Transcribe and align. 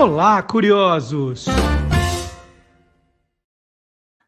Olá, 0.00 0.42
curiosos! 0.42 1.44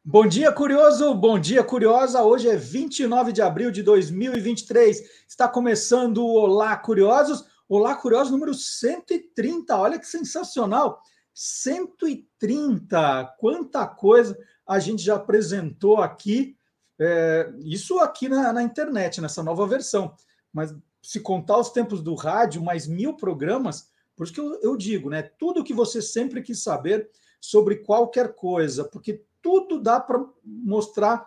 Bom 0.04 0.26
dia, 0.26 0.52
curioso! 0.52 1.14
Bom 1.14 1.38
dia, 1.38 1.64
curiosa! 1.64 2.22
Hoje 2.22 2.46
é 2.46 2.54
29 2.54 3.32
de 3.32 3.40
abril 3.40 3.70
de 3.70 3.82
2023. 3.82 5.00
Está 5.26 5.48
começando 5.48 6.18
o 6.18 6.34
Olá, 6.34 6.76
curiosos! 6.76 7.46
Olá, 7.66 7.94
curiosos 7.94 8.30
número 8.30 8.52
130. 8.52 9.74
Olha 9.74 9.98
que 9.98 10.06
sensacional! 10.06 11.00
130! 11.32 13.34
Quanta 13.38 13.86
coisa 13.86 14.36
a 14.66 14.78
gente 14.78 15.02
já 15.02 15.14
apresentou 15.14 16.02
aqui. 16.02 16.54
É, 16.98 17.50
isso 17.60 17.98
aqui 17.98 18.28
na, 18.28 18.52
na 18.52 18.62
internet, 18.62 19.22
nessa 19.22 19.42
nova 19.42 19.66
versão. 19.66 20.14
Mas 20.52 20.76
se 21.00 21.20
contar 21.20 21.56
os 21.56 21.70
tempos 21.70 22.02
do 22.02 22.14
rádio, 22.14 22.62
mais 22.62 22.86
mil 22.86 23.16
programas, 23.16 23.90
por 24.16 24.24
isso 24.24 24.32
que 24.32 24.40
eu, 24.40 24.60
eu 24.60 24.76
digo, 24.76 25.10
né? 25.10 25.22
Tudo 25.22 25.64
que 25.64 25.74
você 25.74 26.00
sempre 26.00 26.42
quis 26.42 26.62
saber 26.62 27.10
sobre 27.40 27.76
qualquer 27.76 28.34
coisa, 28.34 28.84
porque 28.84 29.24
tudo 29.40 29.80
dá 29.80 29.98
para 29.98 30.24
mostrar, 30.44 31.26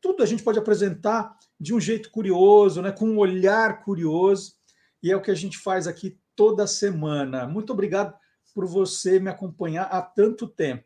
tudo 0.00 0.22
a 0.22 0.26
gente 0.26 0.42
pode 0.42 0.58
apresentar 0.58 1.36
de 1.58 1.74
um 1.74 1.80
jeito 1.80 2.10
curioso, 2.10 2.82
né? 2.82 2.92
Com 2.92 3.08
um 3.08 3.18
olhar 3.18 3.82
curioso, 3.82 4.54
e 5.02 5.10
é 5.10 5.16
o 5.16 5.22
que 5.22 5.30
a 5.30 5.34
gente 5.34 5.58
faz 5.58 5.86
aqui 5.86 6.18
toda 6.34 6.66
semana. 6.66 7.46
Muito 7.46 7.72
obrigado 7.72 8.14
por 8.54 8.66
você 8.66 9.18
me 9.18 9.30
acompanhar 9.30 9.84
há 9.84 10.00
tanto 10.00 10.46
tempo. 10.46 10.84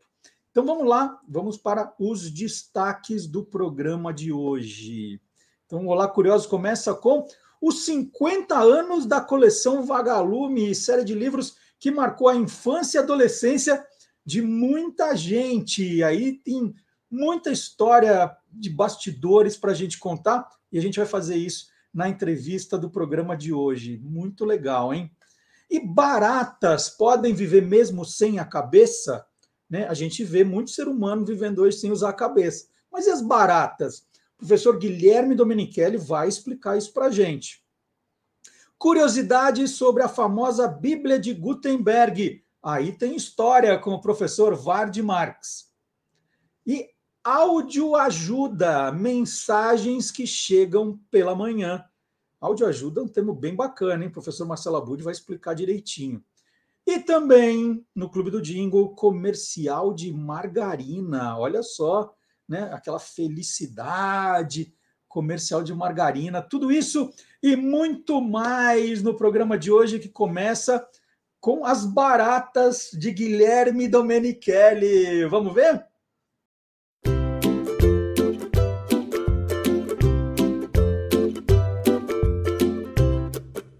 Então 0.50 0.66
vamos 0.66 0.88
lá, 0.88 1.20
vamos 1.28 1.56
para 1.56 1.94
os 1.98 2.30
destaques 2.30 3.26
do 3.26 3.44
programa 3.44 4.12
de 4.12 4.32
hoje. 4.32 5.20
Então, 5.66 5.86
Olá 5.86 6.08
Curiosos 6.08 6.48
começa 6.48 6.92
com 6.92 7.24
os 7.60 7.84
50 7.84 8.58
anos 8.58 9.06
da 9.06 9.20
coleção 9.20 9.84
Vagalume, 9.84 10.74
série 10.74 11.04
de 11.04 11.14
livros 11.14 11.56
que 11.78 11.90
marcou 11.90 12.28
a 12.28 12.36
infância 12.36 12.98
e 12.98 13.02
adolescência 13.02 13.84
de 14.24 14.40
muita 14.42 15.14
gente. 15.16 15.96
E 15.96 16.02
aí 16.02 16.34
tem 16.34 16.74
muita 17.10 17.50
história 17.50 18.36
de 18.50 18.70
bastidores 18.70 19.56
para 19.56 19.72
a 19.72 19.74
gente 19.74 19.98
contar 19.98 20.48
e 20.72 20.78
a 20.78 20.82
gente 20.82 20.98
vai 20.98 21.06
fazer 21.06 21.36
isso 21.36 21.68
na 21.92 22.08
entrevista 22.08 22.78
do 22.78 22.88
programa 22.88 23.36
de 23.36 23.52
hoje. 23.52 23.98
Muito 24.02 24.44
legal, 24.44 24.94
hein? 24.94 25.10
E 25.68 25.80
baratas 25.80 26.88
podem 26.88 27.34
viver 27.34 27.62
mesmo 27.62 28.04
sem 28.04 28.38
a 28.38 28.44
cabeça? 28.44 29.24
Né? 29.68 29.86
A 29.86 29.94
gente 29.94 30.24
vê 30.24 30.42
muito 30.42 30.70
ser 30.70 30.88
humano 30.88 31.24
vivendo 31.24 31.60
hoje 31.60 31.78
sem 31.78 31.92
usar 31.92 32.10
a 32.10 32.14
cabeça. 32.14 32.66
Mas 32.90 33.06
e 33.06 33.10
as 33.10 33.22
baratas? 33.22 34.04
Professor 34.40 34.78
Guilherme 34.78 35.34
Domenichelli 35.34 35.98
vai 35.98 36.26
explicar 36.26 36.76
isso 36.76 36.92
para 36.92 37.06
a 37.06 37.10
gente. 37.10 37.62
Curiosidades 38.78 39.72
sobre 39.72 40.02
a 40.02 40.08
famosa 40.08 40.66
Bíblia 40.66 41.18
de 41.18 41.34
Gutenberg. 41.34 42.42
Aí 42.62 42.92
tem 42.92 43.14
história 43.14 43.78
com 43.78 43.90
o 43.90 44.00
professor 44.00 44.54
Vard 44.54 44.96
Marx. 45.02 45.70
E 46.66 46.88
áudio 47.22 47.94
ajuda, 47.94 48.90
mensagens 48.90 50.10
que 50.10 50.26
chegam 50.26 50.98
pela 51.10 51.34
manhã. 51.34 51.84
Áudio 52.40 52.66
ajuda 52.66 53.02
é 53.02 53.04
um 53.04 53.08
termo 53.08 53.34
bem 53.34 53.54
bacana, 53.54 54.02
hein? 54.02 54.08
O 54.08 54.12
professor 54.12 54.46
Marcelo 54.46 54.76
Abud 54.76 55.02
vai 55.02 55.12
explicar 55.12 55.54
direitinho. 55.54 56.24
E 56.86 56.98
também 56.98 57.86
no 57.94 58.08
Clube 58.08 58.30
do 58.30 58.40
Jingle, 58.40 58.94
comercial 58.94 59.92
de 59.92 60.10
margarina. 60.10 61.38
Olha 61.38 61.62
só, 61.62 62.14
né? 62.50 62.68
Aquela 62.72 62.98
felicidade 62.98 64.74
comercial 65.08 65.62
de 65.62 65.74
margarina, 65.74 66.42
tudo 66.42 66.70
isso 66.70 67.12
e 67.42 67.56
muito 67.56 68.20
mais 68.20 69.02
no 69.02 69.16
programa 69.16 69.56
de 69.56 69.70
hoje 69.70 69.98
que 69.98 70.08
começa 70.08 70.86
com 71.40 71.64
as 71.64 71.86
baratas 71.86 72.90
de 72.92 73.10
Guilherme 73.12 73.88
Domenichelli. 73.88 75.24
Vamos 75.26 75.54
ver? 75.54 75.84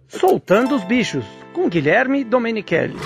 Soltando 0.08 0.76
os 0.76 0.84
bichos 0.84 1.24
com 1.52 1.68
Guilherme 1.68 2.24
Domenichelli. 2.24 2.96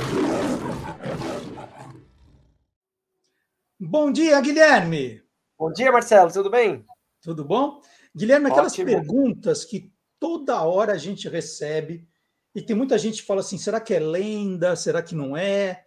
Bom 3.78 4.10
dia, 4.10 4.40
Guilherme. 4.40 5.23
Bom 5.64 5.72
dia, 5.72 5.90
Marcelo, 5.90 6.30
tudo 6.30 6.50
bem? 6.50 6.84
Tudo 7.22 7.42
bom? 7.42 7.80
Guilherme, 8.14 8.50
aquelas 8.50 8.74
Ótimo. 8.74 8.86
perguntas 8.86 9.64
que 9.64 9.90
toda 10.20 10.62
hora 10.62 10.92
a 10.92 10.98
gente 10.98 11.26
recebe, 11.26 12.06
e 12.54 12.60
tem 12.60 12.76
muita 12.76 12.98
gente 12.98 13.22
que 13.22 13.26
fala 13.26 13.40
assim: 13.40 13.56
será 13.56 13.80
que 13.80 13.94
é 13.94 13.98
lenda? 13.98 14.76
Será 14.76 15.02
que 15.02 15.14
não 15.14 15.34
é? 15.34 15.86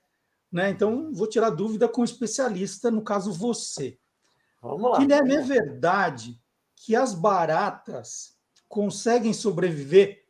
Né? 0.51 0.71
Então, 0.71 1.13
vou 1.13 1.29
tirar 1.29 1.51
dúvida 1.51 1.87
com 1.87 2.01
um 2.01 2.03
especialista, 2.03 2.89
no 2.89 3.03
caso 3.03 3.31
você. 3.31 3.99
Vamos 4.63 4.89
lá. 4.89 4.97
Guilherme, 4.97 5.35
é 5.35 5.41
verdade 5.41 6.41
que 6.75 6.95
as 6.95 7.13
baratas 7.13 8.35
conseguem 8.67 9.31
sobreviver 9.31 10.25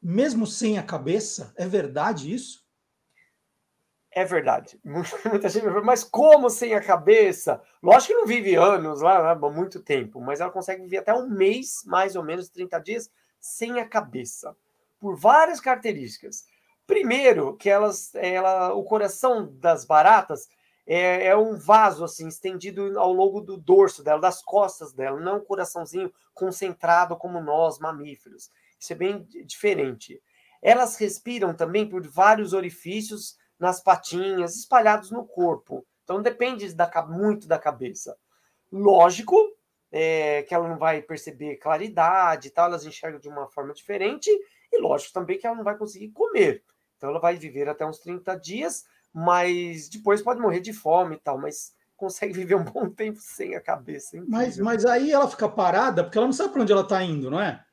mesmo 0.00 0.46
sem 0.46 0.78
a 0.78 0.82
cabeça? 0.82 1.52
É 1.54 1.68
verdade 1.68 2.32
isso? 2.32 2.65
É 4.16 4.24
verdade. 4.24 4.80
Muita 4.82 5.46
gente 5.50 5.66
me 5.66 5.80
mas 5.82 6.02
como 6.02 6.48
sem 6.48 6.72
a 6.72 6.80
cabeça? 6.82 7.62
Lógico 7.82 8.14
que 8.14 8.18
não 8.18 8.26
vive 8.26 8.54
anos 8.54 9.02
lá, 9.02 9.34
né, 9.34 9.50
muito 9.50 9.78
tempo, 9.78 10.22
mas 10.22 10.40
ela 10.40 10.50
consegue 10.50 10.84
viver 10.84 10.96
até 10.96 11.12
um 11.12 11.28
mês, 11.28 11.82
mais 11.84 12.16
ou 12.16 12.24
menos 12.24 12.48
30 12.48 12.78
dias, 12.78 13.10
sem 13.38 13.78
a 13.78 13.86
cabeça. 13.86 14.56
Por 14.98 15.16
várias 15.16 15.60
características. 15.60 16.46
Primeiro, 16.86 17.58
que 17.58 17.68
elas, 17.68 18.14
ela, 18.14 18.72
o 18.72 18.84
coração 18.84 19.52
das 19.60 19.84
baratas 19.84 20.48
é, 20.86 21.26
é, 21.26 21.36
um 21.36 21.54
vaso 21.54 22.02
assim 22.02 22.26
estendido 22.26 22.98
ao 22.98 23.12
longo 23.12 23.42
do 23.42 23.58
dorso 23.58 24.02
dela, 24.02 24.18
das 24.18 24.40
costas 24.40 24.94
dela, 24.94 25.20
não 25.20 25.36
um 25.36 25.44
coraçãozinho 25.44 26.10
concentrado 26.32 27.16
como 27.16 27.38
nós, 27.38 27.78
mamíferos. 27.78 28.50
Isso 28.80 28.94
é 28.94 28.96
bem 28.96 29.28
diferente. 29.44 30.22
Elas 30.62 30.96
respiram 30.96 31.52
também 31.52 31.86
por 31.86 32.06
vários 32.08 32.54
orifícios 32.54 33.36
nas 33.58 33.82
patinhas, 33.82 34.56
espalhados 34.56 35.10
no 35.10 35.24
corpo. 35.24 35.86
Então 36.04 36.22
depende 36.22 36.72
da, 36.74 36.90
muito 37.06 37.48
da 37.48 37.58
cabeça. 37.58 38.16
Lógico 38.70 39.36
é, 39.90 40.42
que 40.42 40.54
ela 40.54 40.68
não 40.68 40.78
vai 40.78 41.02
perceber 41.02 41.56
claridade 41.56 42.48
e 42.48 42.50
tal, 42.50 42.66
elas 42.66 42.84
enxergam 42.84 43.20
de 43.20 43.28
uma 43.28 43.48
forma 43.48 43.72
diferente, 43.72 44.30
e 44.72 44.78
lógico 44.78 45.12
também 45.12 45.38
que 45.38 45.46
ela 45.46 45.56
não 45.56 45.64
vai 45.64 45.76
conseguir 45.76 46.10
comer. 46.10 46.62
Então 46.96 47.10
ela 47.10 47.20
vai 47.20 47.36
viver 47.36 47.68
até 47.68 47.84
uns 47.86 47.98
30 47.98 48.38
dias, 48.38 48.84
mas 49.12 49.88
depois 49.88 50.22
pode 50.22 50.40
morrer 50.40 50.60
de 50.60 50.72
fome 50.72 51.16
e 51.16 51.18
tal, 51.18 51.38
mas 51.38 51.74
consegue 51.96 52.32
viver 52.34 52.56
um 52.56 52.64
bom 52.64 52.90
tempo 52.90 53.18
sem 53.20 53.54
a 53.54 53.60
cabeça. 53.60 54.22
Mas, 54.28 54.58
mas 54.58 54.84
aí 54.84 55.12
ela 55.12 55.28
fica 55.28 55.48
parada, 55.48 56.04
porque 56.04 56.18
ela 56.18 56.26
não 56.26 56.32
sabe 56.32 56.52
para 56.52 56.62
onde 56.62 56.72
ela 56.72 56.82
está 56.82 57.02
indo, 57.02 57.30
não 57.30 57.40
é? 57.40 57.64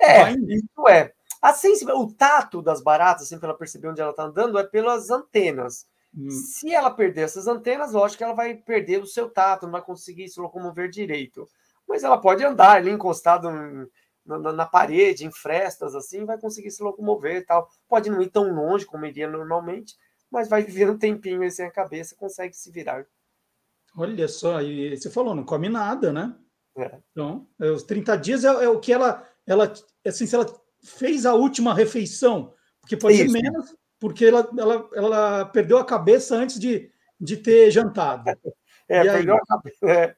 É, 0.00 0.30
isso 0.50 0.88
é. 0.88 1.12
A 1.44 1.52
o 1.94 2.10
tato 2.10 2.62
das 2.62 2.82
baratas, 2.82 3.24
assim, 3.24 3.38
para 3.38 3.50
ela 3.50 3.58
perceber 3.58 3.88
onde 3.88 4.00
ela 4.00 4.12
está 4.12 4.24
andando, 4.24 4.58
é 4.58 4.64
pelas 4.64 5.10
antenas. 5.10 5.86
Hum. 6.16 6.30
Se 6.30 6.72
ela 6.72 6.90
perder 6.90 7.20
essas 7.20 7.46
antenas, 7.46 7.92
lógico 7.92 8.16
que 8.16 8.24
ela 8.24 8.32
vai 8.32 8.54
perder 8.54 9.02
o 9.02 9.06
seu 9.06 9.28
tato, 9.28 9.66
não 9.66 9.72
vai 9.72 9.82
conseguir 9.82 10.26
se 10.30 10.40
locomover 10.40 10.88
direito. 10.88 11.46
Mas 11.86 12.02
ela 12.02 12.16
pode 12.16 12.42
andar 12.42 12.76
ali 12.76 12.90
encostado 12.90 13.50
na, 14.24 14.52
na, 14.54 14.64
parede, 14.64 15.26
em 15.26 15.30
frestas, 15.30 15.94
assim, 15.94 16.24
vai 16.24 16.40
conseguir 16.40 16.70
se 16.70 16.82
locomover 16.82 17.36
e 17.36 17.44
tal. 17.44 17.68
Pode 17.86 18.08
não 18.08 18.22
ir 18.22 18.30
tão 18.30 18.50
longe 18.50 18.86
como 18.86 19.04
iria 19.04 19.28
normalmente, 19.28 19.96
mas 20.30 20.48
vai 20.48 20.62
viver 20.62 20.88
um 20.88 20.96
tempinho 20.96 21.50
sem 21.50 21.66
a 21.66 21.70
cabeça, 21.70 22.16
consegue 22.16 22.54
se 22.56 22.70
virar. 22.70 23.04
Olha 23.94 24.28
só, 24.28 24.62
e 24.62 24.96
você 24.96 25.10
falou, 25.10 25.34
não 25.34 25.44
come 25.44 25.68
nada, 25.68 26.10
né? 26.10 26.34
É. 26.74 26.98
Então, 27.12 27.46
é, 27.60 27.68
os 27.70 27.82
30 27.82 28.16
dias 28.16 28.44
é, 28.44 28.48
é, 28.48 28.68
o 28.68 28.80
que 28.80 28.94
ela, 28.94 29.28
ela, 29.46 29.70
assim, 30.06 30.26
se 30.26 30.34
ela 30.34 30.63
fez 30.84 31.26
a 31.26 31.34
última 31.34 31.74
refeição, 31.74 32.52
porque 32.80 32.96
pode 32.96 33.16
Isso. 33.16 33.32
ser 33.32 33.42
menos, 33.42 33.74
porque 33.98 34.26
ela, 34.26 34.48
ela, 34.56 34.90
ela 34.94 35.44
perdeu 35.46 35.78
a 35.78 35.84
cabeça 35.84 36.36
antes 36.36 36.58
de, 36.58 36.90
de 37.20 37.36
ter 37.36 37.70
jantado. 37.70 38.24
É, 38.86 39.00
e 39.00 39.04
perdeu 39.04 39.34
aí? 39.36 39.40
a 39.40 39.46
cabeça. 39.46 39.90
É, 39.90 40.16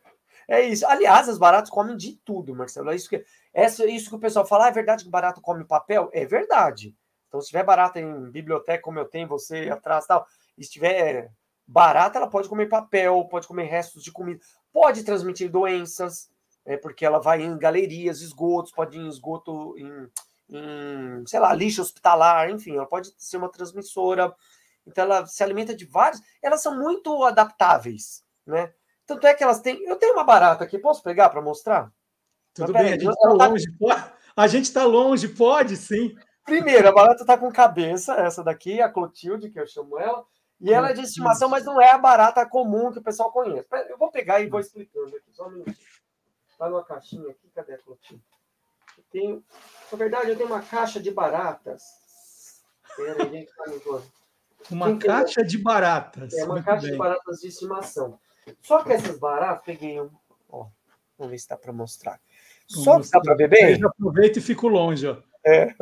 é, 0.48 0.60
isso. 0.62 0.84
Aliás, 0.88 1.28
as 1.28 1.38
baratas 1.38 1.70
comem 1.70 1.96
de 1.96 2.16
tudo, 2.24 2.52
Marcelo. 2.52 2.90
É 2.90 2.96
isso 2.96 3.08
que, 3.08 3.24
é 3.54 3.66
isso 3.86 4.10
que 4.10 4.16
o 4.16 4.18
pessoal 4.18 4.44
fala. 4.44 4.64
Ah, 4.64 4.68
é 4.70 4.72
verdade 4.72 5.04
que 5.04 5.10
barato 5.10 5.40
come 5.40 5.64
papel? 5.64 6.10
É 6.12 6.26
verdade. 6.26 6.92
Então, 7.28 7.40
se 7.40 7.46
tiver 7.46 7.62
barata 7.62 8.00
em 8.00 8.28
biblioteca, 8.28 8.82
como 8.82 8.98
eu 8.98 9.04
tenho, 9.04 9.28
você 9.28 9.68
atrás 9.70 10.04
tal, 10.04 10.26
e 10.58 10.64
se 10.64 10.70
tiver 10.72 11.30
barata, 11.66 12.18
ela 12.18 12.28
pode 12.28 12.48
comer 12.48 12.66
papel, 12.66 13.24
pode 13.30 13.46
comer 13.46 13.64
restos 13.64 14.02
de 14.02 14.12
comida, 14.12 14.40
pode 14.72 15.04
transmitir 15.04 15.50
doenças, 15.50 16.30
é, 16.64 16.76
porque 16.76 17.04
ela 17.04 17.18
vai 17.18 17.42
em 17.42 17.58
galerias, 17.58 18.20
esgotos, 18.20 18.72
pode 18.72 18.96
ir 18.96 19.00
em 19.00 19.08
esgoto, 19.08 19.76
em 19.78 20.08
em, 20.48 21.26
sei 21.26 21.40
lá, 21.40 21.52
lixo 21.54 21.82
hospitalar, 21.82 22.50
enfim, 22.50 22.76
ela 22.76 22.86
pode 22.86 23.12
ser 23.18 23.36
uma 23.36 23.50
transmissora. 23.50 24.34
Então 24.86 25.04
ela 25.04 25.26
se 25.26 25.42
alimenta 25.42 25.74
de 25.74 25.84
vários, 25.84 26.20
elas 26.42 26.62
são 26.62 26.78
muito 26.78 27.24
adaptáveis, 27.24 28.22
né? 28.46 28.72
Tanto 29.04 29.26
é 29.26 29.34
que 29.34 29.42
elas 29.42 29.60
têm, 29.60 29.84
eu 29.84 29.96
tenho 29.96 30.12
uma 30.12 30.24
barata 30.24 30.64
aqui, 30.64 30.78
posso 30.78 31.02
pegar 31.02 31.28
para 31.30 31.42
mostrar? 31.42 31.92
Tudo 32.54 32.72
bem, 32.72 32.92
a 32.92 32.98
gente 32.98 33.08
está 33.08 33.28
longe, 33.28 33.66
tá... 33.78 34.12
a 34.36 34.46
gente 34.46 34.64
está 34.64 34.84
longe, 34.84 35.28
pode 35.28 35.76
sim. 35.76 36.16
Primeiro, 36.44 36.88
a 36.88 36.92
barata 36.92 37.22
está 37.22 37.36
com 37.36 37.50
cabeça, 37.50 38.14
essa 38.14 38.42
daqui, 38.42 38.80
a 38.80 38.88
Clotilde, 38.88 39.50
que 39.50 39.58
eu 39.58 39.66
chamo 39.66 39.98
ela, 39.98 40.24
E 40.60 40.72
ela 40.72 40.90
é 40.90 40.92
de 40.92 41.02
estimação, 41.02 41.48
mas 41.48 41.64
não 41.64 41.80
é 41.80 41.90
a 41.90 41.98
barata 41.98 42.46
comum 42.46 42.90
que 42.90 42.98
o 42.98 43.02
pessoal 43.02 43.30
conhece. 43.30 43.66
Eu 43.88 43.98
vou 43.98 44.10
pegar 44.10 44.40
e 44.40 44.48
vou 44.48 44.60
explicando 44.60 45.14
aqui, 45.16 45.32
só 45.32 45.46
um 45.46 45.50
minutinho. 45.50 45.76
Tá 46.56 46.70
numa 46.70 46.84
caixinha 46.84 47.30
aqui, 47.30 47.50
cadê 47.54 47.74
a 47.74 47.78
Clotinha? 47.78 48.20
Tenho, 49.10 49.42
na 49.90 49.98
verdade, 49.98 50.30
eu 50.30 50.36
tenho 50.36 50.48
uma 50.48 50.62
caixa 50.62 51.00
de 51.00 51.10
baratas. 51.10 51.82
Pera 52.96 53.28
gente, 53.28 53.50
tá 53.54 53.64
Uma 54.70 54.86
Quem 54.86 54.98
caixa 54.98 55.40
tem... 55.40 55.46
de 55.46 55.58
baratas. 55.58 56.32
É, 56.34 56.44
uma 56.44 56.54
Muito 56.54 56.64
caixa 56.64 56.82
bem. 56.82 56.92
de 56.92 56.98
baratas 56.98 57.40
de 57.40 57.48
estimação. 57.48 58.18
Só 58.62 58.82
que 58.82 58.92
essas 58.92 59.18
baratas, 59.18 59.64
peguei 59.64 60.00
um. 60.00 60.10
Ó, 60.48 60.66
vamos 61.18 61.30
ver 61.30 61.38
se 61.38 61.48
dá 61.48 61.56
para 61.56 61.72
mostrar. 61.72 62.20
Só 62.66 63.00
que 63.00 63.10
dá 63.10 63.20
para 63.20 63.34
ver 63.34 63.48
bem? 63.48 63.80
Eu 63.80 63.88
aproveito 63.88 64.38
e 64.38 64.40
fico 64.40 64.68
longe, 64.68 65.06
ó. 65.06 65.16
É. 65.44 65.74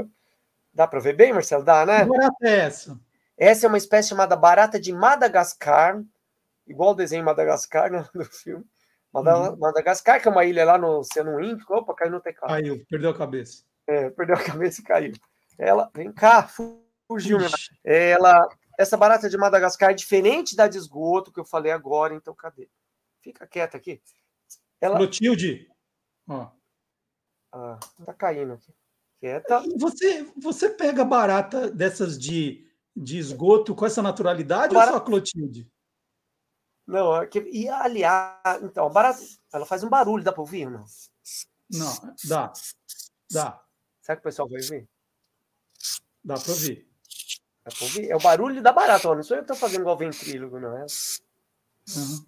Dá 0.72 0.86
para 0.86 1.00
ver 1.00 1.14
bem, 1.14 1.32
Marcelo? 1.32 1.64
Dá, 1.64 1.86
né? 1.86 2.02
Que 2.02 2.10
barata 2.10 2.36
é 2.42 2.58
essa? 2.58 3.00
Essa 3.36 3.66
é 3.66 3.68
uma 3.68 3.78
espécie 3.78 4.10
chamada 4.10 4.36
barata 4.36 4.78
de 4.78 4.92
Madagascar, 4.92 6.02
igual 6.66 6.90
o 6.90 6.94
desenho 6.94 7.24
Madagascar 7.24 7.90
né, 7.90 8.06
do 8.14 8.24
filme. 8.24 8.64
Uhum. 9.14 9.56
Madagascar, 9.58 10.20
que 10.20 10.28
é 10.28 10.30
uma 10.30 10.44
ilha 10.44 10.64
lá 10.64 10.76
no 10.76 10.98
Oceano 10.98 11.40
Índico. 11.40 11.74
Opa, 11.74 11.94
caiu 11.94 12.12
no 12.12 12.20
teclado. 12.20 12.50
Caiu, 12.50 12.84
perdeu 12.88 13.10
a 13.10 13.16
cabeça. 13.16 13.64
É, 13.86 14.10
perdeu 14.10 14.36
a 14.36 14.42
cabeça 14.42 14.80
e 14.80 14.84
caiu. 14.84 15.12
Ela, 15.58 15.90
vem 15.94 16.12
cá, 16.12 16.48
fugiu. 17.06 17.38
Ela, 17.84 18.48
essa 18.78 18.96
barata 18.96 19.28
de 19.28 19.36
Madagascar 19.36 19.90
é 19.90 19.94
diferente 19.94 20.56
da 20.56 20.66
de 20.66 20.78
esgoto 20.78 21.32
que 21.32 21.38
eu 21.38 21.44
falei 21.44 21.70
agora, 21.70 22.14
então 22.14 22.34
cadê? 22.34 22.68
Fica 23.22 23.46
quieta 23.46 23.76
aqui. 23.76 24.02
Ela... 24.80 24.96
Clotilde. 24.96 25.68
Ó. 26.28 26.50
Ah, 27.52 27.78
tá 28.04 28.12
caindo 28.14 28.54
aqui. 28.54 28.74
Quieta. 29.20 29.62
Você, 29.78 30.26
você 30.36 30.70
pega 30.70 31.04
barata 31.04 31.70
dessas 31.70 32.18
de 32.18 32.64
de 32.96 33.18
esgoto 33.18 33.74
com 33.74 33.84
essa 33.84 34.00
naturalidade 34.00 34.72
barata... 34.72 34.92
ou 34.92 34.98
só 34.98 35.04
Clotilde? 35.04 35.68
Não, 36.86 37.16
é 37.16 37.26
que, 37.26 37.40
e 37.40 37.68
aliás, 37.68 38.62
então, 38.62 38.86
a 38.86 38.90
barata, 38.90 39.20
ela 39.52 39.64
faz 39.64 39.82
um 39.82 39.88
barulho, 39.88 40.22
dá 40.22 40.32
para 40.32 40.42
ouvir 40.42 40.68
não? 40.68 40.84
Não, 41.70 42.14
dá. 42.24 42.52
Dá. 43.30 43.64
Será 44.02 44.16
que 44.16 44.20
o 44.20 44.24
pessoal 44.24 44.48
vai 44.48 44.60
ouvir? 44.60 44.88
Dá 46.22 46.34
para 46.34 46.50
ouvir. 46.50 46.86
Dá 47.64 47.70
pra 47.70 47.84
ouvir? 47.84 48.10
É 48.10 48.16
o 48.16 48.20
barulho 48.20 48.62
da 48.62 48.72
barata, 48.72 49.08
ó. 49.08 49.14
não 49.14 49.22
sou 49.22 49.36
eu 49.36 49.42
que 49.42 49.50
estou 49.50 49.56
fazendo 49.56 49.80
igual 49.80 49.96
ventrílogo, 49.96 50.60
não 50.60 50.76
é? 50.76 50.86
Uhum. 51.96 52.26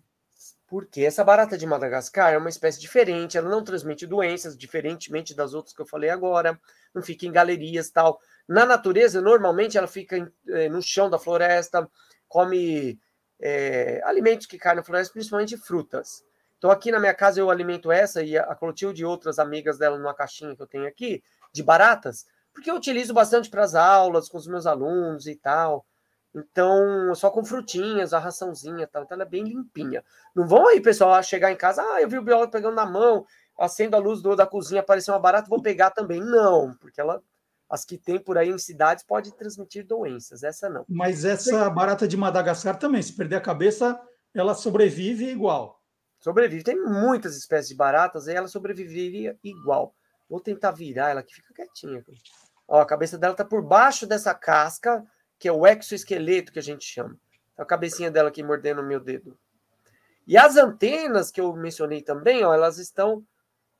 Porque 0.66 1.02
essa 1.02 1.22
barata 1.22 1.56
de 1.56 1.66
Madagascar 1.66 2.32
é 2.32 2.38
uma 2.38 2.48
espécie 2.48 2.80
diferente, 2.80 3.38
ela 3.38 3.48
não 3.48 3.62
transmite 3.62 4.06
doenças, 4.06 4.56
diferentemente 4.56 5.34
das 5.34 5.54
outras 5.54 5.74
que 5.74 5.80
eu 5.80 5.86
falei 5.86 6.10
agora, 6.10 6.58
não 6.94 7.02
fica 7.02 7.24
em 7.26 7.30
galerias 7.32 7.90
tal. 7.90 8.18
Na 8.48 8.66
natureza, 8.66 9.20
normalmente 9.20 9.78
ela 9.78 9.86
fica 9.86 10.32
eh, 10.48 10.68
no 10.68 10.82
chão 10.82 11.08
da 11.08 11.18
floresta, 11.18 11.88
come 12.26 12.98
é, 13.40 14.00
alimentos 14.04 14.46
que 14.46 14.58
caem 14.58 14.76
na 14.76 14.82
floresta, 14.82 15.12
principalmente 15.12 15.56
frutas. 15.56 16.24
Então, 16.58 16.70
aqui 16.70 16.90
na 16.90 16.98
minha 16.98 17.14
casa, 17.14 17.38
eu 17.38 17.50
alimento 17.50 17.92
essa 17.92 18.22
e 18.22 18.36
a 18.36 18.54
Clotilde 18.54 19.02
e 19.02 19.04
outras 19.04 19.38
amigas 19.38 19.78
dela 19.78 19.98
numa 19.98 20.14
caixinha 20.14 20.56
que 20.56 20.62
eu 20.62 20.66
tenho 20.66 20.86
aqui, 20.86 21.22
de 21.52 21.62
baratas, 21.62 22.26
porque 22.52 22.70
eu 22.70 22.76
utilizo 22.76 23.12
bastante 23.12 23.50
para 23.50 23.62
as 23.62 23.74
aulas, 23.74 24.28
com 24.28 24.38
os 24.38 24.46
meus 24.46 24.66
alunos 24.66 25.26
e 25.26 25.36
tal. 25.36 25.84
Então, 26.34 27.14
só 27.14 27.30
com 27.30 27.44
frutinhas, 27.44 28.12
a 28.12 28.18
raçãozinha 28.18 28.84
e 28.84 28.86
tal. 28.86 29.02
Então, 29.02 29.14
ela 29.14 29.24
é 29.24 29.28
bem 29.28 29.44
limpinha. 29.44 30.02
Não 30.34 30.46
vão 30.46 30.66
aí, 30.68 30.80
pessoal, 30.80 31.22
chegar 31.22 31.52
em 31.52 31.56
casa, 31.56 31.82
ah, 31.82 32.00
eu 32.00 32.08
vi 32.08 32.18
o 32.18 32.22
biólogo 32.22 32.52
pegando 32.52 32.74
na 32.74 32.86
mão, 32.86 33.26
acendo 33.58 33.96
a 33.96 33.98
luz 33.98 34.22
do, 34.22 34.34
da 34.34 34.46
cozinha, 34.46 34.80
apareceu 34.80 35.14
uma 35.14 35.20
barata, 35.20 35.48
vou 35.48 35.62
pegar 35.62 35.90
também. 35.90 36.20
Não, 36.20 36.74
porque 36.80 37.00
ela 37.00 37.22
as 37.68 37.84
que 37.84 37.98
tem 37.98 38.18
por 38.18 38.38
aí 38.38 38.48
em 38.48 38.58
cidades 38.58 39.04
pode 39.04 39.34
transmitir 39.34 39.86
doenças, 39.86 40.42
essa 40.42 40.68
não. 40.68 40.84
Mas 40.88 41.24
essa 41.24 41.68
barata 41.68 42.06
de 42.06 42.16
Madagascar 42.16 42.78
também, 42.78 43.02
se 43.02 43.12
perder 43.12 43.36
a 43.36 43.40
cabeça, 43.40 44.00
ela 44.32 44.54
sobrevive 44.54 45.28
igual. 45.28 45.82
Sobrevive. 46.20 46.62
Tem 46.62 46.80
muitas 46.80 47.36
espécies 47.36 47.68
de 47.68 47.74
baratas 47.74 48.26
e 48.26 48.32
ela 48.32 48.48
sobreviveria 48.48 49.38
igual. 49.42 49.94
Vou 50.28 50.40
tentar 50.40 50.72
virar 50.72 51.10
ela 51.10 51.20
aqui, 51.20 51.34
fica 51.34 51.54
quietinha. 51.54 52.04
Ó, 52.66 52.80
a 52.80 52.86
cabeça 52.86 53.16
dela 53.16 53.34
tá 53.34 53.44
por 53.44 53.62
baixo 53.62 54.06
dessa 54.06 54.34
casca, 54.34 55.04
que 55.38 55.48
é 55.48 55.52
o 55.52 55.66
exoesqueleto 55.66 56.52
que 56.52 56.58
a 56.58 56.62
gente 56.62 56.84
chama. 56.84 57.16
A 57.56 57.64
cabecinha 57.64 58.10
dela 58.10 58.28
aqui 58.28 58.42
mordendo 58.42 58.80
o 58.80 58.86
meu 58.86 59.00
dedo. 59.00 59.38
E 60.26 60.36
as 60.36 60.56
antenas 60.56 61.30
que 61.30 61.40
eu 61.40 61.52
mencionei 61.54 62.02
também, 62.02 62.44
ó, 62.44 62.52
elas 62.52 62.78
estão 62.78 63.24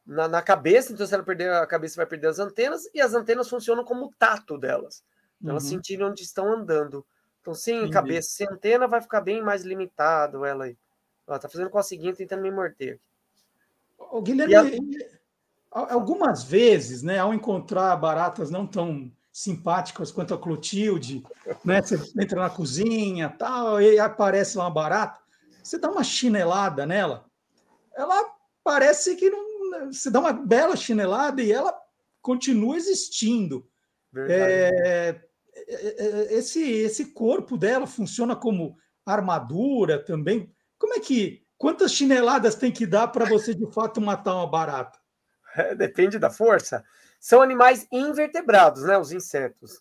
na, 0.07 0.29
na, 0.29 0.43
cabeça, 0.43 0.93
então 0.93 1.07
se 1.07 1.13
ela 1.13 1.23
perder 1.23 1.53
a 1.53 1.67
cabeça, 1.67 1.97
vai 1.97 2.07
perder 2.07 2.29
as 2.29 2.39
antenas, 2.39 2.89
e 2.95 3.01
as 3.01 3.13
antenas 3.13 3.49
funcionam 3.49 3.85
como 3.85 4.13
tato 4.19 4.57
delas. 4.57 5.03
Uhum. 5.43 5.51
Elas 5.51 5.65
sentirem 5.65 6.07
onde 6.07 6.23
estão 6.23 6.53
andando. 6.53 7.05
Então, 7.41 7.55
sem 7.55 7.77
Entendi. 7.77 7.93
cabeça, 7.93 8.29
sem 8.31 8.47
antena, 8.49 8.89
vai 8.89 9.01
ficar 9.01 9.21
bem 9.21 9.43
mais 9.43 9.63
limitado 9.63 10.45
ela 10.45 10.65
aí. 10.65 10.77
Ela 11.27 11.39
tá 11.39 11.49
fazendo 11.49 11.71
com 11.71 11.79
a 11.79 11.83
seguinte, 11.83 12.19
tentando 12.19 12.43
me 12.43 12.51
morder. 12.51 13.01
O 13.99 14.23
Guilherme, 14.23 14.79
a... 15.73 15.95
algumas 15.95 16.45
vezes, 16.45 17.03
né, 17.03 17.19
ao 17.19 17.35
encontrar 17.35 17.97
baratas 17.97 18.51
não 18.51 18.67
tão 18.67 19.11
simpáticas 19.33 20.11
quanto 20.11 20.33
a 20.33 20.39
Clotilde, 20.39 21.23
né, 21.65 21.83
você 21.83 21.97
entra 22.19 22.41
na 22.41 22.49
cozinha, 22.49 23.29
tal, 23.29 23.83
e 23.83 23.99
aparece 23.99 24.57
uma 24.57 24.71
barata, 24.71 25.21
você 25.63 25.79
dá 25.79 25.91
uma 25.91 26.03
chinelada 26.03 26.87
nela, 26.87 27.27
ela 27.95 28.35
parece 28.65 29.15
que 29.15 29.29
não 29.29 29.46
você 29.91 30.11
dá 30.11 30.21
uma 30.21 30.33
bela 30.33 30.77
chinelada 30.77 31.43
e 31.43 31.53
ela 31.53 31.77
continua 32.21 32.77
existindo. 32.77 33.69
É, 34.17 35.21
é, 35.55 35.65
é, 35.69 36.35
esse, 36.35 36.63
esse 36.63 37.13
corpo 37.13 37.57
dela 37.57 37.87
funciona 37.87 38.35
como 38.35 38.77
armadura 39.05 40.03
também. 40.05 40.53
Como 40.79 40.95
é 40.95 41.01
que. 41.01 41.45
Quantas 41.59 41.93
chineladas 41.93 42.55
tem 42.55 42.71
que 42.71 42.85
dar 42.87 43.09
para 43.09 43.25
você 43.25 43.55
de 43.55 43.67
fato 43.73 43.99
matar 43.99 44.35
uma 44.35 44.47
barata? 44.47 44.99
É, 45.57 45.75
depende 45.75 46.19
da 46.19 46.29
força. 46.29 46.85
São 47.19 47.41
animais 47.41 47.87
invertebrados, 47.91 48.83
né? 48.83 48.99
Os 48.99 49.11
insetos. 49.11 49.81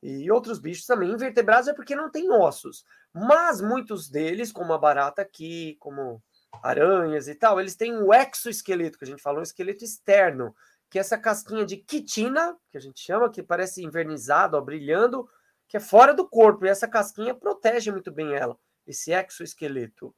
E 0.00 0.30
outros 0.30 0.60
bichos 0.60 0.86
também. 0.86 1.10
Invertebrados 1.10 1.66
é 1.66 1.74
porque 1.74 1.96
não 1.96 2.08
tem 2.08 2.30
ossos. 2.30 2.84
Mas 3.12 3.60
muitos 3.60 4.08
deles, 4.08 4.52
como 4.52 4.72
a 4.72 4.78
barata 4.78 5.22
aqui, 5.22 5.76
como 5.80 6.22
aranhas 6.62 7.28
e 7.28 7.34
tal, 7.34 7.60
eles 7.60 7.76
têm 7.76 7.96
o 7.96 8.12
exoesqueleto, 8.12 8.98
que 8.98 9.04
a 9.04 9.08
gente 9.08 9.22
falou, 9.22 9.40
um 9.40 9.42
esqueleto 9.42 9.84
externo, 9.84 10.54
que 10.90 10.98
é 10.98 11.00
essa 11.00 11.18
casquinha 11.18 11.64
de 11.64 11.76
quitina, 11.76 12.56
que 12.70 12.76
a 12.76 12.80
gente 12.80 13.00
chama, 13.00 13.30
que 13.30 13.42
parece 13.42 13.84
invernizado, 13.84 14.56
ó, 14.56 14.60
brilhando, 14.60 15.28
que 15.68 15.76
é 15.76 15.80
fora 15.80 16.14
do 16.14 16.28
corpo, 16.28 16.64
e 16.64 16.68
essa 16.68 16.86
casquinha 16.86 17.34
protege 17.34 17.90
muito 17.90 18.10
bem 18.12 18.34
ela, 18.34 18.56
esse 18.86 19.12
exoesqueleto. 19.12 20.14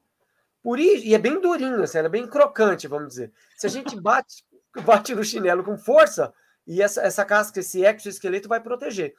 Por 0.63 0.79
isso, 0.79 1.05
e 1.05 1.15
é 1.15 1.19
bem 1.19 1.41
durinho, 1.41 1.83
assim, 1.83 1.99
é 1.99 2.09
bem 2.09 2.27
crocante, 2.27 2.87
vamos 2.87 3.09
dizer. 3.09 3.33
Se 3.57 3.67
a 3.67 3.71
gente 3.71 3.99
bate, 3.99 4.45
bate 4.85 5.15
no 5.15 5.25
chinelo 5.25 5.65
com 5.65 5.79
força, 5.79 6.33
e 6.67 6.83
essa, 6.83 7.01
essa 7.01 7.25
casca, 7.25 7.61
esse 7.61 7.83
exoesqueleto 7.83 8.49
vai 8.49 8.61
proteger. 8.61 9.15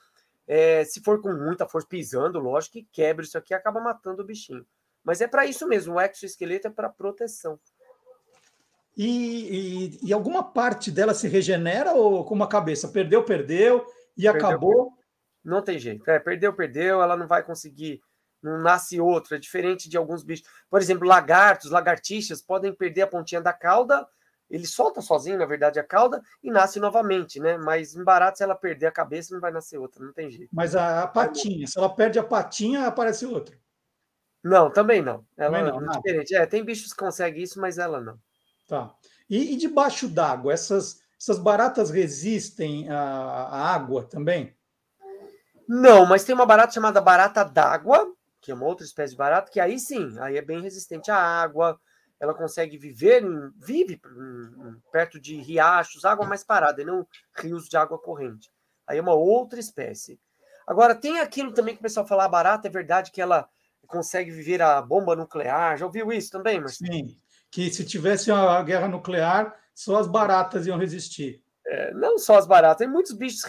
É, 0.45 0.83
se 0.83 1.01
for 1.01 1.21
com 1.21 1.33
muita 1.33 1.67
força 1.67 1.87
pisando, 1.87 2.39
lógico 2.39 2.73
que 2.73 2.87
quebra 2.91 3.23
isso 3.23 3.37
aqui 3.37 3.53
acaba 3.53 3.79
matando 3.79 4.21
o 4.21 4.25
bichinho. 4.25 4.65
Mas 5.03 5.21
é 5.21 5.27
para 5.27 5.45
isso 5.45 5.67
mesmo, 5.67 5.95
o 5.95 6.01
exoesqueleto 6.01 6.67
é 6.67 6.71
para 6.71 6.89
proteção. 6.89 7.59
E, 8.97 9.05
e, 9.05 10.07
e, 10.07 10.13
alguma 10.13 10.43
parte 10.43 10.91
dela 10.91 11.13
se 11.13 11.27
regenera 11.27 11.93
ou 11.93 12.25
como 12.25 12.43
a 12.43 12.49
cabeça? 12.49 12.89
Perdeu, 12.89 13.23
perdeu 13.23 13.85
e 14.17 14.23
perdeu, 14.23 14.47
acabou? 14.47 14.75
Perdeu. 14.75 14.99
Não 15.43 15.61
tem 15.61 15.79
jeito. 15.79 16.09
É, 16.09 16.19
perdeu, 16.19 16.53
perdeu, 16.53 17.01
ela 17.01 17.15
não 17.15 17.25
vai 17.25 17.41
conseguir, 17.41 18.01
não 18.43 18.59
nasce 18.61 18.99
outra, 18.99 19.37
é 19.37 19.39
diferente 19.39 19.87
de 19.87 19.95
alguns 19.95 20.21
bichos. 20.21 20.45
Por 20.69 20.81
exemplo, 20.81 21.07
lagartos, 21.07 21.71
lagartixas 21.71 22.41
podem 22.41 22.73
perder 22.73 23.03
a 23.03 23.07
pontinha 23.07 23.39
da 23.39 23.53
cauda, 23.53 24.05
ele 24.49 24.65
solta 24.65 25.01
sozinho, 25.01 25.37
na 25.37 25.45
verdade, 25.45 25.79
a 25.79 25.83
cauda 25.83 26.21
e 26.43 26.51
nasce 26.51 26.79
novamente, 26.79 27.39
né? 27.39 27.57
Mas 27.57 27.95
em 27.95 28.03
barato, 28.03 28.39
se 28.39 28.43
ela 28.43 28.55
perder 28.55 28.87
a 28.87 28.91
cabeça, 28.91 29.33
não 29.33 29.39
vai 29.39 29.51
nascer 29.51 29.77
outra, 29.77 30.03
não 30.03 30.11
tem 30.11 30.29
jeito. 30.29 30.49
Mas 30.51 30.75
a, 30.75 31.03
a 31.03 31.07
patinha, 31.07 31.67
se 31.67 31.77
ela 31.77 31.89
perde 31.89 32.17
a 32.17 32.23
patinha, 32.23 32.87
aparece 32.87 33.25
outra. 33.25 33.55
Não, 34.43 34.71
também 34.71 35.01
não. 35.01 35.25
Ela 35.37 35.57
também 35.57 35.81
não, 35.81 35.91
é 35.91 35.97
diferente. 35.97 36.35
É, 36.35 36.45
tem 36.45 36.63
bichos 36.63 36.93
que 36.93 36.99
conseguem 36.99 37.43
isso, 37.43 37.59
mas 37.59 37.77
ela 37.77 37.99
não. 37.99 38.17
Tá. 38.67 38.93
E, 39.29 39.53
e 39.53 39.57
debaixo 39.57 40.07
d'água, 40.07 40.53
essas, 40.53 41.01
essas 41.19 41.37
baratas 41.37 41.89
resistem 41.89 42.89
à, 42.89 42.99
à 42.99 43.73
água 43.73 44.03
também? 44.03 44.55
Não, 45.67 46.05
mas 46.05 46.23
tem 46.23 46.33
uma 46.33 46.45
barata 46.45 46.73
chamada 46.73 46.99
barata 46.99 47.43
d'água, 47.43 48.11
que 48.41 48.51
é 48.51 48.55
uma 48.55 48.65
outra 48.65 48.85
espécie 48.85 49.11
de 49.11 49.17
barata, 49.17 49.51
que 49.51 49.59
aí 49.59 49.77
sim, 49.77 50.17
aí 50.19 50.37
é 50.37 50.41
bem 50.41 50.61
resistente 50.61 51.11
à 51.11 51.17
água. 51.17 51.79
Ela 52.19 52.33
consegue 52.33 52.77
viver, 52.77 53.23
em, 53.23 53.51
vive 53.55 54.01
perto 54.91 55.19
de 55.19 55.35
riachos, 55.35 56.05
água 56.05 56.25
mais 56.25 56.43
parada, 56.43 56.81
e 56.81 56.85
não 56.85 57.07
rios 57.37 57.69
de 57.69 57.77
água 57.77 57.99
corrente. 57.99 58.49
Aí 58.87 58.97
é 58.97 59.01
uma 59.01 59.13
outra 59.13 59.59
espécie. 59.59 60.19
Agora, 60.65 60.95
tem 60.95 61.19
aquilo 61.19 61.53
também 61.53 61.75
que 61.75 61.79
o 61.79 61.83
pessoal 61.83 62.07
fala, 62.07 62.25
a 62.25 62.29
barata, 62.29 62.67
é 62.67 62.71
verdade 62.71 63.11
que 63.11 63.21
ela 63.21 63.47
consegue 63.89 64.31
viver 64.31 64.61
a 64.61 64.81
bomba 64.81 65.15
nuclear. 65.15 65.77
Já 65.77 65.85
ouviu 65.85 66.11
isso 66.11 66.31
também, 66.31 66.61
Marcelo? 66.61 66.93
Sim, 66.93 67.17
que 67.51 67.69
se 67.71 67.83
tivesse 67.83 68.31
uma 68.31 68.61
guerra 68.63 68.87
nuclear, 68.87 69.53
só 69.73 69.97
as 69.97 70.07
baratas 70.07 70.67
iam 70.67 70.77
resistir. 70.77 71.43
É, 71.65 71.93
não 71.93 72.17
só 72.17 72.37
as 72.37 72.47
baratas, 72.47 72.77
tem 72.77 72.87
muitos 72.87 73.11
bichos 73.11 73.43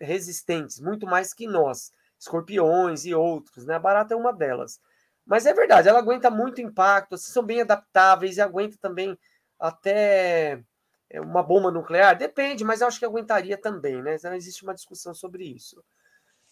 resistentes, 0.00 0.80
muito 0.80 1.06
mais 1.06 1.34
que 1.34 1.46
nós, 1.46 1.92
escorpiões 2.18 3.04
e 3.04 3.14
outros, 3.14 3.66
né? 3.66 3.74
A 3.74 3.80
barata 3.80 4.14
é 4.14 4.16
uma 4.16 4.32
delas. 4.32 4.80
Mas 5.26 5.44
é 5.44 5.52
verdade, 5.52 5.88
ela 5.88 5.98
aguenta 5.98 6.30
muito 6.30 6.60
impacto, 6.60 7.14
assim, 7.14 7.30
são 7.32 7.42
bem 7.42 7.60
adaptáveis 7.60 8.36
e 8.36 8.40
aguenta 8.40 8.78
também 8.80 9.18
até 9.58 10.62
é, 11.10 11.20
uma 11.20 11.42
bomba 11.42 11.70
nuclear. 11.70 12.16
Depende, 12.16 12.64
mas 12.64 12.80
eu 12.80 12.86
acho 12.86 12.98
que 12.98 13.04
aguentaria 13.04 13.58
também, 13.58 14.02
né? 14.02 14.14
Então 14.14 14.34
existe 14.34 14.62
uma 14.62 14.74
discussão 14.74 15.14
sobre 15.14 15.44
isso. 15.44 15.82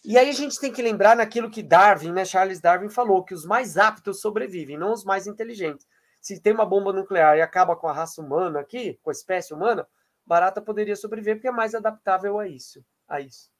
E 0.07 0.17
aí 0.17 0.29
a 0.29 0.33
gente 0.33 0.57
tem 0.57 0.71
que 0.71 0.81
lembrar 0.81 1.17
naquilo 1.17 1.51
que 1.51 1.61
Darwin, 1.61 2.13
né, 2.13 2.23
Charles 2.23 2.61
Darwin 2.61 2.87
falou, 2.87 3.25
que 3.25 3.33
os 3.33 3.45
mais 3.45 3.75
aptos 3.75 4.21
sobrevivem, 4.21 4.77
não 4.77 4.93
os 4.93 5.03
mais 5.03 5.27
inteligentes. 5.27 5.85
Se 6.21 6.39
tem 6.39 6.53
uma 6.53 6.65
bomba 6.65 6.93
nuclear 6.93 7.37
e 7.37 7.41
acaba 7.41 7.75
com 7.75 7.89
a 7.89 7.93
raça 7.93 8.21
humana 8.21 8.61
aqui, 8.61 8.97
com 9.03 9.09
a 9.09 9.11
espécie 9.11 9.53
humana, 9.53 9.85
barata 10.25 10.61
poderia 10.61 10.95
sobreviver 10.95 11.35
porque 11.35 11.49
é 11.49 11.51
mais 11.51 11.75
adaptável 11.75 12.39
a 12.39 12.47
isso, 12.47 12.81
a 13.05 13.19
isso. 13.19 13.51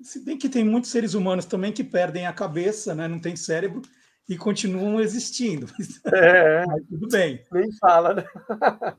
Se 0.00 0.24
bem 0.24 0.38
que 0.38 0.48
tem 0.48 0.64
muitos 0.64 0.90
seres 0.90 1.12
humanos 1.12 1.44
também 1.44 1.70
que 1.70 1.84
perdem 1.84 2.26
a 2.26 2.32
cabeça, 2.32 2.94
né, 2.94 3.06
não 3.06 3.20
tem 3.20 3.36
cérebro 3.36 3.82
e 4.26 4.38
continuam 4.38 5.02
existindo. 5.02 5.66
É, 6.14 6.64
Mas 6.64 6.82
tudo 6.88 7.08
bem. 7.08 7.44
Nem 7.52 7.70
fala, 7.76 8.14
né? 8.14 8.24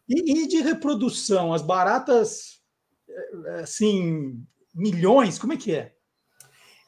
E, 0.08 0.44
e 0.44 0.48
de 0.48 0.62
reprodução, 0.62 1.52
as 1.52 1.64
baratas, 1.64 2.62
é, 3.10 3.62
assim, 3.62 4.46
milhões, 4.76 5.40
como 5.40 5.54
é 5.54 5.58
que 5.58 5.74
é? 5.74 5.96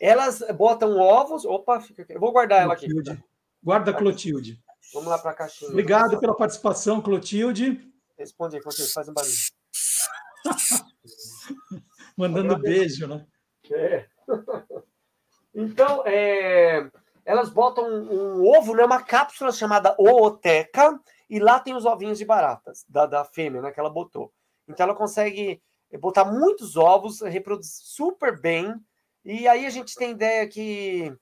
Elas 0.03 0.43
botam 0.53 0.97
ovos. 0.97 1.45
Opa, 1.45 1.79
fica 1.79 2.01
aqui. 2.01 2.13
Eu 2.13 2.19
vou 2.19 2.33
guardar 2.33 2.65
Clotilde. 2.65 3.09
ela 3.09 3.17
aqui. 3.17 3.25
Guarda 3.63 3.93
Clotilde. 3.93 4.61
Vamos 4.93 5.07
lá 5.07 5.17
para 5.17 5.31
a 5.31 5.33
caixinha. 5.33 5.71
Obrigado 5.71 6.19
pela 6.19 6.35
participação, 6.35 7.01
Clotilde. 7.01 7.89
Responde 8.17 8.57
aí, 8.57 8.61
Clotilde, 8.61 8.91
faz 8.91 9.07
um 9.07 9.13
barulho. 9.13 9.33
Mandando 12.17 12.59
beijo, 12.59 13.07
né? 13.07 13.25
É. 13.71 14.05
Então, 15.55 16.01
é, 16.07 16.89
elas 17.23 17.47
botam 17.51 17.85
um, 17.85 18.39
um 18.39 18.47
ovo 18.57 18.73
numa 18.75 18.97
né, 18.97 19.05
cápsula 19.07 19.51
chamada 19.51 19.95
ooteca, 19.99 20.99
e 21.29 21.37
lá 21.37 21.59
tem 21.59 21.75
os 21.75 21.85
ovinhos 21.85 22.17
de 22.17 22.25
baratas, 22.25 22.83
da, 22.89 23.05
da 23.05 23.23
fêmea, 23.23 23.61
né, 23.61 23.71
que 23.71 23.79
ela 23.79 23.91
botou. 23.91 24.33
Então, 24.67 24.83
ela 24.83 24.95
consegue 24.95 25.61
botar 26.01 26.25
muitos 26.25 26.75
ovos, 26.75 27.21
reproduzir 27.21 27.85
super 27.85 28.41
bem, 28.41 28.83
e 29.23 29.47
aí 29.47 29.65
a 29.65 29.69
gente 29.69 29.95
tem 29.95 30.11
ideia 30.11 30.47
que 30.47 31.15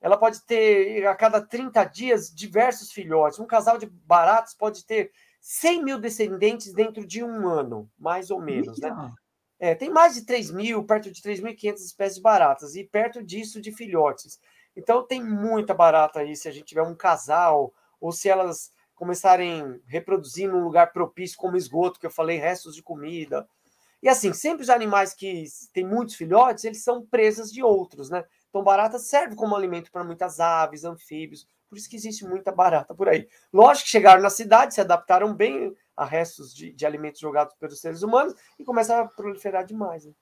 ela 0.00 0.16
pode 0.16 0.40
ter, 0.44 1.06
a 1.06 1.14
cada 1.14 1.40
30 1.40 1.84
dias, 1.84 2.32
diversos 2.32 2.92
filhotes. 2.92 3.38
Um 3.38 3.46
casal 3.46 3.78
de 3.78 3.86
baratos 3.86 4.54
pode 4.54 4.84
ter 4.84 5.10
100 5.40 5.84
mil 5.84 5.98
descendentes 5.98 6.72
dentro 6.72 7.06
de 7.06 7.22
um 7.22 7.48
ano, 7.48 7.90
mais 7.98 8.30
ou 8.30 8.40
menos, 8.40 8.78
né? 8.78 8.90
É, 9.58 9.74
tem 9.74 9.90
mais 9.90 10.14
de 10.14 10.26
3 10.26 10.50
mil, 10.50 10.84
perto 10.84 11.10
de 11.10 11.22
3.500 11.22 11.74
espécies 11.76 12.16
de 12.16 12.22
baratas, 12.22 12.74
e 12.76 12.84
perto 12.84 13.22
disso 13.22 13.60
de 13.60 13.72
filhotes. 13.72 14.38
Então 14.76 15.06
tem 15.06 15.22
muita 15.24 15.72
barata 15.72 16.20
aí, 16.20 16.36
se 16.36 16.48
a 16.48 16.52
gente 16.52 16.66
tiver 16.66 16.82
um 16.82 16.94
casal, 16.94 17.72
ou 18.00 18.12
se 18.12 18.28
elas 18.28 18.70
começarem 18.94 19.62
a 19.62 19.78
reproduzir 19.86 20.48
num 20.50 20.62
lugar 20.62 20.92
propício, 20.92 21.38
como 21.38 21.56
esgoto, 21.56 21.98
que 21.98 22.06
eu 22.06 22.10
falei, 22.10 22.38
restos 22.38 22.74
de 22.74 22.82
comida, 22.82 23.48
e 24.02 24.08
assim, 24.08 24.32
sempre 24.32 24.62
os 24.62 24.70
animais 24.70 25.14
que 25.14 25.44
têm 25.72 25.86
muitos 25.86 26.14
filhotes, 26.14 26.64
eles 26.64 26.82
são 26.82 27.04
presas 27.04 27.50
de 27.50 27.62
outros, 27.62 28.10
né? 28.10 28.24
Então, 28.48 28.62
barata 28.62 28.98
serve 28.98 29.34
como 29.34 29.54
alimento 29.54 29.90
para 29.90 30.04
muitas 30.04 30.40
aves, 30.40 30.84
anfíbios, 30.84 31.46
por 31.68 31.76
isso 31.76 31.90
que 31.90 31.96
existe 31.96 32.24
muita 32.24 32.52
barata 32.52 32.94
por 32.94 33.08
aí. 33.08 33.28
Lógico 33.52 33.84
que 33.84 33.90
chegaram 33.90 34.22
na 34.22 34.30
cidade, 34.30 34.74
se 34.74 34.80
adaptaram 34.80 35.34
bem 35.34 35.74
a 35.96 36.04
restos 36.04 36.54
de, 36.54 36.72
de 36.72 36.86
alimentos 36.86 37.20
jogados 37.20 37.54
pelos 37.56 37.80
seres 37.80 38.02
humanos 38.02 38.34
e 38.58 38.64
começaram 38.64 39.04
a 39.04 39.08
proliferar 39.08 39.64
demais. 39.64 40.04
Né? 40.06 40.12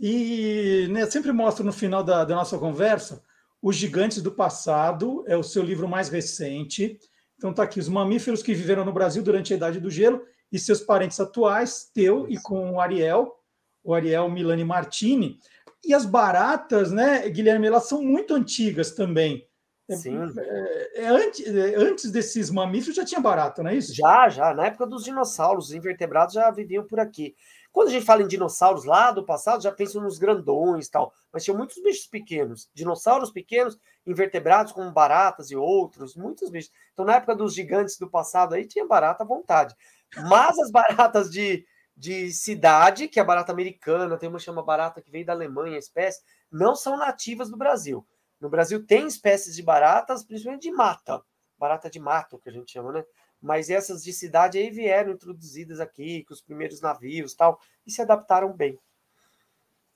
E 0.00 0.88
né, 0.90 1.06
sempre 1.06 1.32
mostro 1.32 1.64
no 1.64 1.72
final 1.72 2.02
da, 2.02 2.24
da 2.24 2.34
nossa 2.34 2.58
conversa 2.58 3.22
Os 3.60 3.76
Gigantes 3.76 4.22
do 4.22 4.32
Passado, 4.32 5.24
é 5.26 5.36
o 5.36 5.42
seu 5.42 5.62
livro 5.62 5.88
mais 5.88 6.08
recente. 6.08 6.98
Então 7.36 7.52
tá 7.52 7.62
aqui, 7.62 7.78
os 7.78 7.88
mamíferos 7.88 8.42
que 8.42 8.54
viveram 8.54 8.84
no 8.84 8.92
Brasil 8.92 9.22
durante 9.22 9.52
a 9.52 9.56
Idade 9.56 9.80
do 9.80 9.90
Gelo 9.90 10.22
e 10.50 10.58
seus 10.58 10.80
parentes 10.80 11.20
atuais, 11.20 11.90
teu 11.92 12.26
e 12.28 12.38
com 12.38 12.72
o 12.72 12.80
Ariel, 12.80 13.34
o 13.82 13.94
Ariel 13.94 14.30
Milani 14.30 14.64
Martini. 14.64 15.38
E 15.84 15.94
as 15.94 16.04
baratas, 16.04 16.90
né, 16.90 17.28
Guilherme, 17.28 17.66
elas 17.66 17.88
são 17.88 18.02
muito 18.02 18.34
antigas 18.34 18.92
também. 18.92 19.46
É, 19.88 19.96
Sim. 19.96 20.18
É, 20.36 21.04
é, 21.04 21.08
antes, 21.08 21.46
é, 21.46 21.74
antes 21.76 22.10
desses 22.10 22.50
mamíferos 22.50 22.94
já 22.94 23.04
tinha 23.04 23.20
barata, 23.20 23.62
não 23.62 23.70
é 23.70 23.76
isso? 23.76 23.94
Já, 23.94 24.28
já. 24.28 24.52
Na 24.52 24.66
época 24.66 24.86
dos 24.86 25.04
dinossauros, 25.04 25.66
os 25.66 25.74
invertebrados 25.74 26.34
já 26.34 26.50
viviam 26.50 26.86
por 26.86 27.00
aqui. 27.00 27.34
Quando 27.72 27.88
a 27.88 27.92
gente 27.92 28.04
fala 28.04 28.22
em 28.22 28.28
dinossauros 28.28 28.84
lá 28.84 29.10
do 29.12 29.24
passado, 29.24 29.62
já 29.62 29.72
pensa 29.72 30.00
nos 30.00 30.18
grandões 30.18 30.86
e 30.86 30.90
tal. 30.90 31.12
Mas 31.32 31.44
tinha 31.44 31.56
muitos 31.56 31.80
bichos 31.82 32.06
pequenos. 32.06 32.68
Dinossauros 32.74 33.30
pequenos, 33.30 33.78
invertebrados 34.06 34.72
como 34.72 34.90
baratas 34.90 35.50
e 35.50 35.56
outros, 35.56 36.14
muitos 36.16 36.50
bichos. 36.50 36.70
Então, 36.92 37.04
na 37.04 37.16
época 37.16 37.34
dos 37.34 37.54
gigantes 37.54 37.98
do 37.98 38.10
passado 38.10 38.54
aí, 38.54 38.66
tinha 38.66 38.86
barata 38.86 39.22
à 39.22 39.26
vontade. 39.26 39.74
Mas 40.16 40.58
as 40.58 40.70
baratas 40.70 41.30
de, 41.30 41.64
de 41.96 42.32
cidade, 42.32 43.08
que 43.08 43.18
é 43.18 43.22
a 43.22 43.24
barata 43.24 43.52
americana, 43.52 44.16
tem 44.16 44.28
uma 44.28 44.38
chama 44.38 44.62
barata 44.62 45.02
que 45.02 45.10
veio 45.10 45.26
da 45.26 45.32
Alemanha, 45.32 45.76
a 45.76 45.78
espécie, 45.78 46.22
não 46.50 46.74
são 46.74 46.96
nativas 46.96 47.50
do 47.50 47.56
Brasil. 47.56 48.06
No 48.40 48.48
Brasil 48.48 48.84
tem 48.84 49.06
espécies 49.06 49.54
de 49.54 49.62
baratas, 49.62 50.24
principalmente 50.24 50.62
de 50.62 50.70
mata, 50.70 51.20
barata 51.58 51.90
de 51.90 51.98
mato, 51.98 52.38
que 52.38 52.48
a 52.48 52.52
gente 52.52 52.70
chama, 52.70 52.92
né? 52.92 53.04
Mas 53.40 53.70
essas 53.70 54.02
de 54.02 54.12
cidade 54.12 54.58
aí 54.58 54.70
vieram 54.70 55.12
introduzidas 55.12 55.80
aqui, 55.80 56.24
com 56.24 56.34
os 56.34 56.40
primeiros 56.40 56.80
navios 56.80 57.34
tal, 57.34 57.60
e 57.86 57.90
se 57.90 58.00
adaptaram 58.00 58.52
bem. 58.52 58.78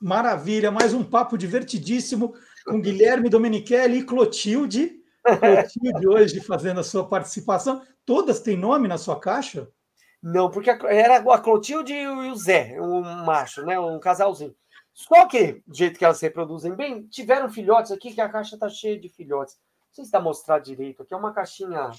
Maravilha, 0.00 0.70
mais 0.70 0.92
um 0.92 1.04
papo 1.04 1.38
divertidíssimo 1.38 2.34
com 2.64 2.80
Guilherme 2.80 3.28
Domenichelli 3.28 3.98
e 3.98 4.04
Clotilde. 4.04 5.00
Clotilde 5.22 6.08
hoje 6.08 6.40
fazendo 6.40 6.80
a 6.80 6.84
sua 6.84 7.06
participação. 7.06 7.80
Todas 8.04 8.40
têm 8.40 8.56
nome 8.56 8.88
na 8.88 8.98
sua 8.98 9.18
caixa? 9.18 9.68
Não, 10.22 10.50
porque 10.50 10.70
era 10.70 11.16
a 11.16 11.40
Clotilde 11.40 11.92
e 11.92 12.06
o 12.06 12.36
Zé, 12.36 12.80
um 12.80 13.02
macho, 13.24 13.64
né? 13.64 13.78
Um 13.80 13.98
casalzinho. 13.98 14.54
Só 14.94 15.26
que, 15.26 15.62
do 15.66 15.74
jeito 15.74 15.98
que 15.98 16.04
elas 16.04 16.18
se 16.18 16.26
reproduzem 16.26 16.74
bem, 16.74 17.06
tiveram 17.08 17.48
filhotes 17.48 17.90
aqui, 17.90 18.12
que 18.12 18.20
a 18.20 18.28
caixa 18.28 18.58
tá 18.58 18.68
cheia 18.68 19.00
de 19.00 19.08
filhotes. 19.08 19.58
Não 19.88 19.94
sei 19.94 20.04
se 20.04 20.10
dá 20.10 20.20
mostrar 20.20 20.58
direito. 20.58 21.02
Aqui 21.02 21.12
é 21.12 21.16
uma 21.16 21.32
caixinha 21.32 21.90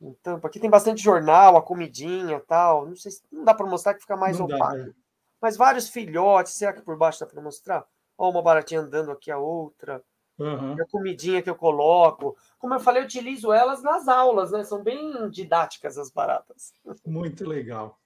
em 0.00 0.12
tampa. 0.22 0.46
Aqui 0.46 0.60
tem 0.60 0.70
bastante 0.70 1.02
jornal, 1.02 1.56
a 1.56 1.62
comidinha 1.62 2.40
tal. 2.46 2.86
Não 2.86 2.94
sei 2.94 3.10
se 3.10 3.22
não 3.32 3.44
dá 3.44 3.54
para 3.54 3.66
mostrar 3.66 3.94
que 3.94 4.00
fica 4.00 4.16
mais 4.16 4.38
não 4.38 4.46
opaco. 4.46 4.76
Dá, 4.76 4.84
né? 4.84 4.92
Mas 5.40 5.56
vários 5.56 5.88
filhotes. 5.88 6.52
Será 6.52 6.72
que 6.72 6.82
por 6.82 6.96
baixo 6.96 7.20
dá 7.20 7.26
para 7.26 7.42
mostrar? 7.42 7.84
Ó, 8.16 8.30
uma 8.30 8.42
baratinha 8.42 8.80
andando 8.80 9.10
aqui, 9.10 9.30
a 9.30 9.38
outra. 9.38 10.02
Uhum. 10.38 10.74
A 10.80 10.86
comidinha 10.86 11.40
que 11.42 11.48
eu 11.48 11.54
coloco. 11.54 12.36
Como 12.58 12.74
eu 12.74 12.80
falei, 12.80 13.02
eu 13.02 13.06
utilizo 13.06 13.52
elas 13.52 13.82
nas 13.82 14.06
aulas, 14.06 14.52
né? 14.52 14.64
São 14.64 14.82
bem 14.82 15.30
didáticas 15.30 15.96
as 15.96 16.10
baratas. 16.10 16.72
Muito 17.06 17.46
legal. 17.46 17.98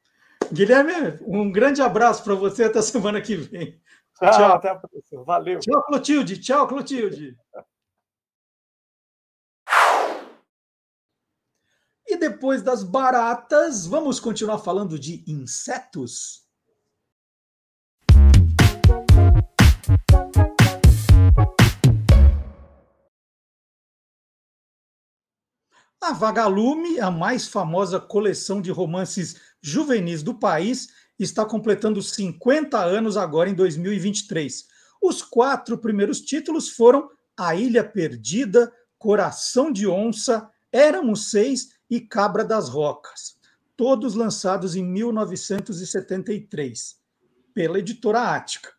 Guilherme, 0.52 1.18
um 1.22 1.50
grande 1.50 1.82
abraço 1.82 2.24
para 2.24 2.34
você 2.34 2.64
até 2.64 2.80
semana 2.82 3.20
que 3.20 3.36
vem. 3.36 3.80
Tchau, 4.18 4.30
Tchau. 4.30 4.52
até 4.52 4.68
a 4.70 4.76
próxima. 4.76 5.24
Valeu. 5.24 5.58
Tchau, 5.60 5.82
Clotilde. 5.84 6.40
Tchau, 6.40 6.66
Clotilde. 6.66 7.36
E 12.06 12.16
depois 12.16 12.62
das 12.62 12.82
baratas, 12.82 13.86
vamos 13.86 14.18
continuar 14.18 14.58
falando 14.58 14.98
de 14.98 15.24
insetos? 15.28 16.44
A 26.02 26.14
Vagalume, 26.14 26.98
a 26.98 27.10
mais 27.10 27.46
famosa 27.46 28.00
coleção 28.00 28.62
de 28.62 28.70
romances 28.70 29.36
juvenis 29.60 30.22
do 30.22 30.34
país, 30.34 30.88
está 31.18 31.44
completando 31.44 32.00
50 32.00 32.82
anos 32.82 33.18
agora 33.18 33.50
em 33.50 33.54
2023. 33.54 34.66
Os 35.02 35.20
quatro 35.20 35.76
primeiros 35.76 36.22
títulos 36.22 36.70
foram 36.70 37.10
A 37.36 37.54
Ilha 37.54 37.84
Perdida, 37.84 38.72
Coração 38.98 39.70
de 39.70 39.86
Onça, 39.86 40.48
Éramos 40.72 41.30
Seis 41.30 41.74
e 41.90 42.00
Cabra 42.00 42.46
das 42.46 42.70
Rocas, 42.70 43.36
todos 43.76 44.14
lançados 44.14 44.74
em 44.74 44.82
1973, 44.82 46.96
pela 47.52 47.78
editora 47.78 48.34
Ática. 48.34 48.70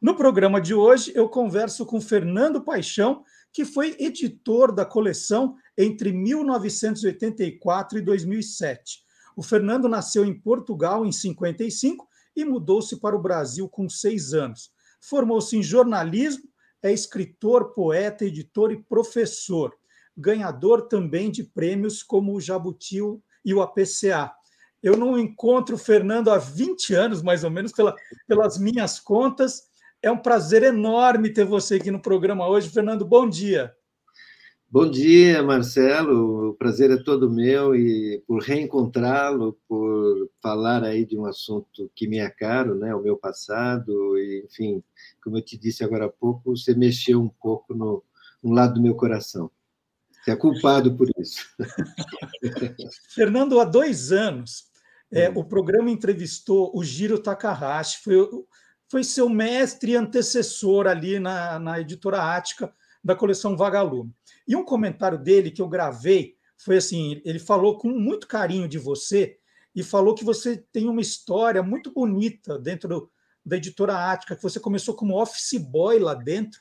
No 0.00 0.16
programa 0.16 0.58
de 0.58 0.72
hoje, 0.72 1.12
eu 1.14 1.28
converso 1.28 1.84
com 1.84 2.00
Fernando 2.00 2.62
Paixão, 2.62 3.22
que 3.52 3.66
foi 3.66 3.94
editor 3.98 4.72
da 4.72 4.86
coleção 4.86 5.56
entre 5.76 6.12
1984 6.12 7.98
e 7.98 8.02
2007. 8.02 9.04
O 9.36 9.42
Fernando 9.42 9.88
nasceu 9.88 10.24
em 10.24 10.38
Portugal 10.38 11.06
em 11.06 11.12
55 11.12 12.06
e 12.36 12.44
mudou-se 12.44 13.00
para 13.00 13.16
o 13.16 13.22
Brasil 13.22 13.68
com 13.68 13.88
seis 13.88 14.32
anos. 14.32 14.70
Formou-se 15.00 15.56
em 15.56 15.62
jornalismo, 15.62 16.44
é 16.82 16.92
escritor, 16.92 17.72
poeta, 17.72 18.24
editor 18.24 18.72
e 18.72 18.82
professor. 18.82 19.74
Ganhador 20.16 20.88
também 20.88 21.30
de 21.30 21.44
prêmios 21.44 22.02
como 22.02 22.34
o 22.34 22.40
Jabuti 22.40 22.98
e 23.44 23.54
o 23.54 23.62
APCA. 23.62 24.32
Eu 24.82 24.96
não 24.96 25.18
encontro 25.18 25.74
o 25.76 25.78
Fernando 25.78 26.30
há 26.30 26.38
20 26.38 26.94
anos, 26.94 27.22
mais 27.22 27.44
ou 27.44 27.50
menos, 27.50 27.72
pela, 27.72 27.94
pelas 28.26 28.58
minhas 28.58 28.98
contas. 28.98 29.68
É 30.02 30.10
um 30.10 30.16
prazer 30.16 30.62
enorme 30.62 31.32
ter 31.32 31.44
você 31.44 31.74
aqui 31.76 31.90
no 31.90 32.00
programa 32.00 32.48
hoje. 32.48 32.70
Fernando, 32.70 33.04
bom 33.04 33.28
dia. 33.28 33.74
Bom 34.72 34.88
dia, 34.88 35.42
Marcelo. 35.42 36.50
O 36.50 36.54
prazer 36.54 36.92
é 36.92 37.02
todo 37.02 37.28
meu 37.28 37.74
e 37.74 38.22
por 38.24 38.40
reencontrá-lo, 38.40 39.58
por 39.66 40.30
falar 40.40 40.84
aí 40.84 41.04
de 41.04 41.18
um 41.18 41.26
assunto 41.26 41.90
que 41.92 42.06
me 42.06 42.18
é 42.18 42.30
caro, 42.30 42.76
né, 42.76 42.94
o 42.94 43.02
meu 43.02 43.16
passado 43.16 44.16
e, 44.16 44.44
enfim, 44.46 44.80
como 45.24 45.36
eu 45.36 45.44
te 45.44 45.58
disse 45.58 45.82
agora 45.82 46.06
há 46.06 46.08
pouco, 46.08 46.56
você 46.56 46.72
mexeu 46.72 47.20
um 47.20 47.28
pouco 47.28 47.74
no, 47.74 48.04
no 48.40 48.52
lado 48.52 48.74
do 48.74 48.80
meu 48.80 48.94
coração. 48.94 49.50
Você 50.22 50.30
é 50.30 50.36
culpado 50.36 50.96
por 50.96 51.10
isso. 51.18 51.44
Fernando, 53.12 53.58
há 53.58 53.64
dois 53.64 54.12
anos, 54.12 54.66
é, 55.10 55.28
hum. 55.30 55.38
o 55.38 55.44
programa 55.44 55.90
entrevistou 55.90 56.70
o 56.72 56.84
Giro 56.84 57.18
Takahashi, 57.18 58.04
foi, 58.04 58.28
foi 58.88 59.02
seu 59.02 59.28
mestre 59.28 59.92
e 59.92 59.96
antecessor 59.96 60.86
ali 60.86 61.18
na, 61.18 61.58
na 61.58 61.80
editora 61.80 62.22
Ática 62.36 62.72
da 63.02 63.16
coleção 63.16 63.56
Vagalume. 63.56 64.14
E 64.50 64.56
um 64.56 64.64
comentário 64.64 65.16
dele 65.16 65.52
que 65.52 65.62
eu 65.62 65.68
gravei 65.68 66.34
foi 66.56 66.78
assim: 66.78 67.22
ele 67.24 67.38
falou 67.38 67.78
com 67.78 67.88
muito 67.88 68.26
carinho 68.26 68.66
de 68.66 68.78
você 68.78 69.38
e 69.72 69.80
falou 69.80 70.12
que 70.12 70.24
você 70.24 70.56
tem 70.72 70.88
uma 70.88 71.00
história 71.00 71.62
muito 71.62 71.92
bonita 71.92 72.58
dentro 72.58 73.08
da 73.46 73.56
editora 73.56 74.10
Ática, 74.10 74.34
que 74.34 74.42
você 74.42 74.58
começou 74.58 74.96
como 74.96 75.22
office 75.22 75.56
boy 75.56 76.00
lá 76.00 76.14
dentro. 76.14 76.60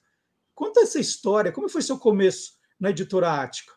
Conta 0.53 0.81
essa 0.81 0.99
história, 0.99 1.51
como 1.51 1.67
foi 1.67 1.81
seu 1.81 1.97
começo 1.97 2.59
na 2.79 2.91
editora 2.91 3.41
Ática? 3.41 3.73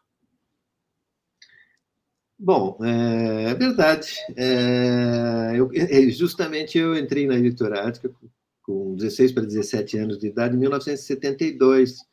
Bom, 2.38 2.76
é, 2.83 3.45
é 3.45 3.54
verdade. 3.54 4.14
É, 4.37 5.52
eu, 5.57 5.71
é, 5.73 6.11
justamente 6.11 6.76
eu 6.76 6.95
entrei 6.99 7.26
na 7.26 7.37
editora 7.37 7.88
Ática 7.88 8.14
com 8.62 8.95
16 8.95 9.33
para 9.33 9.45
17 9.45 9.97
anos 9.97 10.19
de 10.19 10.26
idade, 10.26 10.54
em 10.54 10.59
1972 10.59 12.12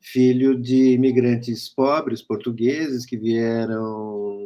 filho 0.00 0.58
de 0.58 0.92
imigrantes 0.92 1.68
pobres 1.68 2.22
portugueses 2.22 3.04
que 3.04 3.16
vieram 3.16 4.40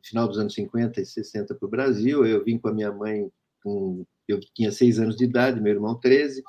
no 0.00 0.02
final 0.02 0.26
dos 0.26 0.38
anos 0.38 0.54
50 0.54 1.00
e 1.00 1.06
60 1.06 1.54
para 1.54 1.66
o 1.66 1.70
Brasil. 1.70 2.26
Eu 2.26 2.44
vim 2.44 2.58
com 2.58 2.68
a 2.68 2.74
minha 2.74 2.92
mãe, 2.92 3.30
com, 3.62 4.04
eu 4.26 4.40
tinha 4.54 4.72
seis 4.72 4.98
anos 4.98 5.16
de 5.16 5.24
idade, 5.24 5.60
meu 5.60 5.72
irmão 5.72 5.98
13, 5.98 6.42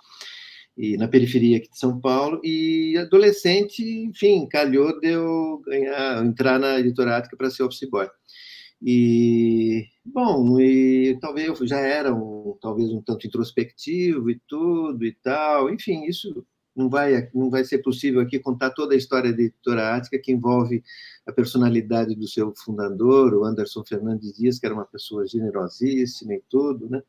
e 0.77 0.97
na 0.97 1.07
periferia 1.07 1.57
aqui 1.57 1.69
de 1.69 1.77
São 1.77 1.99
Paulo, 1.99 2.41
e 2.43 2.97
adolescente, 2.97 3.83
enfim, 3.83 4.47
calhou 4.47 4.99
de 4.99 5.09
eu 5.09 5.61
ganhar, 5.65 6.25
entrar 6.25 6.59
na 6.59 6.79
editora 6.79 7.21
para 7.37 7.49
ser 7.49 7.63
office 7.63 7.87
boy. 7.89 8.07
E, 8.83 9.85
bom, 10.03 10.59
e 10.59 11.15
talvez 11.21 11.47
eu 11.59 11.67
já 11.67 11.79
era 11.79 12.13
um, 12.13 12.57
talvez 12.59 12.89
um 12.89 13.01
tanto 13.01 13.27
introspectivo 13.27 14.31
e 14.31 14.41
tudo 14.47 15.05
e 15.05 15.13
tal, 15.21 15.71
enfim, 15.71 16.05
isso 16.05 16.43
não 16.75 16.89
vai, 16.89 17.29
não 17.33 17.49
vai 17.49 17.63
ser 17.63 17.79
possível 17.79 18.21
aqui 18.21 18.39
contar 18.39 18.71
toda 18.71 18.93
a 18.93 18.97
história 18.97 19.31
da 19.31 19.41
editora 19.41 19.95
Ática, 19.95 20.19
que 20.19 20.31
envolve 20.31 20.83
a 21.25 21.31
personalidade 21.31 22.15
do 22.15 22.27
seu 22.27 22.53
fundador, 22.55 23.33
o 23.33 23.43
Anderson 23.43 23.83
Fernandes 23.83 24.37
Dias, 24.37 24.59
que 24.59 24.65
era 24.65 24.75
uma 24.75 24.85
pessoa 24.85 25.27
generosíssima 25.27 26.33
e 26.33 26.43
tudo, 26.49 26.89
né? 26.89 27.01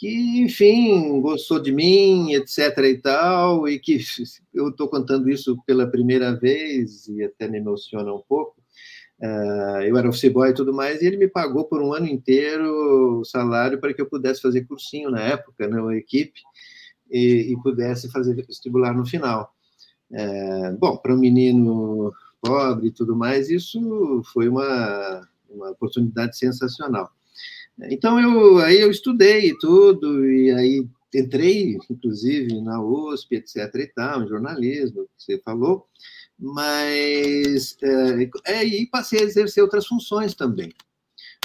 que, 0.00 0.40
enfim, 0.40 1.20
gostou 1.20 1.60
de 1.60 1.70
mim, 1.70 2.32
etc. 2.32 2.78
e 2.78 2.96
tal, 2.96 3.68
e 3.68 3.78
que 3.78 3.98
eu 4.54 4.70
estou 4.70 4.88
contando 4.88 5.28
isso 5.28 5.62
pela 5.66 5.86
primeira 5.86 6.34
vez 6.34 7.06
e 7.06 7.22
até 7.22 7.46
me 7.46 7.58
emociona 7.58 8.10
um 8.10 8.22
pouco. 8.26 8.56
Uh, 9.20 9.82
eu 9.82 9.98
era 9.98 10.08
office 10.08 10.32
boy 10.32 10.48
e 10.48 10.54
tudo 10.54 10.72
mais, 10.72 11.02
e 11.02 11.06
ele 11.06 11.18
me 11.18 11.28
pagou 11.28 11.66
por 11.66 11.82
um 11.82 11.92
ano 11.92 12.06
inteiro 12.06 13.20
o 13.20 13.24
salário 13.26 13.78
para 13.78 13.92
que 13.92 14.00
eu 14.00 14.08
pudesse 14.08 14.40
fazer 14.40 14.66
cursinho 14.66 15.10
na 15.10 15.20
época, 15.20 15.68
né, 15.68 15.98
equipe, 15.98 16.40
e, 17.10 17.52
e 17.52 17.62
pudesse 17.62 18.10
fazer 18.10 18.34
vestibular 18.34 18.94
no 18.94 19.06
final. 19.06 19.54
É, 20.12 20.72
bom, 20.72 20.96
para 20.96 21.14
um 21.14 21.18
menino 21.18 22.12
pobre 22.40 22.88
e 22.88 22.92
tudo 22.92 23.14
mais, 23.14 23.50
isso 23.50 24.22
foi 24.32 24.48
uma, 24.48 25.28
uma 25.48 25.70
oportunidade 25.70 26.36
sensacional. 26.36 27.10
Então 27.84 28.20
eu 28.20 28.58
aí 28.58 28.80
eu 28.80 28.90
estudei 28.90 29.54
tudo 29.58 30.26
e 30.26 30.50
aí 30.50 30.86
entrei 31.14 31.78
inclusive 31.88 32.60
na 32.60 32.82
USP 32.82 33.36
etc 33.36 33.74
e 33.74 33.86
tal, 33.86 34.22
em 34.22 34.28
jornalismo, 34.28 35.08
que 35.16 35.24
você 35.24 35.38
falou, 35.38 35.86
mas 36.38 37.76
é, 37.82 38.52
é, 38.52 38.64
e 38.64 38.86
passei 38.86 39.20
a 39.20 39.24
exercer 39.24 39.62
outras 39.62 39.86
funções 39.86 40.34
também. 40.34 40.72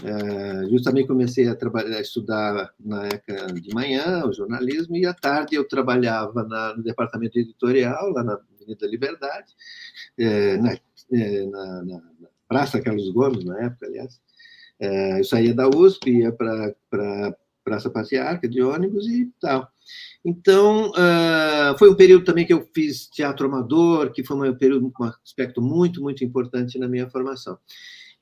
Uh, 0.04 0.70
justamente 0.70 1.08
comecei 1.08 1.48
a 1.48 1.56
trabalhar, 1.56 1.98
a 1.98 2.02
estudar 2.02 2.74
na 2.80 3.08
ECA 3.08 3.48
de 3.54 3.74
manhã, 3.74 4.26
o 4.26 4.34
jornalismo, 4.34 4.98
e 4.98 5.06
à 5.06 5.14
tarde 5.14 5.56
eu 5.56 5.66
trabalhava 5.66 6.44
na, 6.44 6.76
no 6.76 6.84
departamento 6.84 7.40
editorial, 7.40 8.10
lá 8.10 8.24
na 8.24 8.40
Avenida 8.56 8.86
Liberdade, 8.88 9.54
é, 10.18 10.58
na, 10.58 10.74
é, 11.14 11.46
na, 11.46 11.84
na, 11.84 12.02
Praça 12.48 12.82
Carlos 12.82 13.10
Gomes, 13.10 13.44
na 13.44 13.60
época, 13.60 13.88
aliás. 13.88 14.22
Eu 14.80 15.24
saía 15.24 15.54
da 15.54 15.68
USP, 15.68 16.12
ia 16.12 16.32
para 16.32 17.36
Praça 17.64 17.90
Patriarca 17.90 18.48
de 18.48 18.62
ônibus 18.62 19.08
e 19.08 19.32
tal. 19.42 19.68
Então, 20.24 20.92
uh, 20.92 21.78
foi 21.78 21.90
um 21.90 21.96
período 21.96 22.26
também 22.26 22.46
que 22.46 22.54
eu 22.54 22.68
fiz 22.74 23.08
teatro 23.08 23.48
amador, 23.48 24.12
que 24.12 24.24
foi 24.24 24.50
um 24.50 24.56
período, 24.56 24.92
um 25.00 25.04
aspecto 25.24 25.62
muito, 25.62 26.02
muito 26.02 26.24
importante 26.24 26.78
na 26.78 26.88
minha 26.88 27.10
formação. 27.10 27.58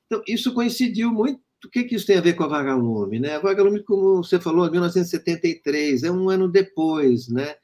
Então, 0.05 0.21
isso 0.27 0.53
coincidiu 0.53 1.11
muito 1.11 1.41
o 1.65 1.69
que, 1.69 1.83
que 1.83 1.95
isso 1.95 2.05
tem 2.05 2.17
a 2.17 2.21
ver 2.21 2.33
com 2.33 2.43
a 2.43 2.47
Vagalume? 2.47 3.19
Né? 3.19 3.35
A 3.35 3.39
Vagalume, 3.39 3.83
como 3.83 4.23
você 4.23 4.39
falou, 4.39 4.69
1973, 4.69 6.03
é 6.03 6.11
um 6.11 6.29
ano 6.29 6.47
depois. 6.47 7.27
Né? 7.29 7.55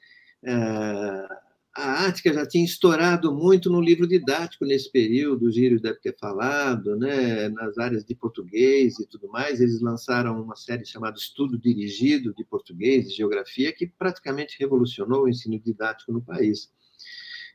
É, 0.44 1.28
a 1.76 2.08
Ática 2.08 2.34
já 2.34 2.46
tinha 2.46 2.64
estourado 2.64 3.34
muito 3.34 3.70
no 3.70 3.82
livro 3.82 4.08
didático 4.08 4.66
nesse 4.66 4.92
período, 4.92 5.46
o 5.46 5.52
Gírio 5.52 5.82
deve 5.82 6.00
ter 6.00 6.16
falado, 6.18 6.96
né? 6.98 7.50
nas 7.50 7.78
áreas 7.78 8.04
de 8.06 8.16
português 8.16 9.00
e 9.00 9.08
tudo 9.08 9.28
mais. 9.30 9.60
Eles 9.62 9.82
lançaram 9.82 10.42
uma 10.42 10.56
série 10.56 10.86
chamada 10.86 11.18
Estudo 11.18 11.58
Dirigido 11.58 12.34
de 12.34 12.44
Português 12.44 13.08
e 13.08 13.16
Geografia, 13.16 13.74
que 13.74 13.88
praticamente 13.88 14.58
revolucionou 14.60 15.24
o 15.24 15.30
ensino 15.30 15.60
didático 15.60 16.12
no 16.12 16.22
país. 16.22 16.72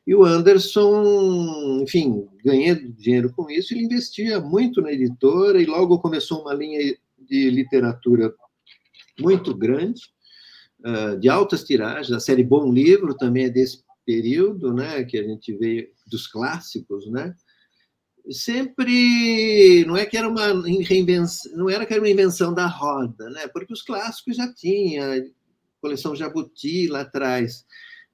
E 0.06 0.14
o 0.14 0.24
Anderson, 0.24 1.80
enfim, 1.82 2.28
ganhando 2.44 2.92
dinheiro 2.92 3.32
com 3.32 3.50
isso, 3.50 3.72
ele 3.72 3.84
investia 3.84 4.38
muito 4.38 4.82
na 4.82 4.92
editora 4.92 5.60
e 5.60 5.64
logo 5.64 5.98
começou 5.98 6.42
uma 6.42 6.52
linha 6.52 6.94
de 7.18 7.50
literatura 7.50 8.34
muito 9.18 9.54
grande, 9.56 10.02
ah, 10.84 11.14
de 11.14 11.28
altas 11.28 11.64
tiragens. 11.64 12.12
A 12.12 12.20
série 12.20 12.44
Bom 12.44 12.70
Livro 12.70 13.14
também 13.14 13.44
é 13.44 13.50
desse 13.50 13.82
período, 14.04 14.74
né, 14.74 15.02
que 15.04 15.16
a 15.16 15.22
gente 15.22 15.56
vê 15.56 15.90
dos 16.06 16.26
clássicos, 16.26 17.10
né? 17.10 17.34
Sempre 18.30 19.84
não 19.86 19.96
é 19.96 20.04
que 20.04 20.16
era 20.16 20.28
uma 20.28 20.52
reinvenção, 20.82 21.52
não 21.56 21.70
era 21.70 21.86
que 21.86 21.92
era 21.92 22.02
uma 22.02 22.10
invenção 22.10 22.52
da 22.52 22.66
roda, 22.66 23.30
né? 23.30 23.48
Porque 23.48 23.72
os 23.72 23.82
clássicos 23.82 24.36
já 24.36 24.52
tinha, 24.52 25.24
coleção 25.80 26.14
Jabuti 26.14 26.88
lá 26.88 27.00
atrás 27.00 27.64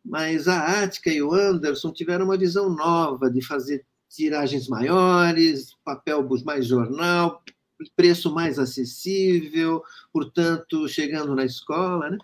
mas 0.05 0.49
a 0.49 0.83
Ática 0.83 1.11
e 1.11 1.23
o 1.23 1.33
Anderson 1.33 1.93
tiveram 1.93 2.25
uma 2.25 2.39
visão 2.39 2.71
nova 2.71 3.31
de 3.31 3.45
fazer 3.45 3.85
tiragens 4.09 4.69
maiores, 4.69 5.75
papel 5.85 6.27
mais 6.45 6.67
jornal, 6.67 7.43
preço 7.97 8.33
mais 8.35 8.59
acessível, 8.59 9.83
portanto, 10.13 10.89
chegando 10.89 11.35
na 11.35 11.45
escola. 11.45 12.11
Né? 12.11 12.19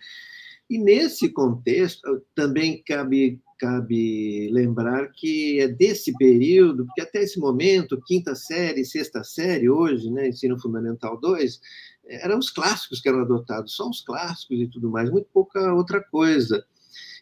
E 0.68 0.78
nesse 0.78 1.28
contexto, 1.28 2.22
também 2.34 2.82
cabe, 2.82 3.40
cabe 3.58 4.50
lembrar 4.52 5.12
que 5.12 5.60
é 5.60 5.68
desse 5.68 6.12
período, 6.16 6.86
porque 6.86 7.02
até 7.02 7.22
esse 7.22 7.38
momento, 7.38 8.02
quinta 8.04 8.34
série, 8.34 8.84
sexta 8.84 9.22
série, 9.22 9.70
hoje, 9.70 10.10
né, 10.10 10.28
Ensino 10.28 10.58
Fundamental 10.60 11.18
2, 11.20 11.60
eram 12.08 12.38
os 12.38 12.50
clássicos 12.50 13.00
que 13.00 13.08
eram 13.08 13.20
adotados, 13.20 13.74
só 13.74 13.88
os 13.88 14.00
clássicos 14.00 14.60
e 14.60 14.66
tudo 14.66 14.90
mais, 14.90 15.10
muito 15.10 15.28
pouca 15.32 15.72
outra 15.72 16.00
coisa. 16.00 16.64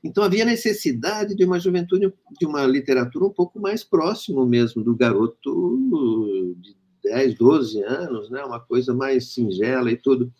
Então 0.04 0.22
havia 0.22 0.44
necessidade 0.44 1.34
de 1.34 1.44
uma 1.46 1.58
juventude, 1.58 2.12
de 2.38 2.46
uma 2.46 2.66
literatura 2.66 3.24
um 3.24 3.30
pouco 3.30 3.58
mais 3.58 3.82
próximo 3.82 4.44
mesmo 4.44 4.84
do 4.84 4.94
garoto 4.94 6.54
de 6.58 6.76
10, 7.02 7.34
12 7.34 7.82
anos, 7.82 8.30
né? 8.30 8.44
uma 8.44 8.60
coisa 8.60 8.92
mais 8.94 9.32
singela 9.32 9.90
e 9.90 9.96
tudo. 9.96 10.30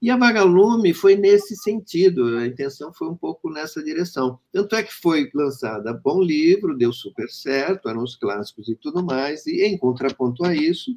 E 0.00 0.10
a 0.10 0.16
Vagalume 0.16 0.92
foi 0.92 1.14
nesse 1.14 1.54
sentido, 1.54 2.38
a 2.38 2.46
intenção 2.46 2.92
foi 2.92 3.08
um 3.08 3.16
pouco 3.16 3.50
nessa 3.50 3.84
direção. 3.84 4.38
Tanto 4.50 4.74
é 4.74 4.82
que 4.82 4.92
foi 4.92 5.30
lançada 5.32 5.92
Bom 5.92 6.20
Livro, 6.20 6.76
deu 6.76 6.92
super 6.92 7.28
certo, 7.28 7.88
eram 7.88 8.02
os 8.02 8.16
clássicos 8.16 8.68
e 8.68 8.74
tudo 8.74 9.04
mais, 9.04 9.46
e 9.46 9.62
em 9.62 9.78
contraponto 9.78 10.44
a 10.44 10.56
isso, 10.56 10.96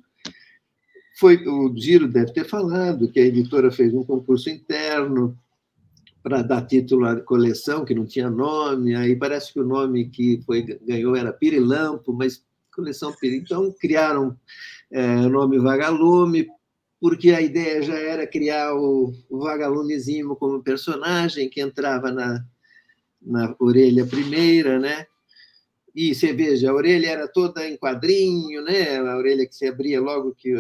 foi 1.19 1.37
o 1.47 1.71
Giro 1.77 2.07
deve 2.07 2.33
ter 2.33 2.45
falado 2.45 3.11
que 3.11 3.19
a 3.19 3.25
editora 3.25 3.71
fez 3.71 3.93
um 3.93 4.03
concurso 4.03 4.49
interno 4.49 5.37
para 6.25 6.41
dar 6.41 6.65
título 6.65 7.05
à 7.05 7.21
coleção, 7.21 7.85
que 7.85 7.93
não 7.93 8.03
tinha 8.03 8.31
nome, 8.31 8.95
aí 8.95 9.15
parece 9.15 9.53
que 9.53 9.59
o 9.59 9.63
nome 9.63 10.09
que 10.09 10.41
foi, 10.43 10.63
ganhou 10.63 11.15
era 11.15 11.31
Pirilampo, 11.31 12.11
mas 12.11 12.43
coleção 12.75 13.13
Piri. 13.13 13.37
Então, 13.37 13.71
criaram 13.79 14.35
é, 14.89 15.17
o 15.17 15.29
nome 15.29 15.59
Vagalume, 15.59 16.47
porque 16.99 17.29
a 17.29 17.41
ideia 17.41 17.83
já 17.83 17.95
era 17.95 18.25
criar 18.25 18.73
o, 18.73 19.13
o 19.29 19.37
Vagalumezinho 19.37 20.35
como 20.35 20.63
personagem 20.63 21.47
que 21.47 21.61
entrava 21.61 22.11
na, 22.11 22.43
na 23.21 23.55
orelha 23.59 24.03
primeira, 24.03 24.79
né? 24.79 25.05
e 25.93 26.15
você 26.15 26.33
veja, 26.33 26.71
a 26.71 26.73
orelha 26.73 27.07
era 27.07 27.27
toda 27.27 27.69
em 27.69 27.77
quadrinho, 27.77 28.63
né? 28.63 28.97
A 28.97 29.15
orelha 29.15 29.45
que 29.45 29.55
se 29.55 29.67
abria 29.67 30.01
logo 30.01 30.33
que 30.35 30.51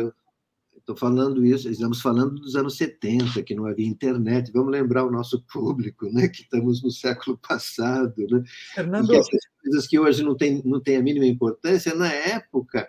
estou 0.85 0.95
falando 0.95 1.43
isso, 1.43 1.67
estamos 1.67 1.99
falando 1.99 2.35
dos 2.35 2.55
anos 2.55 2.77
70, 2.77 3.41
que 3.41 3.55
não 3.55 3.65
havia 3.65 3.87
internet. 3.87 4.51
Vamos 4.53 4.71
lembrar 4.71 5.03
o 5.03 5.11
nosso 5.11 5.43
público, 5.51 6.05
né? 6.13 6.27
Que 6.27 6.43
estamos 6.43 6.83
no 6.83 6.91
século 6.91 7.37
passado, 7.37 8.13
né? 8.29 8.43
Fernando... 8.75 9.11
E 9.11 9.17
essas 9.17 9.41
coisas 9.63 9.87
que 9.87 9.99
hoje 9.99 10.23
não 10.23 10.37
tem, 10.37 10.61
não 10.63 10.79
tem 10.79 10.97
a 10.97 11.01
mínima 11.01 11.25
importância, 11.25 11.95
na 11.95 12.13
época 12.13 12.87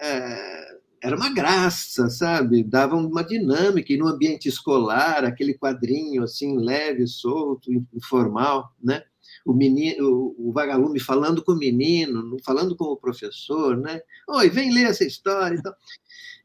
é, 0.00 0.78
era 1.02 1.14
uma 1.14 1.28
graça, 1.28 2.08
sabe? 2.08 2.64
Dava 2.64 2.96
uma 2.96 3.22
dinâmica 3.22 3.92
e 3.92 3.98
no 3.98 4.08
ambiente 4.08 4.48
escolar, 4.48 5.24
aquele 5.24 5.52
quadrinho 5.52 6.22
assim 6.22 6.56
leve, 6.56 7.06
solto, 7.06 7.70
informal, 7.92 8.72
né? 8.82 9.02
o 9.44 9.52
menino, 9.52 10.34
o, 10.38 10.50
vagalume 10.52 10.98
falando 10.98 11.44
com 11.44 11.52
o 11.52 11.58
menino, 11.58 12.36
falando 12.42 12.74
com 12.74 12.84
o 12.84 12.96
professor, 12.96 13.76
né? 13.76 14.00
Oi, 14.28 14.48
vem 14.48 14.72
ler 14.72 14.86
essa 14.86 15.04
história. 15.04 15.56
Então, 15.56 15.74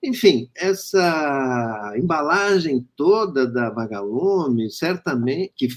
enfim, 0.01 0.49
essa 0.55 1.93
embalagem 1.97 2.87
toda 2.95 3.45
da 3.45 3.69
vagalume, 3.69 4.71
certamente 4.71 5.53
que, 5.55 5.67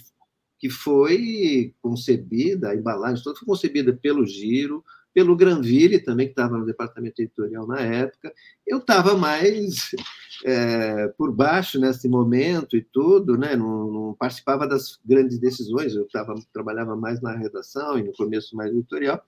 que 0.59 0.71
foi 0.71 1.75
concebida, 1.83 2.71
a 2.71 2.77
embalagem 2.77 3.23
toda 3.23 3.39
foi 3.39 3.47
concebida 3.47 3.93
pelo 3.93 4.25
Giro, 4.25 4.85
pelo 5.13 5.37
Granville 5.37 5.99
também, 5.99 6.27
que 6.27 6.33
estava 6.33 6.57
no 6.57 6.65
departamento 6.65 7.21
editorial 7.21 7.67
na 7.67 7.81
época. 7.81 8.33
Eu 8.67 8.79
estava 8.79 9.17
mais 9.17 9.91
é, 10.45 11.09
por 11.19 11.33
baixo 11.33 11.79
nesse 11.79 12.09
momento 12.09 12.77
e 12.77 12.83
tudo, 12.83 13.37
né? 13.37 13.57
não, 13.57 13.91
não 13.91 14.15
participava 14.15 14.67
das 14.67 14.99
grandes 15.05 15.39
decisões, 15.39 15.95
eu 15.95 16.07
tava, 16.09 16.35
trabalhava 16.53 16.97
mais 16.97 17.21
na 17.21 17.37
redação 17.37 17.99
e 17.99 18.03
no 18.03 18.13
começo 18.13 18.57
mais 18.57 18.71
editorial, 18.71 19.23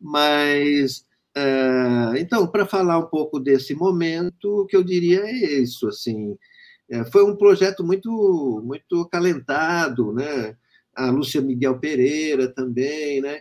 mas 0.00 1.04
então, 2.18 2.46
para 2.46 2.64
falar 2.64 2.98
um 2.98 3.06
pouco 3.06 3.38
desse 3.38 3.74
momento, 3.74 4.62
o 4.62 4.66
que 4.66 4.76
eu 4.76 4.82
diria 4.82 5.20
é 5.20 5.60
isso, 5.60 5.86
assim, 5.86 6.36
é, 6.88 7.04
foi 7.04 7.24
um 7.24 7.36
projeto 7.36 7.84
muito, 7.84 8.62
muito 8.64 9.02
acalentado, 9.02 10.12
né? 10.12 10.56
A 10.94 11.10
Lúcia 11.10 11.42
Miguel 11.42 11.78
Pereira 11.78 12.48
também, 12.48 13.20
né? 13.20 13.40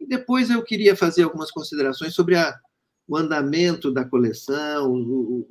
E 0.00 0.06
depois 0.06 0.50
eu 0.50 0.62
queria 0.62 0.96
fazer 0.96 1.22
algumas 1.22 1.50
considerações 1.50 2.14
sobre 2.14 2.36
a, 2.36 2.58
o 3.06 3.16
andamento 3.16 3.92
da 3.92 4.04
coleção, 4.04 4.92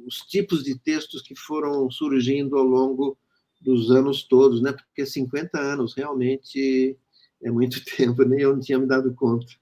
os 0.06 0.18
tipos 0.28 0.64
de 0.64 0.78
textos 0.78 1.22
que 1.22 1.36
foram 1.36 1.90
surgindo 1.90 2.58
ao 2.58 2.64
longo 2.66 3.18
dos 3.62 3.90
anos 3.92 4.24
todos, 4.24 4.62
né? 4.62 4.74
Porque 4.74 5.06
50 5.06 5.58
anos 5.60 5.94
realmente 5.96 6.98
é 7.42 7.52
muito 7.52 7.84
tempo, 7.96 8.24
nem 8.24 8.42
eu 8.42 8.54
não 8.54 8.60
tinha 8.62 8.80
me 8.80 8.88
dado 8.88 9.14
conta. 9.14 9.54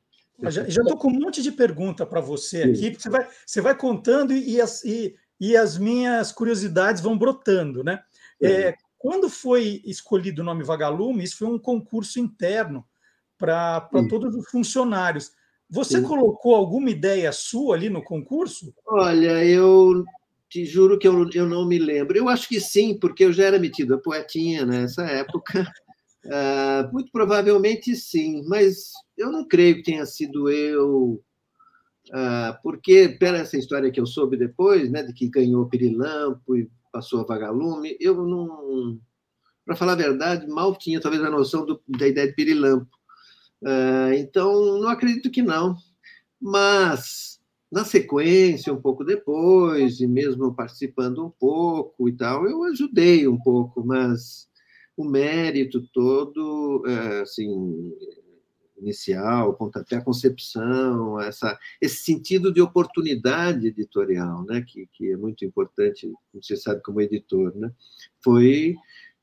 Já 0.51 0.63
estou 0.63 0.97
com 0.97 1.10
um 1.10 1.19
monte 1.19 1.41
de 1.41 1.51
pergunta 1.51 2.06
para 2.06 2.21
você 2.21 2.63
aqui, 2.63 2.91
porque 2.91 3.03
você 3.03 3.10
vai, 3.10 3.27
você 3.45 3.62
vai 3.62 3.77
contando 3.77 4.34
e, 4.34 4.60
as, 4.60 4.84
e, 4.84 5.15
e 5.39 5.56
as 5.56 5.77
minhas 5.77 6.32
curiosidades 6.32 7.01
vão 7.01 7.17
brotando, 7.17 7.84
né? 7.84 8.01
É, 8.41 8.75
quando 8.97 9.29
foi 9.29 9.82
escolhido 9.86 10.41
o 10.41 10.45
nome 10.45 10.63
Vagalume, 10.63 11.23
isso 11.23 11.38
foi 11.38 11.47
um 11.47 11.60
concurso 11.60 12.19
interno 12.19 12.86
para 13.38 13.89
todos 14.10 14.36
os 14.36 14.49
funcionários. 14.49 15.32
Você 15.69 15.99
Sim. 15.99 16.03
colocou 16.03 16.56
alguma 16.56 16.89
ideia 16.89 17.32
sua 17.32 17.75
ali 17.75 17.89
no 17.89 18.03
concurso? 18.03 18.73
Olha, 18.86 19.43
eu 19.43 20.06
te 20.49 20.65
juro 20.65 20.99
que 20.99 21.08
eu, 21.08 21.29
eu 21.34 21.47
não 21.47 21.65
me 21.65 21.79
lembro. 21.79 22.15
Eu 22.15 22.29
acho 22.29 22.47
que 22.47 22.62
sim, 22.62 22.97
porque 22.97 23.25
eu 23.25 23.34
já 23.34 23.45
era 23.45 23.60
metido 23.60 23.95
a 23.95 23.97
poetinha 23.97 24.65
nessa 24.65 25.03
época. 25.03 25.65
Uh, 26.25 26.91
muito 26.93 27.12
provavelmente 27.12 27.95
sim, 27.95 28.43
mas 28.47 28.91
eu 29.17 29.29
não 29.29 29.45
creio 29.45 29.75
que 29.75 29.83
tenha 29.83 30.05
sido 30.05 30.49
eu, 30.49 31.21
uh, 32.09 32.62
porque, 32.63 33.09
pela 33.09 33.39
essa 33.39 33.57
história 33.57 33.91
que 33.91 33.99
eu 33.99 34.05
soube 34.05 34.38
depois, 34.38 34.89
né, 34.89 35.03
de 35.03 35.13
que 35.13 35.29
ganhou 35.29 35.67
Pirilampo 35.67 36.55
e 36.55 36.71
passou 36.93 37.19
a 37.19 37.25
Vagalume, 37.25 37.97
eu 37.99 38.25
não, 38.25 38.97
para 39.65 39.75
falar 39.75 39.93
a 39.93 39.97
verdade, 39.97 40.47
mal 40.47 40.75
tinha 40.77 41.01
talvez 41.01 41.23
a 41.23 41.29
noção 41.29 41.65
do, 41.65 41.81
da 41.88 42.07
ideia 42.07 42.27
de 42.27 42.33
Pirilampo. 42.33 42.88
É, 43.65 44.19
então, 44.19 44.79
não 44.79 44.89
acredito 44.89 45.31
que 45.31 45.41
não. 45.41 45.75
Mas, 46.39 47.39
na 47.71 47.83
sequência, 47.86 48.73
um 48.73 48.81
pouco 48.81 49.03
depois, 49.03 49.99
e 49.99 50.07
mesmo 50.07 50.53
participando 50.53 51.25
um 51.25 51.29
pouco 51.29 52.07
e 52.09 52.13
tal, 52.13 52.47
eu 52.47 52.63
ajudei 52.63 53.27
um 53.27 53.38
pouco, 53.38 53.83
mas 53.86 54.47
o 54.95 55.03
mérito 55.03 55.82
todo, 55.93 56.84
é, 56.88 57.21
assim, 57.21 57.93
inicial, 58.77 59.58
até 59.75 59.95
a 59.95 60.01
concepção, 60.01 61.19
essa, 61.19 61.58
esse 61.82 62.03
sentido 62.03 62.53
de 62.53 62.62
oportunidade 62.62 63.67
editorial, 63.67 64.43
né, 64.45 64.63
que, 64.67 64.88
que 64.93 65.12
é 65.12 65.17
muito 65.17 65.45
importante, 65.45 66.12
você 66.34 66.56
sabe, 66.56 66.82
como 66.82 67.01
editor, 67.01 67.56
né, 67.56 67.71
foi 68.23 68.75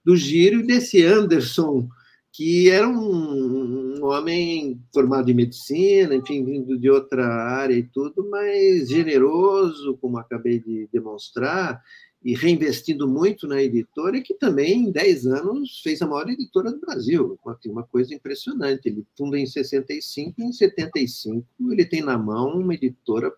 do 0.05 0.17
giro 0.17 0.67
desse 0.67 1.05
Anderson 1.05 1.89
que 2.33 2.71
era 2.71 2.89
um, 2.89 3.99
um, 3.99 4.05
homem 4.05 4.81
formado 4.95 5.31
em 5.31 5.35
medicina, 5.35 6.15
enfim, 6.15 6.45
vindo 6.45 6.79
de 6.79 6.89
outra 6.89 7.27
área 7.27 7.75
e 7.75 7.83
tudo, 7.83 8.29
mas 8.31 8.89
generoso, 8.89 9.99
como 10.01 10.17
acabei 10.17 10.61
de 10.61 10.89
demonstrar, 10.93 11.83
e 12.23 12.35
reinvestindo 12.35 13.09
muito 13.09 13.47
na 13.47 13.63
editora, 13.63 14.19
e 14.19 14.23
que 14.23 14.35
também, 14.35 14.85
em 14.85 14.93
10 14.93 15.27
anos, 15.27 15.81
fez 15.83 16.03
a 16.03 16.07
maior 16.07 16.29
editora 16.29 16.71
do 16.71 16.79
Brasil. 16.79 17.39
Uma 17.67 17.83
coisa 17.85 18.15
impressionante. 18.15 18.87
Ele 18.87 19.07
funda 19.17 19.39
em 19.39 19.47
65 19.47 20.35
e 20.39 20.45
em 20.45 20.53
75 20.53 21.47
ele 21.71 21.87
tem 21.87 22.03
na 22.03 22.19
mão 22.19 22.59
uma 22.59 22.75
editora 22.75 23.33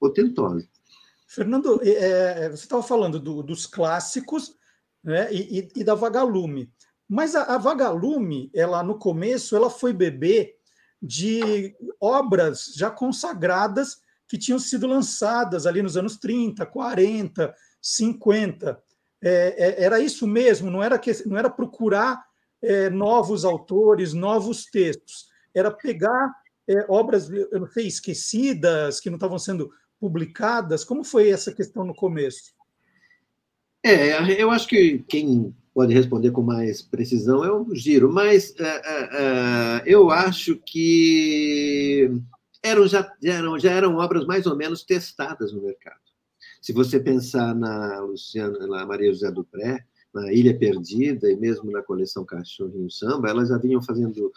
potentosa. 0.00 0.66
Fernando, 1.26 1.80
é, 1.82 2.44
é 2.44 2.48
você 2.48 2.64
estava 2.64 2.82
falando 2.82 3.20
do, 3.20 3.42
dos 3.42 3.66
clássicos 3.66 4.56
né, 5.02 5.32
e, 5.32 5.68
e, 5.76 5.84
da 5.84 5.94
Vagalume. 5.94 6.70
Mas 7.06 7.34
a, 7.34 7.42
a 7.42 7.58
Vagalume, 7.58 8.50
ela 8.54 8.82
no 8.82 8.98
começo, 8.98 9.54
ela 9.54 9.68
foi 9.68 9.92
bebê 9.92 10.56
de 11.02 11.76
obras 12.00 12.72
já 12.74 12.90
consagradas 12.90 13.98
que 14.26 14.38
tinham 14.38 14.58
sido 14.58 14.86
lançadas 14.86 15.66
ali 15.66 15.82
nos 15.82 15.98
anos 15.98 16.16
30, 16.16 16.64
40, 16.64 17.54
50. 17.84 18.82
É, 19.22 19.82
é, 19.82 19.84
era 19.84 20.00
isso 20.00 20.26
mesmo, 20.26 20.70
não 20.70 20.82
era, 20.82 20.98
que, 20.98 21.12
não 21.28 21.36
era 21.36 21.50
procurar 21.50 22.24
é, 22.62 22.88
novos 22.88 23.44
autores, 23.44 24.14
novos 24.14 24.64
textos, 24.64 25.26
era 25.54 25.70
pegar 25.70 26.34
é, 26.66 26.86
obras, 26.88 27.28
eu 27.30 27.60
não 27.60 27.66
sei, 27.66 27.86
esquecidas, 27.86 29.00
que 29.00 29.10
não 29.10 29.16
estavam 29.16 29.38
sendo 29.38 29.70
publicadas. 30.00 30.82
Como 30.82 31.04
foi 31.04 31.30
essa 31.30 31.52
questão 31.52 31.84
no 31.84 31.94
começo? 31.94 32.54
É, 33.82 34.40
eu 34.40 34.50
acho 34.50 34.66
que 34.66 35.04
quem 35.06 35.54
pode 35.74 35.92
responder 35.92 36.30
com 36.30 36.40
mais 36.40 36.80
precisão 36.80 37.44
é 37.44 37.52
o 37.52 37.74
Giro, 37.74 38.10
mas 38.10 38.50
uh, 38.52 38.62
uh, 38.62 39.82
eu 39.84 40.10
acho 40.10 40.56
que 40.56 42.10
eram 42.62 42.86
já, 42.86 43.12
já, 43.22 43.34
eram, 43.34 43.58
já 43.58 43.72
eram 43.72 43.96
obras 43.96 44.24
mais 44.24 44.46
ou 44.46 44.56
menos 44.56 44.84
testadas 44.84 45.52
no 45.52 45.62
mercado. 45.62 46.00
Se 46.64 46.72
você 46.72 46.98
pensar 46.98 47.54
na 47.54 48.00
Luciana, 48.00 48.66
na 48.66 48.86
Maria 48.86 49.12
José 49.12 49.30
Dupré, 49.30 49.84
na 50.14 50.32
Ilha 50.32 50.58
Perdida 50.58 51.30
e 51.30 51.36
mesmo 51.36 51.70
na 51.70 51.82
coleção 51.82 52.24
Cachorrinho 52.24 52.90
Samba, 52.90 53.28
elas 53.28 53.50
já 53.50 53.58
vinham 53.58 53.82
fazendo 53.82 54.32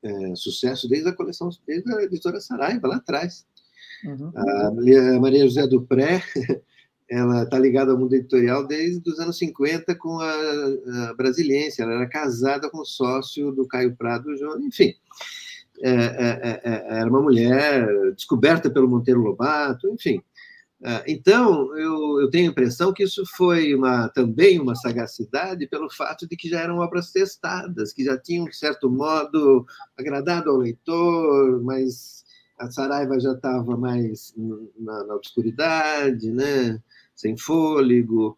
é, 0.00 0.36
sucesso 0.36 0.88
desde 0.88 1.08
a 1.08 1.12
coleção, 1.12 1.50
desde 1.66 1.92
a 1.92 2.04
editora 2.04 2.40
Saraiva, 2.40 2.86
lá 2.86 2.98
atrás. 2.98 3.44
Uhum. 4.04 4.30
A 4.32 5.18
Maria 5.18 5.44
José 5.44 5.66
Dupré 5.66 6.22
ela 7.10 7.42
está 7.42 7.58
ligada 7.58 7.90
ao 7.90 7.98
mundo 7.98 8.14
editorial 8.14 8.64
desde 8.64 9.10
os 9.10 9.18
anos 9.18 9.36
50 9.38 9.92
com 9.96 10.20
a, 10.20 10.34
a 11.10 11.14
Brasiliense. 11.14 11.82
Ela 11.82 11.94
era 11.94 12.08
casada 12.08 12.70
com 12.70 12.78
o 12.78 12.86
sócio 12.86 13.50
do 13.50 13.66
Caio 13.66 13.96
Prado, 13.96 14.36
João, 14.36 14.60
enfim. 14.60 14.94
É, 15.82 15.90
é, 15.90 16.40
é, 16.42 16.60
é, 16.62 16.98
era 17.00 17.10
uma 17.10 17.20
mulher 17.20 18.14
descoberta 18.14 18.70
pelo 18.70 18.88
Monteiro 18.88 19.20
Lobato, 19.20 19.88
enfim. 19.88 20.22
É, 20.84 21.04
então, 21.06 21.76
eu, 21.76 22.20
eu, 22.20 22.30
tenho 22.30 22.48
a 22.48 22.50
impressão 22.50 22.92
que 22.92 23.04
isso 23.04 23.22
foi 23.36 23.72
uma, 23.72 24.08
também 24.08 24.60
uma 24.60 24.74
sagacidade 24.74 25.68
pelo 25.68 25.88
fato 25.88 26.26
de 26.26 26.36
que 26.36 26.48
já 26.48 26.60
eram 26.60 26.78
obras 26.78 27.12
testadas, 27.12 27.92
que 27.92 28.04
já 28.04 28.18
tinham, 28.18 28.46
de 28.46 28.56
certo 28.56 28.90
modo, 28.90 29.64
agradado 29.96 30.50
ao 30.50 30.56
leitor, 30.56 31.62
mas 31.62 32.24
a 32.58 32.68
Saraiva 32.70 33.20
já 33.20 33.32
estava 33.32 33.76
mais 33.76 34.34
na, 34.76 35.04
na 35.04 35.14
obscuridade, 35.14 36.32
né? 36.32 36.80
sem 37.14 37.36
fôlego, 37.36 38.36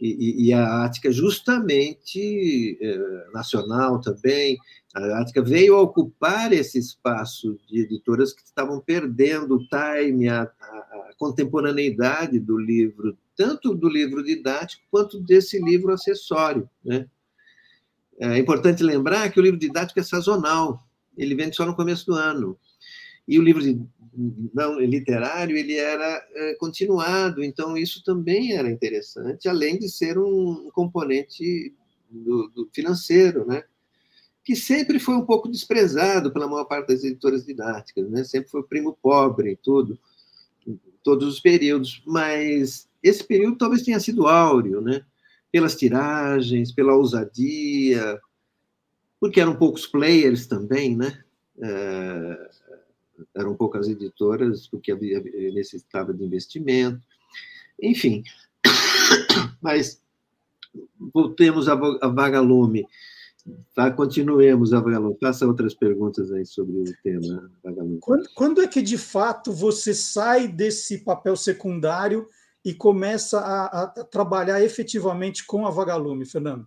e, 0.00 0.46
e, 0.48 0.52
a 0.52 0.84
Ática 0.84 1.10
justamente 1.10 2.78
é, 2.80 3.30
nacional 3.32 4.00
também, 4.00 4.56
a 4.94 5.20
Ática 5.20 5.42
veio 5.42 5.76
a 5.76 5.82
ocupar 5.82 6.52
esse 6.52 6.78
espaço 6.78 7.58
de 7.68 7.80
editoras 7.80 8.32
que 8.32 8.42
estavam 8.42 8.80
perdendo 8.80 9.56
o 9.56 9.66
time, 9.68 10.28
a, 10.28 10.42
a, 10.42 11.10
contemporaneidade 11.18 12.38
do 12.38 12.56
livro, 12.56 13.18
tanto 13.36 13.74
do 13.74 13.88
livro 13.88 14.22
didático 14.22 14.82
quanto 14.90 15.20
desse 15.20 15.58
livro 15.60 15.92
acessório. 15.92 16.68
Né? 16.84 17.06
É 18.20 18.38
importante 18.38 18.82
lembrar 18.82 19.30
que 19.30 19.40
o 19.40 19.42
livro 19.42 19.58
didático 19.58 19.98
é 19.98 20.02
sazonal, 20.02 20.80
ele 21.16 21.34
vem 21.34 21.52
só 21.52 21.66
no 21.66 21.74
começo 21.74 22.06
do 22.06 22.14
ano. 22.14 22.56
E 23.28 23.38
o 23.38 23.42
livro 23.42 23.62
de, 23.62 23.78
não 24.54 24.80
literário 24.80 25.56
ele 25.56 25.76
era 25.76 26.26
é, 26.34 26.54
continuado, 26.54 27.44
então 27.44 27.76
isso 27.76 28.02
também 28.02 28.56
era 28.56 28.70
interessante, 28.70 29.48
além 29.48 29.78
de 29.78 29.88
ser 29.88 30.18
um 30.18 30.70
componente 30.72 31.74
do, 32.10 32.48
do 32.48 32.68
financeiro, 32.72 33.46
né? 33.46 33.62
que 34.42 34.56
sempre 34.56 34.98
foi 34.98 35.14
um 35.14 35.26
pouco 35.26 35.46
desprezado 35.46 36.32
pela 36.32 36.48
maior 36.48 36.64
parte 36.64 36.88
das 36.88 37.04
editoras 37.04 37.44
didáticas, 37.44 38.08
né? 38.10 38.24
sempre 38.24 38.48
foi 38.48 38.62
o 38.62 38.66
primo 38.66 38.98
pobre 39.00 39.52
e 39.52 39.56
tudo, 39.56 39.98
em 40.66 40.80
todos 41.04 41.28
os 41.28 41.38
períodos, 41.38 42.02
mas 42.06 42.88
esse 43.02 43.22
período 43.22 43.58
talvez 43.58 43.82
tenha 43.82 44.00
sido 44.00 44.26
áureo, 44.26 44.80
né? 44.80 45.04
pelas 45.52 45.76
tiragens, 45.76 46.72
pela 46.72 46.94
ousadia, 46.94 48.18
porque 49.20 49.40
eram 49.40 49.54
poucos 49.54 49.86
players 49.86 50.46
também, 50.46 50.96
né? 50.96 51.22
Eram 53.34 53.54
poucas 53.54 53.88
editoras, 53.88 54.66
porque 54.66 54.92
havia, 54.92 55.20
necessitava 55.52 56.12
de 56.12 56.24
investimento, 56.24 57.00
enfim. 57.80 58.22
Mas 59.60 60.02
voltemos 61.12 61.68
a, 61.68 61.72
a 61.74 62.08
Vagalume. 62.08 62.86
Tá, 63.74 63.90
continuemos, 63.90 64.72
Avalon. 64.72 65.14
Faça 65.20 65.46
outras 65.46 65.74
perguntas 65.74 66.30
aí 66.32 66.44
sobre 66.44 66.78
o 66.78 66.84
tema, 67.02 67.50
Vagalume. 67.62 67.98
Quando, 68.00 68.28
quando, 68.34 68.60
é 68.60 68.66
que, 68.66 68.82
de 68.82 68.98
fato, 68.98 69.52
você 69.52 69.94
sai 69.94 70.48
desse 70.48 70.98
papel 70.98 71.36
secundário 71.36 72.28
e 72.64 72.74
começa 72.74 73.40
a, 73.40 73.84
a 73.84 73.86
trabalhar 74.04 74.62
efetivamente 74.62 75.46
com 75.46 75.66
a 75.66 75.70
Vagalume, 75.70 76.26
Fernando? 76.26 76.66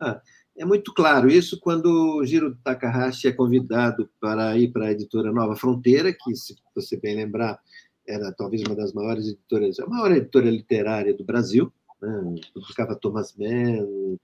Ah, 0.00 0.20
é 0.56 0.64
muito 0.64 0.92
claro 0.92 1.30
isso 1.30 1.58
quando 1.60 2.24
Giro 2.24 2.56
Takahashi 2.62 3.28
é 3.28 3.32
convidado 3.32 4.08
para 4.20 4.56
ir 4.56 4.72
para 4.72 4.86
a 4.86 4.92
editora 4.92 5.32
Nova 5.32 5.56
Fronteira, 5.56 6.12
que, 6.12 6.34
se 6.34 6.54
você 6.74 6.96
bem 6.96 7.16
lembrar, 7.16 7.58
era 8.06 8.32
talvez 8.32 8.62
uma 8.62 8.74
das 8.74 8.92
maiores 8.92 9.26
editoras, 9.28 9.78
a 9.80 9.86
maior 9.86 10.12
editora 10.12 10.50
literária 10.50 11.14
do 11.14 11.24
Brasil, 11.24 11.72
né? 12.00 12.34
publicava 12.52 12.96
Thomas 12.96 13.34
Mann, 13.36 14.18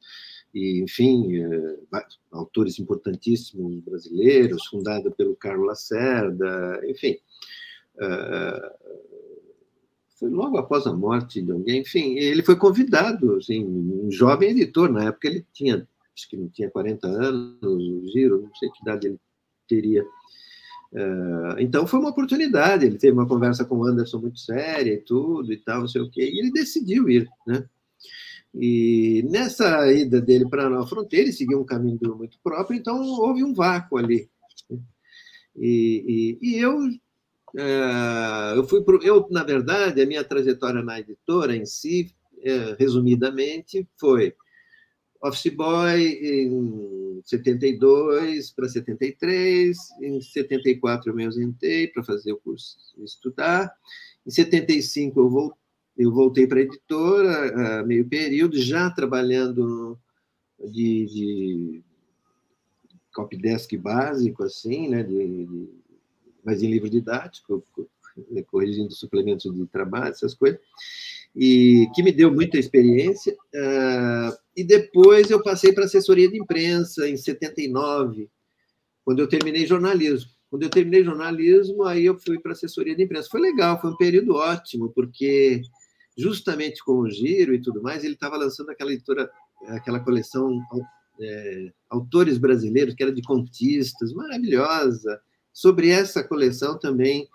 e, 0.54 0.82
enfim, 0.82 1.36
eh, 1.36 1.76
autores 2.32 2.78
importantíssimos 2.78 3.80
brasileiros, 3.80 4.66
fundada 4.66 5.10
pelo 5.10 5.36
Carlos 5.36 5.66
Lacerda, 5.66 6.80
enfim. 6.88 7.16
Eh, 8.00 8.72
foi 10.18 10.30
logo 10.30 10.58
após 10.58 10.86
a 10.86 10.92
morte 10.92 11.40
de 11.40 11.52
alguém, 11.52 11.82
enfim, 11.82 12.16
ele 12.16 12.42
foi 12.42 12.56
convidado, 12.56 13.36
assim, 13.36 13.64
um 13.64 14.10
jovem 14.10 14.50
editor, 14.50 14.90
na 14.90 15.04
época 15.04 15.28
ele 15.28 15.46
tinha, 15.52 15.86
que 16.26 16.36
não 16.36 16.48
tinha 16.48 16.70
40 16.70 17.06
anos, 17.06 17.62
o 17.62 18.10
Giro, 18.12 18.42
não 18.42 18.54
sei 18.54 18.70
que 18.70 18.82
idade 18.82 19.06
ele 19.06 19.20
teria. 19.68 20.04
Eh, 20.92 21.56
então 21.58 21.86
foi 21.86 22.00
uma 22.00 22.10
oportunidade, 22.10 22.86
ele 22.86 22.98
teve 22.98 23.12
uma 23.12 23.28
conversa 23.28 23.64
com 23.64 23.76
o 23.76 23.84
Anderson 23.84 24.18
muito 24.18 24.38
séria 24.38 24.92
e 24.94 24.98
tudo 24.98 25.52
e 25.52 25.58
tal, 25.58 25.80
não 25.80 25.88
sei 25.88 26.00
o 26.00 26.10
quê, 26.10 26.22
e 26.22 26.38
ele 26.38 26.50
decidiu 26.50 27.08
ir, 27.08 27.28
né? 27.46 27.68
E 28.54 29.22
nessa 29.30 29.92
ida 29.92 30.20
dele 30.20 30.48
para 30.48 30.80
a 30.80 30.86
Fronteira, 30.86 31.26
ele 31.26 31.32
seguiu 31.32 31.60
um 31.60 31.66
caminho 31.66 32.16
muito 32.16 32.38
próprio, 32.42 32.78
então 32.78 33.00
houve 33.02 33.44
um 33.44 33.52
vácuo 33.54 33.98
ali. 33.98 34.28
E, 35.54 36.38
e, 36.40 36.48
e 36.50 36.58
eu, 36.58 36.78
é, 37.56 38.54
eu 38.56 38.66
fui 38.66 38.82
pro, 38.82 39.02
eu 39.02 39.26
na 39.30 39.42
verdade 39.44 40.00
a 40.00 40.06
minha 40.06 40.24
trajetória 40.24 40.82
na 40.82 41.00
editora 41.00 41.54
em 41.54 41.66
si, 41.66 42.14
é, 42.42 42.76
resumidamente, 42.78 43.86
foi 43.98 44.34
office 45.20 45.52
boy 45.54 46.00
em 46.00 47.20
72 47.24 48.52
para 48.52 48.68
73, 48.68 49.76
em 50.00 50.20
74 50.20 51.10
eu 51.10 51.14
me 51.14 51.24
ausentei 51.24 51.88
para 51.88 52.04
fazer 52.04 52.32
o 52.32 52.38
curso 52.38 52.76
estudar, 52.98 53.72
em 54.26 54.30
75 54.30 55.20
eu 55.20 55.28
voltei 55.28 55.58
eu 55.98 56.12
voltei 56.12 56.46
para 56.46 56.60
a 56.60 56.62
editora, 56.62 57.84
meio 57.84 58.08
período, 58.08 58.56
já 58.56 58.88
trabalhando 58.88 59.98
de, 60.60 61.06
de 61.06 61.84
copydesk 63.12 63.76
básico, 63.76 64.44
assim, 64.44 64.88
né, 64.88 65.02
de, 65.02 65.44
de, 65.44 65.68
mas 66.44 66.62
em 66.62 66.70
livro 66.70 66.88
didático, 66.88 67.64
corrigindo 68.50 68.92
suplementos 68.92 69.54
de 69.54 69.66
trabalho, 69.66 70.10
essas 70.10 70.34
coisas, 70.34 70.60
e 71.34 71.88
que 71.94 72.02
me 72.02 72.12
deu 72.12 72.32
muita 72.32 72.58
experiência. 72.58 73.32
Uh, 73.32 74.36
e 74.56 74.64
depois 74.64 75.30
eu 75.30 75.42
passei 75.42 75.72
para 75.72 75.84
assessoria 75.84 76.28
de 76.28 76.38
imprensa, 76.38 77.08
em 77.08 77.16
79, 77.16 78.28
quando 79.04 79.20
eu 79.20 79.28
terminei 79.28 79.66
jornalismo. 79.66 80.30
Quando 80.50 80.62
eu 80.62 80.70
terminei 80.70 81.04
jornalismo, 81.04 81.84
aí 81.84 82.06
eu 82.06 82.18
fui 82.18 82.38
para 82.38 82.52
assessoria 82.52 82.96
de 82.96 83.02
imprensa. 83.02 83.28
Foi 83.30 83.40
legal, 83.40 83.80
foi 83.80 83.90
um 83.90 83.96
período 83.96 84.34
ótimo, 84.34 84.90
porque 84.94 85.60
justamente 86.16 86.82
com 86.82 87.00
o 87.00 87.10
giro 87.10 87.54
e 87.54 87.60
tudo 87.60 87.82
mais, 87.82 88.02
ele 88.02 88.14
estava 88.14 88.36
lançando 88.36 88.70
aquela 88.70 88.92
editora, 88.92 89.30
aquela 89.68 90.00
coleção 90.00 90.58
é, 91.20 91.72
autores 91.88 92.38
brasileiros 92.38 92.94
que 92.94 93.02
era 93.02 93.12
de 93.12 93.22
contistas, 93.22 94.12
maravilhosa. 94.12 95.20
Sobre 95.52 95.90
essa 95.90 96.24
coleção 96.24 96.78
também 96.78 97.28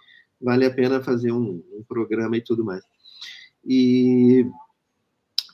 vale 0.43 0.65
a 0.65 0.71
pena 0.71 1.01
fazer 1.01 1.32
um, 1.32 1.63
um 1.73 1.84
programa 1.88 2.38
e 2.38 2.41
tudo 2.41 2.63
mais. 2.63 2.84
E 3.65 4.45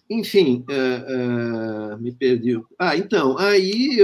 enfim, 0.09 0.65
uh, 0.67 1.93
uh, 1.93 2.01
me 2.01 2.11
perdi. 2.11 2.59
Ah, 2.79 2.97
então, 2.97 3.37
aí 3.37 4.01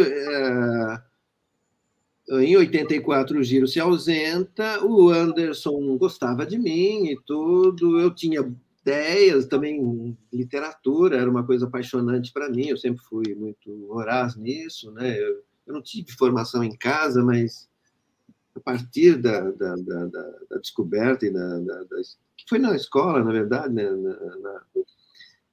uh, 2.30 2.40
em 2.40 2.56
84 2.56 3.40
o 3.40 3.44
Giro 3.44 3.68
se 3.68 3.80
ausenta, 3.80 4.86
o 4.86 5.10
Anderson 5.10 5.98
gostava 5.98 6.46
de 6.46 6.60
mim 6.60 7.08
e 7.08 7.20
tudo, 7.26 8.00
eu 8.00 8.14
tinha 8.14 8.42
ideias, 8.82 9.48
também 9.48 10.16
literatura 10.32 11.18
era 11.18 11.30
uma 11.30 11.44
coisa 11.44 11.66
apaixonante 11.66 12.32
para 12.32 12.50
mim, 12.50 12.68
eu 12.68 12.78
sempre 12.78 13.04
fui 13.04 13.34
muito 13.34 13.88
voraz 13.88 14.36
nisso, 14.36 14.92
né? 14.92 15.20
Eu, 15.20 15.44
eu, 15.66 15.74
não 15.74 15.82
tive 15.82 16.12
formação 16.12 16.64
em 16.64 16.76
casa, 16.78 17.24
mas 17.24 17.68
a 18.56 18.60
partir 18.60 19.18
da, 19.18 19.52
da, 19.52 19.76
da, 19.76 20.06
da 20.50 20.58
descoberta 20.58 21.26
e 21.26 21.30
da, 21.30 21.60
que 22.38 22.46
foi 22.48 22.58
na 22.58 22.76
escola, 22.76 23.24
na 23.24 23.32
verdade, 23.32 23.74
né? 23.74 23.90
na, 23.90 24.64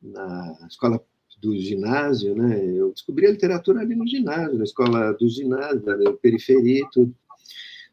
na, 0.03 0.59
na 0.61 0.67
escola 0.69 1.05
do 1.41 1.57
ginásio, 1.59 2.37
né? 2.37 2.65
Eu 2.65 2.93
descobri 2.93 3.27
a 3.27 3.31
literatura 3.33 3.81
ali 3.81 3.97
no 3.97 4.07
ginásio, 4.07 4.57
na 4.57 4.65
escola 4.65 5.13
do 5.13 5.29
ginásio, 5.29 5.83
na 5.85 6.13
periferia 6.13 6.81
e 6.81 6.91
tudo. 6.93 7.15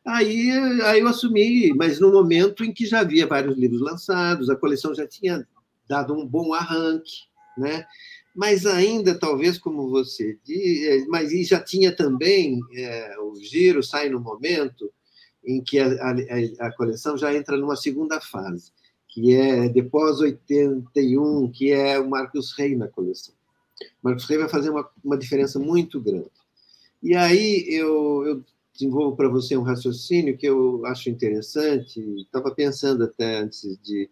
Aí, 0.05 0.51
aí 0.83 0.99
eu 0.99 1.07
assumi, 1.07 1.73
mas 1.73 1.99
no 1.99 2.11
momento 2.11 2.63
em 2.63 2.71
que 2.71 2.85
já 2.85 2.99
havia 2.99 3.27
vários 3.27 3.57
livros 3.57 3.81
lançados, 3.81 4.49
a 4.49 4.55
coleção 4.55 4.93
já 4.93 5.07
tinha 5.07 5.47
dado 5.87 6.13
um 6.13 6.25
bom 6.25 6.53
arranque, 6.53 7.27
né? 7.57 7.85
Mas 8.35 8.65
ainda, 8.65 9.17
talvez, 9.17 9.57
como 9.57 9.89
você 9.89 10.37
diz, 10.45 11.07
mas 11.07 11.31
já 11.47 11.59
tinha 11.59 11.91
também, 11.91 12.59
é, 12.73 13.19
o 13.19 13.35
giro 13.35 13.81
sai 13.81 14.09
no 14.09 14.19
momento 14.19 14.91
em 15.43 15.61
que 15.61 15.79
a, 15.79 15.87
a, 15.87 16.67
a, 16.67 16.71
coleção 16.73 17.17
já 17.17 17.33
entra 17.33 17.57
numa 17.57 17.75
segunda 17.75 18.19
fase, 18.19 18.71
que 19.07 19.33
é 19.33 19.69
depois 19.69 20.19
81, 20.19 21.51
que 21.51 21.71
é 21.71 21.99
o 21.99 22.09
Marcos 22.09 22.53
Rey 22.57 22.75
na 22.75 22.87
coleção. 22.87 23.33
O 23.81 24.07
Marcos 24.07 24.25
Rey 24.25 24.37
vai 24.37 24.49
fazer 24.49 24.69
uma, 24.69 24.87
uma 25.03 25.17
diferença 25.17 25.57
muito 25.57 25.99
grande. 25.99 26.29
E 27.01 27.15
aí 27.15 27.65
eu, 27.69 28.25
eu 28.25 28.43
desenvolvo 28.73 29.15
para 29.15 29.29
você 29.29 29.55
um 29.57 29.63
raciocínio 29.63 30.37
que 30.37 30.45
eu 30.45 30.85
acho 30.85 31.09
interessante, 31.09 31.99
estava 32.21 32.51
pensando 32.51 33.03
até 33.03 33.39
antes 33.39 33.61
de, 33.81 34.09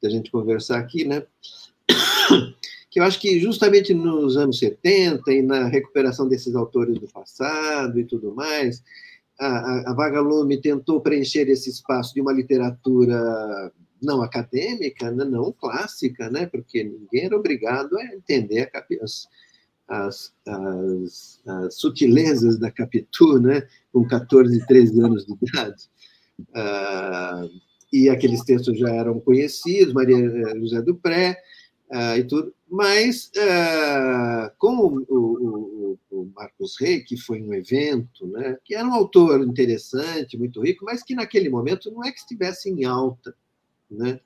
de, 0.00 0.06
a 0.06 0.10
gente 0.10 0.30
conversar 0.30 0.78
aqui, 0.78 1.04
né? 1.04 1.24
que 2.90 3.00
eu 3.00 3.04
acho 3.04 3.20
que 3.20 3.38
justamente 3.38 3.92
nos 3.92 4.36
anos 4.36 4.58
70 4.58 5.32
e 5.32 5.42
na 5.42 5.66
recuperação 5.66 6.28
desses 6.28 6.54
autores 6.54 6.98
do 6.98 7.08
passado 7.08 7.98
e 7.98 8.04
tudo 8.04 8.34
mais, 8.34 8.82
a, 9.38 9.46
a, 9.46 9.90
a 9.90 9.94
Vagalume 9.94 10.60
tentou 10.60 11.00
preencher 11.00 11.48
esse 11.48 11.70
espaço 11.70 12.14
de 12.14 12.20
uma 12.20 12.32
literatura 12.32 13.72
não 14.02 14.22
acadêmica, 14.22 15.10
né? 15.10 15.24
não 15.24 15.52
clássica, 15.52 16.30
né? 16.30 16.46
porque 16.46 16.84
ninguém 16.84 17.26
era 17.26 17.36
obrigado 17.36 17.96
a 17.98 18.04
entender 18.14 18.70
as, 19.02 19.28
as, 19.88 20.32
as, 20.46 21.40
as 21.46 21.74
sutilezas 21.74 22.58
da 22.58 22.70
Capitu, 22.70 23.40
né? 23.40 23.66
com 23.92 24.06
14, 24.06 24.66
13 24.66 25.00
anos 25.00 25.26
de 25.26 25.32
idade. 25.42 25.88
Uh, 26.40 27.50
e 27.92 28.08
aqueles 28.08 28.42
textos 28.42 28.78
já 28.78 28.90
eram 28.90 29.18
conhecidos, 29.18 29.94
Maria 29.94 30.16
eh, 30.16 30.60
José 30.60 30.82
do 30.82 30.94
Pré 30.94 31.32
uh, 31.32 31.36
e 32.18 32.24
tudo, 32.24 32.54
mas 32.68 33.30
uh, 33.36 34.52
com 34.58 34.76
o, 34.76 35.06
o, 35.08 35.98
o, 36.10 36.30
Marcos 36.34 36.78
Rey, 36.78 37.02
que 37.02 37.16
foi 37.16 37.40
um 37.40 37.54
evento, 37.54 38.26
né, 38.26 38.58
que 38.62 38.74
era 38.74 38.86
um 38.86 38.92
autor 38.92 39.42
interessante, 39.42 40.36
muito 40.36 40.60
rico, 40.60 40.84
mas 40.84 41.02
que 41.02 41.14
naquele 41.14 41.48
momento 41.48 41.90
não 41.90 42.04
é 42.04 42.12
que 42.12 42.18
estivesse 42.18 42.68
em 42.68 42.84
alta. 42.84 43.34
Né? 43.90 44.20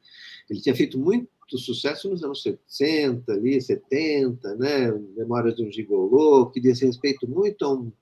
Ele 0.51 0.61
tinha 0.61 0.75
feito 0.75 0.98
muito 0.98 1.31
sucesso 1.57 2.09
nos 2.09 2.25
anos 2.25 2.42
60, 2.42 3.33
ali, 3.33 3.61
70, 3.61 4.57
né? 4.57 4.90
Memórias 5.16 5.55
de 5.55 5.64
um 5.64 5.70
Gigolô, 5.70 6.46
que 6.46 6.61
diz 6.61 6.81
respeito 6.81 7.29
muito 7.29 7.64
a 7.64 7.72
um, 7.72 7.92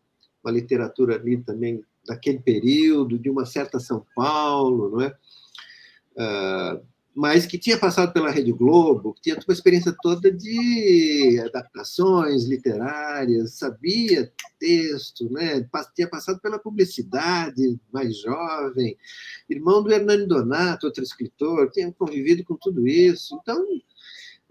uma 0.43 0.53
literatura 0.53 1.17
ali 1.17 1.37
também 1.39 1.85
daquele 2.07 2.39
período, 2.39 3.19
de 3.19 3.29
uma 3.29 3.45
certa 3.45 3.79
São 3.79 4.07
Paulo, 4.15 4.91
não 4.91 5.01
é? 5.03 5.15
Uh, 6.17 6.83
mas 7.21 7.45
que 7.45 7.59
tinha 7.59 7.77
passado 7.77 8.15
pela 8.15 8.31
Rede 8.31 8.51
Globo, 8.51 9.13
que 9.13 9.21
tinha 9.21 9.37
uma 9.37 9.53
experiência 9.53 9.95
toda 10.01 10.33
de 10.33 11.39
adaptações 11.45 12.45
literárias, 12.45 13.59
sabia 13.59 14.33
texto, 14.59 15.31
né? 15.31 15.69
tinha 15.95 16.09
passado 16.09 16.41
pela 16.41 16.59
publicidade, 16.59 17.79
mais 17.93 18.17
jovem, 18.23 18.97
irmão 19.51 19.83
do 19.83 19.93
Hernani 19.93 20.27
Donato, 20.27 20.87
outro 20.87 21.03
escritor, 21.03 21.71
tinha 21.71 21.93
convivido 21.93 22.43
com 22.43 22.57
tudo 22.57 22.89
isso. 22.89 23.39
Então, 23.43 23.67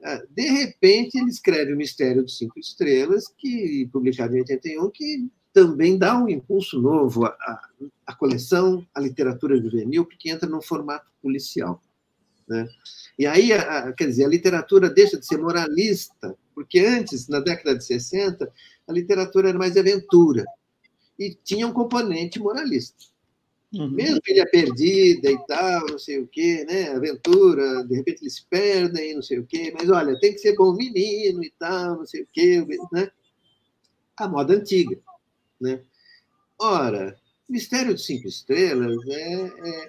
ah, 0.04 0.22
de 0.30 0.48
repente, 0.52 1.18
ele 1.18 1.32
escreve 1.32 1.74
O 1.74 1.78
Mistério 1.78 2.22
dos 2.22 2.38
Cinco 2.38 2.60
Estrelas, 2.60 3.34
que 3.36 3.90
publicado 3.92 4.36
em 4.36 4.42
81, 4.42 4.92
que 4.92 5.28
também 5.52 5.98
dá 5.98 6.16
um 6.16 6.30
impulso 6.30 6.80
novo 6.80 7.26
à, 7.26 7.60
à 8.06 8.14
coleção, 8.14 8.86
à 8.94 9.00
literatura 9.00 9.60
juvenil, 9.60 10.06
porque 10.06 10.30
entra 10.30 10.48
num 10.48 10.62
formato 10.62 11.10
policial. 11.20 11.82
Né? 12.50 12.68
E 13.18 13.28
aí, 13.28 13.54
a, 13.54 13.94
quer 13.94 14.08
dizer, 14.08 14.26
a 14.26 14.30
literatura 14.30 14.90
deixa 14.90 15.18
de 15.18 15.26
ser 15.26 15.38
moralista, 15.38 16.36
porque 16.56 16.80
antes, 16.80 17.28
na 17.28 17.40
década 17.40 17.78
de 17.78 17.86
60, 17.86 18.52
a 18.88 18.92
literatura 18.92 19.50
era 19.50 19.58
mais 19.58 19.78
aventura 19.78 20.44
e 21.18 21.36
tinha 21.44 21.68
um 21.68 21.74
componente 21.74 22.40
moralista. 22.40 23.06
Uhum. 23.72 23.92
Mesmo 23.92 24.20
que 24.22 24.32
ele 24.32 24.40
é 24.40 24.46
perdida 24.48 25.30
e 25.30 25.38
tal, 25.46 25.86
não 25.92 26.00
sei 26.00 26.20
o 26.20 26.28
quê, 26.28 26.66
né? 26.68 26.90
Aventura, 26.90 27.84
de 27.84 27.98
repente 27.98 28.24
eles 28.24 28.40
perdem, 28.40 29.14
não 29.14 29.22
sei 29.22 29.38
o 29.38 29.46
quê, 29.46 29.72
mas 29.78 29.90
olha, 29.92 30.20
tem 30.20 30.34
que 30.34 30.40
ser 30.40 30.56
bom 30.56 30.74
menino 30.74 31.44
e 31.44 31.54
tal, 31.60 31.98
não 31.98 32.06
sei 32.06 32.24
o 32.24 32.28
quê, 32.34 32.66
né? 32.92 33.12
A 34.18 34.28
moda 34.28 34.56
antiga, 34.56 34.98
né? 35.62 35.82
Ora, 36.58 37.19
Mistério 37.50 37.96
de 37.96 38.02
Cinco 38.02 38.28
Estrelas 38.28 38.96
é, 39.08 39.44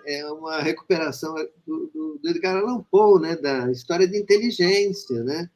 é, 0.07 0.21
é 0.21 0.27
uma 0.31 0.61
recuperação 0.61 1.35
do, 1.67 1.91
do, 1.93 2.19
do, 2.23 2.31
Edgar 2.31 2.57
Allan 2.57 2.83
Poe, 2.91 3.21
né, 3.21 3.37
da 3.37 3.71
história 3.71 4.09
de 4.09 4.19
inteligência, 4.19 5.23
né? 5.23 5.51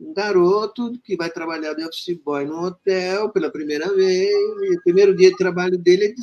Um 0.00 0.14
garoto 0.14 0.92
que 1.04 1.16
vai 1.16 1.28
trabalhar 1.28 1.74
de 1.74 1.84
office 1.84 2.16
boy 2.24 2.46
no 2.46 2.64
hotel 2.64 3.30
pela 3.30 3.50
primeira 3.50 3.94
vez, 3.94 4.30
e 4.30 4.76
o 4.76 4.82
primeiro 4.82 5.14
dia 5.14 5.30
de 5.30 5.36
trabalho 5.36 5.76
dele 5.76 6.04
ele 6.04 6.14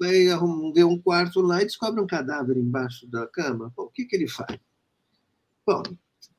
vai 0.00 0.72
ver 0.72 0.84
um 0.84 0.98
quarto 0.98 1.40
lá 1.40 1.60
e 1.60 1.66
descobre 1.66 2.00
um 2.00 2.06
cadáver 2.06 2.56
embaixo 2.56 3.06
da 3.08 3.26
cama. 3.26 3.72
Bom, 3.76 3.84
o 3.84 3.90
que, 3.90 4.04
que 4.04 4.16
ele 4.16 4.28
faz? 4.28 4.58
Bom, 5.66 5.82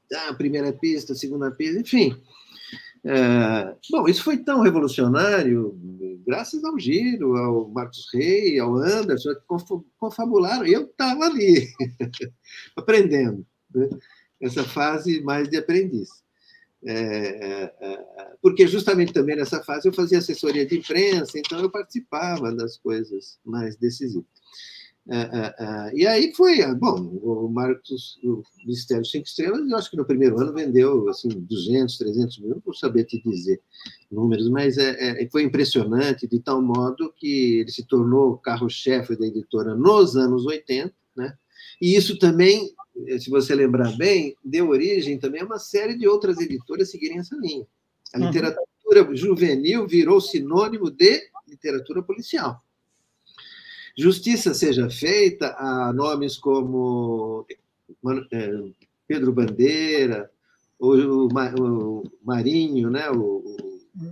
dá 0.10 0.30
a 0.30 0.34
primeira 0.34 0.74
pista, 0.74 1.14
a 1.14 1.16
segunda 1.16 1.52
pista, 1.52 1.80
enfim. 1.80 2.20
É, 3.08 3.76
bom, 3.92 4.08
isso 4.08 4.24
foi 4.24 4.38
tão 4.38 4.62
revolucionário, 4.62 5.80
graças 6.26 6.64
ao 6.64 6.80
Giro, 6.80 7.38
ao 7.38 7.70
Marcos 7.70 8.08
Rey, 8.12 8.58
ao 8.58 8.76
Anderson, 8.76 9.36
que 9.36 9.42
confabularam. 10.00 10.66
Eu 10.66 10.86
estava 10.86 11.26
ali, 11.26 11.68
aprendendo, 12.76 13.46
né? 13.74 13.88
essa 14.42 14.64
fase 14.64 15.22
mais 15.22 15.48
de 15.48 15.58
aprendiz. 15.58 16.10
É, 16.84 16.94
é, 16.94 17.74
é, 17.80 18.34
porque 18.42 18.68
justamente 18.68 19.14
também 19.14 19.36
nessa 19.36 19.64
fase 19.64 19.88
eu 19.88 19.94
fazia 19.94 20.20
assessoria 20.20 20.66
de 20.66 20.78
imprensa, 20.78 21.38
então 21.38 21.60
eu 21.60 21.70
participava 21.70 22.52
das 22.54 22.78
coisas 22.78 23.40
mais 23.46 23.76
decisivas. 23.76 24.26
É, 25.08 25.18
é, 25.18 25.56
é, 25.60 25.92
e 25.96 26.08
aí 26.08 26.34
foi, 26.34 26.66
bom, 26.74 26.96
o 27.22 27.48
Marcos, 27.48 28.18
o 28.24 28.42
Ministério 28.58 29.06
Cinco 29.06 29.28
Estrelas, 29.28 29.70
eu 29.70 29.78
acho 29.78 29.92
que 29.92 29.98
no 29.98 30.06
primeiro 30.06 30.40
ano 30.40 30.52
vendeu 30.52 31.08
assim 31.10 31.30
200, 31.30 31.98
300 31.98 32.40
mil, 32.40 32.50
não 32.50 32.62
vou 32.66 32.74
saber 32.74 33.04
te 33.04 33.22
dizer 33.22 33.62
números, 34.12 34.50
mas 34.50 34.80
é, 34.80 35.24
é, 35.24 35.30
foi 35.30 35.44
impressionante 35.44 36.28
de 36.28 36.40
tal 36.40 36.60
modo 36.60 37.14
que 37.16 37.60
ele 37.60 37.72
se 37.72 37.86
tornou 37.86 38.38
carro-chefe 38.38 39.16
da 39.16 39.28
editora 39.28 39.76
nos 39.76 40.16
anos 40.16 40.44
80, 40.46 40.92
né? 41.16 41.38
E 41.80 41.96
isso 41.96 42.18
também, 42.18 42.72
se 43.20 43.30
você 43.30 43.54
lembrar 43.54 43.96
bem, 43.98 44.36
deu 44.44 44.70
origem 44.70 45.20
também 45.20 45.42
a 45.42 45.46
uma 45.46 45.60
série 45.60 45.96
de 45.98 46.08
outras 46.08 46.40
editoras 46.40 46.90
seguirem 46.90 47.20
essa 47.20 47.36
linha. 47.36 47.68
A 48.14 48.20
uhum. 48.20 48.28
literatura 48.28 49.16
juvenil 49.16 49.86
virou 49.86 50.20
sinônimo 50.22 50.90
de 50.90 51.22
literatura 51.48 52.02
policial 52.02 52.65
justiça 53.98 54.54
seja 54.54 54.90
feita 54.90 55.56
a 55.58 55.94
nomes 55.94 56.38
como 56.38 57.46
é, 58.32 58.64
Pedro 59.08 59.32
Bandeira, 59.32 60.30
o, 60.80 61.30
Marinho, 62.24 62.90
né? 62.90 63.10
O, 63.12 63.56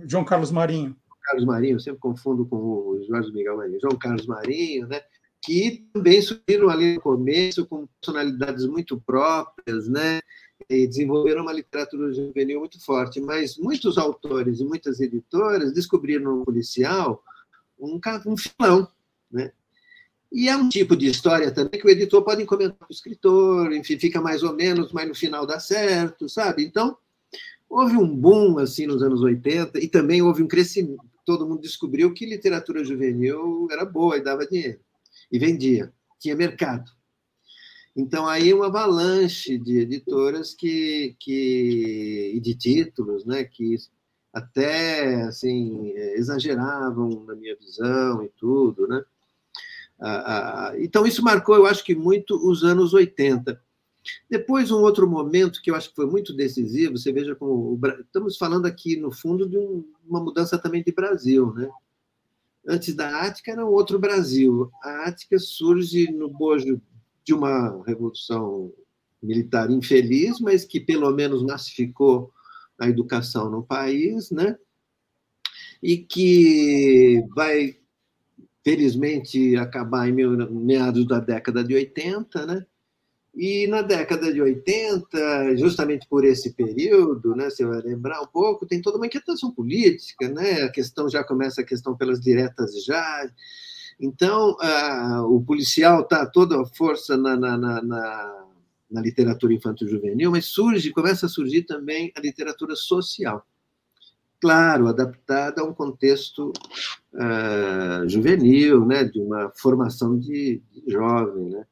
João 0.06 0.24
Carlos 0.24 0.50
Marinho. 0.50 0.96
Carlos 1.22 1.44
Marinho, 1.44 1.80
sempre 1.80 2.00
confundo 2.00 2.44
com 2.46 2.56
o 2.56 3.04
Jorge 3.06 3.32
Miguel 3.32 3.56
Marinho. 3.56 3.80
João 3.80 3.98
Carlos 3.98 4.26
Marinho, 4.26 4.86
né? 4.86 5.00
Que 5.42 5.86
também 5.92 6.20
surgiram 6.22 6.68
ali 6.68 6.94
no 6.94 7.00
começo 7.00 7.66
com 7.66 7.86
personalidades 8.00 8.66
muito 8.66 8.98
próprias, 9.00 9.88
né? 9.88 10.20
E 10.68 10.86
desenvolveram 10.86 11.42
uma 11.42 11.52
literatura 11.52 12.12
juvenil 12.12 12.60
muito 12.60 12.82
forte. 12.82 13.20
Mas 13.20 13.58
muitos 13.58 13.98
autores 13.98 14.60
e 14.60 14.64
muitas 14.64 15.00
editoras 15.00 15.72
descobriram 15.72 16.38
no 16.38 16.44
policial 16.44 17.22
um, 17.78 18.00
um 18.26 18.36
filão, 18.36 18.88
né? 19.30 19.52
E 20.34 20.48
é 20.48 20.56
um 20.56 20.68
tipo 20.68 20.96
de 20.96 21.06
história 21.06 21.52
também 21.52 21.80
que 21.80 21.86
o 21.86 21.90
editor 21.90 22.20
pode 22.24 22.42
encomendar 22.42 22.76
para 22.76 22.88
o 22.90 22.92
escritor, 22.92 23.72
enfim, 23.72 23.96
fica 24.00 24.20
mais 24.20 24.42
ou 24.42 24.52
menos, 24.52 24.90
mas 24.90 25.06
no 25.06 25.14
final 25.14 25.46
dá 25.46 25.60
certo, 25.60 26.28
sabe? 26.28 26.64
Então, 26.64 26.98
houve 27.70 27.96
um 27.96 28.16
boom 28.16 28.58
assim 28.58 28.84
nos 28.84 29.00
anos 29.00 29.22
80 29.22 29.78
e 29.78 29.86
também 29.86 30.22
houve 30.22 30.42
um 30.42 30.48
crescimento. 30.48 31.04
Todo 31.24 31.46
mundo 31.46 31.60
descobriu 31.60 32.12
que 32.12 32.26
literatura 32.26 32.84
juvenil 32.84 33.68
era 33.70 33.84
boa 33.84 34.16
e 34.16 34.24
dava 34.24 34.44
dinheiro 34.44 34.80
e 35.30 35.38
vendia, 35.38 35.92
tinha 36.18 36.34
mercado. 36.34 36.90
Então 37.94 38.26
aí 38.26 38.52
uma 38.52 38.66
avalanche 38.66 39.56
de 39.56 39.78
editoras 39.78 40.52
que, 40.52 41.14
que 41.20 42.32
e 42.34 42.40
de 42.40 42.56
títulos, 42.56 43.24
né, 43.24 43.44
que 43.44 43.76
até 44.32 45.22
assim 45.22 45.92
exageravam 46.16 47.24
na 47.24 47.36
minha 47.36 47.54
visão 47.54 48.20
e 48.24 48.28
tudo, 48.30 48.88
né? 48.88 49.04
Então, 50.78 51.06
isso 51.06 51.22
marcou, 51.22 51.56
eu 51.56 51.66
acho 51.66 51.84
que 51.84 51.94
muito 51.94 52.36
os 52.48 52.64
anos 52.64 52.92
80. 52.92 53.60
Depois, 54.28 54.70
um 54.70 54.82
outro 54.82 55.08
momento 55.08 55.62
que 55.62 55.70
eu 55.70 55.74
acho 55.74 55.88
que 55.88 55.96
foi 55.96 56.06
muito 56.06 56.34
decisivo, 56.34 56.98
você 56.98 57.12
veja 57.12 57.34
como. 57.34 57.78
Estamos 58.00 58.36
falando 58.36 58.66
aqui, 58.66 58.96
no 58.96 59.10
fundo, 59.10 59.48
de 59.48 59.56
um, 59.56 59.84
uma 60.06 60.20
mudança 60.20 60.58
também 60.58 60.82
de 60.82 60.92
Brasil. 60.92 61.52
Né? 61.54 61.70
Antes 62.66 62.94
da 62.94 63.22
Ática 63.22 63.52
era 63.52 63.64
um 63.64 63.70
outro 63.70 63.98
Brasil. 63.98 64.70
A 64.82 65.08
Ática 65.08 65.38
surge 65.38 66.10
no 66.12 66.28
bojo 66.28 66.80
de 67.24 67.32
uma 67.32 67.82
revolução 67.86 68.72
militar 69.22 69.70
infeliz, 69.70 70.38
mas 70.38 70.66
que 70.66 70.78
pelo 70.78 71.10
menos 71.12 71.42
massificou 71.42 72.30
a 72.78 72.88
educação 72.88 73.50
no 73.50 73.62
país, 73.62 74.30
né? 74.30 74.58
e 75.84 75.98
que 75.98 77.22
vai 77.34 77.76
felizmente 78.64 79.56
acabar 79.56 80.08
em 80.08 80.12
meados 80.12 81.06
da 81.06 81.20
década 81.20 81.62
de 81.62 81.74
80, 81.74 82.46
né? 82.46 82.66
E 83.36 83.66
na 83.66 83.82
década 83.82 84.32
de 84.32 84.40
80, 84.40 85.56
justamente 85.56 86.06
por 86.08 86.24
esse 86.24 86.54
período, 86.54 87.34
né, 87.34 87.50
você 87.50 87.64
vai 87.64 87.80
lembrar 87.80 88.22
um 88.22 88.26
pouco, 88.26 88.64
tem 88.64 88.80
toda 88.80 88.96
uma 88.96 89.06
inquietação 89.06 89.50
política, 89.50 90.28
né? 90.28 90.62
A 90.62 90.70
questão 90.70 91.10
já 91.10 91.22
começa 91.22 91.60
a 91.60 91.64
questão 91.64 91.96
pelas 91.96 92.20
diretas 92.20 92.84
já. 92.84 93.30
Então, 94.00 94.56
o 95.28 95.42
policial 95.42 96.02
está 96.02 96.24
toda 96.26 96.60
a 96.60 96.64
força 96.64 97.16
na, 97.16 97.36
na, 97.36 97.58
na, 97.58 97.82
na, 97.82 98.46
na 98.90 99.00
literatura 99.00 99.52
infanto-juvenil, 99.52 100.30
mas 100.30 100.46
surge, 100.46 100.90
começa 100.90 101.26
a 101.26 101.28
surgir 101.28 101.62
também 101.62 102.12
a 102.16 102.20
literatura 102.20 102.74
social 102.74 103.44
claro, 104.40 104.88
adaptada 104.88 105.62
a 105.62 105.64
um 105.64 105.72
contexto 105.72 106.52
uh, 107.14 108.08
juvenil, 108.08 108.84
né, 108.84 109.04
de 109.04 109.20
uma 109.20 109.50
formação 109.56 110.18
de, 110.18 110.62
de, 110.70 110.92
jovem. 110.92 111.50
Né? 111.50 111.64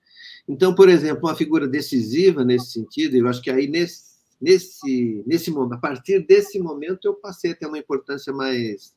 Então, 0.48 0.74
por 0.74 0.88
exemplo, 0.88 1.28
uma 1.28 1.36
figura 1.36 1.68
decisiva 1.68 2.44
nesse 2.44 2.72
sentido, 2.72 3.16
eu 3.16 3.28
acho 3.28 3.42
que 3.42 3.50
aí 3.50 3.66
nesse, 3.66 4.12
nesse, 4.40 5.22
nesse 5.26 5.50
momento, 5.50 5.74
a 5.74 5.78
partir 5.78 6.26
desse 6.26 6.58
momento, 6.58 7.06
eu 7.06 7.14
passei 7.14 7.52
a 7.52 7.54
ter 7.54 7.66
uma 7.66 7.78
importância 7.78 8.32
mais 8.32 8.94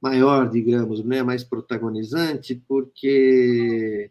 maior, 0.00 0.50
digamos, 0.50 1.04
né, 1.04 1.22
mais 1.22 1.44
protagonizante, 1.44 2.60
porque 2.66 4.10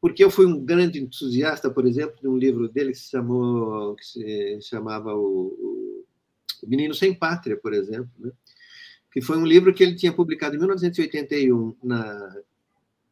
porque 0.00 0.22
eu 0.22 0.30
fui 0.30 0.46
um 0.46 0.64
grande 0.64 1.00
entusiasta, 1.00 1.68
por 1.68 1.84
exemplo, 1.84 2.16
de 2.20 2.28
um 2.28 2.36
livro 2.36 2.68
dele 2.68 2.92
que 2.92 2.98
se 2.98 3.10
chamou 3.10 3.96
que 3.96 4.04
se 4.04 4.60
chamava 4.62 5.12
o, 5.12 5.67
Menino 6.66 6.94
Sem 6.94 7.14
Pátria, 7.14 7.56
por 7.56 7.72
exemplo, 7.72 8.10
né? 8.18 8.30
que 9.12 9.20
foi 9.20 9.38
um 9.38 9.46
livro 9.46 9.72
que 9.72 9.82
ele 9.82 9.94
tinha 9.94 10.12
publicado 10.12 10.54
em 10.54 10.58
1981 10.58 11.76
na 11.82 12.36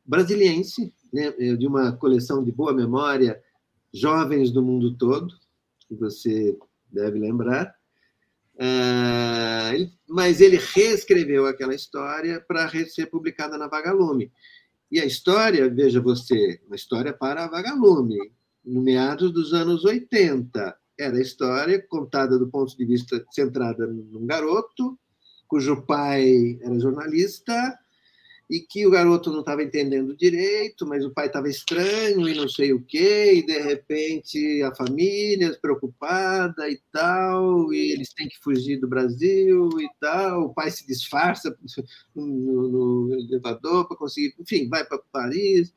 Brasiliense, 0.05 0.93
né? 1.13 1.31
de 1.31 1.67
uma 1.67 1.93
coleção 1.93 2.45
de 2.45 2.53
boa 2.53 2.73
memória, 2.73 3.43
Jovens 3.93 4.51
do 4.51 4.63
Mundo 4.63 4.97
Todo, 4.97 5.35
que 5.89 5.95
você 5.95 6.57
deve 6.91 7.19
lembrar. 7.19 7.75
Uh, 8.55 9.91
mas 10.09 10.41
ele 10.41 10.57
reescreveu 10.57 11.47
aquela 11.47 11.75
história 11.75 12.41
para 12.41 12.69
ser 12.87 13.07
publicada 13.07 13.59
na 13.59 13.69
Vagalume. 13.69 14.33
E 14.91 15.01
a 15.01 15.05
história, 15.05 15.69
veja 15.69 16.01
você, 16.01 16.61
uma 16.67 16.77
história 16.77 17.13
para 17.13 17.45
a 17.45 17.49
Vagalume, 17.49 18.17
no 18.65 18.81
meados 18.81 19.33
dos 19.33 19.53
anos 19.53 19.85
80. 19.85 20.77
Era 20.99 21.17
a 21.17 21.21
história 21.21 21.81
contada 21.89 22.39
do 22.39 22.49
ponto 22.49 22.77
de 22.77 22.85
vista 22.85 23.25
centrada 23.31 23.87
num 23.87 24.27
garoto, 24.27 24.99
cujo 25.47 25.83
pai 25.83 26.59
era 26.63 26.81
jornalista, 26.81 27.79
e 28.49 28.61
que 28.61 28.87
o 28.87 28.91
garoto 28.91 29.31
não 29.31 29.41
estava 29.41 29.63
entendendo 29.63 30.17
direito, 30.17 30.87
mas 30.87 31.05
o 31.05 31.11
pai 31.11 31.27
estava 31.27 31.49
estranho 31.49 32.29
e 32.29 32.35
não 32.35 32.49
sei 32.49 32.73
o 32.73 32.81
quê, 32.81 33.35
e 33.35 33.47
de 33.47 33.59
repente 33.59 34.63
a 34.63 34.75
família 34.75 35.57
preocupada 35.61 36.71
e 36.71 36.81
tal, 36.93 37.73
e 37.73 37.93
eles 37.93 38.13
têm 38.15 38.29
que 38.29 38.39
fugir 38.39 38.79
do 38.79 38.89
Brasil 38.89 39.69
e 39.81 39.89
tal, 40.01 40.45
o 40.45 40.55
pai 40.55 40.71
se 40.71 40.87
disfarça 40.87 41.57
no, 42.15 43.09
no 43.09 43.15
elevador 43.15 43.89
para 43.89 43.97
conseguir, 43.97 44.35
enfim, 44.39 44.69
vai 44.69 44.85
para 44.85 44.99
Paris, 45.13 45.75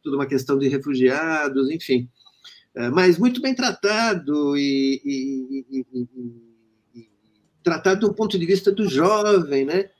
tudo 0.00 0.16
uma 0.16 0.26
questão 0.26 0.58
de 0.58 0.68
refugiados, 0.68 1.70
enfim. 1.70 2.08
É, 2.74 2.88
mas 2.88 3.18
muito 3.18 3.40
bem 3.42 3.54
tratado 3.54 4.56
e, 4.56 5.00
e, 5.04 5.66
e, 5.70 5.86
e 6.94 7.08
tratado 7.62 8.08
do 8.08 8.14
ponto 8.14 8.38
de 8.38 8.46
vista 8.46 8.72
do 8.72 8.88
jovem, 8.88 9.64
né? 9.64 9.90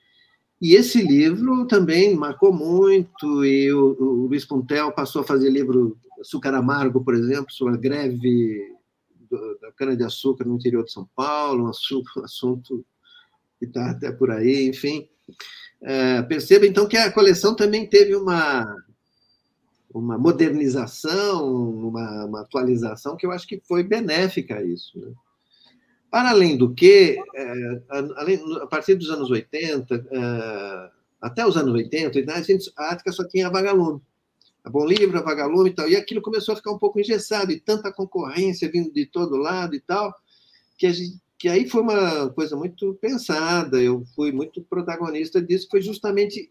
E 0.60 0.74
esse 0.74 1.02
livro 1.02 1.66
também 1.66 2.14
marcou 2.14 2.52
muito, 2.52 3.44
e 3.44 3.72
o, 3.72 3.96
o 3.98 4.26
Luiz 4.28 4.44
Puntel 4.44 4.92
passou 4.92 5.22
a 5.22 5.24
fazer 5.24 5.50
livro 5.50 5.98
Açúcar 6.20 6.54
Amargo, 6.54 7.04
por 7.04 7.14
exemplo, 7.14 7.52
sobre 7.52 7.74
a 7.74 7.76
greve 7.76 8.76
do, 9.28 9.58
da 9.60 9.72
cana-de-açúcar 9.72 10.44
no 10.44 10.54
interior 10.54 10.84
de 10.84 10.92
São 10.92 11.08
Paulo, 11.16 11.64
um 11.64 11.68
assunto, 11.68 12.08
assunto 12.22 12.86
que 13.58 13.66
está 13.66 13.90
até 13.90 14.12
por 14.12 14.30
aí, 14.30 14.68
enfim. 14.68 15.08
É, 15.82 16.22
perceba, 16.22 16.64
então, 16.64 16.86
que 16.86 16.96
a 16.96 17.10
coleção 17.10 17.56
também 17.56 17.86
teve 17.86 18.14
uma, 18.14 18.72
uma 19.94 20.16
modernização, 20.16 21.70
uma, 21.70 22.24
uma 22.24 22.40
atualização 22.40 23.16
que 23.16 23.26
eu 23.26 23.30
acho 23.30 23.46
que 23.46 23.60
foi 23.66 23.82
benéfica 23.82 24.56
a 24.56 24.64
isso. 24.64 24.98
Né? 24.98 25.12
Para 26.10 26.30
além 26.30 26.56
do 26.56 26.74
que, 26.74 27.18
é, 27.34 27.82
a 28.60 28.66
partir 28.66 28.94
dos 28.94 29.10
anos 29.10 29.30
80, 29.30 30.06
é, 30.10 30.90
até 31.20 31.46
os 31.46 31.56
anos 31.56 31.72
80, 31.72 32.32
a, 32.32 32.42
gente, 32.42 32.72
a 32.76 32.90
Ática 32.90 33.12
só 33.12 33.26
tinha 33.26 33.46
a 33.46 33.50
Vagalume. 33.50 34.00
A 34.64 34.70
Bom 34.70 34.86
Livro, 34.86 35.18
a 35.18 35.22
Vagalume 35.22 35.70
e 35.70 35.74
tal. 35.74 35.88
E 35.88 35.96
aquilo 35.96 36.22
começou 36.22 36.52
a 36.52 36.56
ficar 36.56 36.70
um 36.70 36.78
pouco 36.78 37.00
engessado, 37.00 37.50
e 37.50 37.60
tanta 37.60 37.92
concorrência 37.92 38.70
vindo 38.70 38.92
de 38.92 39.06
todo 39.06 39.36
lado 39.36 39.74
e 39.74 39.80
tal, 39.80 40.14
que, 40.76 40.92
gente, 40.92 41.20
que 41.38 41.48
aí 41.48 41.68
foi 41.68 41.80
uma 41.82 42.30
coisa 42.30 42.54
muito 42.54 42.94
pensada, 43.00 43.82
eu 43.82 44.04
fui 44.14 44.30
muito 44.30 44.62
protagonista 44.62 45.42
disso, 45.42 45.66
foi 45.68 45.82
justamente 45.82 46.48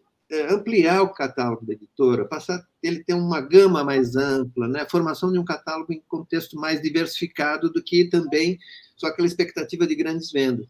ampliar 0.49 1.01
o 1.01 1.13
catálogo 1.13 1.65
da 1.65 1.73
editora, 1.73 2.25
passar 2.25 2.65
ele 2.81 3.03
ter 3.03 3.13
uma 3.13 3.41
gama 3.41 3.83
mais 3.83 4.15
ampla, 4.15 4.67
né? 4.67 4.85
formação 4.89 5.31
de 5.31 5.37
um 5.37 5.45
catálogo 5.45 5.91
em 5.91 6.01
contexto 6.07 6.55
mais 6.57 6.81
diversificado 6.81 7.69
do 7.69 7.83
que 7.83 8.05
também 8.05 8.57
só 8.95 9.07
aquela 9.07 9.27
expectativa 9.27 9.85
de 9.85 9.95
grandes 9.95 10.31
vendas. 10.31 10.67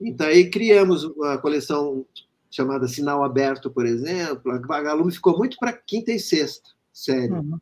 Então, 0.00 0.26
aí 0.26 0.48
criamos 0.48 1.04
a 1.24 1.38
coleção 1.38 2.06
chamada 2.50 2.88
Sinal 2.88 3.22
Aberto, 3.22 3.70
por 3.70 3.86
exemplo. 3.86 4.50
A 4.50 4.58
Vagalume 4.58 5.12
ficou 5.12 5.36
muito 5.36 5.56
para 5.58 5.72
quinta 5.72 6.10
e 6.10 6.18
sexta 6.18 6.70
série. 6.92 7.32
Uhum. 7.32 7.58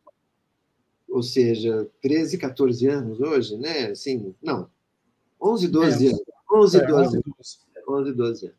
Ou 1.09 1.23
seja, 1.23 1.89
13, 2.03 2.39
14 2.39 2.87
anos 2.87 3.21
hoje, 3.21 3.57
né? 3.57 3.87
Assim, 3.87 4.35
não, 4.43 4.69
11, 5.41 5.69
12 5.69 6.07
é. 6.07 6.11
anos. 6.11 6.23
11, 6.51 6.87
12, 6.87 7.17
é, 7.17 7.91
11, 7.91 8.13
12 8.13 8.47
anos. 8.47 8.59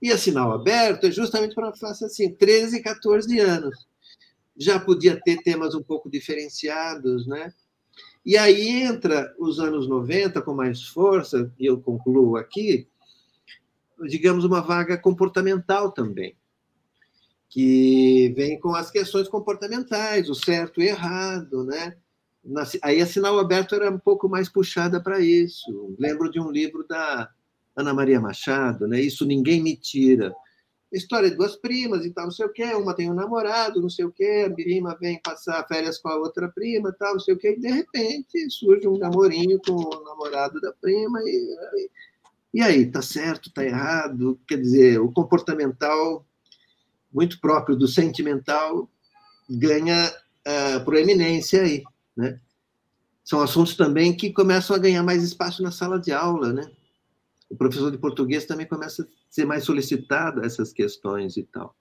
E 0.00 0.10
a 0.10 0.18
Sinal 0.18 0.52
Aberto 0.52 1.06
é 1.06 1.10
justamente 1.10 1.54
para 1.54 1.74
fazer 1.74 2.06
assim, 2.06 2.34
13, 2.34 2.82
14 2.82 3.38
anos. 3.38 3.86
Já 4.56 4.78
podia 4.78 5.20
ter 5.20 5.38
temas 5.42 5.74
um 5.74 5.82
pouco 5.82 6.10
diferenciados, 6.10 7.26
né? 7.26 7.52
E 8.24 8.36
aí 8.36 8.82
entra 8.82 9.34
os 9.38 9.58
anos 9.58 9.88
90 9.88 10.42
com 10.42 10.54
mais 10.54 10.82
força, 10.82 11.52
e 11.58 11.66
eu 11.66 11.80
concluo 11.80 12.36
aqui, 12.36 12.86
digamos, 14.08 14.44
uma 14.44 14.60
vaga 14.60 14.98
comportamental 14.98 15.90
também, 15.90 16.36
que 17.48 18.32
vem 18.36 18.58
com 18.60 18.74
as 18.74 18.90
questões 18.90 19.28
comportamentais, 19.28 20.28
o 20.28 20.34
certo 20.34 20.80
e 20.80 20.88
errado, 20.88 21.64
né? 21.64 21.96
Aí 22.82 23.00
a 23.00 23.06
Sinal 23.06 23.38
Aberto 23.38 23.74
era 23.74 23.90
um 23.90 23.98
pouco 23.98 24.28
mais 24.28 24.48
puxada 24.48 25.02
para 25.02 25.20
isso. 25.20 25.94
Lembro 25.98 26.30
de 26.30 26.40
um 26.40 26.50
livro 26.50 26.86
da 26.88 27.30
Ana 27.76 27.94
Maria 27.94 28.20
Machado, 28.20 28.86
né? 28.86 29.00
Isso 29.00 29.24
ninguém 29.24 29.62
me 29.62 29.76
tira 29.76 30.34
história 30.92 31.30
de 31.30 31.36
duas 31.36 31.56
primas 31.56 32.04
e 32.04 32.10
tal, 32.10 32.24
não 32.24 32.32
sei 32.32 32.46
o 32.46 32.52
quê, 32.52 32.64
uma 32.74 32.94
tem 32.94 33.10
um 33.10 33.14
namorado, 33.14 33.80
não 33.80 33.88
sei 33.88 34.04
o 34.04 34.10
quê, 34.10 34.46
a 34.46 34.52
prima 34.52 34.96
vem 35.00 35.20
passar 35.22 35.64
férias 35.68 35.98
com 35.98 36.08
a 36.08 36.16
outra 36.16 36.48
prima, 36.48 36.92
tal, 36.98 37.12
não 37.12 37.20
sei 37.20 37.34
o 37.34 37.38
quê, 37.38 37.54
e 37.56 37.60
de 37.60 37.70
repente 37.70 38.50
surge 38.50 38.88
um 38.88 38.98
namorinho 38.98 39.60
com 39.64 39.72
o 39.72 40.04
namorado 40.04 40.60
da 40.60 40.72
prima, 40.72 41.20
e, 41.22 41.88
e 42.54 42.62
aí, 42.62 42.90
tá 42.90 43.00
certo, 43.00 43.52
tá 43.52 43.64
errado? 43.64 44.38
Quer 44.48 44.60
dizer, 44.60 45.00
o 45.00 45.12
comportamental, 45.12 46.26
muito 47.12 47.40
próprio 47.40 47.76
do 47.76 47.86
sentimental, 47.86 48.90
ganha 49.48 50.12
uh, 50.46 50.84
proeminência 50.84 51.62
aí, 51.62 51.84
né? 52.16 52.40
São 53.24 53.40
assuntos 53.40 53.76
também 53.76 54.16
que 54.16 54.32
começam 54.32 54.74
a 54.74 54.78
ganhar 54.78 55.04
mais 55.04 55.22
espaço 55.22 55.62
na 55.62 55.70
sala 55.70 56.00
de 56.00 56.10
aula, 56.10 56.52
né? 56.52 56.68
O 57.50 57.56
professor 57.56 57.90
de 57.90 57.98
português 57.98 58.46
também 58.46 58.66
começa 58.66 59.02
a 59.02 59.06
ser 59.28 59.44
mais 59.44 59.64
solicitado 59.64 60.44
essas 60.44 60.72
questões 60.72 61.36
e 61.36 61.42
tal. 61.42 61.74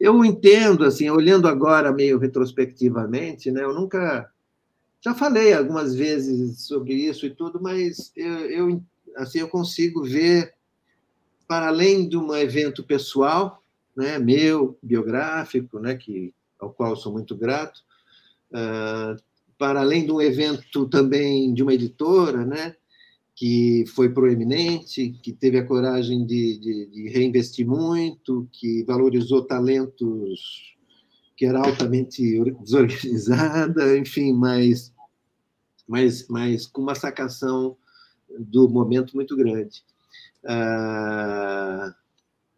Eu 0.00 0.24
entendo, 0.24 0.84
assim, 0.84 1.10
olhando 1.10 1.46
agora 1.46 1.92
meio 1.92 2.18
retrospectivamente, 2.18 3.50
né, 3.50 3.62
eu 3.62 3.74
nunca. 3.74 4.30
Já 5.00 5.14
falei 5.14 5.52
algumas 5.52 5.94
vezes 5.94 6.62
sobre 6.62 6.94
isso 6.94 7.26
e 7.26 7.30
tudo, 7.30 7.60
mas 7.60 8.10
eu, 8.16 8.32
eu 8.50 8.82
assim, 9.16 9.40
eu 9.40 9.48
consigo 9.48 10.02
ver, 10.02 10.54
para 11.46 11.68
além 11.68 12.08
de 12.08 12.16
um 12.16 12.34
evento 12.34 12.82
pessoal, 12.82 13.62
né, 13.96 14.18
meu, 14.18 14.78
biográfico, 14.82 15.78
né, 15.80 15.96
que, 15.96 16.32
ao 16.58 16.70
qual 16.70 16.96
sou 16.96 17.12
muito 17.12 17.36
grato, 17.36 17.80
uh, 18.52 19.20
para 19.58 19.80
além 19.80 20.06
de 20.06 20.12
um 20.12 20.20
evento 20.20 20.88
também 20.88 21.52
de 21.52 21.62
uma 21.62 21.74
editora, 21.74 22.44
né, 22.44 22.76
que 23.38 23.84
foi 23.94 24.08
proeminente, 24.12 25.10
que 25.22 25.32
teve 25.32 25.58
a 25.58 25.64
coragem 25.64 26.26
de, 26.26 26.58
de, 26.58 26.86
de, 26.86 27.08
reinvestir 27.08 27.64
muito, 27.64 28.48
que 28.50 28.82
valorizou 28.82 29.46
talentos 29.46 30.76
que 31.36 31.46
era 31.46 31.60
altamente 31.60 32.20
desorganizada, 32.60 33.96
enfim, 33.96 34.32
mas, 34.32 34.92
mas, 35.86 36.26
mas 36.26 36.66
com 36.66 36.82
uma 36.82 36.96
sacação 36.96 37.76
do 38.40 38.68
momento 38.68 39.14
muito 39.14 39.36
grande. 39.36 39.84
Ah, 40.44 41.94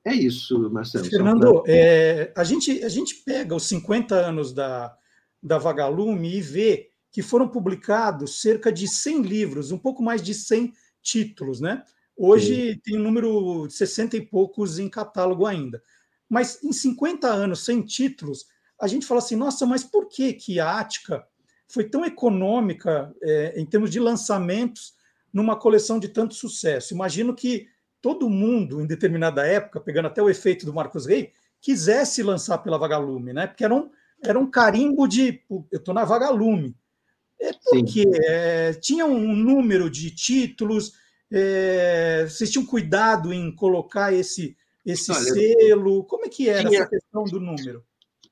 é 0.02 0.14
isso, 0.14 0.70
Marcelo. 0.70 1.04
Fernando, 1.04 1.62
pra... 1.62 1.72
é, 1.74 2.32
a, 2.34 2.42
gente, 2.42 2.82
a 2.82 2.88
gente 2.88 3.16
pega 3.16 3.54
os 3.54 3.64
50 3.64 4.14
anos 4.14 4.54
da, 4.54 4.96
da 5.42 5.58
Vagalume 5.58 6.38
e 6.38 6.40
vê 6.40 6.89
que 7.12 7.22
foram 7.22 7.48
publicados 7.48 8.40
cerca 8.40 8.72
de 8.72 8.86
100 8.86 9.22
livros, 9.22 9.72
um 9.72 9.78
pouco 9.78 10.02
mais 10.02 10.22
de 10.22 10.32
100 10.34 10.72
títulos, 11.02 11.60
né? 11.60 11.82
Hoje 12.16 12.74
Sim. 12.74 12.80
tem 12.84 12.98
um 12.98 13.02
número 13.02 13.66
de 13.66 13.72
60 13.74 14.16
e 14.16 14.20
poucos 14.20 14.78
em 14.78 14.88
catálogo 14.88 15.46
ainda. 15.46 15.82
Mas 16.28 16.62
em 16.62 16.72
50 16.72 17.26
anos 17.26 17.64
sem 17.64 17.82
títulos, 17.82 18.46
a 18.80 18.86
gente 18.86 19.06
fala 19.06 19.18
assim, 19.18 19.36
nossa, 19.36 19.66
mas 19.66 19.82
por 19.82 20.06
que, 20.06 20.32
que 20.32 20.60
a 20.60 20.78
Ática 20.78 21.24
foi 21.66 21.84
tão 21.84 22.04
econômica 22.04 23.14
é, 23.22 23.60
em 23.60 23.66
termos 23.66 23.90
de 23.90 23.98
lançamentos 23.98 24.94
numa 25.32 25.56
coleção 25.56 25.98
de 25.98 26.08
tanto 26.08 26.34
sucesso? 26.34 26.94
Imagino 26.94 27.34
que 27.34 27.66
todo 28.00 28.30
mundo, 28.30 28.80
em 28.80 28.86
determinada 28.86 29.46
época, 29.46 29.80
pegando 29.80 30.06
até 30.06 30.22
o 30.22 30.30
efeito 30.30 30.64
do 30.64 30.72
Marcos 30.72 31.06
Rey, 31.06 31.32
quisesse 31.60 32.22
lançar 32.22 32.58
pela 32.58 32.78
Vagalume, 32.78 33.32
né? 33.32 33.46
Porque 33.46 33.64
era 33.64 33.74
um, 33.74 33.90
era 34.22 34.38
um 34.38 34.50
carimbo 34.50 35.06
de 35.06 35.42
eu 35.50 35.66
estou 35.72 35.92
na 35.92 36.04
Vagalume. 36.04 36.76
É 37.40 37.52
porque 37.52 38.04
é, 38.26 38.74
tinha 38.74 39.06
um 39.06 39.34
número 39.34 39.88
de 39.88 40.10
títulos, 40.10 40.92
é, 41.32 42.26
vocês 42.28 42.50
tinham 42.50 42.66
cuidado 42.66 43.32
em 43.32 43.54
colocar 43.54 44.12
esse, 44.12 44.56
esse 44.84 45.10
Olha, 45.10 45.20
selo? 45.20 46.04
Como 46.04 46.26
é 46.26 46.28
que 46.28 46.48
era 46.50 46.68
tinha, 46.68 46.80
essa 46.82 46.90
questão 46.90 47.24
do 47.24 47.40
número? 47.40 47.82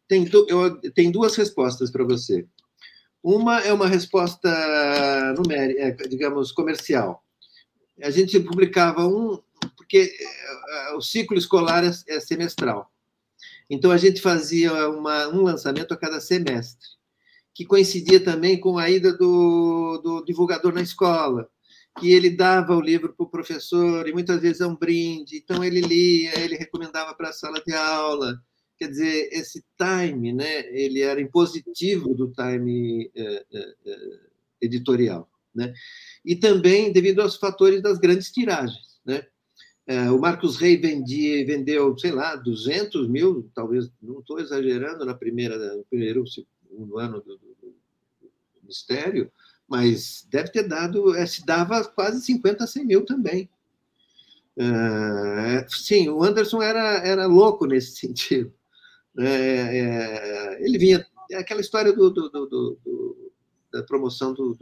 Tem, 0.06 0.28
eu, 0.48 0.80
tem 0.92 1.10
duas 1.10 1.34
respostas 1.36 1.90
para 1.90 2.04
você. 2.04 2.46
Uma 3.22 3.60
é 3.60 3.72
uma 3.72 3.88
resposta 3.88 5.34
numérica, 5.36 5.80
é, 5.80 6.08
digamos, 6.08 6.52
comercial. 6.52 7.24
A 8.02 8.10
gente 8.10 8.38
publicava 8.40 9.06
um, 9.06 9.40
porque 9.76 10.14
é, 10.20 10.94
o 10.94 11.00
ciclo 11.00 11.38
escolar 11.38 11.82
é, 11.82 11.90
é 12.08 12.20
semestral. 12.20 12.92
Então, 13.70 13.90
a 13.90 13.96
gente 13.96 14.20
fazia 14.20 14.88
uma, 14.90 15.28
um 15.28 15.42
lançamento 15.42 15.92
a 15.92 15.96
cada 15.96 16.20
semestre 16.20 16.97
que 17.58 17.66
coincidia 17.66 18.22
também 18.22 18.60
com 18.60 18.78
a 18.78 18.88
ida 18.88 19.12
do, 19.12 19.98
do 19.98 20.24
divulgador 20.24 20.72
na 20.72 20.80
escola. 20.80 21.50
que 21.98 22.12
ele 22.12 22.30
dava 22.30 22.76
o 22.76 22.80
livro 22.80 23.12
para 23.12 23.26
o 23.26 23.28
professor 23.28 24.06
e 24.06 24.12
muitas 24.12 24.40
vezes 24.40 24.60
é 24.60 24.66
um 24.68 24.76
brinde. 24.76 25.38
Então 25.38 25.64
ele 25.64 25.80
lia, 25.80 26.38
ele 26.38 26.54
recomendava 26.54 27.12
para 27.16 27.30
a 27.30 27.32
sala 27.32 27.60
de 27.66 27.74
aula. 27.74 28.40
Quer 28.78 28.90
dizer, 28.90 29.28
esse 29.32 29.64
time, 29.76 30.32
né? 30.32 30.72
Ele 30.72 31.00
era 31.00 31.20
impositivo 31.20 32.14
do 32.14 32.30
time 32.30 33.10
eh, 33.12 33.44
eh, 33.52 33.74
eh, 33.86 34.20
editorial, 34.60 35.28
né? 35.52 35.74
E 36.24 36.36
também 36.36 36.92
devido 36.92 37.20
aos 37.22 37.34
fatores 37.34 37.82
das 37.82 37.98
grandes 37.98 38.30
tiragens, 38.30 39.00
né? 39.04 39.26
O 40.14 40.18
Marcos 40.18 40.58
Rey 40.58 40.76
vendia, 40.76 41.46
vendeu, 41.46 41.96
sei 41.98 42.12
lá, 42.12 42.36
200 42.36 43.08
mil, 43.08 43.50
talvez, 43.54 43.90
não 44.02 44.20
estou 44.20 44.38
exagerando, 44.38 45.02
na 45.02 45.14
primeira, 45.14 45.76
no 45.76 45.84
primeiro 45.86 46.24
segundo 46.68 46.98
ano 46.98 47.20
do, 47.20 47.38
do, 47.38 47.56
do, 47.60 47.74
mistério, 48.62 49.30
mas 49.66 50.26
deve 50.30 50.50
ter 50.50 50.64
dado, 50.64 51.14
é, 51.14 51.24
se 51.24 51.44
dava 51.44 51.82
quase 51.84 52.20
50 52.20 52.64
a 52.64 52.66
100 52.66 52.84
mil 52.84 53.04
também. 53.04 53.48
É, 54.56 55.66
sim, 55.68 56.08
o 56.08 56.22
Anderson 56.22 56.60
era, 56.60 56.98
era 56.98 57.26
louco 57.26 57.64
nesse 57.64 57.92
sentido. 57.96 58.52
É, 59.16 59.24
é, 59.24 60.64
ele 60.64 60.78
vinha, 60.78 61.06
é 61.30 61.36
aquela 61.36 61.60
história 61.60 61.92
do, 61.92 62.10
da 63.72 63.82
promoção 63.82 64.34
do, 64.34 64.56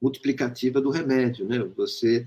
multiplicativa 0.00 0.80
do 0.80 0.90
remédio, 0.90 1.46
né? 1.46 1.58
Você 1.76 2.26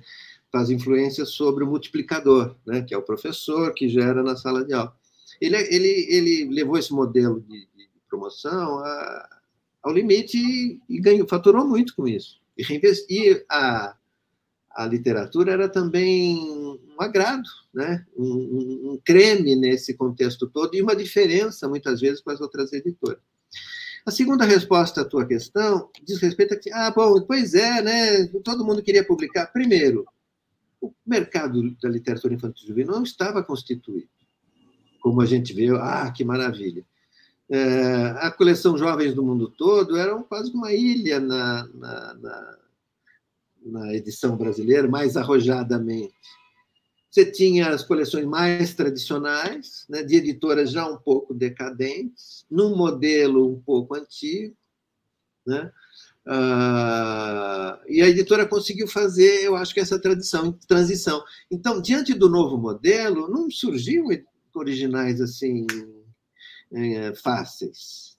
faz 0.50 0.70
influência 0.70 1.26
sobre 1.26 1.66
o 1.66 1.68
multiplicador, 1.68 2.56
né, 2.66 2.82
que 2.82 2.94
é 2.94 2.98
o 2.98 3.04
professor 3.04 3.74
que 3.74 3.90
gera 3.90 4.24
na 4.24 4.38
sala 4.38 4.64
de 4.64 4.74
aula. 4.74 4.96
Ele, 5.42 5.58
ele, 5.58 6.08
ele 6.10 6.50
levou 6.50 6.78
esse 6.78 6.94
modelo 6.94 7.42
de, 7.42 7.68
de 7.75 7.75
promoção 8.16 8.80
a, 8.80 9.30
ao 9.84 9.94
limite 9.94 10.38
e, 10.38 10.80
e, 10.90 11.00
ganhou, 11.00 11.28
faturou 11.28 11.68
muito 11.68 11.94
com 11.96 12.08
isso. 12.08 12.40
E, 12.58 12.64
e 13.10 13.46
a, 13.50 13.96
a 14.72 14.86
literatura 14.88 15.52
era 15.52 15.70
também 15.70 16.40
um 16.40 17.02
agrado, 17.02 17.48
né? 17.74 18.06
Um, 18.16 18.26
um, 18.26 18.92
um, 18.92 19.02
creme 19.04 19.56
nesse 19.56 19.94
contexto 19.94 20.48
todo 20.48 20.74
e 20.76 20.82
uma 20.82 20.96
diferença, 20.96 21.68
muitas 21.68 22.00
vezes, 22.00 22.22
com 22.22 22.32
as 22.32 22.40
outras 22.40 22.72
editoras. 22.72 23.20
A 24.06 24.12
segunda 24.12 24.46
resposta 24.46 25.02
à 25.02 25.06
tua 25.06 25.26
questão 25.26 25.90
diz 26.04 26.22
respeito 26.22 26.54
a 26.54 26.58
que, 26.58 26.72
ah, 26.72 26.92
bom, 26.92 27.22
pois 27.22 27.54
é, 27.54 27.82
né? 27.82 28.28
Todo 28.44 28.64
mundo 28.64 28.82
queria 28.82 29.06
publicar. 29.06 29.48
Primeiro, 29.48 30.06
o 30.80 30.94
mercado 31.06 31.76
da 31.82 31.90
literatura 31.90 32.34
infantil 32.34 32.68
juvenil 32.68 32.92
não 32.92 33.04
estava 33.04 33.44
constituído, 33.44 34.08
como 35.02 35.22
a 35.22 35.26
gente 35.26 35.54
vê, 35.54 35.70
ah, 35.76 36.12
que 36.16 36.24
maravilha. 36.24 36.86
É, 37.50 38.06
a 38.22 38.32
coleção 38.32 38.78
Jovens 38.78 39.14
do 39.14 39.24
Mundo 39.24 39.50
Todo 39.50 39.98
era 39.98 40.16
quase 40.24 40.52
uma 40.52 40.74
ilha 40.74 41.20
na, 41.20 41.68
na, 41.74 42.14
na, 42.16 42.58
na 43.66 43.94
edição 43.94 44.36
brasileira, 44.36 44.88
mais 44.88 45.16
arrojadamente. 45.16 46.14
Você 47.10 47.32
tinha 47.32 47.70
as 47.70 47.84
coleções 47.84 48.26
mais 48.26 48.74
tradicionais, 48.74 49.86
né, 49.88 50.04
de 50.04 50.18
editoras 50.18 50.72
já 50.72 50.86
um 50.86 50.98
pouco 50.98 51.34
decadentes, 51.34 52.46
num 52.50 52.76
modelo 52.76 53.54
um 53.54 53.62
pouco 53.62 53.96
antigo, 53.96 54.56
né? 55.46 55.72
Uh, 56.28 57.78
e 57.88 58.02
a 58.02 58.10
editora 58.10 58.48
conseguiu 58.48 58.88
fazer, 58.88 59.44
eu 59.44 59.56
acho 59.56 59.74
que 59.74 59.80
essa 59.80 60.00
tradição, 60.00 60.52
transição. 60.68 61.24
Então, 61.52 61.80
diante 61.80 62.16
do 62.16 62.28
novo 62.28 62.58
modelo, 62.58 63.30
não 63.30 63.50
surgiam 63.50 64.08
originais 64.56 65.22
assim 65.22 65.68
é, 66.76 67.16
fáceis. 67.16 68.16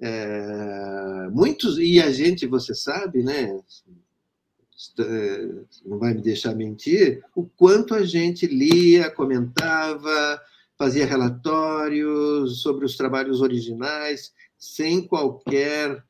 É, 0.00 1.28
muitos, 1.30 1.78
e 1.78 2.00
a 2.00 2.10
gente, 2.10 2.46
você 2.46 2.74
sabe, 2.74 3.22
né? 3.22 3.60
Não 5.84 5.98
vai 5.98 6.14
me 6.14 6.22
deixar 6.22 6.54
mentir, 6.54 7.22
o 7.36 7.44
quanto 7.44 7.94
a 7.94 8.02
gente 8.02 8.46
lia, 8.46 9.10
comentava, 9.10 10.40
fazia 10.78 11.04
relatórios 11.04 12.62
sobre 12.62 12.86
os 12.86 12.96
trabalhos 12.96 13.42
originais, 13.42 14.32
sem 14.58 15.06
qualquer 15.06 16.02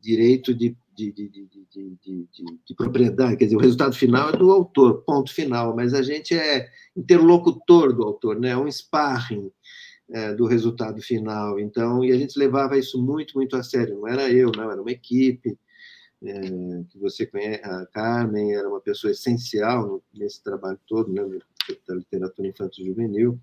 direito 0.00 0.54
de, 0.54 0.74
de, 0.94 1.12
de, 1.12 1.28
de, 1.28 2.74
propriedade, 2.76 3.36
quer 3.36 3.44
dizer, 3.44 3.56
o 3.56 3.60
resultado 3.60 3.94
final 3.94 4.30
é 4.30 4.36
do 4.36 4.50
autor, 4.50 5.02
ponto 5.02 5.32
final, 5.32 5.74
mas 5.74 5.92
a 5.92 6.02
gente 6.02 6.34
é 6.34 6.68
interlocutor 6.96 7.92
do 7.92 8.02
autor, 8.02 8.38
né? 8.38 8.50
é 8.50 8.56
um 8.56 8.70
sparring 8.70 9.50
é, 10.10 10.34
do 10.34 10.46
resultado 10.46 11.00
final. 11.00 11.58
Então, 11.58 12.04
e 12.04 12.12
a 12.12 12.18
gente 12.18 12.38
levava 12.38 12.78
isso 12.78 13.02
muito, 13.02 13.34
muito 13.34 13.56
a 13.56 13.62
sério. 13.62 13.96
Não 13.96 14.08
era 14.08 14.30
eu, 14.30 14.52
não, 14.56 14.70
era 14.70 14.80
uma 14.80 14.90
equipe. 14.90 15.58
É, 16.22 16.40
que 16.88 16.98
você 16.98 17.26
conhece, 17.26 17.62
a 17.64 17.84
Carmen 17.86 18.54
era 18.54 18.66
uma 18.66 18.80
pessoa 18.80 19.10
essencial 19.10 20.02
nesse 20.14 20.42
trabalho 20.42 20.78
todo, 20.86 21.12
né, 21.12 21.22
da 21.86 21.94
literatura 21.94 22.48
infantil 22.48 22.86
juvenil. 22.86 23.38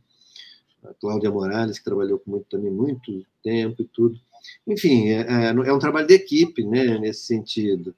A 0.84 0.94
Cláudia 0.96 1.30
Morales, 1.30 1.78
que 1.78 1.86
trabalhou 1.86 2.20
muito, 2.26 2.48
também 2.50 2.72
muito 2.72 3.24
tempo 3.44 3.84
e 3.84 3.86
tudo. 3.86 4.20
Enfim, 4.68 5.10
é, 5.10 5.22
é, 5.22 5.46
é 5.50 5.74
um 5.74 5.80
trabalho 5.80 6.08
de 6.08 6.14
equipe, 6.14 6.64
né, 6.66 6.98
nesse 6.98 7.26
sentido. 7.26 7.96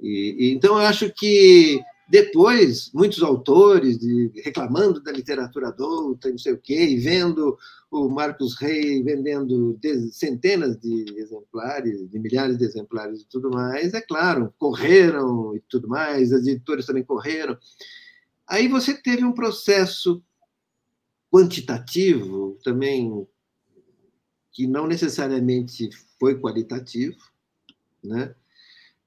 E, 0.00 0.36
e, 0.38 0.52
então, 0.52 0.74
eu 0.74 0.86
acho 0.86 1.12
que 1.12 1.80
depois, 2.08 2.90
muitos 2.92 3.22
autores 3.22 3.98
de, 3.98 4.30
reclamando 4.44 5.00
da 5.00 5.10
literatura 5.10 5.68
adulta, 5.68 6.28
não 6.28 6.36
sei 6.36 6.52
o 6.52 6.58
quê, 6.58 6.84
e 6.90 6.96
vendo 6.98 7.56
o 7.90 8.08
Marcos 8.08 8.54
Rey 8.58 9.02
vendendo 9.02 9.78
centenas 10.10 10.78
de 10.78 11.06
exemplares, 11.16 12.06
de 12.10 12.18
milhares 12.18 12.58
de 12.58 12.64
exemplares 12.64 13.22
e 13.22 13.28
tudo 13.28 13.50
mais, 13.50 13.94
é 13.94 14.00
claro, 14.00 14.52
correram 14.58 15.56
e 15.56 15.60
tudo 15.68 15.88
mais, 15.88 16.32
as 16.32 16.46
editoras 16.46 16.84
também 16.84 17.02
correram. 17.02 17.56
Aí 18.46 18.68
você 18.68 18.92
teve 18.92 19.24
um 19.24 19.32
processo 19.32 20.22
quantitativo 21.30 22.58
também 22.62 23.26
que 24.52 24.66
não 24.66 24.86
necessariamente 24.86 25.88
foi 26.18 26.38
qualitativo, 26.38 27.16
né? 28.02 28.34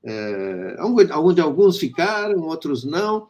É, 0.04 0.76
alguns, 0.78 1.39
alguns 1.39 1.78
ficaram, 1.78 2.41
outros 2.41 2.84
não, 2.84 3.28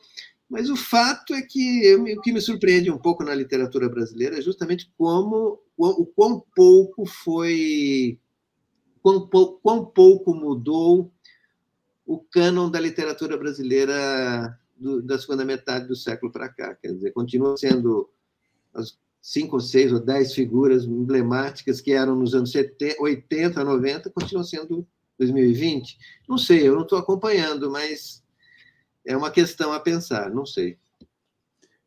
mas 0.49 0.69
o 0.69 0.75
fato 0.75 1.33
é 1.33 1.41
que 1.41 1.95
o 1.95 2.21
que 2.21 2.31
me 2.31 2.41
surpreende 2.41 2.91
um 2.91 2.97
pouco 2.97 3.23
na 3.23 3.33
literatura 3.33 3.89
brasileira 3.89 4.37
é 4.37 4.41
justamente 4.41 4.91
como 4.97 5.59
o 5.77 6.05
quão 6.05 6.43
pouco 6.55 7.05
foi, 7.05 8.19
quão, 9.01 9.27
quão 9.27 9.85
pouco 9.85 10.33
mudou 10.35 11.11
o 12.05 12.19
cânon 12.19 12.69
da 12.69 12.79
literatura 12.79 13.37
brasileira 13.37 14.57
do, 14.77 15.01
da 15.01 15.17
segunda 15.17 15.43
metade 15.43 15.87
do 15.87 15.95
século 15.95 16.31
para 16.31 16.49
cá. 16.49 16.75
Quer 16.75 16.93
dizer, 16.93 17.11
continua 17.11 17.57
sendo 17.57 18.09
as 18.73 18.97
cinco 19.25 19.59
seis 19.59 19.91
ou 19.91 19.99
dez 19.99 20.35
figuras 20.35 20.85
emblemáticas 20.85 21.81
que 21.81 21.91
eram 21.91 22.15
nos 22.15 22.35
anos 22.35 22.51
70, 22.51 23.01
80, 23.01 23.63
90, 23.63 24.11
continuam 24.11 24.43
sendo 24.43 24.87
2020? 25.17 25.97
Não 26.29 26.37
sei, 26.37 26.67
eu 26.67 26.75
não 26.75 26.83
estou 26.83 26.99
acompanhando, 26.99 27.71
mas 27.71 28.23
é 29.03 29.17
uma 29.17 29.31
questão 29.31 29.73
a 29.73 29.79
pensar, 29.79 30.29
não 30.29 30.45
sei. 30.45 30.77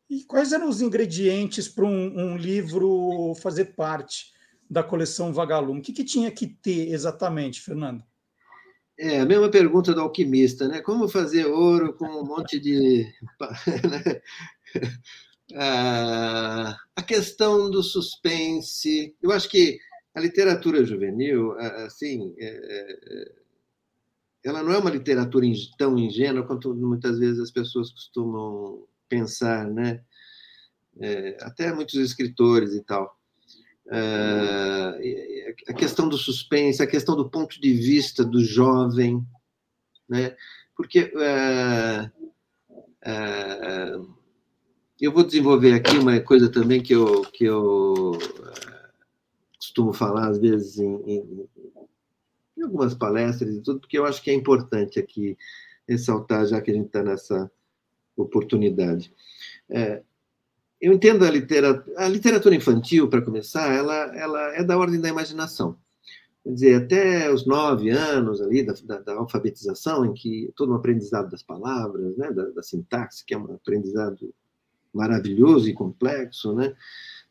E 0.09 0.25
quais 0.25 0.51
eram 0.51 0.67
os 0.67 0.81
ingredientes 0.81 1.69
para 1.69 1.85
um, 1.85 2.33
um, 2.33 2.35
livro 2.35 3.33
fazer 3.41 3.73
parte 3.73 4.33
da 4.69 4.83
coleção 4.83 5.31
Vagalume? 5.31 5.79
O 5.79 5.83
que, 5.83 5.93
que 5.93 6.03
tinha 6.03 6.29
que 6.29 6.45
ter 6.45 6.91
exatamente, 6.91 7.61
Fernando? 7.61 8.03
É, 8.97 9.21
a 9.21 9.25
mesma 9.25 9.49
pergunta 9.49 9.93
do 9.93 10.01
alquimista, 10.01 10.67
né? 10.67 10.81
Como 10.81 11.07
fazer 11.07 11.45
ouro 11.45 11.93
com 11.93 12.05
um 12.05 12.25
monte 12.25 12.59
de. 12.59 13.07
Ah, 15.55 16.77
a 16.95 17.01
questão 17.01 17.69
do 17.69 17.81
suspense. 17.81 19.15
Eu 19.21 19.31
acho 19.31 19.49
que 19.49 19.79
a 20.13 20.19
literatura 20.19 20.85
juvenil, 20.85 21.53
assim, 21.85 22.35
é, 22.37 22.47
é, 22.47 23.31
ela 24.43 24.61
não 24.63 24.71
é 24.71 24.77
uma 24.77 24.89
literatura 24.89 25.45
tão 25.77 25.97
ingênua 25.97 26.45
quanto 26.45 26.73
muitas 26.75 27.17
vezes 27.19 27.39
as 27.39 27.51
pessoas 27.51 27.91
costumam 27.91 28.85
pensar, 29.07 29.67
né? 29.67 30.01
É, 31.01 31.37
até 31.41 31.73
muitos 31.73 31.95
escritores 31.95 32.73
e 32.73 32.83
tal. 32.83 33.17
a 35.67 35.73
questão 35.73 36.07
do 36.07 36.17
suspense, 36.17 36.83
a 36.83 36.87
questão 36.87 37.15
do 37.15 37.29
ponto 37.29 37.59
de 37.59 37.73
vista 37.73 38.23
do 38.23 38.43
jovem, 38.43 39.25
né? 40.07 40.35
Porque 40.75 41.11
eu 45.05 45.11
vou 45.11 45.23
desenvolver 45.23 45.73
aqui 45.73 45.97
uma 45.97 46.19
coisa 46.19 46.49
também 46.49 46.81
que 46.81 46.93
eu, 46.93 47.21
que 47.23 47.45
eu 47.45 48.11
eh, 48.17 48.89
costumo 49.57 49.93
falar, 49.93 50.29
às 50.29 50.37
vezes, 50.37 50.77
em, 50.79 50.95
em, 51.05 51.49
em, 52.57 52.63
algumas 52.63 52.93
palestras 52.93 53.55
e 53.55 53.61
tudo, 53.61 53.79
porque 53.79 53.97
eu 53.97 54.05
acho 54.05 54.21
que 54.21 54.29
é 54.29 54.33
importante 54.33 54.99
aqui 54.99 55.37
ressaltar, 55.87 56.45
já 56.45 56.61
que 56.61 56.71
a 56.71 56.73
gente 56.73 56.87
está 56.87 57.01
nessa 57.01 57.49
oportunidade. 58.15 59.13
É, 59.69 60.03
eu 60.81 60.93
entendo 60.93 61.25
a 61.25 61.31
literatura, 61.31 62.05
a 62.05 62.07
literatura 62.07 62.55
infantil, 62.55 63.09
para 63.09 63.21
começar, 63.21 63.73
ela, 63.73 63.95
ela 64.15 64.55
é 64.55 64.63
da 64.63 64.77
ordem 64.77 64.99
da 64.99 65.09
imaginação. 65.09 65.77
quer 66.43 66.53
dizer, 66.53 66.75
até 66.83 67.31
os 67.31 67.45
nove 67.45 67.89
anos 67.89 68.41
ali 68.41 68.63
da, 68.63 68.73
da, 68.83 68.99
da, 68.99 69.13
alfabetização, 69.13 70.05
em 70.05 70.13
que 70.13 70.51
todo 70.55 70.71
um 70.71 70.75
aprendizado 70.75 71.29
das 71.29 71.43
palavras, 71.43 72.15
né, 72.17 72.31
da, 72.31 72.45
da, 72.49 72.63
sintaxe, 72.63 73.25
que 73.25 73.33
é 73.33 73.37
um 73.37 73.53
aprendizado 73.53 74.33
maravilhoso 74.93 75.69
e 75.69 75.73
complexo, 75.73 76.53
né, 76.53 76.73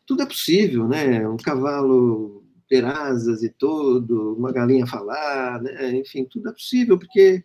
tudo 0.06 0.22
é 0.22 0.26
possível, 0.26 0.88
né, 0.88 1.28
um 1.28 1.36
cavalo 1.36 2.44
ter 2.68 2.84
asas 2.84 3.42
e 3.42 3.48
tudo, 3.48 4.34
uma 4.34 4.52
galinha 4.52 4.86
falar, 4.86 5.62
né, 5.62 5.96
enfim, 5.96 6.24
tudo 6.24 6.48
é 6.48 6.52
possível, 6.52 6.98
porque 6.98 7.42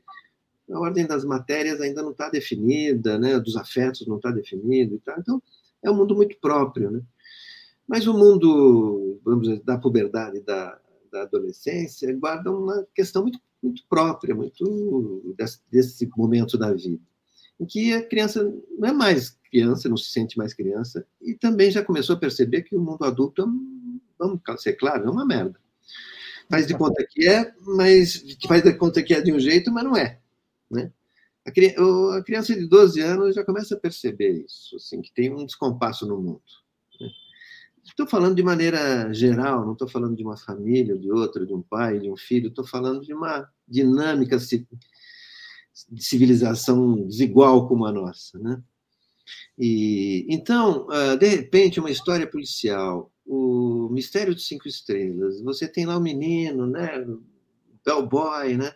a 0.72 0.80
ordem 0.80 1.06
das 1.06 1.24
matérias 1.26 1.82
ainda 1.82 2.02
não 2.02 2.12
está 2.12 2.30
definida, 2.30 3.18
né, 3.18 3.40
dos 3.40 3.56
afetos 3.56 4.08
não 4.08 4.18
está 4.18 4.32
definido 4.32 4.96
e 4.96 5.00
tal, 5.00 5.20
então 5.20 5.42
é 5.82 5.90
um 5.90 5.96
mundo 5.96 6.16
muito 6.16 6.38
próprio, 6.40 6.92
né. 6.92 7.02
Mas 7.88 8.08
o 8.08 8.14
mundo, 8.14 9.20
vamos 9.24 9.48
dizer, 9.48 9.62
da 9.64 9.78
puberdade, 9.78 10.40
da, 10.42 10.80
da 11.12 11.24
adolescência 11.24 12.14
guarda 12.18 12.52
uma 12.52 12.86
questão 12.96 13.24
muito, 13.24 13.40
muito 13.62 13.84
própria, 13.88 14.34
muito 14.34 15.34
desse, 15.38 15.60
desse 15.70 16.10
momento 16.18 16.58
da 16.58 16.74
vida, 16.74 17.02
em 17.60 17.66
que 17.66 17.94
a 17.94 18.08
criança 18.08 18.44
não 18.78 18.90
é 18.90 18.92
mais 18.92 19.38
criança, 19.50 19.88
não 19.88 19.98
se 19.98 20.12
sente 20.12 20.38
mais 20.38 20.54
criança, 20.54 21.06
e 21.22 21.36
também 21.36 21.70
já 21.70 21.84
começou 21.84 22.16
a 22.16 22.20
perceber 22.20 22.64
que 22.64 22.76
o 22.76 22.82
mundo 22.82 23.04
adulto, 23.04 23.48
vamos 24.18 24.42
ser 24.58 24.74
claro, 24.74 25.08
é 25.08 25.10
uma 25.10 25.26
merda. 25.26 25.60
Faz 26.50 26.68
de 26.68 26.76
conta 26.76 27.06
que 27.10 27.28
é, 27.28 27.54
mas 27.62 28.24
faz 28.48 28.64
de 28.64 28.74
conta 28.74 29.02
que 29.02 29.14
é 29.14 29.22
de 29.22 29.32
um 29.32 29.40
jeito, 29.40 29.72
mas 29.72 29.84
não 29.84 29.96
é. 29.96 30.20
Né? 30.70 30.92
A 31.46 32.22
criança 32.24 32.56
de 32.56 32.66
12 32.66 33.02
anos 33.02 33.36
já 33.36 33.44
começa 33.44 33.76
a 33.76 33.80
perceber 33.80 34.44
isso, 34.46 34.76
assim, 34.76 35.02
que 35.02 35.14
tem 35.14 35.32
um 35.32 35.46
descompasso 35.46 36.06
no 36.08 36.20
mundo. 36.20 36.42
Estou 37.86 38.08
falando 38.08 38.36
de 38.36 38.42
maneira 38.42 39.14
geral, 39.14 39.66
não 39.66 39.74
estou 39.74 39.88
falando 39.88 40.16
de 40.16 40.24
uma 40.24 40.38
família, 40.38 40.98
de 40.98 41.12
outra, 41.12 41.46
de 41.46 41.54
um 41.54 41.62
pai, 41.62 42.00
de 42.00 42.10
um 42.10 42.16
filho, 42.16 42.48
estou 42.48 42.66
falando 42.66 43.02
de 43.02 43.14
uma 43.14 43.48
dinâmica 43.68 44.40
de 45.90 46.04
civilização 46.04 47.08
desigual 47.08 47.68
como 47.68 47.86
a 47.86 47.92
nossa. 47.92 48.38
Né? 48.40 48.62
E, 49.58 50.26
então, 50.30 50.88
ah, 50.90 51.16
de 51.16 51.28
repente, 51.28 51.80
uma 51.80 51.92
história 51.92 52.28
policial, 52.28 53.12
o 53.26 53.90
Mistério 53.92 54.36
de 54.36 54.42
Cinco 54.42 54.68
Estrelas, 54.68 55.42
você 55.42 55.68
tem 55.68 55.86
lá 55.86 55.98
o 55.98 56.02
menino, 56.02 56.68
né, 56.68 57.06
bellboy, 57.86 58.58
né, 58.58 58.74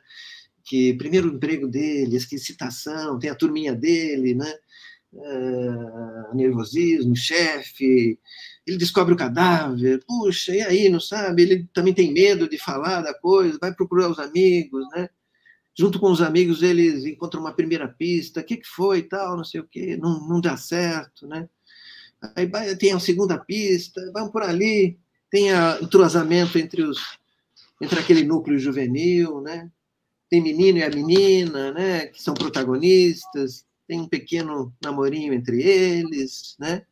que 0.63 0.93
primeiro 0.93 1.29
emprego 1.29 1.67
dele, 1.67 2.15
excitação, 2.15 3.19
tem 3.19 3.29
a 3.29 3.35
turminha 3.35 3.73
dele, 3.73 4.35
né, 4.35 4.53
uh, 5.13 6.35
nervosismo, 6.35 7.15
chefe, 7.15 8.19
ele 8.65 8.77
descobre 8.77 9.13
o 9.13 9.17
cadáver, 9.17 10.03
puxa, 10.05 10.53
e 10.53 10.61
aí, 10.61 10.89
não 10.89 10.99
sabe? 10.99 11.41
Ele 11.41 11.69
também 11.73 11.93
tem 11.93 12.11
medo 12.11 12.49
de 12.49 12.57
falar 12.57 13.01
da 13.01 13.13
coisa, 13.13 13.57
vai 13.61 13.73
procurar 13.73 14.09
os 14.09 14.19
amigos, 14.19 14.85
né? 14.91 15.09
Junto 15.77 15.99
com 15.99 16.11
os 16.11 16.21
amigos, 16.21 16.63
eles 16.63 17.05
encontram 17.05 17.41
uma 17.41 17.53
primeira 17.53 17.87
pista, 17.87 18.41
o 18.41 18.43
que, 18.43 18.57
que 18.57 18.67
foi 18.67 19.03
tal, 19.03 19.37
não 19.37 19.43
sei 19.43 19.61
o 19.61 19.67
quê, 19.67 19.95
não, 19.95 20.27
não 20.27 20.41
dá 20.41 20.57
certo, 20.57 21.27
né? 21.27 21.47
Aí 22.35 22.47
vai, 22.47 22.75
tem 22.75 22.93
a 22.93 22.99
segunda 22.99 23.37
pista, 23.37 24.01
vamos 24.11 24.31
por 24.31 24.41
ali, 24.41 24.97
tem 25.29 25.53
o 25.53 25.83
entrosamento 25.83 26.57
entre 26.57 26.81
os 26.81 26.97
entre 27.79 27.99
aquele 27.99 28.23
núcleo 28.23 28.57
juvenil, 28.57 29.39
né? 29.39 29.71
Tem 30.29 30.41
menino 30.41 30.79
e 30.79 30.83
a 30.83 30.89
menina, 30.89 31.71
né? 31.71 32.07
Que 32.07 32.21
são 32.21 32.33
protagonistas, 32.33 33.63
tem 33.87 34.01
um 34.01 34.07
pequeno 34.07 34.73
namorinho 34.83 35.31
entre 35.31 35.61
eles, 35.61 36.55
né? 36.59 36.83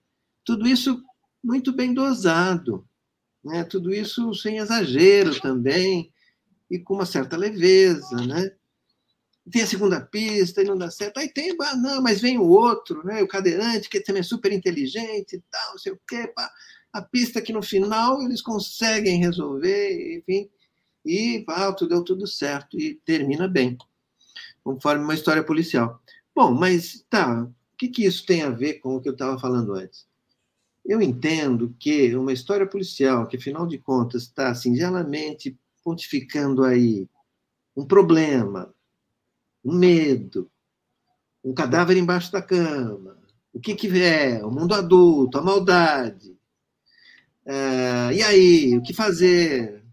Tudo 0.44 0.68
isso 0.68 1.04
muito 1.44 1.74
bem 1.74 1.92
dosado, 1.92 2.88
né? 3.44 3.64
tudo 3.64 3.94
isso 3.94 4.34
sem 4.34 4.58
exagero 4.58 5.40
também, 5.40 6.12
e 6.70 6.80
com 6.80 6.96
uma 6.96 7.06
certa 7.06 7.38
leveza. 7.38 8.16
Né? 8.26 8.52
Tem 9.52 9.62
a 9.62 9.68
segunda 9.68 10.02
pista 10.02 10.62
e 10.62 10.66
não 10.66 10.78
dá 10.78 10.89
certo, 10.89 11.20
aí 11.20 11.30
tem, 11.30 11.56
ah, 11.62 11.76
não, 11.76 12.02
mas 12.02 12.20
vem 12.20 12.38
o 12.38 12.48
outro, 12.48 13.06
né? 13.06 13.22
o 13.22 13.28
cadeirante, 13.28 13.89
que 13.89 14.00
também 14.00 14.22
é 14.22 14.24
super 14.24 14.52
inteligente 14.52 15.36
e 15.36 15.43
tal, 15.52 15.72
não 15.72 15.78
sei 15.78 15.91
o 15.91 16.00
quê, 16.08 16.28
pá. 16.36 16.52
a 16.91 17.02
pista 17.02 17.41
que 17.41 17.54
no 17.54 17.62
final 17.62 18.22
eles 18.24 18.41
conseguem 18.41 19.20
resolver, 19.20 20.18
enfim, 20.18 20.50
e 21.06 21.43
pá, 21.46 21.72
tudo 21.74 21.89
deu 21.89 22.04
tudo 22.04 22.26
certo, 22.26 22.80
e 22.80 22.96
termina 23.06 23.48
bem, 23.48 23.78
conforme 24.64 25.04
uma 25.04 25.14
história 25.14 25.43
policial. 25.43 26.02
Bom, 26.36 26.52
mas 26.52 27.06
tá, 27.08 27.43
o 27.43 27.78
que, 27.78 27.88
que 27.88 28.06
isso 28.06 28.26
tem 28.26 28.41
a 28.41 28.50
ver 28.50 28.76
com 28.76 28.96
o 28.96 29.02
que 29.02 29.08
eu 29.08 29.14
estava 29.14 29.39
falando 29.39 29.74
antes? 29.74 30.08
Eu 30.84 31.02
entendo 31.02 31.76
que 31.80 32.16
uma 32.16 32.34
história 32.34 32.68
policial, 32.68 33.28
que 33.28 33.38
afinal 33.38 33.66
de 33.66 33.78
contas 33.78 34.24
está 34.24 34.54
singelamente 34.54 35.58
pontificando 35.84 36.64
aí 36.64 37.08
um 37.76 37.86
problema, 37.86 38.74
um 39.66 39.74
medo, 39.74 40.49
um 41.43 41.53
cadáver 41.53 41.97
embaixo 41.97 42.32
da 42.32 42.41
cama, 42.41 43.18
o 43.51 43.59
que 43.59 43.74
que 43.76 43.88
é, 44.01 44.45
o 44.45 44.51
mundo 44.51 44.76
adulto, 44.76 45.38
a 45.38 45.41
maldade, 45.41 46.36
é, 47.45 48.13
e 48.13 48.24
aí, 48.24 48.78
o 48.78 48.82
que 48.82 48.93
fazer? 48.93 49.84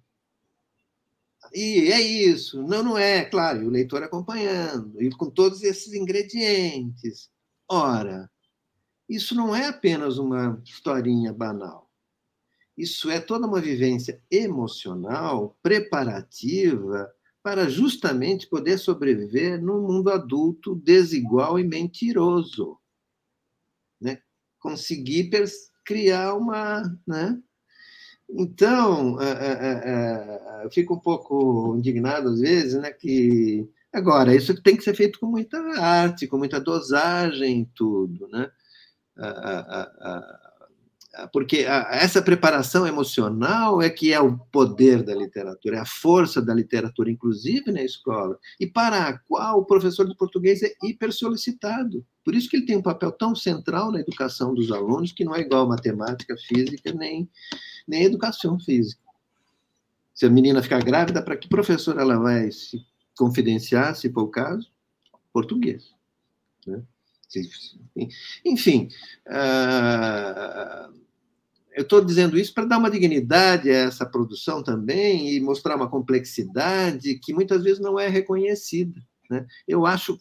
E 1.55 1.93
é 1.93 2.01
isso, 2.01 2.63
não, 2.63 2.83
não 2.83 2.99
é, 2.99 3.25
claro, 3.27 3.63
e 3.63 3.67
o 3.67 3.71
leitor 3.71 4.03
acompanhando, 4.03 5.03
e 5.03 5.11
com 5.11 5.29
todos 5.29 5.63
esses 5.63 5.93
ingredientes. 5.93 7.31
Ora, 7.69 8.31
isso 9.07 9.35
não 9.35 9.55
é 9.55 9.67
apenas 9.67 10.17
uma 10.17 10.61
historinha 10.65 11.33
banal. 11.33 11.91
Isso 12.77 13.11
é 13.11 13.21
toda 13.21 13.47
uma 13.47 13.61
vivência 13.61 14.23
emocional, 14.31 15.55
preparativa, 15.63 17.13
para 17.43 17.69
justamente 17.69 18.49
poder 18.49 18.79
sobreviver 18.79 19.61
num 19.61 19.83
mundo 19.83 20.11
adulto 20.11 20.77
desigual 20.77 21.59
e 21.59 21.65
mentiroso. 21.65 22.79
Né? 24.01 24.21
Conseguir 24.61 25.31
criar 25.85 26.35
uma. 26.35 26.83
Né? 27.07 27.41
Então, 28.31 29.21
é, 29.21 29.31
é, 29.31 30.61
é, 30.61 30.65
eu 30.65 30.71
fico 30.71 30.95
um 30.95 31.01
pouco 31.01 31.77
indignado 31.77 32.29
às 32.29 32.41
vezes, 32.41 32.75
né, 32.81 32.91
que 32.91 33.69
agora 33.93 34.35
isso 34.35 34.61
tem 34.63 34.77
que 34.77 34.85
ser 34.85 34.95
feito 34.95 35.19
com 35.21 35.27
muita 35.27 35.59
arte, 35.79 36.27
com 36.27 36.39
muita 36.39 36.59
dosagem, 36.59 37.71
tudo, 37.75 38.27
né? 38.29 38.51
Porque 41.31 41.59
essa 41.59 42.23
preparação 42.23 42.87
emocional 42.87 43.83
é 43.83 43.91
que 43.91 44.13
é 44.13 44.21
o 44.21 44.39
poder 44.39 45.03
da 45.03 45.15
literatura, 45.15 45.77
é 45.77 45.81
a 45.81 45.87
força 45.87 46.41
da 46.41 46.55
literatura, 46.55 47.11
inclusive 47.11 47.71
na 47.71 47.83
escola, 47.83 48.39
e 48.59 48.67
para 48.67 49.09
a 49.09 49.19
qual 49.19 49.59
o 49.59 49.65
professor 49.65 50.09
de 50.09 50.17
português 50.17 50.63
é 50.63 50.73
hiper 50.83 51.13
solicitado. 51.13 52.05
Por 52.25 52.35
isso 52.35 52.49
que 52.49 52.57
ele 52.57 52.65
tem 52.65 52.79
um 52.79 52.83
papel 52.83 53.13
tão 53.13 53.35
central 53.35 53.93
na 53.93 54.01
educação 54.01 54.55
dos 54.55 54.73
alunos, 54.73 55.13
que 55.13 55.25
não 55.25 55.35
é 55.35 55.41
igual 55.41 55.65
a 55.65 55.69
matemática, 55.69 56.35
física, 56.37 56.93
nem, 56.95 57.29
nem 57.87 58.05
educação 58.05 58.59
física. 58.59 59.03
Se 60.15 60.25
a 60.25 60.31
menina 60.31 60.63
ficar 60.63 60.83
grávida, 60.83 61.23
para 61.23 61.37
que 61.37 61.49
professor 61.49 61.99
ela 61.99 62.19
vai 62.19 62.51
se 62.51 62.83
confidenciar, 63.17 63.95
se 63.95 64.11
for 64.11 64.23
o 64.23 64.29
caso? 64.29 64.71
Português. 65.31 65.93
Né? 66.67 66.83
Enfim, 68.45 68.89
uh, 69.27 71.02
eu 71.75 71.83
estou 71.83 72.05
dizendo 72.05 72.39
isso 72.39 72.53
para 72.53 72.65
dar 72.65 72.79
uma 72.79 72.91
dignidade 72.91 73.71
a 73.71 73.75
essa 73.75 74.07
produção 74.07 74.63
também 74.63 75.35
e 75.35 75.41
mostrar 75.41 75.77
uma 75.77 75.89
complexidade 75.89 77.19
que 77.19 77.33
muitas 77.33 77.63
vezes 77.63 77.81
não 77.81 77.99
é 77.99 78.09
reconhecida. 78.09 79.01
Né? 79.31 79.47
Eu 79.67 79.87
acho 79.87 80.19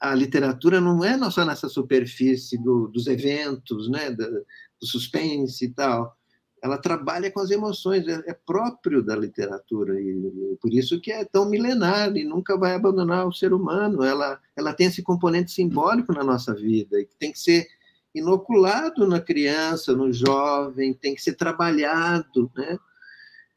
a 0.00 0.14
literatura 0.14 0.80
não 0.80 1.04
é 1.04 1.16
só 1.30 1.44
nessa 1.44 1.68
superfície 1.68 2.58
do, 2.58 2.88
dos 2.88 3.06
eventos, 3.06 3.88
né, 3.88 4.10
do, 4.10 4.44
do 4.80 4.86
suspense 4.86 5.64
e 5.64 5.68
tal 5.68 6.16
ela 6.62 6.78
trabalha 6.78 7.28
com 7.30 7.40
as 7.40 7.50
emoções, 7.50 8.06
é, 8.06 8.22
é, 8.24 8.34
próprio 8.46 9.02
da 9.02 9.16
literatura, 9.16 10.00
e, 10.00 10.56
por 10.60 10.72
isso 10.72 11.00
que 11.00 11.10
é 11.10 11.24
tão 11.24 11.50
milenar 11.50 12.16
e 12.16 12.22
nunca 12.22 12.56
vai 12.56 12.74
abandonar 12.74 13.26
o 13.26 13.32
ser 13.32 13.52
humano. 13.52 14.04
Ela, 14.04 14.40
ela 14.56 14.72
tem 14.72 14.86
esse 14.86 15.02
componente 15.02 15.50
simbólico 15.50 16.12
na 16.12 16.22
nossa 16.22 16.54
vida, 16.54 17.00
e 17.00 17.08
tem 17.18 17.32
que 17.32 17.40
ser 17.40 17.66
inoculado 18.14 19.06
na 19.06 19.20
criança, 19.20 19.94
no 19.94 20.12
jovem, 20.12 20.94
tem 20.94 21.14
que 21.14 21.22
ser 21.22 21.34
trabalhado, 21.34 22.50
né? 22.56 22.78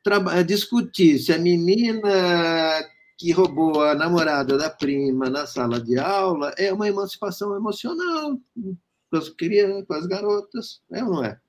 Traba 0.03 0.43
discutir 0.43 1.19
se 1.19 1.33
a 1.33 1.37
menina 1.37 2.09
que 3.17 3.31
roubou 3.31 3.81
a 3.81 3.95
namorada 3.95 4.57
da 4.57 4.69
prima 4.69 5.29
na 5.29 5.45
sala 5.47 5.79
de 5.79 5.97
aula 5.97 6.53
é 6.57 6.71
uma 6.71 6.87
emancipação 6.87 7.55
emocional 7.55 8.39
com 8.55 9.17
as 9.17 9.29
crianças, 9.29 9.85
com 9.87 9.93
as 9.93 10.05
garotas, 10.05 10.81
é 10.91 11.03
ou 11.03 11.11
não 11.11 11.23
é? 11.23 11.39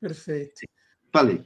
Perfeito. 0.00 0.62
Falei. 1.12 1.44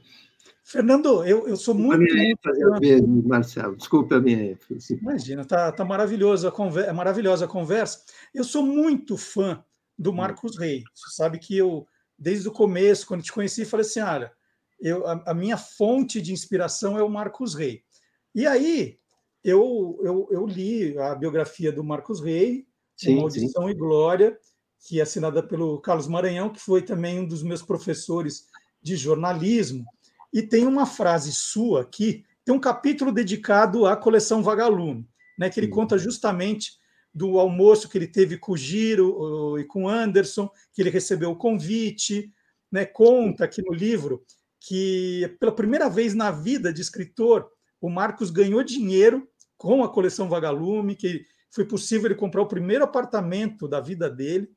Fernando, 0.63 1.25
eu, 1.25 1.47
eu 1.47 1.57
sou 1.57 1.75
muito. 1.75 2.01
Ênfase, 2.01 2.79
mesmo, 2.79 3.23
Marcelo, 3.27 3.75
desculpa 3.75 4.15
a 4.15 4.21
minha 4.21 4.51
ênfase. 4.51 4.95
Imagina, 4.95 5.43
tá, 5.43 5.71
tá 5.71 5.83
maravilhosa, 5.83 6.47
a 6.47 6.51
conversa, 6.51 6.89
é 6.89 6.93
maravilhosa 6.93 7.45
a 7.45 7.47
conversa. 7.47 8.01
Eu 8.33 8.43
sou 8.43 8.65
muito 8.65 9.17
fã 9.17 9.63
do 9.97 10.11
hum. 10.11 10.15
Marcos 10.15 10.57
Rey. 10.57 10.83
Você 10.93 11.15
sabe 11.15 11.39
que 11.39 11.55
eu, 11.55 11.87
desde 12.17 12.47
o 12.47 12.51
começo, 12.51 13.07
quando 13.07 13.23
te 13.23 13.31
conheci, 13.31 13.65
falei 13.65 13.85
assim: 13.85 14.01
olha, 14.01 14.31
eu, 14.79 15.05
a, 15.07 15.23
a, 15.27 15.33
minha 15.33 15.57
fonte 15.57 16.21
de 16.21 16.33
inspiração 16.33 16.97
é 16.97 17.03
o 17.03 17.09
Marcos 17.09 17.55
Rey. 17.55 17.83
E 18.35 18.45
aí 18.45 18.97
eu, 19.43 19.99
eu, 20.01 20.27
eu 20.31 20.45
li 20.45 20.97
a 20.97 21.15
biografia 21.15 21.71
do 21.71 21.83
Marcos 21.83 22.21
Rey, 22.21 22.67
sim, 22.95 23.29
sim. 23.29 23.49
e 23.69 23.73
Glória, 23.73 24.37
que 24.87 24.99
é 24.99 25.03
assinada 25.03 25.41
pelo 25.41 25.79
Carlos 25.79 26.07
Maranhão, 26.07 26.49
que 26.49 26.59
foi 26.59 26.81
também 26.81 27.19
um 27.19 27.27
dos 27.27 27.43
meus 27.43 27.61
professores 27.61 28.47
de 28.81 28.95
jornalismo. 28.95 29.85
E 30.33 30.41
tem 30.41 30.65
uma 30.65 30.85
frase 30.85 31.31
sua 31.31 31.81
aqui, 31.81 32.25
tem 32.43 32.53
um 32.53 32.59
capítulo 32.59 33.11
dedicado 33.11 33.85
à 33.85 33.95
coleção 33.95 34.43
Vagalume, 34.43 35.07
né, 35.37 35.49
que 35.49 35.59
ele 35.59 35.67
conta 35.67 35.97
justamente 35.97 36.73
do 37.13 37.37
almoço 37.39 37.87
que 37.87 37.97
ele 37.97 38.07
teve 38.07 38.37
com 38.37 38.53
o 38.53 38.57
Giro 38.57 39.59
e 39.59 39.65
com 39.65 39.83
o 39.83 39.89
Anderson, 39.89 40.49
que 40.73 40.81
ele 40.81 40.89
recebeu 40.89 41.31
o 41.31 41.35
convite, 41.35 42.33
né, 42.71 42.85
conta 42.85 43.45
aqui 43.45 43.61
no 43.61 43.73
livro 43.73 44.25
que 44.59 45.35
pela 45.39 45.51
primeira 45.51 45.89
vez 45.89 46.13
na 46.13 46.31
vida 46.31 46.71
de 46.71 46.81
escritor, 46.81 47.49
o 47.81 47.89
Marcos 47.89 48.31
ganhou 48.31 48.63
dinheiro 48.63 49.27
com 49.57 49.83
a 49.83 49.89
coleção 49.89 50.29
Vagalume, 50.29 50.95
que 50.95 51.25
foi 51.51 51.65
possível 51.65 52.07
ele 52.07 52.15
comprar 52.15 52.41
o 52.41 52.47
primeiro 52.47 52.83
apartamento 52.83 53.67
da 53.67 53.81
vida 53.81 54.09
dele. 54.09 54.49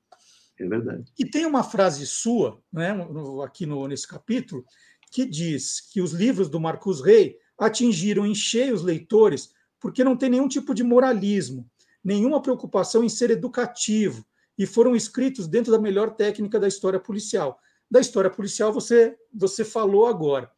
É 0.58 0.66
verdade. 0.66 1.04
E 1.18 1.24
tem 1.28 1.44
uma 1.44 1.64
frase 1.64 2.06
sua, 2.06 2.62
né, 2.72 2.96
aqui 3.44 3.66
no, 3.66 3.86
nesse 3.88 4.06
capítulo, 4.06 4.64
que 5.10 5.26
diz 5.26 5.80
que 5.80 6.00
os 6.00 6.12
livros 6.12 6.48
do 6.48 6.60
Marcos 6.60 7.04
Rey 7.04 7.36
atingiram 7.58 8.24
em 8.24 8.34
cheio 8.34 8.74
os 8.74 8.82
leitores 8.82 9.50
porque 9.80 10.04
não 10.04 10.16
tem 10.16 10.30
nenhum 10.30 10.48
tipo 10.48 10.74
de 10.74 10.82
moralismo, 10.82 11.68
nenhuma 12.06 12.40
preocupação 12.40 13.02
em 13.04 13.08
ser 13.08 13.30
educativo 13.30 14.24
e 14.56 14.64
foram 14.66 14.96
escritos 14.96 15.46
dentro 15.46 15.72
da 15.72 15.78
melhor 15.78 16.14
técnica 16.14 16.58
da 16.58 16.68
história 16.68 17.00
policial 17.00 17.60
da 17.90 18.00
história 18.00 18.30
policial 18.30 18.72
você, 18.72 19.16
você 19.32 19.64
falou 19.64 20.06
agora. 20.06 20.50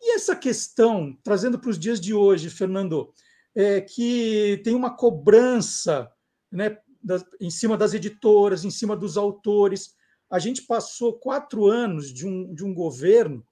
E 0.00 0.14
essa 0.14 0.34
questão, 0.34 1.16
trazendo 1.22 1.58
para 1.58 1.70
os 1.70 1.78
dias 1.78 2.00
de 2.00 2.12
hoje, 2.12 2.50
Fernando, 2.50 3.12
é 3.54 3.80
que 3.80 4.60
tem 4.64 4.74
uma 4.74 4.96
cobrança 4.96 6.10
né, 6.50 6.78
em 7.40 7.50
cima 7.50 7.76
das 7.76 7.94
editoras, 7.94 8.64
em 8.64 8.70
cima 8.70 8.96
dos 8.96 9.16
autores. 9.16 9.94
A 10.28 10.38
gente 10.38 10.62
passou 10.62 11.18
quatro 11.18 11.66
anos 11.66 12.12
de 12.12 12.26
um, 12.26 12.52
de 12.52 12.64
um 12.64 12.74
governo 12.74 13.46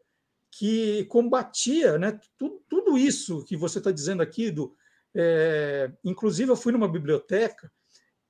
que 0.51 1.05
combatia 1.05 1.97
né, 1.97 2.19
tudo, 2.37 2.61
tudo 2.69 2.99
isso 2.99 3.45
que 3.45 3.57
você 3.57 3.79
está 3.79 3.93
dizendo 3.93 4.21
aqui. 4.21 4.51
Do, 4.51 4.75
é, 5.15 5.91
inclusive, 6.05 6.51
eu 6.51 6.57
fui 6.57 6.73
numa 6.73 6.89
biblioteca 6.89 7.71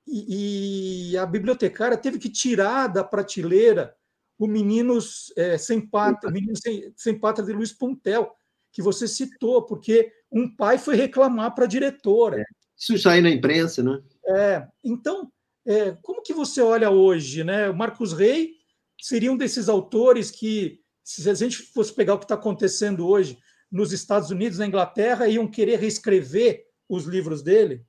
e, 0.07 1.11
e 1.11 1.17
a 1.17 1.25
bibliotecária 1.25 1.97
teve 1.97 2.17
que 2.17 2.29
tirar 2.29 2.87
da 2.87 3.03
prateleira 3.03 3.95
o 4.37 4.47
Meninos 4.47 5.31
é, 5.37 5.57
Sem 5.57 5.79
Pátria, 5.79 6.31
Menino 6.31 6.55
Sem, 6.55 6.91
Sem 6.95 7.19
Pátria 7.19 7.45
de 7.45 7.53
Luiz 7.53 7.71
Pontel, 7.71 8.31
que 8.71 8.81
você 8.81 9.07
citou, 9.07 9.63
porque 9.63 10.11
um 10.31 10.49
pai 10.53 10.77
foi 10.77 10.95
reclamar 10.95 11.53
para 11.53 11.65
a 11.65 11.67
diretora. 11.67 12.41
É, 12.41 12.45
isso 12.77 12.97
sai 12.97 13.21
na 13.21 13.29
imprensa, 13.29 13.83
né? 13.83 14.01
É, 14.27 14.67
então, 14.83 15.31
é, 15.65 15.95
como 16.01 16.23
que 16.23 16.33
você 16.33 16.61
olha 16.61 16.89
hoje, 16.89 17.43
né? 17.43 17.69
O 17.69 17.75
Marcos 17.75 18.13
Rey 18.13 18.55
seria 18.99 19.31
um 19.31 19.37
desses 19.37 19.69
autores 19.69 20.31
que, 20.31 20.79
se 21.03 21.29
a 21.29 21.33
gente 21.35 21.57
fosse 21.57 21.93
pegar 21.93 22.15
o 22.15 22.17
que 22.17 22.25
está 22.25 22.35
acontecendo 22.35 23.07
hoje 23.07 23.37
nos 23.71 23.93
Estados 23.93 24.31
Unidos, 24.31 24.57
na 24.57 24.65
Inglaterra, 24.65 25.27
iam 25.27 25.47
querer 25.47 25.77
reescrever 25.77 26.65
os 26.95 27.05
livros 27.05 27.41
dele? 27.41 27.83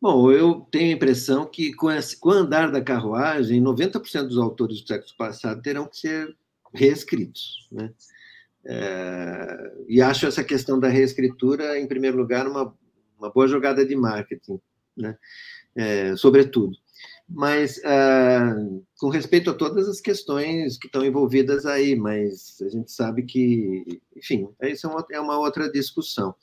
Bom, 0.00 0.30
eu 0.30 0.60
tenho 0.70 0.90
a 0.90 0.96
impressão 0.96 1.46
que 1.46 1.72
com, 1.72 1.90
esse, 1.90 2.18
com 2.18 2.28
o 2.28 2.32
andar 2.32 2.70
da 2.70 2.82
carruagem, 2.82 3.62
90% 3.62 4.28
dos 4.28 4.38
autores 4.38 4.80
do 4.80 4.86
século 4.86 5.10
passado 5.16 5.62
terão 5.62 5.86
que 5.86 5.96
ser 5.96 6.36
reescritos. 6.72 7.66
Né? 7.72 7.92
É, 8.64 9.72
e 9.88 10.02
acho 10.02 10.26
essa 10.26 10.44
questão 10.44 10.78
da 10.78 10.88
reescritura, 10.88 11.78
em 11.78 11.86
primeiro 11.86 12.16
lugar, 12.16 12.46
uma, 12.46 12.74
uma 13.18 13.30
boa 13.30 13.48
jogada 13.48 13.84
de 13.86 13.96
marketing, 13.96 14.60
né? 14.96 15.16
É, 15.74 16.16
sobretudo. 16.16 16.76
Mas, 17.28 17.80
ah, 17.84 18.54
com 18.98 19.08
respeito 19.08 19.50
a 19.50 19.54
todas 19.54 19.88
as 19.88 20.00
questões 20.00 20.78
que 20.78 20.86
estão 20.86 21.04
envolvidas 21.04 21.66
aí, 21.66 21.96
mas 21.96 22.60
a 22.62 22.68
gente 22.68 22.90
sabe 22.92 23.24
que, 23.24 24.00
enfim, 24.16 24.48
isso 24.62 24.86
é 24.86 24.90
uma, 24.90 25.06
é 25.12 25.20
uma 25.20 25.38
outra 25.38 25.70
discussão. 25.70 26.34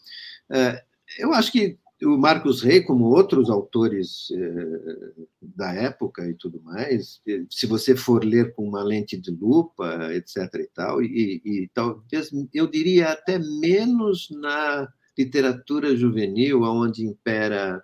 Eu 1.18 1.34
acho 1.34 1.52
que 1.52 1.78
o 2.04 2.18
Marcos 2.18 2.62
Rey, 2.62 2.82
como 2.82 3.06
outros 3.06 3.50
autores 3.50 4.30
eh, 4.32 5.14
da 5.42 5.74
época 5.74 6.28
e 6.28 6.34
tudo 6.34 6.62
mais, 6.62 7.22
se 7.50 7.66
você 7.66 7.96
for 7.96 8.24
ler 8.24 8.54
com 8.54 8.68
uma 8.68 8.84
lente 8.84 9.18
de 9.18 9.32
lupa, 9.32 10.14
etc. 10.14 10.38
e 10.56 10.70
tal, 10.74 11.02
e, 11.02 11.42
e 11.46 11.70
talvez 11.74 12.30
eu 12.54 12.68
diria 12.68 13.10
até 13.10 13.40
menos 13.40 14.30
na 14.32 14.92
literatura 15.18 15.96
juvenil, 15.96 16.64
onde 16.64 17.06
impera 17.06 17.84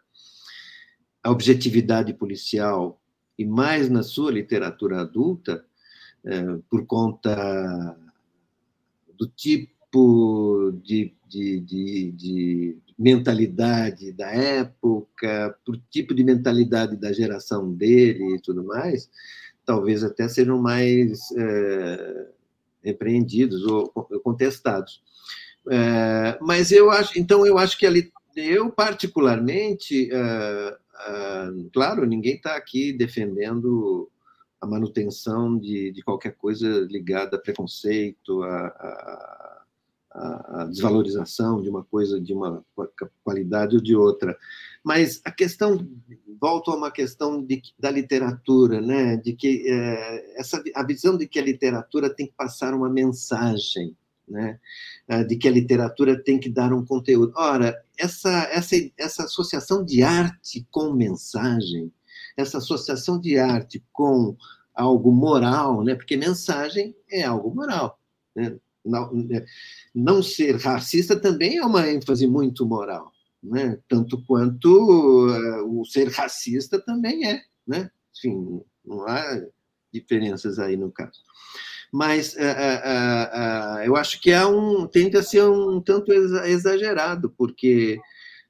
a 1.24 1.32
objetividade 1.32 2.14
policial, 2.14 3.02
e 3.38 3.46
mais 3.46 3.90
na 3.90 4.04
sua 4.04 4.32
literatura 4.32 5.02
adulta, 5.02 5.64
eh, 6.26 6.58
por 6.70 6.86
conta 6.86 7.96
do 9.18 9.28
tipo 9.28 9.79
de, 10.84 11.14
de, 11.28 11.60
de, 11.60 12.12
de 12.12 12.78
mentalidade 12.98 14.12
da 14.12 14.30
época, 14.30 15.56
por 15.66 15.80
tipo 15.90 16.14
de 16.14 16.24
mentalidade 16.24 16.96
da 16.96 17.12
geração 17.14 17.74
dele 17.74 18.36
e 18.36 18.42
tudo 18.42 18.64
mais, 18.64 19.10
talvez 19.66 20.04
até 20.04 20.28
sejam 20.28 20.62
mais 20.62 21.32
é, 21.38 22.28
repreendidos 22.84 23.64
ou 23.66 23.90
contestados. 24.24 25.02
É, 25.70 26.38
mas 26.42 26.72
eu 26.72 26.92
acho, 26.92 27.18
então 27.20 27.46
eu 27.46 27.58
acho 27.58 27.78
que 27.78 27.86
ali, 27.86 28.12
eu 28.36 28.70
particularmente, 28.72 30.10
é 30.12 30.78
claro, 31.74 32.06
ninguém 32.06 32.36
está 32.36 32.56
aqui 32.56 32.92
defendendo 32.92 34.10
a 34.60 34.68
manutenção 34.68 35.58
de, 35.58 35.92
de 35.92 36.02
qualquer 36.02 36.36
coisa 36.36 36.68
ligada 36.90 37.38
a 37.38 37.40
preconceito, 37.40 38.44
a, 38.44 38.68
a 38.68 39.49
a, 40.12 40.66
desvalorização 40.66 41.62
de 41.62 41.70
uma 41.70 41.84
coisa, 41.84 42.20
de 42.20 42.34
uma 42.34 42.64
qualidade 43.24 43.76
ou 43.76 43.82
de 43.82 43.96
outra. 43.96 44.38
Mas 44.84 45.22
a 45.24 45.32
questão, 45.32 45.88
volto 46.40 46.72
a 46.72 46.76
uma 46.76 46.92
questão 46.92 47.44
de, 47.44 47.62
da 47.78 47.92
literatura, 47.92 48.82
né? 48.82 49.18
de 49.18 49.34
que 49.34 49.64
é, 49.68 50.40
essa, 50.40 50.62
a 50.76 50.84
visão 50.84 51.18
de 51.18 51.28
que 51.28 51.40
a 51.40 51.44
literatura 51.44 52.10
tem 52.10 52.28
que 52.28 52.34
passar 52.34 52.74
uma 52.74 52.90
mensagem, 52.90 53.96
né? 54.28 54.60
É, 55.08 55.24
de 55.24 55.36
que 55.36 55.48
a 55.48 55.52
literatura 55.52 56.22
tem 56.22 56.40
que 56.40 56.50
dar 56.50 56.72
um 56.72 56.86
conteúdo. 56.86 57.34
Ora, 57.36 57.76
essa, 57.98 58.48
essa, 58.52 58.76
essa 58.96 59.24
associação 59.24 59.84
de 59.84 60.04
arte 60.04 60.68
com 60.70 60.94
mensagem, 60.94 61.92
essa 62.38 62.60
associação 62.60 63.20
de 63.20 63.40
arte 63.40 63.84
com 63.92 64.38
algo 64.74 65.12
moral, 65.12 65.84
né? 65.84 65.96
porque 65.96 66.16
mensagem 66.16 66.96
é 67.12 67.24
algo 67.24 67.54
moral. 67.54 68.00
Né? 68.36 68.58
Não, 68.90 69.12
não 69.94 70.22
ser 70.24 70.56
racista 70.58 71.20
também 71.20 71.58
é 71.58 71.66
uma 71.66 71.88
ênfase 71.90 72.28
muito 72.28 72.66
moral, 72.66 73.12
né? 73.42 73.80
tanto 73.88 74.24
quanto 74.26 74.68
uh, 74.68 75.80
o 75.80 75.86
ser 75.86 76.10
racista 76.10 76.80
também 76.80 77.28
é. 77.28 77.42
Né? 77.68 77.90
Enfim, 78.16 78.62
não 78.86 79.08
há 79.08 79.42
diferenças 79.92 80.60
aí 80.60 80.78
no 80.78 80.92
caso. 80.92 81.22
Mas 81.92 82.34
uh, 82.36 82.38
uh, 82.38 83.80
eu 83.84 83.96
acho 83.96 84.22
que 84.22 84.32
é 84.32 84.46
um, 84.46 84.88
tende 84.88 85.18
a 85.18 85.24
ser 85.24 85.44
um 85.44 85.82
tanto 85.82 86.14
exagerado, 86.14 87.34
porque 87.38 88.00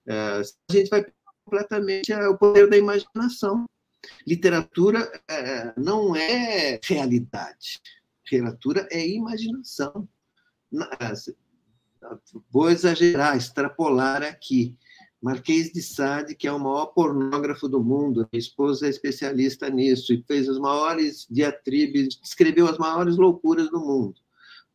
a 0.07 0.41
gente 0.73 0.89
vai 0.89 1.05
completamente 1.45 2.11
ao 2.11 2.37
poder 2.37 2.67
da 2.67 2.75
imaginação. 2.75 3.65
Literatura 4.25 5.07
não 5.77 6.15
é 6.15 6.79
realidade, 6.83 7.79
literatura 8.25 8.87
é 8.89 9.07
imaginação 9.07 10.07
vou 12.51 12.69
exagerar, 12.69 13.35
extrapolar 13.35 14.23
aqui. 14.23 14.75
Marquês 15.21 15.71
de 15.73 15.81
Sade, 15.81 16.33
que 16.33 16.47
é 16.47 16.51
o 16.51 16.59
maior 16.59 16.87
pornógrafo 16.87 17.67
do 17.67 17.83
mundo, 17.83 18.27
minha 18.31 18.39
esposa 18.39 18.87
é 18.87 18.89
especialista 18.89 19.69
nisso, 19.69 20.13
e 20.13 20.23
fez 20.25 20.47
as 20.47 20.57
maiores 20.57 21.27
diatribes, 21.29 22.19
escreveu 22.23 22.67
as 22.67 22.77
maiores 22.77 23.17
loucuras 23.17 23.69
do 23.69 23.81
mundo. 23.81 24.15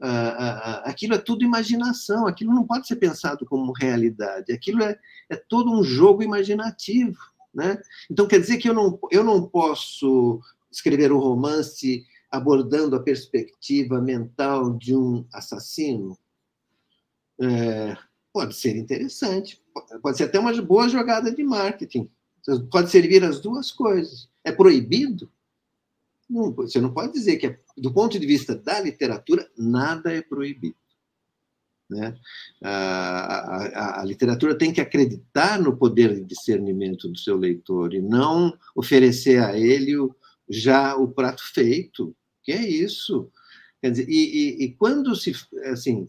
Ah, 0.01 0.09
ah, 0.09 0.61
ah, 0.84 0.90
aquilo 0.90 1.14
é 1.14 1.18
tudo 1.18 1.45
imaginação, 1.45 2.26
aquilo 2.26 2.53
não 2.53 2.66
pode 2.66 2.86
ser 2.86 2.97
pensado 2.97 3.47
como 3.47 3.72
realidade, 3.72 4.53
aquilo 4.53 4.82
é, 4.82 4.99
é 5.30 5.36
todo 5.36 5.72
um 5.72 5.82
jogo 5.82 6.22
imaginativo. 6.22 7.18
Né? 7.55 7.80
Então, 8.11 8.26
quer 8.26 8.40
dizer 8.40 8.59
que 8.59 8.68
eu 8.68 8.74
não, 8.74 8.99
eu 9.11 9.24
não 9.24 9.47
posso 9.49 10.42
escrever 10.70 11.11
um 11.11 11.18
romance 11.18 12.05
abordando 12.35 12.97
a 12.97 13.03
perspectiva 13.03 14.01
mental 14.01 14.76
de 14.76 14.95
um 14.95 15.24
assassino, 15.32 16.18
é, 17.41 17.97
pode 18.32 18.55
ser 18.55 18.76
interessante, 18.76 19.62
pode 20.03 20.16
ser 20.16 20.24
até 20.24 20.39
uma 20.39 20.53
boa 20.61 20.89
jogada 20.89 21.32
de 21.32 21.43
marketing. 21.43 22.11
Pode 22.70 22.91
servir 22.91 23.24
as 23.24 23.41
duas 23.41 23.70
coisas. 23.70 24.28
É 24.43 24.53
proibido? 24.53 25.30
Não, 26.28 26.53
você 26.53 26.80
não 26.80 26.93
pode 26.93 27.12
dizer 27.12 27.37
que, 27.37 27.59
do 27.76 27.93
ponto 27.93 28.18
de 28.18 28.26
vista 28.26 28.55
da 28.55 28.80
literatura, 28.80 29.49
nada 29.57 30.12
é 30.12 30.20
proibido. 30.20 30.76
Né? 31.89 32.16
A, 32.62 32.70
a, 32.70 34.01
a, 34.01 34.05
literatura 34.05 34.57
tem 34.57 34.72
que 34.72 34.80
acreditar 34.80 35.61
no 35.61 35.76
poder 35.76 36.14
de 36.14 36.24
discernimento 36.24 37.09
do 37.09 37.18
seu 37.18 37.37
leitor 37.37 37.93
e 37.93 38.01
não 38.01 38.57
oferecer 38.74 39.43
a 39.43 39.57
ele 39.57 39.97
o, 39.97 40.14
já 40.49 40.97
o 40.97 41.09
prato 41.09 41.43
feito. 41.53 42.14
Que 42.45 42.53
é 42.53 42.62
isso? 42.62 43.30
Quer 43.80 43.90
dizer, 43.90 44.09
e, 44.09 44.12
e, 44.12 44.64
e 44.64 44.72
quando 44.76 45.16
se. 45.16 45.32
Assim, 45.64 46.07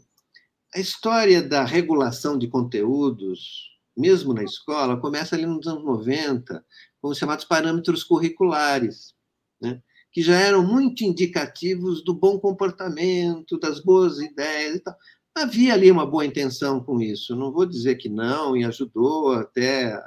a 0.73 0.79
história 0.79 1.41
da 1.41 1.63
regulação 1.63 2.38
de 2.38 2.47
conteúdos, 2.49 3.69
mesmo 3.95 4.33
na 4.33 4.43
escola, 4.43 4.99
começa 4.99 5.36
ali 5.36 5.45
nos 5.45 5.65
anos 5.65 5.86
90, 5.86 6.63
com 7.01 7.09
os 7.09 7.17
chamados 7.17 7.45
parâmetros 7.45 8.03
curriculares, 8.03 9.15
né? 9.61 9.81
que 10.11 10.21
já 10.21 10.38
eram 10.39 10.65
muito 10.65 11.03
indicativos 11.03 12.03
do 12.03 12.13
bom 12.13 12.39
comportamento, 12.39 13.57
das 13.57 13.79
boas 13.79 14.19
ideias 14.19 14.75
e 14.75 14.79
tal. 14.79 14.95
Havia 15.36 15.73
ali 15.73 15.91
uma 15.91 16.05
boa 16.05 16.25
intenção 16.25 16.81
com 16.81 17.01
isso, 17.01 17.36
não 17.36 17.51
vou 17.51 17.65
dizer 17.65 17.95
que 17.95 18.07
não, 18.07 18.55
e 18.55 18.63
ajudou 18.63 19.33
até 19.33 20.01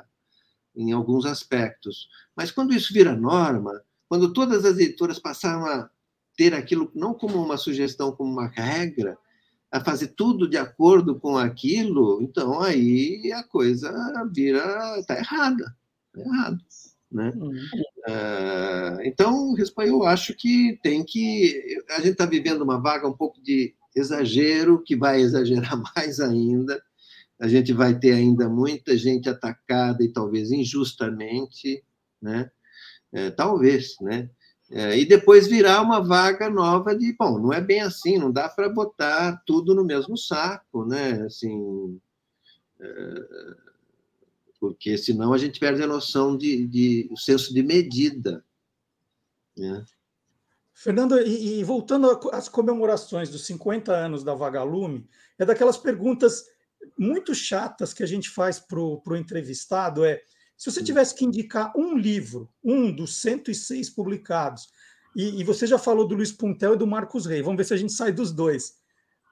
em 0.74 0.92
alguns 0.92 1.26
aspectos. 1.26 2.08
Mas 2.34 2.50
quando 2.50 2.72
isso 2.72 2.92
vira 2.92 3.14
norma, 3.14 3.82
quando 4.08 4.32
todas 4.32 4.64
as 4.64 4.78
editoras 4.78 5.18
passaram 5.18 5.66
a 5.66 5.90
ter 6.39 6.55
aquilo 6.55 6.89
não 6.95 7.12
como 7.12 7.43
uma 7.43 7.57
sugestão, 7.57 8.12
como 8.12 8.30
uma 8.30 8.47
regra, 8.47 9.18
a 9.72 9.80
fazer 9.80 10.14
tudo 10.16 10.49
de 10.49 10.57
acordo 10.57 11.18
com 11.18 11.36
aquilo, 11.36 12.22
então 12.22 12.61
aí 12.62 13.32
a 13.34 13.43
coisa 13.43 13.93
vira 14.32 14.97
está 14.99 15.18
errada, 15.18 15.76
tá 16.14 16.20
errado, 16.20 16.59
né? 17.11 17.32
Uhum. 17.36 17.51
Uh, 17.51 19.03
então, 19.03 19.55
eu 19.78 20.05
acho 20.05 20.32
que 20.32 20.78
tem 20.80 21.05
que 21.05 21.82
a 21.91 21.97
gente 21.97 22.12
está 22.12 22.24
vivendo 22.24 22.62
uma 22.62 22.80
vaga 22.80 23.09
um 23.09 23.12
pouco 23.12 23.43
de 23.43 23.74
exagero 23.95 24.80
que 24.82 24.95
vai 24.95 25.20
exagerar 25.20 25.76
mais 25.97 26.20
ainda. 26.20 26.80
A 27.41 27.49
gente 27.49 27.72
vai 27.72 27.99
ter 27.99 28.12
ainda 28.12 28.49
muita 28.49 28.97
gente 28.97 29.28
atacada 29.28 30.03
e 30.03 30.12
talvez 30.12 30.51
injustamente, 30.53 31.84
né? 32.22 32.51
É, 33.12 33.30
talvez, 33.30 33.97
né? 34.01 34.30
É, 34.70 34.98
e 34.98 35.06
depois 35.06 35.46
virar 35.46 35.80
uma 35.80 36.00
vaga 36.00 36.50
nova 36.50 36.94
de, 36.94 37.14
bom, 37.18 37.38
não 37.38 37.52
é 37.52 37.60
bem 37.60 37.80
assim, 37.80 38.18
não 38.18 38.30
dá 38.30 38.48
para 38.48 38.68
botar 38.68 39.42
tudo 39.46 39.74
no 39.74 39.82
mesmo 39.82 40.16
saco, 40.16 40.84
né? 40.84 41.22
Assim, 41.22 41.98
é, 42.78 43.26
porque 44.60 44.98
senão 44.98 45.32
a 45.32 45.38
gente 45.38 45.58
perde 45.58 45.82
a 45.82 45.86
noção 45.86 46.36
de, 46.36 46.66
de 46.66 47.08
o 47.10 47.16
senso 47.16 47.54
de 47.54 47.62
medida, 47.62 48.44
né? 49.56 49.84
Fernando, 50.74 51.18
e, 51.18 51.58
e 51.58 51.64
voltando 51.64 52.08
às 52.30 52.48
comemorações 52.48 53.30
dos 53.30 53.46
50 53.46 53.90
anos 53.90 54.22
da 54.22 54.34
Vagalume, 54.34 55.08
é 55.38 55.44
daquelas 55.44 55.76
perguntas 55.76 56.44
muito 56.96 57.34
chatas 57.34 57.92
que 57.92 58.02
a 58.02 58.06
gente 58.06 58.30
faz 58.30 58.60
para 58.60 58.78
o 58.78 59.16
entrevistado, 59.16 60.04
é 60.04 60.22
se 60.59 60.70
você 60.70 60.82
tivesse 60.82 61.14
que 61.14 61.24
indicar 61.24 61.72
um 61.76 61.96
livro, 61.96 62.48
um 62.64 62.90
dos 62.92 63.16
106 63.18 63.90
publicados, 63.90 64.68
e, 65.14 65.40
e 65.40 65.44
você 65.44 65.68
já 65.68 65.78
falou 65.78 66.06
do 66.06 66.16
Luiz 66.16 66.32
Puntel 66.32 66.74
e 66.74 66.76
do 66.76 66.86
Marcos 66.86 67.26
Rey, 67.26 67.40
vamos 67.40 67.56
ver 67.56 67.64
se 67.64 67.74
a 67.74 67.76
gente 67.76 67.92
sai 67.92 68.11
dos 68.11 68.32
dois. 68.32 68.76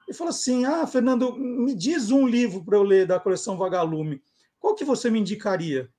Ele 0.07 0.17
falou 0.17 0.31
assim: 0.31 0.63
Ah, 0.63 0.87
Fernando, 0.87 1.37
me 1.37 1.75
diz 1.75 2.11
um 2.11 2.25
livro 2.25 2.63
para 2.63 2.77
eu 2.77 2.83
ler 2.83 3.05
da 3.05 3.19
coleção 3.19 3.57
Vagalume. 3.57 4.21
Qual 4.57 4.73
que 4.73 4.85
você 4.85 5.09
me 5.09 5.19
indicaria? 5.19 5.89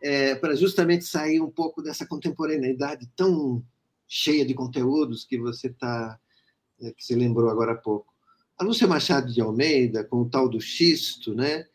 É, 0.00 0.36
para 0.36 0.54
justamente 0.54 1.04
sair 1.04 1.40
um 1.40 1.50
pouco 1.50 1.82
dessa 1.82 2.06
contemporaneidade 2.06 3.10
tão 3.16 3.62
cheia 4.06 4.46
de 4.46 4.54
conteúdos 4.54 5.24
que 5.24 5.36
você 5.36 5.68
tá 5.68 6.18
é, 6.80 6.92
que 6.92 7.04
você 7.04 7.16
lembrou 7.16 7.50
agora 7.50 7.72
há 7.72 7.76
pouco. 7.76 8.14
A 8.56 8.62
Lúcia 8.62 8.86
Machado 8.86 9.32
de 9.32 9.40
Almeida, 9.40 10.04
com 10.04 10.22
o 10.22 10.28
tal 10.28 10.48
do 10.48 10.60
xisto, 10.60 11.34
né? 11.34 11.66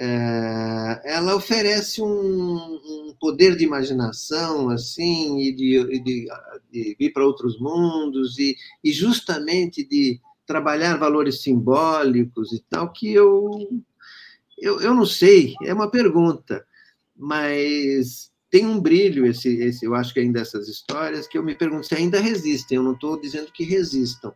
É, 0.00 1.00
ela 1.06 1.34
oferece 1.34 2.00
um, 2.00 2.06
um, 2.06 3.14
poder 3.20 3.56
de 3.56 3.64
imaginação 3.64 4.70
assim 4.70 5.40
e 5.40 5.52
de, 5.52 6.00
de, 6.04 6.28
de 6.70 6.96
ir 7.00 7.12
para 7.12 7.26
outros 7.26 7.58
mundos 7.58 8.38
e, 8.38 8.56
e, 8.84 8.92
justamente 8.92 9.82
de 9.84 10.20
trabalhar 10.46 10.96
valores 10.98 11.42
simbólicos 11.42 12.52
e 12.52 12.62
tal 12.70 12.92
que 12.92 13.12
eu, 13.12 13.50
eu 14.56 14.80
eu 14.80 14.94
não 14.94 15.04
sei 15.04 15.54
é 15.64 15.74
uma 15.74 15.90
pergunta 15.90 16.64
mas 17.16 18.30
tem 18.50 18.64
um 18.64 18.80
brilho 18.80 19.26
esse, 19.26 19.48
esse 19.60 19.84
eu 19.84 19.94
acho 19.94 20.14
que 20.14 20.20
ainda 20.20 20.40
essas 20.40 20.68
histórias 20.68 21.26
que 21.26 21.36
eu 21.36 21.42
me 21.42 21.54
pergunto 21.54 21.86
se 21.86 21.94
ainda 21.94 22.20
resistem. 22.20 22.76
Eu 22.76 22.82
não 22.82 22.92
estou 22.92 23.20
dizendo 23.20 23.52
que 23.52 23.64
resistam. 23.64 24.32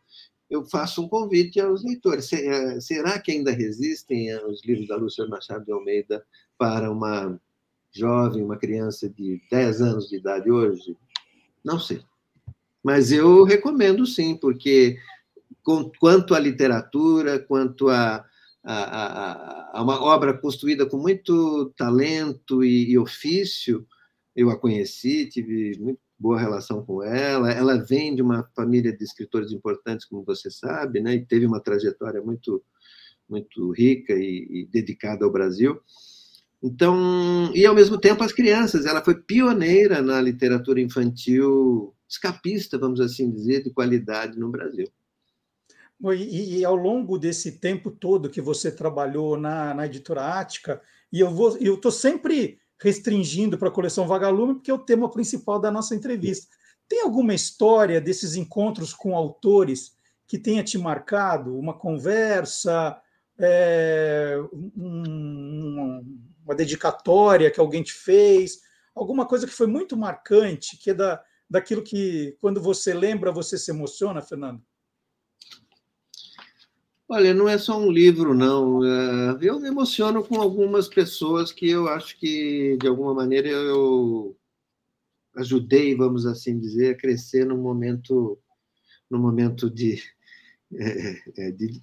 Eu 0.53 0.67
faço 0.67 1.01
um 1.01 1.09
convite 1.09 1.59
aos 1.59 1.83
leitores. 1.83 2.31
Eh, 2.31 2.79
será 2.79 3.19
que 3.19 3.33
ainda 3.33 3.51
resistem 3.51 4.37
os 4.45 4.63
livros 4.63 4.87
da 4.87 4.97
Lúcia 4.97 5.27
Machado 5.27 5.65
de 5.65 5.73
Almeida 5.73 6.23
para 6.59 6.93
uma 6.93 7.41
jovem, 7.91 8.45
uma 8.45 8.59
criança 8.59 9.09
de 9.09 9.41
10 9.51 9.81
anos 9.81 10.11
de 10.11 10.17
idade 10.17 10.51
hoje? 10.51 10.95
Não 11.65 11.81
sei. 11.81 12.03
Mas 12.85 13.11
eu 13.11 13.45
recomendo 13.45 14.05
sim, 14.07 14.37
porque 14.37 14.99
quanto 15.99 16.35
à 16.35 16.39
literatura, 16.39 17.39
quanto 17.39 17.89
a, 17.89 18.23
a, 18.63 18.75
a, 18.75 19.79
a, 19.79 19.83
uma 19.83 20.03
obra 20.03 20.37
construída 20.37 20.85
com 20.85 20.99
muito 20.99 21.73
talento 21.79 22.63
e, 22.63 22.91
e 22.91 22.99
ofício, 22.99 23.87
eu 24.37 24.51
a 24.51 24.59
conheci, 24.59 25.31
tive 25.31 25.79
muito 25.81 26.01
boa 26.23 26.39
relação 26.39 26.85
com 26.85 27.03
ela. 27.03 27.51
Ela 27.51 27.77
vem 27.77 28.15
de 28.15 28.23
uma 28.23 28.49
família 28.55 28.97
de 28.97 29.03
escritores 29.03 29.51
importantes, 29.51 30.07
como 30.07 30.25
você 30.25 30.51
sabe, 30.51 31.01
né? 31.01 31.15
E 31.15 31.27
teve 31.27 31.45
uma 31.45 31.61
trajetória 31.61 32.23
muito 32.23 32.63
muito 33.29 33.71
rica 33.71 34.13
e, 34.13 34.47
e 34.51 34.69
dedicada 34.71 35.25
ao 35.25 35.33
Brasil. 35.33 35.81
Então, 36.63 37.51
e 37.55 37.65
ao 37.65 37.75
mesmo 37.75 37.99
tempo 37.99 38.23
as 38.23 38.33
crianças, 38.33 38.85
ela 38.85 39.03
foi 39.03 39.15
pioneira 39.15 40.03
na 40.03 40.21
literatura 40.21 40.81
infantil 40.81 41.95
escapista, 42.09 42.79
vamos 42.79 43.01
assim 43.01 43.31
dizer, 43.31 43.65
de 43.65 43.71
qualidade 43.71 44.39
no 44.39 44.51
Brasil. 44.51 44.87
E, 46.15 46.59
e, 46.59 46.65
ao 46.65 46.77
longo 46.77 47.19
desse 47.19 47.53
tempo 47.59 47.91
todo 47.91 48.29
que 48.29 48.41
você 48.41 48.71
trabalhou 48.71 49.37
na, 49.37 49.73
na 49.73 49.87
editora 49.87 50.39
Ática, 50.39 50.83
e 51.13 51.21
eu 51.21 51.31
vou, 51.31 51.57
eu 51.59 51.75
estou 51.75 51.93
sempre 51.93 52.59
restringindo 52.83 53.57
para 53.57 53.69
a 53.69 53.73
coleção 53.73 54.09
Vagalume, 54.09 54.55
porque 54.55 54.71
é 54.71 54.75
o 54.75 54.79
tema 54.79 55.09
principal 55.09 55.61
da 55.61 55.71
nossa 55.71 55.95
entrevista. 55.95 56.49
Tem 56.89 57.01
alguma 57.03 57.33
história 57.33 58.01
desses 58.01 58.35
encontros 58.35 58.93
com 58.93 59.17
autores 59.17 59.97
que 60.27 60.37
tenha 60.37 60.65
te 60.65 60.77
marcado? 60.77 61.57
Uma 61.57 61.75
conversa, 61.75 63.01
é, 63.39 64.37
um, 64.77 66.05
uma 66.45 66.55
dedicatória 66.55 67.51
que 67.51 67.61
alguém 67.61 67.83
te 67.83 67.93
fez? 67.93 68.61
Alguma 68.95 69.27
coisa 69.27 69.47
que 69.47 69.53
foi 69.53 69.69
muito 69.69 69.97
marcante, 69.97 70.77
que 70.77 70.91
é 70.91 70.95
da, 70.95 71.23
daquilo 71.49 71.83
que, 71.83 72.37
quando 72.41 72.61
você 72.61 72.93
lembra, 72.93 73.31
você 73.31 73.57
se 73.57 73.71
emociona, 73.71 74.21
Fernando? 74.21 74.61
Olha, 77.15 77.35
não 77.35 77.47
é 77.47 77.59
só 77.59 77.79
um 77.79 77.91
livro, 77.91 78.33
não. 78.33 78.83
É, 78.83 79.37
eu 79.43 79.61
me 79.61 79.69
emociono 79.69 80.25
com 80.25 80.41
algumas 80.41 80.89
pessoas 80.89 81.53
que 81.53 81.69
eu 81.69 81.87
acho 81.87 82.19
que, 82.19 82.79
de 82.81 82.89
alguma 82.89 83.13
maneira, 83.13 83.51
eu 83.51 84.35
ajudei, 85.37 85.95
vamos 85.95 86.25
assim 86.25 86.59
dizer, 86.59 86.95
a 86.95 86.97
crescer 86.97 87.45
no 87.45 87.59
momento, 87.59 88.39
no 89.11 89.19
momento 89.19 89.69
de, 89.69 90.03
é, 90.75 91.49
é, 91.49 91.51
de 91.51 91.83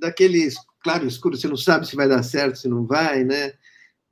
daquele 0.00 0.48
claro 0.82 1.06
escuro, 1.06 1.36
você 1.36 1.46
não 1.46 1.58
sabe 1.58 1.86
se 1.86 1.94
vai 1.94 2.08
dar 2.08 2.22
certo, 2.22 2.56
se 2.56 2.66
não 2.66 2.86
vai, 2.86 3.22
né? 3.22 3.52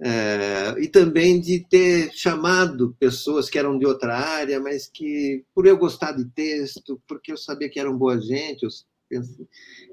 É, 0.03 0.75
e 0.83 0.87
também 0.89 1.41
de 1.41 1.66
ter 1.66 2.12
chamado 2.12 2.95
pessoas 3.01 3.49
que 3.49 3.59
eram 3.59 3.79
de 3.79 3.87
outra 3.87 4.19
área, 4.19 4.61
mas 4.61 4.87
que, 4.87 5.47
por 5.55 5.66
eu 5.66 5.79
gostar 5.79 6.12
de 6.12 6.27
texto, 6.27 7.03
porque 7.09 7.33
eu 7.33 7.39
sabia 7.39 7.71
que 7.71 7.81
eram 7.81 7.97
boa 7.97 8.21
gente, 8.21 8.64
eu 8.64 8.71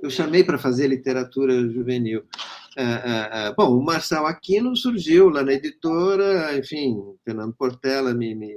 eu 0.02 0.10
chamei 0.10 0.44
para 0.44 0.58
fazer 0.58 0.88
literatura 0.88 1.70
juvenil. 1.70 2.24
Ah, 2.78 2.84
ah, 2.84 3.30
ah, 3.32 3.54
bom, 3.54 3.78
o 3.78 3.84
Marçal 3.84 4.26
Aquino 4.26 4.76
surgiu 4.76 5.30
lá 5.30 5.44
na 5.44 5.54
editora, 5.54 6.58
enfim, 6.58 6.98
Fernando 7.24 7.54
Portela 7.54 8.14
me, 8.14 8.36
me, 8.36 8.54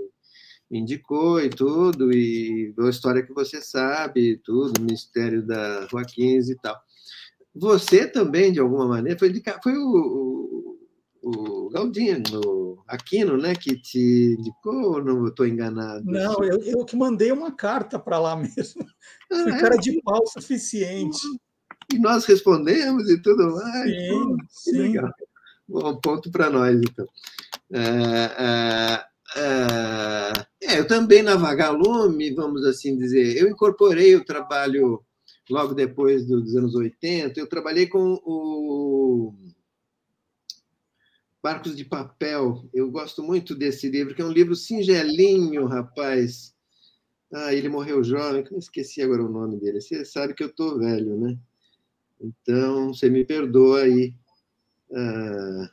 me 0.71 0.81
indicou 0.81 1.41
e 1.41 1.49
tudo, 1.49 2.13
e 2.13 2.75
a 2.79 2.89
história 2.89 3.23
que 3.23 3.33
você 3.33 3.61
sabe, 3.61 4.41
tudo, 4.45 4.83
Mistério 4.83 5.47
da 5.47 5.87
Rua 5.87 6.05
15 6.05 6.53
e 6.53 6.57
tal. 6.57 6.77
Você 7.55 8.07
também, 8.07 8.53
de 8.53 8.61
alguma 8.61 8.87
maneira, 8.87 9.19
foi, 9.19 9.33
foi 9.63 9.77
o, 9.77 10.78
o 11.29 11.69
Galdino, 11.71 12.83
Aquino, 12.87 13.37
né, 13.37 13.55
que 13.55 13.77
te 13.77 14.37
indicou 14.39 14.95
ou 14.95 15.05
não 15.05 15.27
estou 15.27 15.47
enganado? 15.47 16.05
Não, 16.05 16.43
eu, 16.43 16.59
eu 16.63 16.85
que 16.85 16.97
mandei 16.97 17.31
uma 17.33 17.53
carta 17.53 17.99
para 17.99 18.19
lá 18.19 18.37
mesmo. 18.37 18.87
Ah, 19.31 19.43
Fui 19.43 19.53
é? 19.53 19.61
cara 19.61 19.77
de 19.77 20.01
pau 20.03 20.27
suficiente. 20.27 21.21
E 21.93 21.99
nós 21.99 22.25
respondemos 22.25 23.09
e 23.09 23.21
tudo 23.21 23.51
mais. 23.53 23.91
Sim, 23.91 24.09
Pô, 24.09 24.37
sim. 24.49 24.79
legal. 24.79 25.11
Bom 25.69 25.97
ponto 26.01 26.31
para 26.31 26.49
nós, 26.49 26.77
então. 26.77 27.07
É, 27.71 29.05
é, 29.37 30.33
é, 30.63 30.79
eu 30.79 30.87
também 30.87 31.23
na 31.23 31.37
Vagalume, 31.37 32.35
vamos 32.35 32.65
assim 32.65 32.97
dizer, 32.97 33.37
eu 33.37 33.49
incorporei 33.49 34.17
o 34.17 34.25
trabalho 34.25 35.03
logo 35.51 35.75
depois 35.75 36.27
dos 36.27 36.57
anos 36.57 36.75
80, 36.75 37.39
eu 37.39 37.47
trabalhei 37.47 37.87
com 37.87 38.19
o 38.25 39.35
Barcos 41.43 41.77
de 41.77 41.85
Papel. 41.85 42.69
Eu 42.73 42.91
gosto 42.91 43.23
muito 43.23 43.55
desse 43.55 43.89
livro, 43.89 44.15
que 44.15 44.23
é 44.23 44.25
um 44.25 44.33
livro 44.33 44.55
singelinho, 44.57 45.67
rapaz. 45.67 46.55
Ah, 47.33 47.55
ele 47.55 47.69
morreu 47.69 48.03
jovem, 48.03 48.45
eu 48.51 48.59
esqueci 48.59 49.03
agora 49.03 49.23
o 49.23 49.31
nome 49.31 49.59
dele. 49.59 49.81
Você 49.81 50.05
sabe 50.05 50.35
que 50.35 50.43
eu 50.43 50.49
estou 50.49 50.79
velho, 50.79 51.17
né? 51.19 51.39
Então, 52.21 52.93
você 52.93 53.09
me 53.09 53.25
perdoa 53.25 53.83
aí. 53.83 54.15
Ah, 54.95 55.71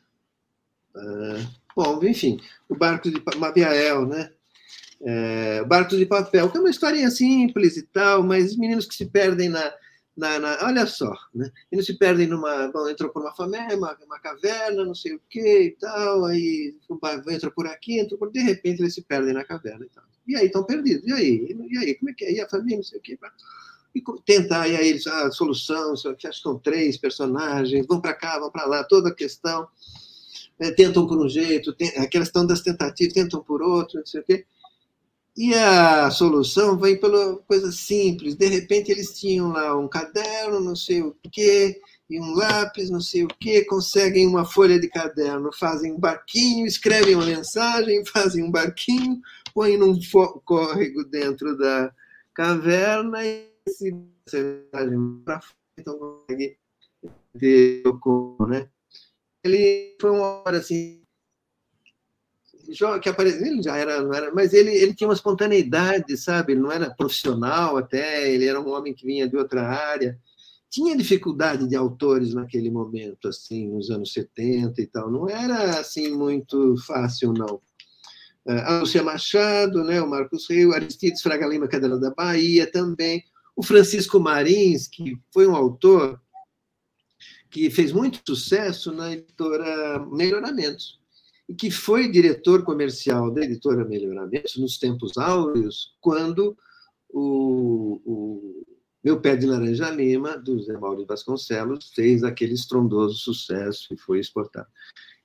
ah, 0.96 1.52
bom, 1.76 2.04
enfim, 2.04 2.40
o 2.70 2.76
Barcos 2.76 3.12
de 3.12 3.22
Maviael, 3.38 4.06
né? 4.06 4.32
É, 5.02 5.64
Barcos 5.66 5.98
de 5.98 6.06
Papel, 6.06 6.50
que 6.50 6.58
é 6.58 6.60
uma 6.60 6.70
historinha 6.70 7.10
simples 7.12 7.78
e 7.78 7.84
tal, 7.84 8.24
mas 8.24 8.56
meninos 8.56 8.86
que 8.86 8.96
se 8.96 9.06
perdem 9.06 9.50
na, 9.50 9.74
na, 10.16 10.40
na, 10.40 10.58
olha 10.62 10.86
só, 10.86 11.14
né? 11.34 11.52
Eles 11.70 11.86
se 11.86 11.98
perdem 11.98 12.28
numa. 12.28 12.70
Bom, 12.70 12.88
entrou 12.88 13.10
por 13.10 13.22
uma 13.22 13.36
família, 13.36 13.76
uma, 13.76 13.98
uma 14.06 14.20
caverna, 14.20 14.86
não 14.86 14.96
sei 14.96 15.16
o 15.16 15.22
que 15.30 15.64
e 15.64 15.72
tal, 15.72 16.26
aí 16.26 16.74
entra 17.30 17.52
por 17.52 17.68
aqui, 17.68 18.00
entra 18.00 18.18
por. 18.18 18.32
De 18.32 18.40
repente 18.40 18.82
eles 18.82 18.94
se 18.94 19.02
perdem 19.02 19.34
na 19.34 19.44
caverna 19.44 19.86
e 19.86 19.90
tal. 19.90 20.04
E 20.26 20.36
aí 20.36 20.46
estão 20.46 20.64
perdidos. 20.64 21.06
E 21.06 21.12
aí? 21.12 21.58
E 21.70 21.78
aí? 21.78 21.96
Como 21.96 22.10
é 22.10 22.14
que 22.14 22.26
é? 22.26 22.34
E 22.34 22.42
a 22.42 22.50
família, 22.50 22.78
não 22.78 22.84
sei 22.84 23.00
o 23.00 23.02
que. 23.02 23.20
E 23.94 24.04
tentar, 24.26 24.68
e 24.68 24.76
aí 24.76 24.90
eles, 24.90 25.06
a 25.06 25.30
solução, 25.32 25.94
acho 25.94 26.16
que 26.16 26.32
são 26.34 26.58
três 26.60 26.98
personagens, 26.98 27.86
vão 27.86 28.00
para 28.02 28.14
cá, 28.14 28.40
vão 28.40 28.52
para 28.52 28.66
lá, 28.66 28.84
toda 28.84 29.10
a 29.10 29.14
questão. 29.14 29.68
É, 30.58 30.72
tentam 30.72 31.06
por 31.06 31.18
um 31.18 31.28
jeito, 31.28 31.74
tem, 31.74 31.90
aquela 31.90 32.24
questão 32.24 32.46
das 32.48 32.62
tentativas, 32.62 33.14
tentam 33.14 33.44
por 33.44 33.62
outro, 33.62 34.00
não 34.00 34.06
sei 34.06 34.22
o 34.22 34.24
quê. 34.24 34.46
E 35.38 35.54
a 35.54 36.10
solução 36.12 36.78
vem 36.78 36.98
pela 36.98 37.38
coisa 37.40 37.70
simples. 37.72 38.36
De 38.36 38.48
repente 38.48 38.90
eles 38.90 39.20
tinham 39.20 39.52
lá 39.52 39.78
um 39.78 39.88
caderno, 39.88 40.62
não 40.62 40.76
sei 40.76 41.02
o 41.02 41.14
quê, 41.30 41.82
e 42.10 42.20
um 42.20 42.34
lápis, 42.36 42.90
não 42.90 43.02
sei 43.02 43.24
o 43.24 43.28
quê, 43.28 43.66
conseguem 43.66 44.28
uma 44.28 44.46
folha 44.46 44.80
de 44.80 44.88
caderno, 44.88 45.50
fazem 45.52 45.92
um 45.92 46.00
barquinho, 46.00 46.66
escrevem 46.66 47.16
uma 47.16 47.26
mensagem, 47.26 48.06
fazem 48.08 48.44
um 48.44 48.52
barquinho, 48.52 49.20
põem 49.54 49.78
num 49.78 50.00
córrego 50.46 51.04
dentro 51.04 51.58
da 51.58 51.94
caverna 52.34 53.26
e 53.26 53.50
se 53.68 53.92
mensagem 53.92 55.22
para 55.26 55.42
fora, 55.42 55.56
então 55.78 55.98
consegue 55.98 56.58
ver 57.34 57.84
o 57.86 58.46
né? 58.48 58.70
Ele 59.44 59.98
foi 60.00 60.12
uma 60.12 60.44
hora 60.44 60.58
assim 60.58 61.05
que 63.02 63.10
apareceu, 63.10 63.46
ele 63.46 63.62
já 63.62 63.78
era, 63.78 63.94
era, 63.94 64.34
mas 64.34 64.54
ele, 64.54 64.72
ele 64.72 64.94
tinha 64.94 65.08
uma 65.08 65.14
espontaneidade, 65.14 66.18
sabe? 66.18 66.54
Ele 66.54 66.62
não 66.62 66.72
era 66.72 66.94
profissional 66.94 67.78
até, 67.78 68.32
ele 68.32 68.46
era 68.46 68.60
um 68.60 68.70
homem 68.70 68.94
que 68.94 69.06
vinha 69.06 69.28
de 69.28 69.38
outra 69.38 69.68
área. 69.68 70.18
Tinha 70.70 70.98
dificuldade 70.98 71.68
de 71.68 71.76
autores 71.76 72.34
naquele 72.34 72.70
momento, 72.70 73.28
assim, 73.28 73.70
nos 73.70 73.90
anos 73.90 74.12
70 74.12 74.82
e 74.82 74.88
tal. 74.88 75.10
Não 75.10 75.30
era, 75.30 75.80
assim, 75.80 76.12
muito 76.12 76.76
fácil, 76.86 77.34
não. 77.34 77.62
É, 78.48 78.60
a 78.60 78.80
Lúcia 78.80 79.02
Machado, 79.02 79.84
né, 79.84 80.02
o 80.02 80.10
Marcos 80.10 80.50
Rio, 80.50 80.74
Aristides 80.74 81.22
Fraga 81.22 81.48
Lima, 81.48 81.68
Cadela 81.68 82.00
da 82.00 82.14
Bahia 82.14 82.70
também. 82.70 83.24
O 83.56 83.64
Francisco 83.64 84.20
Marins, 84.20 84.88
que 84.88 85.18
foi 85.34 85.48
um 85.48 85.56
autor 85.56 86.22
que 87.50 87.70
fez 87.70 87.92
muito 87.94 88.20
sucesso 88.26 88.92
na 88.92 89.14
editora 89.14 90.06
Melhoramentos 90.12 91.00
e 91.48 91.54
que 91.54 91.70
foi 91.70 92.10
diretor 92.10 92.64
comercial 92.64 93.32
da 93.32 93.42
editora 93.42 93.86
Melhoramentos 93.86 94.58
nos 94.58 94.78
tempos 94.78 95.18
áureos, 95.18 95.96
quando 96.02 96.58
o, 97.10 98.02
o 98.06 98.66
Meu 99.04 99.20
Pé 99.22 99.36
de 99.36 99.46
Laranja 99.46 99.90
Lima, 99.90 100.38
do 100.38 100.62
Zé 100.62 100.78
Mauro 100.78 101.06
Vasconcelos, 101.06 101.92
fez 101.94 102.24
aquele 102.24 102.54
estrondoso 102.54 103.16
sucesso 103.16 103.94
e 103.94 103.98
foi 103.98 104.20
exportado. 104.20 104.68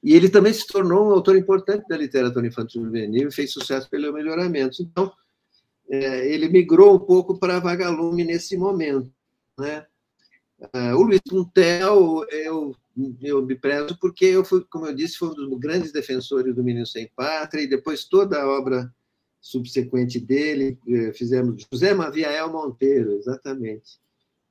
E 0.02 0.14
ele 0.14 0.28
também 0.28 0.52
se 0.52 0.66
tornou 0.66 1.08
um 1.08 1.10
autor 1.10 1.36
importante 1.36 1.86
da 1.88 1.96
literatura 1.96 2.46
infantil 2.46 2.84
juvenil 2.84 3.28
e 3.28 3.32
fez 3.32 3.52
sucesso 3.52 3.88
pelo 3.88 4.12
Melhoramentos. 4.12 4.80
Então, 4.80 5.12
é, 5.90 6.32
ele 6.32 6.48
migrou 6.48 6.94
um 6.94 6.98
pouco 6.98 7.38
para 7.38 7.58
Vagalume 7.58 8.24
nesse 8.24 8.56
momento. 8.56 9.10
Né? 9.58 9.86
Uh, 10.60 10.94
o 10.94 11.02
Luiz 11.02 11.20
Puntel, 11.26 12.24
eu 12.30 12.76
eu 13.22 13.44
me 13.44 13.54
prezo 13.54 13.96
porque 13.98 14.26
eu 14.26 14.44
fui, 14.44 14.64
como 14.68 14.86
eu 14.86 14.94
disse, 14.94 15.16
fui 15.16 15.28
um 15.28 15.34
dos 15.34 15.58
grandes 15.58 15.92
defensores 15.92 16.54
do 16.54 16.62
Menino 16.62 16.86
Sem 16.86 17.10
Pátria, 17.14 17.62
e 17.62 17.66
depois 17.66 18.04
toda 18.04 18.40
a 18.40 18.48
obra 18.48 18.92
subsequente 19.40 20.20
dele, 20.20 20.78
eh, 20.86 21.12
fizemos 21.14 21.66
José 21.72 21.94
Maviael 21.94 22.52
Monteiro, 22.52 23.12
exatamente, 23.12 23.98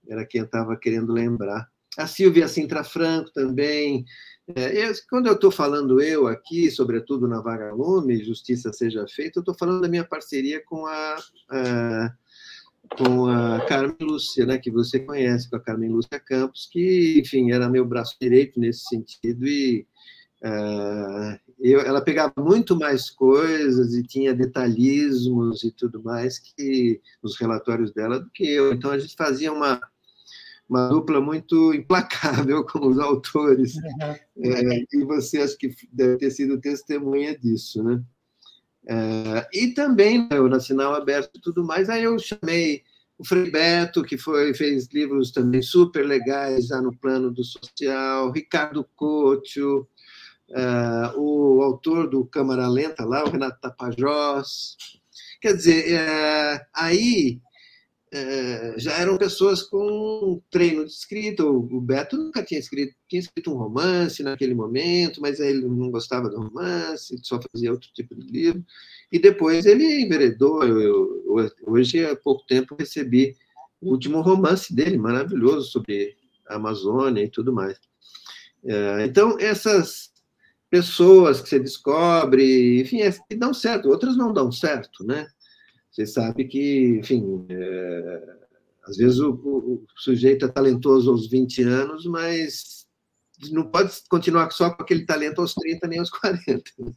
era 0.08 0.26
quem 0.26 0.40
eu 0.40 0.46
estava 0.46 0.76
querendo 0.76 1.14
lembrar. 1.14 1.70
A 1.98 2.08
Silvia 2.08 2.48
Sintra 2.48 2.84
Franco 2.84 3.32
também. 3.32 4.06
É, 4.56 4.92
quando 5.10 5.28
eu 5.28 5.34
estou 5.34 5.52
falando 5.52 6.02
eu 6.02 6.28
aqui, 6.28 6.72
sobretudo 6.72 7.28
na 7.28 7.42
Vagalume, 7.42 8.24
Justiça 8.24 8.74
Seja 8.74 9.06
Feita, 9.08 9.38
eu 9.38 9.42
estou 9.42 9.54
falando 9.54 9.82
da 9.82 9.88
minha 9.88 10.04
parceria 10.04 10.64
com 10.66 10.88
a, 10.88 11.18
a 11.50 12.16
com 12.98 13.28
a 13.28 13.66
Carmen 13.66 13.96
Lúcia, 14.02 14.46
né, 14.46 14.58
que 14.58 14.72
você 14.72 15.00
conhece, 15.00 15.50
com 15.50 15.56
a 15.56 15.60
Carmen 15.60 15.90
Lúcia 15.90 16.20
Campos, 16.20 16.68
que, 16.72 17.20
enfim, 17.20 17.52
era 17.52 17.70
meu 17.70 17.86
braço 17.86 18.16
direito 18.20 18.60
nesse 18.60 18.84
sentido 18.86 19.48
e 19.48 19.86
uh, 20.44 21.40
eu, 21.60 21.82
ela 21.82 22.02
pegava 22.02 22.34
muito 22.38 22.78
mais 22.78 23.10
coisas 23.10 23.94
e 23.94 24.04
tinha 24.04 24.34
detalhismos 24.34 25.64
e 25.64 25.72
tudo 25.72 26.02
mais 26.02 26.40
que 26.40 27.02
nos 27.22 27.38
relatórios 27.40 27.92
dela 27.94 28.20
do 28.20 28.30
que 28.30 28.50
eu. 28.50 28.74
Então 28.74 28.92
a 28.92 28.98
gente 28.98 29.16
fazia 29.16 29.52
uma 29.52 29.80
uma 30.70 30.88
dupla 30.88 31.20
muito 31.20 31.74
implacável 31.74 32.64
com 32.64 32.88
os 32.88 33.00
autores. 33.00 33.76
Uhum. 33.76 34.54
É, 34.54 34.86
e 34.94 35.04
você 35.04 35.40
acho 35.40 35.58
que 35.58 35.74
deve 35.92 36.18
ter 36.18 36.30
sido 36.30 36.62
testemunha 36.62 37.38
disso, 37.38 37.84
né? 37.84 38.02
É, 38.88 39.48
e 39.54 39.74
também 39.74 40.20
né, 40.20 40.30
eu, 40.32 40.48
na 40.48 40.60
Sinal 40.60 40.96
Aberto 40.96 41.32
e 41.36 41.42
tudo 41.42 41.64
mais, 41.64 41.90
aí 41.90 42.04
eu 42.04 42.18
chamei 42.18 42.84
o 43.18 43.26
Frei 43.26 43.52
Beto, 43.52 44.04
que 44.04 44.18
foi, 44.18 44.54
fez 44.54 44.88
livros 44.94 45.32
também 45.32 45.62
super 45.62 46.06
legais 46.06 46.68
já 46.68 46.82
no 46.82 46.96
plano 46.98 47.30
do 47.30 47.44
social, 47.44 48.32
Ricardo 48.32 48.88
Couto, 48.96 49.88
uh, 50.50 51.20
o 51.20 51.62
autor 51.62 52.10
do 52.10 52.26
Câmara 52.26 52.68
Lenta 52.70 53.04
lá, 53.04 53.24
o 53.24 53.30
Renato 53.30 53.60
Tapajós. 53.60 54.78
Quer 55.42 55.54
dizer, 55.54 56.00
uh, 56.00 56.66
aí 56.74 57.42
é, 58.12 58.74
já 58.78 58.94
eram 58.94 59.18
pessoas 59.18 59.62
com 59.62 60.42
treino 60.50 60.86
de 60.86 60.92
escrita. 60.92 61.46
O 61.46 61.80
Beto 61.80 62.18
nunca 62.18 62.44
tinha 62.44 62.60
escrito, 62.60 62.96
tinha 63.08 63.20
escrito 63.20 63.52
um 63.52 63.58
romance 63.58 64.24
naquele 64.24 64.56
momento, 64.56 65.22
mas 65.22 65.40
ele 65.40 65.62
não 65.62 65.92
gostava 65.92 66.30
do 66.30 66.42
romance, 66.42 67.16
só 67.24 67.40
fazia 67.52 67.72
outro 67.72 67.90
tipo 67.94 68.16
de 68.16 68.28
livro. 68.28 68.66
E 69.12 69.20
depois 69.20 69.66
ele 69.66 70.02
enveredou. 70.02 70.64
Eu, 70.64 70.82
eu, 70.82 71.54
hoje, 71.68 72.04
há 72.04 72.16
pouco 72.16 72.46
tempo, 72.48 72.76
recebi 72.78 73.36
o 73.80 73.92
último 73.92 74.22
romance 74.22 74.74
dele, 74.74 74.98
maravilhoso, 74.98 75.70
sobre 75.70 76.16
a 76.48 76.56
Amazônia 76.56 77.24
e 77.24 77.30
tudo 77.30 77.54
mais. 77.54 77.80
É, 78.66 79.06
então, 79.06 79.38
essas 79.40 80.12
pessoas 80.70 81.42
que 81.42 81.50
você 81.50 81.60
descobre, 81.60 82.82
enfim, 82.82 83.02
é, 83.02 83.12
que 83.12 83.36
dão 83.36 83.54
certo, 83.54 83.90
outras 83.90 84.18
não 84.18 84.34
dão 84.34 84.52
certo, 84.52 85.04
né? 85.04 85.28
Você 86.00 86.06
sabe 86.06 86.46
que, 86.46 86.98
enfim, 86.98 87.46
é, 87.50 88.36
às 88.88 88.96
vezes 88.96 89.20
o, 89.20 89.32
o, 89.34 89.86
sujeito 89.98 90.46
é 90.46 90.48
talentoso 90.48 91.12
aos 91.12 91.30
20 91.30 91.62
anos, 91.64 92.06
mas 92.06 92.88
não 93.52 93.70
pode 93.70 93.92
continuar 94.08 94.50
só 94.52 94.70
com 94.70 94.82
aquele 94.82 95.06
talento 95.06 95.42
aos 95.42 95.54
30 95.54 95.88
nem 95.90 96.00
aos 96.00 96.10
40. 96.10 96.64
Uhum. 96.78 96.94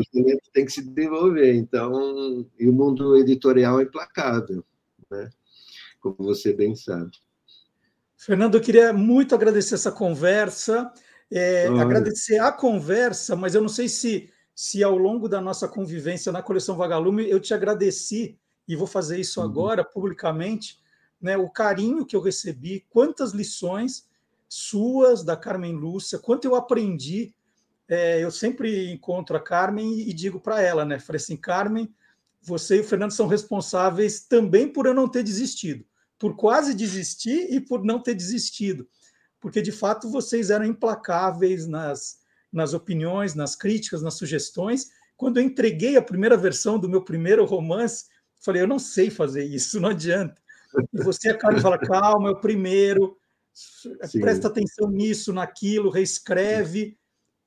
O 0.00 0.04
talento 0.12 0.50
tem 0.52 0.64
que 0.64 0.72
se 0.72 0.82
desenvolver. 0.82 1.54
Então, 1.54 2.44
e 2.58 2.68
o 2.68 2.72
mundo 2.72 3.16
editorial 3.16 3.78
é 3.78 3.84
implacável, 3.84 4.64
né? 5.08 5.30
como 6.00 6.16
você 6.18 6.52
bem 6.52 6.74
sabe. 6.74 7.12
Fernando, 8.16 8.56
eu 8.56 8.60
queria 8.60 8.92
muito 8.92 9.36
agradecer 9.36 9.76
essa 9.76 9.92
conversa, 9.92 10.92
é, 11.30 11.68
agradecer 11.68 12.40
a 12.40 12.50
conversa, 12.50 13.36
mas 13.36 13.54
eu 13.54 13.60
não 13.60 13.68
sei 13.68 13.88
se 13.88 14.33
se 14.54 14.82
ao 14.82 14.96
longo 14.96 15.28
da 15.28 15.40
nossa 15.40 15.66
convivência 15.66 16.30
na 16.30 16.42
coleção 16.42 16.76
Vagalume 16.76 17.28
eu 17.28 17.40
te 17.40 17.52
agradeci, 17.52 18.38
e 18.66 18.76
vou 18.76 18.86
fazer 18.86 19.18
isso 19.18 19.40
uhum. 19.40 19.46
agora 19.46 19.84
publicamente, 19.84 20.80
né, 21.20 21.36
o 21.36 21.48
carinho 21.48 22.04
que 22.04 22.14
eu 22.14 22.20
recebi, 22.20 22.86
quantas 22.90 23.32
lições 23.32 24.06
suas, 24.48 25.24
da 25.24 25.36
Carmen 25.36 25.74
Lúcia, 25.74 26.18
quanto 26.18 26.44
eu 26.44 26.54
aprendi. 26.54 27.34
É, 27.88 28.22
eu 28.22 28.30
sempre 28.30 28.92
encontro 28.92 29.36
a 29.36 29.40
Carmen 29.40 30.00
e, 30.00 30.12
digo 30.12 30.40
para 30.40 30.60
ela, 30.62 30.84
né? 30.84 30.98
Falei 30.98 31.20
assim, 31.20 31.36
Carmen, 31.36 31.92
você 32.40 32.76
e 32.76 32.80
o 32.80 32.84
Fernando 32.84 33.10
são 33.10 33.26
responsáveis 33.26 34.20
também 34.20 34.68
por 34.68 34.86
eu 34.86 34.94
não 34.94 35.08
ter 35.08 35.22
desistido, 35.22 35.84
por 36.18 36.36
quase 36.36 36.74
desistir 36.74 37.52
e 37.52 37.60
por 37.60 37.84
não 37.84 38.00
ter 38.00 38.14
desistido, 38.14 38.88
porque 39.40 39.60
de 39.60 39.72
fato 39.72 40.10
vocês 40.10 40.50
eram 40.50 40.64
implacáveis 40.64 41.66
nas 41.66 42.18
nas 42.54 42.72
opiniões, 42.72 43.34
nas 43.34 43.56
críticas, 43.56 44.00
nas 44.00 44.14
sugestões, 44.14 44.92
Quando 45.16 45.38
eu 45.38 45.44
entreguei 45.44 45.96
a 45.96 46.02
primeira 46.02 46.36
versão 46.36 46.78
do 46.78 46.88
meu 46.88 47.02
primeiro 47.02 47.44
romance, 47.44 48.06
falei, 48.40 48.62
eu 48.62 48.66
não 48.66 48.78
sei 48.78 49.10
fazer 49.10 49.44
isso, 49.44 49.80
não 49.80 49.90
adianta. 49.90 50.40
E 50.92 51.02
você, 51.02 51.30
a 51.30 51.38
cara, 51.38 51.60
fala, 51.60 51.78
calma, 51.78 52.28
é 52.28 52.32
o 52.32 52.40
primeiro, 52.40 53.16
Sim. 53.52 54.20
presta 54.20 54.48
atenção 54.48 54.90
nisso, 54.90 55.32
naquilo, 55.32 55.90
reescreve. 55.90 56.98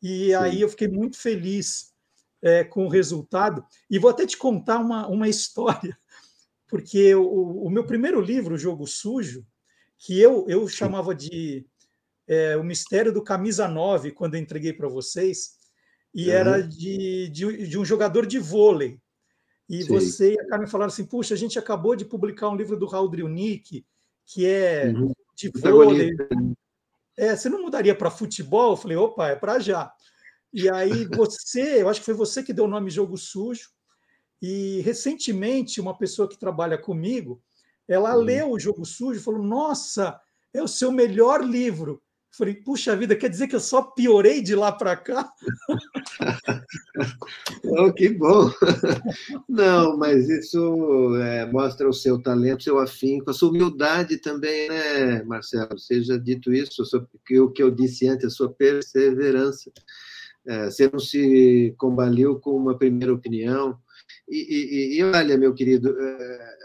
E 0.02 0.28
Sim. 0.28 0.34
aí 0.36 0.62
eu 0.62 0.70
fiquei 0.70 0.88
muito 0.88 1.18
feliz 1.18 1.94
é, 2.42 2.64
com 2.64 2.86
o 2.86 2.90
resultado. 2.90 3.66
E 3.90 4.00
vou 4.00 4.10
até 4.10 4.26
te 4.26 4.38
contar 4.38 4.80
uma, 4.80 5.08
uma 5.08 5.28
história, 5.28 5.98
porque 6.68 7.14
o, 7.16 7.64
o 7.64 7.70
meu 7.70 7.86
primeiro 7.86 8.22
livro, 8.22 8.56
O 8.56 8.58
Jogo 8.58 8.88
Sujo, 8.88 9.46
que 9.98 10.20
eu, 10.20 10.46
eu 10.48 10.68
chamava 10.68 11.14
de 11.14 11.66
é, 12.28 12.58
O 12.58 12.64
Mistério 12.64 13.14
do 13.14 13.24
Camisa 13.24 13.68
9, 13.68 14.12
quando 14.12 14.36
eu 14.36 14.42
entreguei 14.42 14.74
para 14.74 14.88
vocês, 14.88 15.58
e 16.14 16.28
uhum. 16.28 16.34
era 16.34 16.62
de, 16.62 17.30
de, 17.30 17.68
de, 17.68 17.78
um 17.78 17.86
jogador 17.86 18.26
de 18.26 18.40
vôlei. 18.40 19.00
E 19.70 19.84
Sim. 19.84 19.88
você 19.88 20.34
e 20.34 20.40
a 20.40 20.48
Carmen 20.48 20.68
falaram 20.68 20.92
assim: 20.92 21.06
puxa, 21.06 21.34
a 21.34 21.38
gente 21.38 21.60
acabou 21.60 21.96
de 21.96 22.06
publicar 22.06 22.50
um 22.50 22.56
livro 22.56 22.78
do 22.78 22.86
Raul 22.86 23.10
Driunic, 23.10 23.86
que 24.26 24.46
é 24.46 24.88
uhum. 24.88 25.14
de 25.36 25.50
vôlei. 25.50 26.16
É, 27.18 27.36
você 27.36 27.50
não 27.50 27.62
mudaria 27.62 27.96
para 27.96 28.12
futebol? 28.12 28.72
Eu 28.72 28.78
falei, 28.78 28.96
opa, 28.96 29.30
é 29.30 29.36
para 29.36 29.60
já. 29.60 29.92
E 30.54 30.70
aí 30.70 31.06
você, 31.16 31.82
eu 31.82 31.90
acho 31.90 32.00
que 32.00 32.06
foi 32.06 32.14
você 32.14 32.44
que 32.44 32.54
deu 32.54 32.66
o 32.66 32.70
nome 32.70 32.90
Jogo 32.90 33.18
Sujo. 33.18 33.70
E 34.40 34.82
recentemente, 34.82 35.82
uma 35.82 35.98
pessoa 35.98 36.30
que 36.30 36.38
trabalha 36.38 36.78
comigo, 36.78 37.42
ela 37.88 38.16
uhum. 38.16 38.22
leu 38.22 38.52
o 38.52 38.60
Jogo 38.60 38.86
Sujo 38.86 39.20
e 39.20 39.24
falou: 39.24 39.42
Nossa, 39.42 40.20
é 40.54 40.62
o 40.62 40.68
seu 40.68 40.92
melhor 40.92 41.44
livro. 41.44 42.02
Falei, 42.38 42.54
puxa 42.54 42.96
vida, 42.96 43.16
quer 43.16 43.30
dizer 43.30 43.48
que 43.48 43.56
eu 43.56 43.60
só 43.60 43.82
piorei 43.82 44.44
de 44.44 44.54
lá 44.54 44.72
para 44.72 44.96
cá? 44.96 45.34
oh, 47.66 47.92
que 47.92 48.10
bom! 48.10 48.52
Não, 49.50 49.98
mas 49.98 50.30
isso 50.30 51.16
é, 51.16 51.52
mostra 51.52 51.90
o 51.90 51.94
seu 51.94 52.22
talento, 52.22 52.62
seu 52.62 52.78
afinco, 52.78 53.32
a 53.32 53.34
sua 53.34 53.50
humildade 53.50 54.18
também, 54.20 54.70
né, 54.70 55.24
Marcelo? 55.24 55.80
Seja 55.80 56.20
dito 56.20 56.54
isso, 56.54 56.84
o 56.84 57.50
que 57.50 57.64
eu 57.64 57.72
disse 57.72 58.08
antes, 58.08 58.26
a 58.26 58.30
sua 58.30 58.54
perseverança. 58.54 59.72
É, 60.46 60.66
você 60.66 60.88
não 60.94 61.00
se 61.00 61.74
combaliu 61.80 62.40
com 62.40 62.52
uma 62.52 62.78
primeira 62.78 63.16
opinião. 63.16 63.80
E, 64.30 64.38
e, 64.38 65.00
e 65.00 65.04
olha, 65.04 65.40
meu 65.40 65.56
querido, 65.56 65.90
é, 66.00 66.58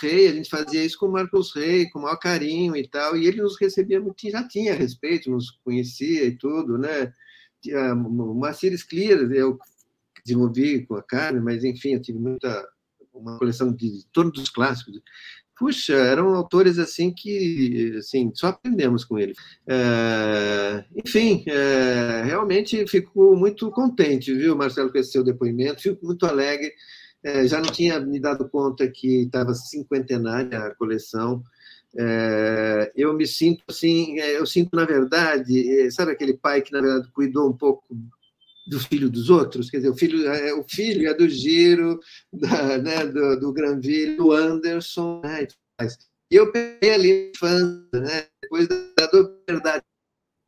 Rey, 0.00 0.28
a 0.28 0.32
gente 0.32 0.50
fazia 0.50 0.84
isso 0.84 0.98
com 0.98 1.06
o 1.06 1.12
Marcos 1.12 1.54
Rey, 1.54 1.88
com 1.90 1.98
o 1.98 2.02
maior 2.02 2.16
carinho 2.16 2.76
e 2.76 2.86
tal, 2.86 3.16
e 3.16 3.26
ele 3.26 3.40
nos 3.40 3.58
recebia 3.58 4.00
muito, 4.00 4.30
já 4.30 4.46
tinha 4.46 4.74
respeito, 4.74 5.30
nos 5.30 5.50
conhecia 5.64 6.24
e 6.24 6.36
tudo, 6.36 6.78
né? 6.78 7.12
O 8.06 8.34
Marcílio 8.34 8.78
Clear, 8.88 9.20
eu 9.32 9.58
desenvolvi 10.24 10.84
com 10.86 10.96
a 10.96 11.02
Carmen, 11.02 11.42
mas 11.42 11.64
enfim, 11.64 11.94
eu 11.94 12.02
tive 12.02 12.18
muita, 12.18 12.68
uma 13.12 13.38
coleção 13.38 13.72
de 13.72 14.04
todos 14.12 14.42
os 14.42 14.50
clássicos. 14.50 15.00
Puxa, 15.58 15.94
eram 15.94 16.34
autores 16.34 16.78
assim 16.78 17.12
que 17.12 17.94
assim, 17.96 18.32
só 18.34 18.48
aprendemos 18.48 19.04
com 19.04 19.18
ele. 19.18 19.32
É, 19.66 20.84
enfim, 21.04 21.44
é, 21.46 22.22
realmente 22.24 22.86
fico 22.86 23.36
muito 23.36 23.70
contente, 23.70 24.34
viu, 24.34 24.56
Marcelo, 24.56 24.90
com 24.90 24.98
esse 24.98 25.12
seu 25.12 25.22
depoimento, 25.22 25.82
fico 25.82 26.04
muito 26.04 26.26
alegre 26.26 26.72
é, 27.24 27.46
já 27.46 27.60
não 27.60 27.70
tinha 27.70 28.00
me 28.00 28.18
dado 28.18 28.48
conta 28.48 28.88
que 28.88 29.22
estava 29.22 29.54
cinquentenária 29.54 30.58
a 30.58 30.74
coleção. 30.74 31.42
É, 31.96 32.92
eu 32.96 33.12
me 33.12 33.26
sinto 33.26 33.62
assim, 33.68 34.18
é, 34.18 34.38
eu 34.38 34.46
sinto, 34.46 34.74
na 34.74 34.84
verdade, 34.84 35.80
é, 35.80 35.90
sabe 35.90 36.12
aquele 36.12 36.34
pai 36.34 36.62
que, 36.62 36.72
na 36.72 36.80
verdade, 36.80 37.10
cuidou 37.12 37.50
um 37.50 37.56
pouco 37.56 37.84
do 38.66 38.80
filho 38.80 39.10
dos 39.10 39.28
outros? 39.28 39.70
Quer 39.70 39.78
dizer, 39.78 39.90
o 39.90 39.96
filho 39.96 40.26
é, 40.26 40.54
o 40.54 40.64
filho 40.64 41.08
é 41.08 41.14
do 41.14 41.28
Giro, 41.28 42.00
da, 42.32 42.78
né, 42.78 43.06
do, 43.06 43.38
do 43.38 43.52
Granville, 43.52 44.16
do 44.16 44.32
Anderson, 44.32 45.20
né, 45.22 45.46
e 46.30 46.36
eu 46.36 46.50
peguei 46.50 46.94
ali 46.94 47.32
fã, 47.36 47.84
né, 47.92 48.26
depois 48.40 48.66
da, 48.68 48.76
da 48.96 49.30
verdade 49.46 49.84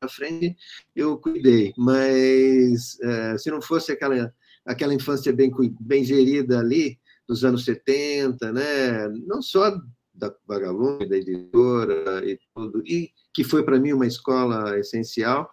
na 0.03 0.09
frente, 0.09 0.57
eu 0.95 1.19
cuidei, 1.19 1.75
mas 1.77 2.99
é, 3.01 3.37
se 3.37 3.51
não 3.51 3.61
fosse 3.61 3.93
aquela 3.93 4.33
aquela 4.65 4.95
infância 4.95 5.33
bem, 5.33 5.51
bem 5.81 6.05
gerida 6.05 6.59
ali, 6.59 6.99
dos 7.27 7.45
anos 7.45 7.65
70, 7.65 8.53
né? 8.53 9.09
não 9.27 9.41
só 9.43 9.79
da 10.13 10.35
Vagalume, 10.47 11.09
da 11.09 11.17
editora 11.17 12.23
e 12.25 12.39
tudo, 12.55 12.83
e 12.87 13.11
que 13.33 13.43
foi 13.43 13.65
para 13.65 13.81
mim 13.81 13.93
uma 13.93 14.07
escola 14.07 14.79
essencial. 14.79 15.51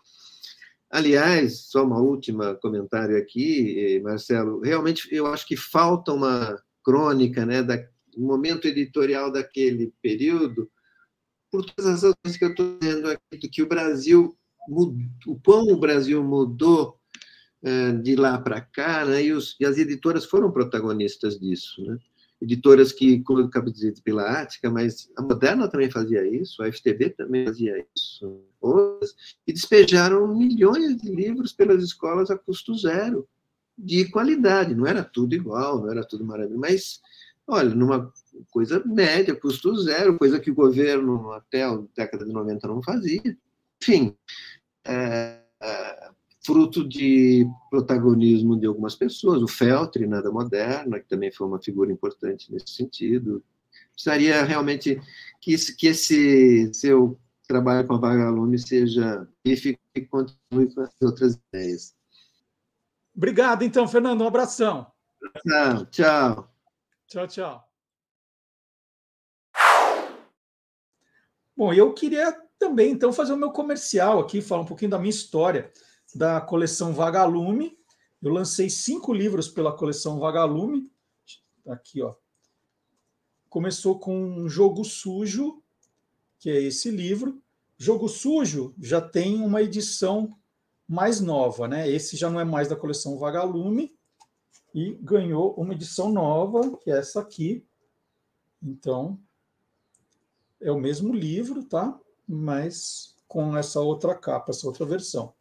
Aliás, 0.90 1.68
só 1.70 1.84
uma 1.84 2.00
última 2.00 2.56
comentário 2.56 3.18
aqui, 3.18 4.00
Marcelo, 4.04 4.60
realmente 4.60 5.08
eu 5.12 5.26
acho 5.26 5.48
que 5.48 5.56
falta 5.56 6.14
uma 6.14 6.62
crônica 6.84 7.46
né, 7.46 7.64
da, 7.64 7.78
momento 8.18 8.68
editorial 8.68 9.32
daquele 9.32 9.94
período, 10.02 10.70
por 11.52 11.66
todas 11.66 11.86
as 11.86 12.04
razões 12.04 12.38
que 12.38 12.46
eu 12.46 12.50
estou 12.50 12.78
dizendo 12.78 13.10
aqui, 13.10 13.50
que 13.50 13.62
o 13.62 13.68
Brasil, 13.68 14.38
o 14.70 15.40
quão 15.44 15.64
o 15.68 15.80
Brasil 15.80 16.24
mudou 16.24 17.01
de 18.02 18.16
lá 18.16 18.40
para 18.40 18.60
cá, 18.62 19.06
né, 19.06 19.24
e, 19.24 19.32
os, 19.32 19.56
e, 19.60 19.66
as 19.66 19.78
editoras 19.78 20.26
foram 20.26 20.52
protagonistas 20.52 21.40
disso. 21.40 21.84
Né? 21.84 21.98
Editoras 22.42 22.92
que, 22.92 23.22
como 23.22 23.40
eu 23.40 23.46
acabei 23.46 23.72
de 23.72 23.80
dizer, 23.80 23.94
pela 24.04 24.42
Ática, 24.42 24.70
mas 24.70 25.12
a 25.16 25.22
Moderna 25.22 25.68
também 25.68 25.92
fazia 25.92 26.26
isso, 26.26 26.64
a 26.64 26.72
FTB 26.72 27.12
também 27.12 27.46
fazia 27.46 27.86
isso, 27.96 28.42
outras, 28.60 29.16
e 29.46 29.54
despejaram 29.54 30.36
milhões 30.36 30.98
de 30.98 31.12
livros 31.12 31.54
pelas 31.54 31.84
escolas 31.84 32.32
a 32.32 32.38
custo 32.38 32.76
zero, 32.76 33.28
de 33.78 34.10
qualidade, 34.10 34.76
não 34.76 34.88
era 34.88 35.04
tudo 35.04 35.36
igual, 35.36 35.82
não 35.82 35.92
era 35.92 36.04
tudo 36.04 36.26
maravilhoso, 36.26 36.60
mas, 36.60 37.02
olha, 37.48 37.74
numa 37.76 38.12
coisa 38.50 38.84
média, 38.86 39.36
custo 39.36 39.76
zero, 39.82 40.18
coisa 40.18 40.40
que 40.40 40.52
o 40.52 40.56
governo 40.56 41.32
até 41.32 41.64
a 41.64 41.80
década 41.96 42.26
de 42.26 42.32
90 42.32 42.68
não 42.68 42.82
fazia. 42.82 43.38
Enfim, 43.82 44.16
é, 44.86 45.40
é 45.62 46.11
fruto 46.44 46.88
de 46.88 47.48
protagonismo 47.70 48.60
de 48.60 48.66
algumas 48.66 48.96
pessoas, 48.96 49.42
o 49.42 49.48
Feltri, 49.48 50.08
nada 50.08 50.32
moderna, 50.32 51.00
que 51.00 51.08
também 51.08 51.32
foi 51.32 51.48
uma 51.48 51.62
figura 51.62 51.92
importante 51.92 52.52
nesse 52.52 52.74
sentido. 52.74 53.44
Precisaria 53.94 54.44
realmente 54.44 55.00
que 55.40 55.54
esse, 55.54 55.76
que 55.76 55.88
esse 55.88 56.74
seu 56.74 57.20
trabalho 57.48 57.88
com 57.88 57.94
a 57.94 58.00
Vagalume 58.00 58.58
seja 58.58 59.28
e 59.46 60.02
continue 60.10 60.74
com 60.74 60.82
as 60.82 61.02
outras 61.02 61.40
ideias. 61.50 61.94
Obrigado, 63.16 63.64
então, 63.64 63.88
Fernando. 63.88 64.22
Um 64.22 64.28
abração. 64.28 64.92
Tchau, 65.46 65.86
tchau. 65.88 66.54
Tchau, 67.08 67.28
tchau. 67.28 67.68
Bom, 71.56 71.72
eu 71.74 71.94
queria 71.94 72.32
também, 72.58 72.92
então, 72.92 73.14
fazer 73.14 73.34
o 73.34 73.38
meu 73.38 73.52
comercial 73.52 74.20
aqui, 74.20 74.42
falar 74.42 74.62
um 74.62 74.66
pouquinho 74.66 74.92
da 74.92 74.98
minha 74.98 75.10
história 75.10 75.72
da 76.16 76.42
coleção 76.42 76.94
Vagalume. 76.94 77.78
Eu 78.22 78.32
lancei 78.32 78.70
cinco 78.70 79.14
livros 79.14 79.48
pela 79.48 79.76
coleção 79.76 80.20
Vagalume. 80.20 80.92
Tá 81.64 81.74
aqui, 81.74 82.02
ó. 82.02 82.16
Começou 83.50 84.00
com 84.00 84.16
um 84.16 84.50
Jogo 84.50 84.84
Sujo, 84.84 85.62
que 86.40 86.50
é 86.50 86.62
esse 86.62 86.90
livro. 86.90 87.42
Jogo 87.78 88.08
Sujo 88.08 88.74
já 88.80 89.02
tem 89.02 89.42
uma 89.42 89.62
edição 89.62 90.30
mais 90.88 91.20
nova, 91.20 91.68
né? 91.68 91.90
Esse 91.90 92.16
já 92.16 92.30
não 92.30 92.40
é 92.40 92.46
mais 92.46 92.68
da 92.68 92.76
coleção 92.76 93.18
Vagalume 93.18 93.96
e 94.74 94.94
ganhou 95.02 95.54
uma 95.56 95.74
edição 95.74 96.12
nova, 96.12 96.78
que 96.78 96.92
é 96.92 96.98
essa 96.98 97.20
aqui. 97.22 97.66
Então, 98.62 99.20
é 100.60 100.72
o 100.72 100.80
mesmo 100.80 101.14
livro, 101.14 101.64
tá? 101.64 102.00
Mas 102.28 103.16
com 103.28 103.58
essa 103.58 103.80
outra 103.80 104.14
capa, 104.16 104.52
essa 104.52 104.68
outra 104.68 104.86
versão. 104.86 105.34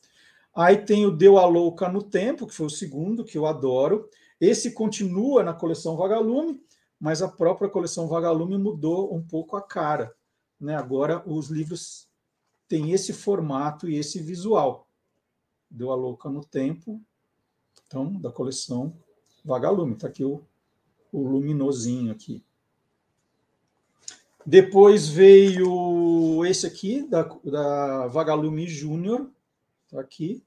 Aí 0.55 0.85
tem 0.85 1.07
o 1.07 1.11
Deu 1.11 1.39
a 1.39 1.47
Louca 1.47 1.89
no 1.89 2.03
Tempo, 2.03 2.47
que 2.47 2.55
foi 2.55 2.67
o 2.67 2.71
segundo, 2.71 3.25
que 3.25 3.39
eu 3.39 3.47
adoro. 3.47 4.09
Esse 4.41 4.73
continua 4.73 5.43
na 5.43 5.53
coleção 5.53 5.97
Vagalume, 5.97 6.61
mas 6.99 7.23
a 7.23 7.29
própria 7.29 7.69
coleção 7.69 8.09
Vagalume 8.09 8.59
mudou 8.59 9.15
um 9.15 9.23
pouco 9.23 9.57
a 9.57 9.63
cara. 9.63 10.15
Né? 10.61 10.75
Agora 10.75 11.23
os 11.27 11.49
livros 11.49 12.09
têm 12.69 12.93
esse 12.93 13.13
formato 13.13 13.89
e 13.89 13.97
esse 13.97 14.21
visual. 14.21 14.87
Deu 15.71 15.93
a 15.93 15.95
Louca 15.95 16.29
no 16.29 16.45
Tempo, 16.45 17.01
então, 17.87 18.13
da 18.21 18.31
coleção 18.31 18.95
Vagalume. 19.45 19.95
Está 19.95 20.09
aqui 20.09 20.25
o, 20.25 20.43
o 21.13 21.23
luminosinho 21.23 22.11
aqui. 22.11 22.45
Depois 24.45 25.09
veio 25.09 26.45
esse 26.45 26.67
aqui, 26.67 27.03
da, 27.03 27.23
da 27.45 28.07
Vagalume 28.09 28.67
Júnior, 28.67 29.31
aqui, 29.99 30.45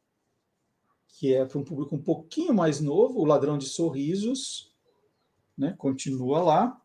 que 1.07 1.33
é 1.33 1.45
para 1.45 1.59
um 1.59 1.63
público 1.63 1.95
um 1.95 2.01
pouquinho 2.01 2.53
mais 2.53 2.79
novo, 2.79 3.19
o 3.19 3.25
Ladrão 3.25 3.57
de 3.57 3.65
Sorrisos, 3.65 4.73
né? 5.57 5.75
Continua 5.77 6.41
lá. 6.41 6.81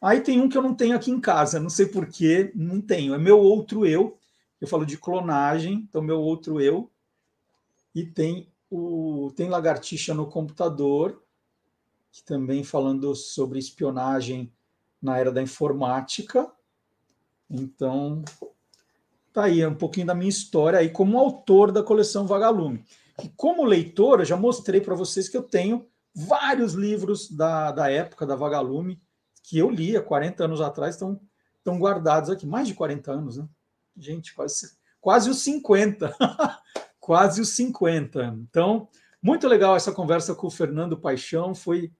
Aí 0.00 0.20
tem 0.20 0.40
um 0.40 0.48
que 0.48 0.56
eu 0.56 0.62
não 0.62 0.74
tenho 0.74 0.94
aqui 0.94 1.10
em 1.10 1.20
casa, 1.20 1.58
não 1.58 1.70
sei 1.70 1.86
porquê, 1.86 2.52
não 2.54 2.80
tenho. 2.80 3.14
É 3.14 3.18
meu 3.18 3.38
outro 3.38 3.86
eu. 3.86 4.18
Eu 4.60 4.68
falo 4.68 4.84
de 4.84 4.98
clonagem, 4.98 5.86
então 5.88 6.02
meu 6.02 6.20
outro 6.20 6.60
eu. 6.60 6.90
E 7.94 8.04
tem 8.04 8.52
o, 8.70 9.32
tem 9.34 9.48
Lagartixa 9.48 10.12
no 10.12 10.26
Computador, 10.26 11.22
que 12.12 12.22
também 12.22 12.62
falando 12.62 13.14
sobre 13.14 13.58
espionagem 13.58 14.52
na 15.00 15.18
era 15.18 15.32
da 15.32 15.42
informática. 15.42 16.50
Então, 17.48 18.24
tá 19.34 19.44
aí 19.44 19.66
um 19.66 19.74
pouquinho 19.74 20.06
da 20.06 20.14
minha 20.14 20.30
história 20.30 20.78
aí 20.78 20.88
como 20.88 21.18
autor 21.18 21.72
da 21.72 21.82
coleção 21.82 22.26
Vagalume. 22.26 22.84
E 23.22 23.28
como 23.36 23.64
leitor, 23.64 24.20
eu 24.20 24.24
já 24.24 24.36
mostrei 24.36 24.80
para 24.80 24.94
vocês 24.94 25.28
que 25.28 25.36
eu 25.36 25.42
tenho 25.42 25.86
vários 26.14 26.74
livros 26.74 27.28
da, 27.28 27.72
da 27.72 27.90
época 27.90 28.24
da 28.24 28.36
Vagalume 28.36 29.02
que 29.42 29.58
eu 29.58 29.68
li 29.68 29.96
há 29.96 30.02
40 30.02 30.44
anos 30.44 30.60
atrás, 30.60 30.94
estão, 30.94 31.20
estão 31.58 31.78
guardados 31.78 32.30
aqui. 32.30 32.46
Mais 32.46 32.68
de 32.68 32.74
40 32.74 33.12
anos, 33.12 33.36
né? 33.36 33.46
Gente, 33.96 34.32
quase, 34.34 34.70
quase 35.00 35.28
os 35.28 35.38
50. 35.40 36.16
quase 36.98 37.40
os 37.40 37.50
50. 37.50 38.38
Então, 38.48 38.88
muito 39.20 39.46
legal 39.46 39.76
essa 39.76 39.92
conversa 39.92 40.34
com 40.34 40.46
o 40.46 40.50
Fernando 40.50 40.96
Paixão. 40.96 41.54
Foi 41.54 41.92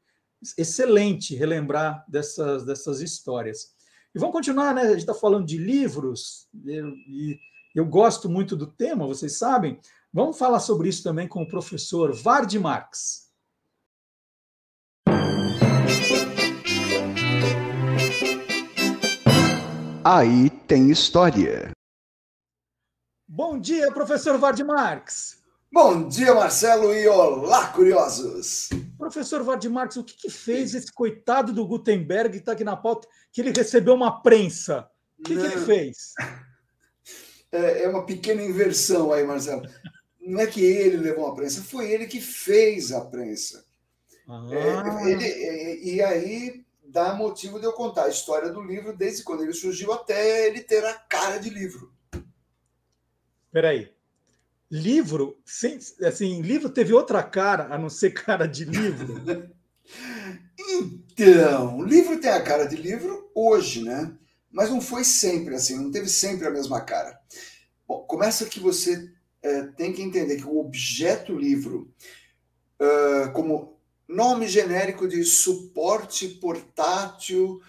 excelente 0.56 1.34
relembrar 1.34 2.04
dessas, 2.08 2.64
dessas 2.64 3.00
histórias. 3.00 3.73
E 4.14 4.18
vamos 4.20 4.32
continuar, 4.32 4.72
né? 4.72 4.82
A 4.82 4.90
gente 4.90 4.98
está 5.00 5.12
falando 5.12 5.44
de 5.44 5.58
livros, 5.58 6.46
e 6.64 7.36
eu 7.74 7.84
gosto 7.84 8.30
muito 8.30 8.54
do 8.54 8.64
tema, 8.64 9.08
vocês 9.08 9.36
sabem. 9.36 9.80
Vamos 10.12 10.38
falar 10.38 10.60
sobre 10.60 10.88
isso 10.88 11.02
também 11.02 11.26
com 11.26 11.42
o 11.42 11.48
professor 11.48 12.14
Vard 12.14 12.54
Marx. 12.60 13.28
Aí 20.04 20.48
tem 20.68 20.92
história. 20.92 21.72
Bom 23.26 23.58
dia, 23.58 23.90
professor 23.90 24.38
Vard 24.38 24.60
Marx. 24.62 25.42
Bom 25.72 26.06
dia, 26.06 26.32
Marcelo, 26.32 26.94
e 26.94 27.08
olá, 27.08 27.66
curiosos! 27.72 28.68
Professor 29.04 29.42
Vard 29.42 29.62
Marx, 29.68 29.96
o 29.96 30.04
que, 30.04 30.16
que 30.16 30.30
fez 30.30 30.74
esse 30.74 30.90
coitado 30.90 31.52
do 31.52 31.66
Gutenberg 31.66 32.30
que 32.30 32.38
está 32.38 32.52
aqui 32.52 32.64
na 32.64 32.74
pauta, 32.74 33.06
que 33.30 33.42
ele 33.42 33.52
recebeu 33.54 33.92
uma 33.92 34.22
prensa? 34.22 34.88
O 35.18 35.22
que, 35.22 35.36
que 35.36 35.42
ele 35.42 35.58
fez? 35.58 36.14
É, 37.52 37.84
é 37.84 37.88
uma 37.88 38.04
pequena 38.04 38.42
inversão 38.42 39.12
aí, 39.12 39.22
Marcelo. 39.22 39.62
Não 40.20 40.40
é 40.40 40.46
que 40.48 40.60
ele 40.60 40.96
levou 40.96 41.24
uma 41.24 41.36
prensa, 41.36 41.62
foi 41.62 41.88
ele 41.88 42.08
que 42.08 42.20
fez 42.20 42.90
a 42.90 43.00
prensa. 43.02 43.64
Ah. 44.28 44.48
É, 44.50 45.12
ele, 45.12 45.24
é, 45.24 45.78
e 45.84 46.02
aí 46.02 46.66
dá 46.84 47.14
motivo 47.14 47.60
de 47.60 47.64
eu 47.64 47.72
contar 47.72 48.06
a 48.06 48.08
história 48.08 48.50
do 48.50 48.60
livro 48.60 48.96
desde 48.96 49.22
quando 49.22 49.44
ele 49.44 49.52
surgiu 49.52 49.92
até 49.92 50.48
ele 50.48 50.62
ter 50.62 50.84
a 50.84 50.94
cara 50.94 51.38
de 51.38 51.48
livro. 51.48 51.94
Peraí 53.52 53.93
livro, 54.74 55.40
sem, 55.44 55.78
assim, 56.02 56.42
livro 56.42 56.68
teve 56.68 56.92
outra 56.92 57.22
cara 57.22 57.72
a 57.72 57.78
não 57.78 57.88
ser 57.88 58.10
cara 58.12 58.46
de 58.46 58.64
livro? 58.64 59.48
então, 60.68 61.84
livro 61.84 62.18
tem 62.18 62.30
a 62.30 62.42
cara 62.42 62.64
de 62.64 62.74
livro 62.74 63.30
hoje, 63.32 63.84
né? 63.84 64.12
Mas 64.50 64.70
não 64.70 64.80
foi 64.80 65.04
sempre 65.04 65.54
assim, 65.54 65.76
não 65.76 65.92
teve 65.92 66.08
sempre 66.08 66.46
a 66.48 66.50
mesma 66.50 66.80
cara. 66.80 67.20
Bom, 67.86 68.00
começa 68.00 68.46
que 68.46 68.58
você 68.58 69.12
é, 69.42 69.62
tem 69.62 69.92
que 69.92 70.02
entender 70.02 70.36
que 70.36 70.46
o 70.46 70.58
objeto 70.58 71.36
livro, 71.36 71.92
uh, 72.80 73.32
como 73.32 73.78
nome 74.08 74.48
genérico 74.48 75.06
de 75.06 75.22
suporte 75.24 76.28
portátil 76.28 77.60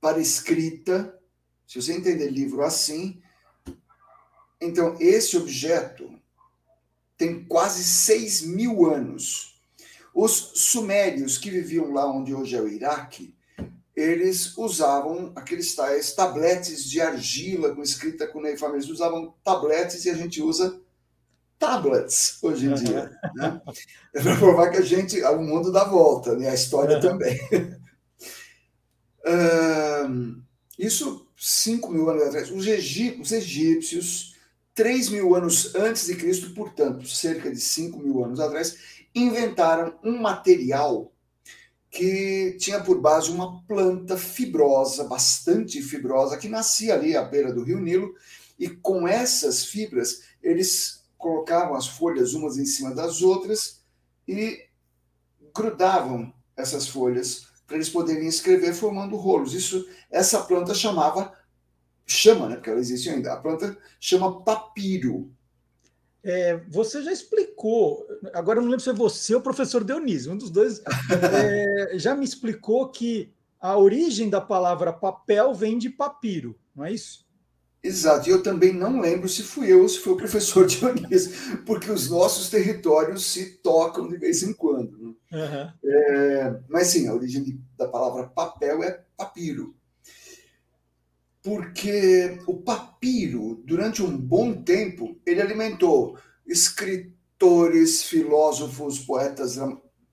para 0.00 0.20
escrita, 0.20 1.18
se 1.66 1.80
você 1.80 1.92
entender 1.92 2.28
livro 2.28 2.62
assim, 2.62 3.20
então 4.60 4.96
esse 5.00 5.36
objeto 5.36 6.21
tem 7.16 7.44
quase 7.44 7.84
6 7.84 8.42
mil 8.42 8.86
anos. 8.86 9.60
Os 10.14 10.52
sumérios 10.54 11.38
que 11.38 11.50
viviam 11.50 11.92
lá 11.92 12.10
onde 12.10 12.34
hoje 12.34 12.54
é 12.54 12.60
o 12.60 12.68
Iraque, 12.68 13.34
eles 13.94 14.56
usavam 14.56 15.32
aqueles 15.36 15.74
tais 15.74 16.12
tabletes 16.12 16.84
de 16.84 17.00
argila 17.00 17.74
com 17.74 17.82
escrita 17.82 18.26
com 18.26 18.34
cuneiforme. 18.34 18.76
Eles 18.76 18.88
usavam 18.88 19.34
tabletes 19.44 20.04
e 20.04 20.10
a 20.10 20.14
gente 20.14 20.42
usa 20.42 20.80
tablets 21.58 22.38
hoje 22.42 22.66
em 22.66 22.74
dia. 22.74 23.10
Né? 23.34 23.62
É 24.14 24.22
para 24.22 24.36
provar 24.36 24.70
que 24.70 24.76
a 24.76 24.82
gente, 24.82 25.22
o 25.22 25.40
mundo 25.40 25.72
dá 25.72 25.84
volta, 25.84 26.36
né? 26.36 26.50
a 26.50 26.54
história 26.54 27.00
também. 27.00 27.40
um, 30.06 30.42
isso 30.78 31.26
5 31.38 31.90
mil 31.90 32.10
anos 32.10 32.24
atrás. 32.24 32.50
Os, 32.50 32.66
egípcios 32.66 34.31
3 34.74 35.10
mil 35.10 35.34
anos 35.34 35.74
antes 35.74 36.06
de 36.06 36.16
Cristo, 36.16 36.54
portanto, 36.54 37.06
cerca 37.06 37.50
de 37.50 37.60
5 37.60 37.98
mil 37.98 38.24
anos 38.24 38.40
atrás, 38.40 38.76
inventaram 39.14 39.98
um 40.02 40.18
material 40.18 41.12
que 41.90 42.56
tinha 42.58 42.80
por 42.80 42.98
base 43.00 43.30
uma 43.30 43.62
planta 43.64 44.16
fibrosa, 44.16 45.04
bastante 45.04 45.82
fibrosa, 45.82 46.38
que 46.38 46.48
nascia 46.48 46.94
ali 46.94 47.14
à 47.14 47.22
beira 47.22 47.52
do 47.52 47.62
rio 47.62 47.78
Nilo, 47.78 48.14
e 48.58 48.68
com 48.68 49.06
essas 49.06 49.66
fibras 49.66 50.22
eles 50.42 51.04
colocavam 51.18 51.74
as 51.74 51.86
folhas 51.86 52.32
umas 52.32 52.56
em 52.56 52.64
cima 52.64 52.94
das 52.94 53.20
outras 53.20 53.82
e 54.26 54.64
grudavam 55.54 56.32
essas 56.56 56.88
folhas 56.88 57.46
para 57.66 57.76
eles 57.76 57.90
poderem 57.90 58.26
escrever 58.26 58.74
formando 58.74 59.16
rolos. 59.16 59.54
Isso, 59.54 59.86
essa 60.10 60.40
planta 60.42 60.74
chamava 60.74 61.32
chama, 62.12 62.48
né, 62.48 62.54
porque 62.56 62.70
ela 62.70 62.80
existe 62.80 63.08
ainda, 63.08 63.32
a 63.32 63.36
planta 63.36 63.76
chama 63.98 64.42
papiro. 64.42 65.30
É, 66.24 66.56
você 66.68 67.02
já 67.02 67.10
explicou, 67.10 68.06
agora 68.32 68.58
eu 68.58 68.62
não 68.62 68.70
lembro 68.70 68.84
se 68.84 68.90
é 68.90 68.92
você 68.92 69.34
ou 69.34 69.40
o 69.40 69.42
professor 69.42 69.82
Dionísio, 69.82 70.32
um 70.32 70.36
dos 70.36 70.50
dois 70.50 70.80
é, 71.10 71.98
já 71.98 72.14
me 72.14 72.24
explicou 72.24 72.88
que 72.88 73.32
a 73.60 73.76
origem 73.76 74.30
da 74.30 74.40
palavra 74.40 74.92
papel 74.92 75.52
vem 75.52 75.78
de 75.78 75.90
papiro, 75.90 76.56
não 76.76 76.84
é 76.84 76.92
isso? 76.92 77.26
Exato, 77.82 78.28
e 78.28 78.32
eu 78.32 78.40
também 78.40 78.72
não 78.72 79.00
lembro 79.00 79.28
se 79.28 79.42
fui 79.42 79.72
eu 79.72 79.82
ou 79.82 79.88
se 79.88 79.98
foi 79.98 80.12
o 80.12 80.16
professor 80.16 80.66
Dionísio, 80.68 81.64
porque 81.66 81.90
os 81.90 82.08
nossos 82.08 82.48
territórios 82.48 83.24
se 83.26 83.56
tocam 83.56 84.08
de 84.08 84.16
vez 84.16 84.44
em 84.44 84.52
quando. 84.52 84.96
Né? 84.96 85.14
Uhum. 85.32 85.72
É, 85.84 86.60
mas 86.68 86.88
sim, 86.88 87.08
a 87.08 87.14
origem 87.14 87.60
da 87.76 87.88
palavra 87.88 88.28
papel 88.28 88.84
é 88.84 89.02
papiro 89.16 89.74
porque 91.42 92.38
o 92.46 92.54
papiro, 92.54 93.60
durante 93.64 94.02
um 94.02 94.16
bom 94.16 94.62
tempo, 94.62 95.20
ele 95.26 95.42
alimentou 95.42 96.16
escritores, 96.46 98.04
filósofos, 98.04 99.00
poetas, 99.00 99.58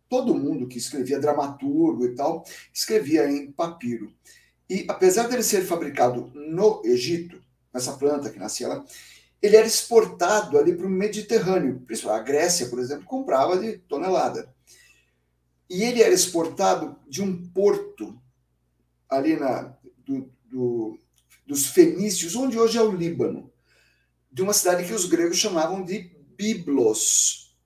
todo 0.09 0.33
mundo 0.33 0.67
que 0.67 0.79
escrevia 0.79 1.19
dramaturgo 1.19 2.05
e 2.05 2.15
tal, 2.15 2.43
escrevia 2.73 3.29
em 3.29 3.51
papiro. 3.51 4.11
E 4.67 4.85
apesar 4.87 5.27
dele 5.27 5.43
ser 5.43 5.61
fabricado 5.61 6.31
no 6.33 6.81
Egito, 6.83 7.41
essa 7.73 7.93
planta 7.93 8.29
que 8.31 8.39
nascia 8.39 8.67
lá, 8.67 8.85
ele 9.41 9.55
era 9.55 9.67
exportado 9.67 10.57
ali 10.57 10.75
para 10.75 10.87
o 10.87 10.89
Mediterrâneo. 10.89 11.85
A 12.09 12.19
Grécia, 12.19 12.67
por 12.67 12.79
exemplo, 12.79 13.05
comprava 13.05 13.57
de 13.57 13.77
tonelada. 13.77 14.53
E 15.69 15.83
ele 15.83 16.01
era 16.01 16.13
exportado 16.13 16.97
de 17.07 17.21
um 17.21 17.47
porto 17.51 18.19
ali 19.07 19.37
na, 19.37 19.73
do, 20.05 20.29
do 20.45 20.99
dos 21.49 21.65
fenícios, 21.65 22.35
onde 22.35 22.59
hoje 22.59 22.77
é 22.77 22.81
o 22.83 22.95
Líbano, 22.95 23.51
de 24.31 24.43
uma 24.43 24.53
cidade 24.53 24.85
que 24.85 24.93
os 24.93 25.05
gregos 25.05 25.37
chamavam 25.37 25.83
de 25.83 26.15
Biblos. 26.37 27.57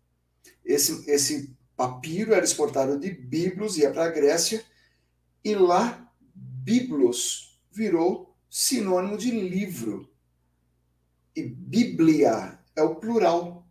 Esse, 0.64 1.04
esse 1.12 1.54
papiro 1.76 2.34
era 2.34 2.46
exportado 2.46 2.98
de 2.98 3.12
Biblos, 3.12 3.78
ia 3.78 3.92
para 3.92 4.06
a 4.06 4.10
Grécia, 4.10 4.64
e 5.44 5.54
lá 5.54 6.10
Biblos 6.34 7.60
virou 7.74 8.34
sinônimo 8.50 9.18
de 9.18 9.32
livro. 9.32 10.10
E 11.36 11.44
Bíblia 11.44 12.58
é 12.78 12.82
o 12.82 12.96
plural 12.96 13.68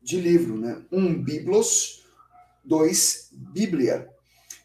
de 0.00 0.18
livro, 0.18 0.58
né? 0.58 0.86
Um 0.90 1.22
Biblos, 1.22 2.06
dois 2.64 3.28
Bíblia. 3.30 4.08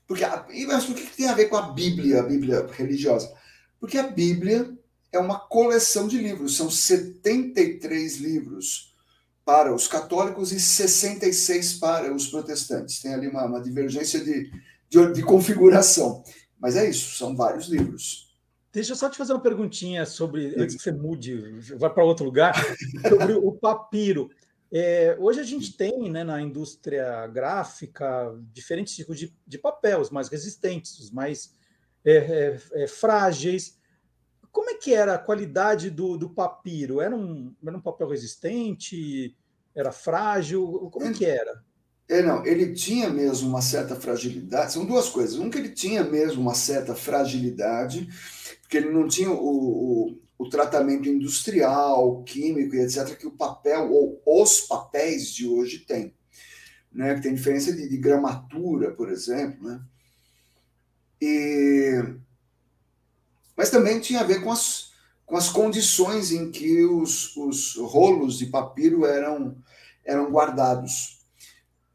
Porque, 0.07 0.25
mas 0.65 0.85
por 0.85 0.95
que 0.95 1.17
tem 1.17 1.27
a 1.27 1.35
ver 1.35 1.49
com 1.49 1.57
a 1.57 1.73
Bíblia, 1.73 2.21
a 2.21 2.23
Bíblia 2.23 2.65
religiosa? 2.67 3.36
Porque 3.79 3.97
a 3.97 4.07
Bíblia 4.07 4.77
é 5.11 5.19
uma 5.19 5.39
coleção 5.39 6.07
de 6.07 6.17
livros, 6.17 6.57
são 6.57 6.69
73 6.69 8.17
livros 8.17 8.95
para 9.45 9.73
os 9.73 9.87
católicos 9.87 10.51
e 10.51 10.59
66 10.59 11.75
para 11.75 12.13
os 12.13 12.27
protestantes. 12.27 13.01
Tem 13.01 13.13
ali 13.13 13.27
uma, 13.27 13.45
uma 13.45 13.61
divergência 13.61 14.19
de, 14.19 14.51
de, 14.89 15.13
de, 15.13 15.23
configuração. 15.23 16.21
Mas 16.59 16.75
é 16.75 16.89
isso, 16.89 17.15
são 17.15 17.35
vários 17.35 17.67
livros. 17.67 18.35
Deixa 18.73 18.91
eu 18.91 18.95
só 18.97 19.09
te 19.09 19.17
fazer 19.17 19.31
uma 19.31 19.41
perguntinha 19.41 20.05
sobre, 20.05 20.53
antes 20.57 20.75
que 20.75 20.83
você 20.83 20.91
mude, 20.91 21.59
vai 21.77 21.89
para 21.89 22.03
outro 22.03 22.25
lugar, 22.25 22.53
sobre 23.07 23.33
o 23.33 23.53
papiro. 23.53 24.29
É, 24.69 25.15
hoje 25.17 25.39
a 25.39 25.43
gente 25.43 25.77
tem 25.77 26.11
né, 26.11 26.25
na 26.25 26.41
indústria 26.41 27.25
gráfica 27.27 28.37
diferentes 28.51 28.95
tipos 28.95 29.17
de, 29.17 29.33
de 29.47 29.57
papel, 29.57 30.01
os 30.01 30.09
mais 30.09 30.27
resistentes, 30.27 30.99
os 30.99 31.09
mais 31.09 31.53
é, 32.03 32.15
é, 32.15 32.83
é, 32.83 32.87
frágeis. 32.87 33.77
Como 34.51 34.69
é 34.69 34.75
que 34.75 34.93
era 34.93 35.15
a 35.15 35.19
qualidade 35.19 35.89
do, 35.89 36.17
do 36.17 36.29
papiro? 36.29 36.99
Era 37.01 37.15
um, 37.15 37.53
era 37.65 37.77
um 37.77 37.81
papel 37.81 38.07
resistente? 38.07 39.35
Era 39.75 39.91
frágil? 39.91 40.89
Como 40.91 41.13
que 41.13 41.25
era? 41.25 41.63
É, 42.09 42.21
não, 42.21 42.45
ele 42.45 42.73
tinha 42.73 43.09
mesmo 43.09 43.49
uma 43.49 43.61
certa 43.61 43.95
fragilidade. 43.95 44.71
São 44.71 44.85
duas 44.85 45.09
coisas. 45.09 45.37
Um, 45.37 45.49
que 45.49 45.57
ele 45.57 45.69
tinha 45.69 46.03
mesmo 46.03 46.41
uma 46.41 46.55
certa 46.55 46.95
fragilidade, 46.95 48.07
porque 48.61 48.77
ele 48.77 48.89
não 48.89 49.07
tinha 49.07 49.29
o, 49.29 49.35
o, 49.35 50.21
o 50.37 50.49
tratamento 50.49 51.09
industrial, 51.09 52.23
químico 52.23 52.75
e 52.75 52.79
etc., 52.79 53.17
que 53.17 53.27
o 53.27 53.35
papel 53.35 53.91
ou 53.91 54.21
os 54.25 54.61
papéis 54.61 55.33
de 55.33 55.47
hoje 55.47 55.79
têm. 55.79 56.15
Né? 56.91 57.13
Que 57.15 57.21
tem 57.21 57.35
diferença 57.35 57.73
de, 57.73 57.89
de 57.89 57.97
gramatura, 57.97 58.91
por 58.91 59.11
exemplo. 59.11 59.67
Né? 59.67 59.81
E... 61.21 62.03
Mas 63.55 63.69
também 63.69 63.99
tinha 63.99 64.21
a 64.21 64.23
ver 64.23 64.41
com 64.43 64.51
as, 64.51 64.91
com 65.25 65.35
as 65.35 65.49
condições 65.49 66.31
em 66.31 66.51
que 66.51 66.83
os, 66.83 67.35
os 67.35 67.75
rolos 67.75 68.37
de 68.37 68.47
papiro 68.47 69.05
eram, 69.05 69.57
eram 70.05 70.31
guardados. 70.31 71.25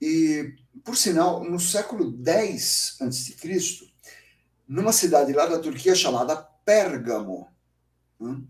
E, 0.01 0.55
por 0.85 0.97
sinal, 0.97 1.45
no 1.45 1.61
século 1.61 2.13
X 2.25 2.97
a.C., 3.01 3.93
numa 4.67 4.93
cidade 4.93 5.33
lá 5.33 5.47
da 5.47 5.59
Turquia 5.59 5.95
chamada 5.95 6.37
Pérgamo, 6.65 7.49
né, 8.19 8.41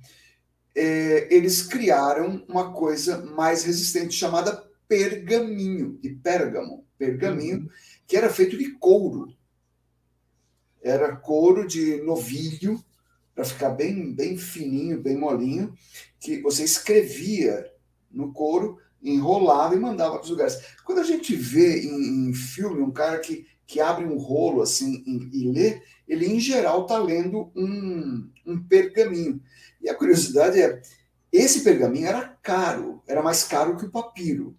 é, 0.74 1.34
eles 1.34 1.62
criaram 1.62 2.44
uma 2.48 2.72
coisa 2.72 3.18
mais 3.18 3.64
resistente 3.64 4.14
chamada 4.14 4.70
pergaminho, 4.88 5.98
de 6.02 6.10
pérgamo, 6.10 6.86
pergaminho, 6.98 7.60
uhum. 7.60 7.68
que 8.06 8.16
era 8.16 8.30
feito 8.30 8.56
de 8.56 8.70
couro. 8.72 9.34
Era 10.82 11.16
couro 11.16 11.66
de 11.66 12.02
novilho, 12.02 12.82
para 13.34 13.44
ficar 13.44 13.70
bem, 13.70 14.12
bem 14.12 14.36
fininho, 14.36 15.00
bem 15.00 15.16
molinho, 15.16 15.74
que 16.20 16.40
você 16.42 16.64
escrevia 16.64 17.64
no 18.10 18.32
couro 18.32 18.78
enrolava 19.02 19.74
e 19.74 19.80
mandava 19.80 20.14
para 20.14 20.24
os 20.24 20.30
lugares. 20.30 20.58
Quando 20.84 21.00
a 21.00 21.04
gente 21.04 21.34
vê 21.34 21.82
em, 21.82 22.28
em, 22.28 22.34
filme 22.34 22.80
um 22.80 22.92
cara 22.92 23.18
que, 23.18 23.46
que 23.66 23.80
abre 23.80 24.04
um 24.04 24.16
rolo 24.16 24.62
assim 24.62 25.02
e, 25.06 25.40
e 25.40 25.52
lê, 25.52 25.82
ele 26.06 26.26
em 26.26 26.38
geral 26.38 26.82
está 26.82 26.98
lendo 26.98 27.50
um, 27.56 28.30
um 28.46 28.62
pergaminho. 28.62 29.42
E 29.80 29.88
a 29.88 29.94
curiosidade 29.94 30.60
é, 30.60 30.80
esse 31.32 31.62
pergaminho 31.62 32.06
era 32.06 32.36
caro, 32.42 33.02
era 33.06 33.22
mais 33.22 33.44
caro 33.44 33.76
que 33.76 33.86
o 33.86 33.90
papiro. 33.90 34.56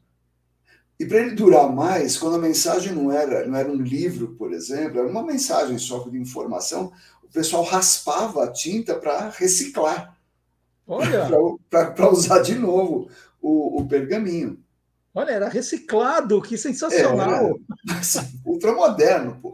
E 0.99 1.05
para 1.05 1.19
ele 1.19 1.31
durar 1.31 1.71
mais, 1.71 2.17
quando 2.17 2.35
a 2.35 2.39
mensagem 2.39 2.93
não 2.93 3.11
era, 3.11 3.47
não 3.47 3.57
era 3.57 3.69
um 3.69 3.75
livro, 3.75 4.35
por 4.35 4.53
exemplo, 4.53 4.99
era 4.99 5.07
uma 5.07 5.23
mensagem 5.23 5.77
só 5.77 5.99
de 6.07 6.17
informação, 6.17 6.91
o 7.23 7.27
pessoal 7.27 7.63
raspava 7.63 8.43
a 8.43 8.51
tinta 8.51 8.95
para 8.95 9.29
reciclar. 9.29 10.15
Para 11.69 12.11
usar 12.11 12.41
de 12.41 12.55
novo 12.55 13.09
o, 13.41 13.81
o 13.81 13.87
pergaminho. 13.87 14.61
Olha, 15.15 15.31
era 15.31 15.47
reciclado, 15.47 16.41
que 16.41 16.57
sensacional. 16.57 17.59
É, 17.89 17.93
assim, 17.93 18.41
ultramoderno, 18.45 19.39
pô. 19.41 19.53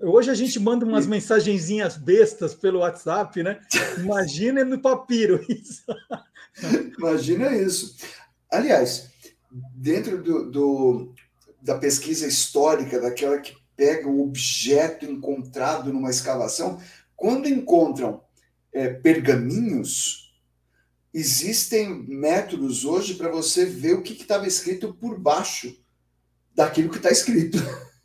Hoje 0.00 0.30
a 0.30 0.34
gente 0.34 0.60
manda 0.60 0.84
umas 0.84 1.06
mensagenzinhas 1.06 1.96
bestas 1.96 2.54
pelo 2.54 2.80
WhatsApp, 2.80 3.42
né? 3.42 3.58
Imagina 3.98 4.62
no 4.62 4.78
papiro 4.78 5.44
isso. 5.48 5.82
Imagina 6.98 7.56
isso. 7.56 7.96
Aliás, 8.50 9.10
dentro 9.74 10.22
do, 10.22 10.50
do, 10.50 11.14
da 11.62 11.78
pesquisa 11.78 12.26
histórica, 12.26 13.00
daquela 13.00 13.38
que 13.38 13.56
pega 13.76 14.08
o 14.08 14.22
objeto 14.22 15.04
encontrado 15.04 15.92
numa 15.92 16.10
escavação, 16.10 16.80
quando 17.16 17.48
encontram 17.48 18.22
é, 18.72 18.88
pergaminhos, 18.88 20.34
existem 21.12 22.04
métodos 22.08 22.84
hoje 22.84 23.14
para 23.14 23.30
você 23.30 23.64
ver 23.64 23.94
o 23.94 24.02
que 24.02 24.14
estava 24.14 24.46
escrito 24.46 24.92
por 24.94 25.18
baixo 25.18 25.76
daquilo 26.54 26.90
que 26.90 26.96
está 26.96 27.10
escrito. 27.10 27.58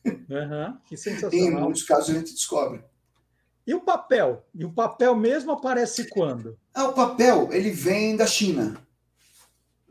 Uhum, 0.05 0.77
que 0.85 0.95
sensacional. 0.97 1.33
em 1.33 1.51
muitos 1.51 1.83
casos 1.83 2.11
a 2.11 2.19
gente 2.19 2.33
descobre. 2.33 2.83
E 3.65 3.73
o 3.73 3.81
papel? 3.81 4.45
E 4.53 4.65
o 4.65 4.71
papel 4.71 5.15
mesmo 5.15 5.51
aparece 5.51 6.07
quando? 6.09 6.57
Ah, 6.73 6.87
o 6.87 6.93
papel, 6.93 7.49
ele 7.51 7.71
vem 7.71 8.15
da 8.15 8.25
China. 8.25 8.79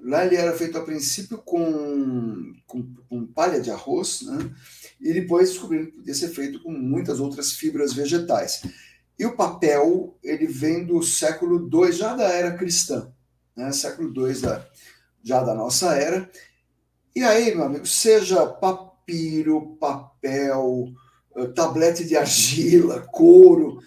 Lá 0.01 0.25
ele 0.25 0.37
era 0.37 0.57
feito 0.57 0.79
a 0.79 0.85
princípio 0.85 1.39
com, 1.39 2.55
com, 2.67 2.95
com 3.09 3.27
palha 3.27 3.61
de 3.61 3.71
arroz, 3.71 4.23
né? 4.23 4.51
e 5.01 5.13
depois 5.13 5.51
descobriram 5.51 5.87
que 5.87 5.93
podia 5.93 6.15
ser 6.15 6.29
feito 6.29 6.63
com 6.63 6.71
muitas 6.71 7.19
outras 7.19 7.53
fibras 7.53 7.93
vegetais. 7.93 8.63
E 9.19 9.27
o 9.27 9.35
papel, 9.35 10.17
ele 10.23 10.47
vem 10.47 10.85
do 10.85 11.03
século 11.03 11.69
II, 11.73 11.93
já 11.93 12.15
da 12.15 12.29
era 12.29 12.57
cristã, 12.57 13.13
né? 13.57 13.73
século 13.73 14.13
II 14.15 14.41
da, 14.41 14.67
já 15.23 15.43
da 15.43 15.55
nossa 15.55 15.95
era. 15.95 16.31
E 17.15 17.23
aí, 17.25 17.53
meu 17.53 17.65
amigo, 17.65 17.87
seja 17.87 18.47
papiro, 18.47 19.77
papel, 19.81 20.93
eh, 21.37 21.47
tablete 21.49 22.05
de 22.05 22.17
argila, 22.17 23.01
couro, 23.11 23.83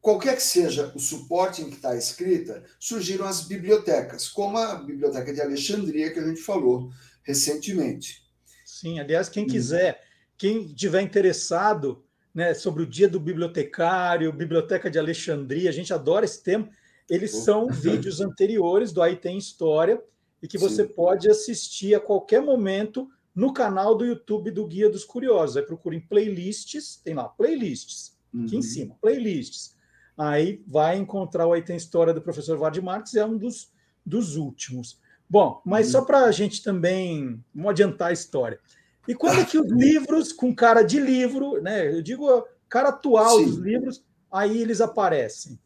qualquer 0.00 0.36
que 0.36 0.42
seja 0.42 0.92
o 0.94 0.98
suporte 0.98 1.62
em 1.62 1.70
que 1.70 1.76
está 1.76 1.96
escrita, 1.96 2.64
surgiram 2.78 3.26
as 3.26 3.42
bibliotecas, 3.42 4.28
como 4.28 4.58
a 4.58 4.76
Biblioteca 4.76 5.32
de 5.32 5.40
Alexandria, 5.40 6.12
que 6.12 6.18
a 6.18 6.26
gente 6.26 6.40
falou 6.40 6.90
recentemente. 7.22 8.22
Sim, 8.64 9.00
aliás, 9.00 9.28
quem 9.28 9.46
quiser, 9.46 10.02
quem 10.36 10.66
tiver 10.68 11.02
interessado, 11.02 12.04
né, 12.34 12.54
sobre 12.54 12.82
o 12.82 12.86
dia 12.86 13.08
do 13.08 13.18
bibliotecário, 13.18 14.32
Biblioteca 14.32 14.88
de 14.90 14.98
Alexandria, 14.98 15.68
a 15.68 15.72
gente 15.72 15.92
adora 15.92 16.24
esse 16.24 16.42
tema. 16.42 16.70
Eles 17.08 17.32
são 17.32 17.68
vídeos 17.68 18.20
anteriores 18.20 18.92
do 18.92 19.02
Aí 19.02 19.16
Tem 19.16 19.36
História 19.36 20.00
e 20.42 20.46
que 20.46 20.58
você 20.58 20.86
Sim. 20.86 20.92
pode 20.92 21.28
assistir 21.28 21.94
a 21.94 22.00
qualquer 22.00 22.40
momento 22.40 23.08
no 23.34 23.52
canal 23.52 23.96
do 23.96 24.04
YouTube 24.04 24.50
do 24.50 24.66
Guia 24.66 24.88
dos 24.88 25.04
Curiosos. 25.04 25.56
Aí 25.56 25.62
procurem 25.64 26.00
playlists, 26.00 26.96
tem 26.96 27.14
lá, 27.14 27.28
playlists, 27.28 28.16
uhum. 28.32 28.44
aqui 28.44 28.54
em 28.54 28.58
uhum. 28.58 28.62
cima, 28.62 28.96
playlists. 29.00 29.77
Aí 30.18 30.60
vai 30.66 30.96
encontrar 30.96 31.46
o 31.46 31.52
Aí 31.52 31.62
Tem 31.62 31.76
História 31.76 32.12
do 32.12 32.20
professor 32.20 32.58
Vard 32.58 32.76
Marques, 32.82 33.14
é 33.14 33.24
um 33.24 33.38
dos, 33.38 33.70
dos 34.04 34.34
últimos. 34.36 35.00
Bom, 35.30 35.62
mas 35.64 35.86
uhum. 35.86 35.92
só 35.92 36.02
para 36.02 36.24
a 36.24 36.32
gente 36.32 36.62
também, 36.62 37.42
vamos 37.54 37.70
adiantar 37.70 38.08
a 38.08 38.12
história. 38.12 38.58
E 39.06 39.14
quando 39.14 39.40
é 39.40 39.44
que 39.44 39.58
os 39.58 39.70
livros, 39.70 40.32
com 40.32 40.54
cara 40.54 40.82
de 40.82 40.98
livro, 40.98 41.62
né? 41.62 41.88
Eu 41.88 42.02
digo 42.02 42.44
cara 42.68 42.88
atual 42.88 43.38
Sim. 43.38 43.44
dos 43.46 43.56
livros, 43.58 44.04
aí 44.30 44.60
eles 44.60 44.80
aparecem. 44.80 45.58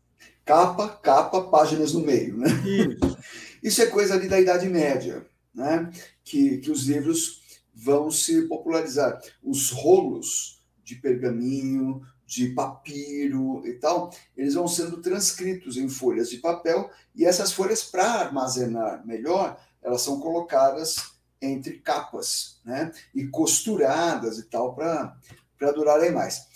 Capa, 0.45 0.89
capa, 0.89 1.43
páginas 1.49 1.93
no 1.93 2.01
meio, 2.01 2.37
né? 2.37 2.49
Isso. 2.66 3.19
Isso 3.62 3.81
é 3.81 3.87
coisa 3.87 4.15
ali 4.15 4.29
da 4.29 4.41
Idade 4.41 4.69
Média, 4.69 5.24
né? 5.55 5.91
Que, 6.24 6.59
que 6.59 6.70
os 6.70 6.85
livros 6.87 7.41
vão 7.73 8.11
se 8.11 8.43
popularizar. 8.49 9.20
Os 9.43 9.70
rolos 9.70 10.61
de 10.85 10.97
pergaminho, 10.97 12.03
de 12.33 12.49
papiro 12.49 13.63
e 13.67 13.75
tal, 13.75 14.11
eles 14.35 14.55
vão 14.55 14.67
sendo 14.67 15.03
transcritos 15.03 15.77
em 15.77 15.87
folhas 15.87 16.31
de 16.31 16.39
papel 16.39 16.91
e 17.15 17.27
essas 17.27 17.53
folhas, 17.53 17.85
para 17.85 18.05
armazenar 18.05 19.07
melhor, 19.07 19.61
elas 19.83 20.01
são 20.01 20.19
colocadas 20.19 21.13
entre 21.43 21.79
capas, 21.79 22.59
né? 22.65 22.91
E 23.15 23.27
costuradas 23.27 24.39
e 24.39 24.45
tal 24.45 24.75
para 24.75 25.73
durarem 25.75 26.11
mais. 26.11 26.47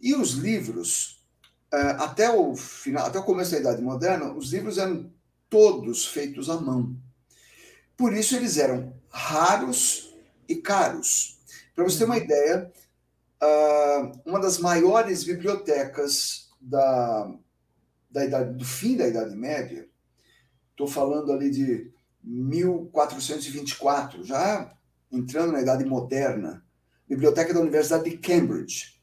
E 0.00 0.14
os 0.14 0.30
livros, 0.30 1.22
é, 1.70 1.80
até 1.98 2.30
o 2.30 2.56
final, 2.56 3.06
até 3.06 3.18
o 3.18 3.24
começo 3.24 3.50
da 3.50 3.58
Idade 3.58 3.82
Moderna, 3.82 4.32
os 4.32 4.52
livros 4.52 4.78
eram 4.78 5.12
todos 5.50 6.06
feitos 6.06 6.48
à 6.48 6.58
mão. 6.58 6.96
Por 7.94 8.14
isso 8.14 8.36
eles 8.36 8.56
eram 8.56 8.94
raros 9.10 10.14
e 10.48 10.56
caros. 10.56 11.38
Para 11.74 11.84
você 11.84 11.98
ter 11.98 12.04
uma 12.04 12.16
ideia, 12.16 12.72
uma 14.24 14.40
das 14.40 14.58
maiores 14.58 15.24
bibliotecas 15.24 16.48
da, 16.60 17.34
da 18.10 18.24
idade, 18.24 18.56
do 18.56 18.64
fim 18.64 18.96
da 18.96 19.06
Idade 19.06 19.36
Média, 19.36 19.88
estou 20.70 20.86
falando 20.86 21.32
ali 21.32 21.50
de 21.50 21.90
1424, 22.22 24.24
já 24.24 24.72
entrando 25.10 25.52
na 25.52 25.60
Idade 25.60 25.84
Moderna, 25.84 26.64
Biblioteca 27.08 27.54
da 27.54 27.60
Universidade 27.60 28.10
de 28.10 28.18
Cambridge, 28.18 29.00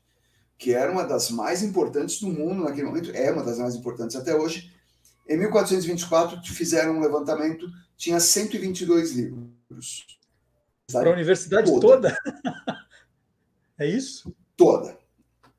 que 0.58 0.74
era 0.74 0.92
uma 0.92 1.04
das 1.04 1.30
mais 1.30 1.64
importantes 1.64 2.20
do 2.20 2.28
mundo 2.28 2.64
naquele 2.64 2.88
momento, 2.88 3.12
é 3.12 3.32
uma 3.32 3.44
das 3.44 3.58
mais 3.58 3.76
importantes 3.76 4.16
até 4.16 4.36
hoje. 4.36 4.72
Em 5.28 5.38
1424, 5.38 6.42
fizeram 6.54 6.98
um 6.98 7.02
levantamento, 7.02 7.66
tinha 7.96 8.20
122 8.20 9.14
livros. 9.14 10.06
Para 10.92 11.10
a 11.10 11.14
universidade 11.14 11.72
toda? 11.72 12.10
toda? 12.10 12.18
é 13.78 13.88
isso? 13.88 14.36
Toda. 14.56 14.98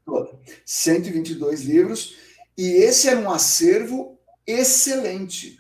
Toda. 0.05 0.39
122 0.65 1.63
livros. 1.63 2.17
E 2.57 2.65
esse 2.65 3.09
era 3.09 3.19
um 3.19 3.31
acervo 3.31 4.19
excelente. 4.47 5.59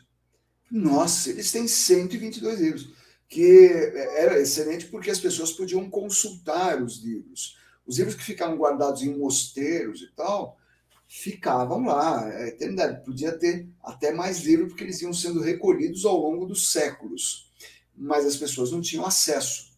Nossa, 0.70 1.30
eles 1.30 1.50
têm 1.52 1.68
122 1.68 2.60
livros, 2.60 2.88
que 3.28 3.68
era 4.16 4.40
excelente 4.40 4.86
porque 4.86 5.10
as 5.10 5.20
pessoas 5.20 5.52
podiam 5.52 5.88
consultar 5.88 6.82
os 6.82 6.98
livros. 6.98 7.56
Os 7.86 7.98
livros 7.98 8.16
que 8.16 8.24
ficavam 8.24 8.56
guardados 8.56 9.02
em 9.02 9.16
mosteiros 9.16 10.02
e 10.02 10.10
tal, 10.14 10.58
ficavam 11.06 11.84
lá 11.84 12.24
a 12.24 12.48
eternidade. 12.48 13.04
Podia 13.04 13.32
ter 13.32 13.68
até 13.82 14.12
mais 14.12 14.40
livro, 14.40 14.66
porque 14.66 14.84
eles 14.84 15.00
iam 15.02 15.12
sendo 15.12 15.40
recolhidos 15.40 16.04
ao 16.04 16.16
longo 16.16 16.46
dos 16.46 16.72
séculos, 16.72 17.52
mas 17.94 18.24
as 18.26 18.36
pessoas 18.36 18.72
não 18.72 18.80
tinham 18.80 19.04
acesso. 19.04 19.73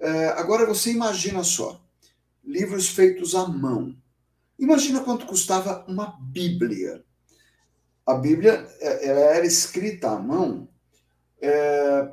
É, 0.00 0.28
agora 0.30 0.66
você 0.66 0.90
imagina 0.90 1.44
só, 1.44 1.80
livros 2.42 2.88
feitos 2.88 3.34
à 3.34 3.46
mão. 3.46 3.94
Imagina 4.58 5.00
quanto 5.00 5.26
custava 5.26 5.84
uma 5.86 6.18
Bíblia. 6.20 7.04
A 8.04 8.14
Bíblia 8.14 8.66
é, 8.80 9.08
ela 9.08 9.20
era 9.20 9.46
escrita 9.46 10.10
à 10.10 10.18
mão 10.18 10.68
é, 11.40 12.10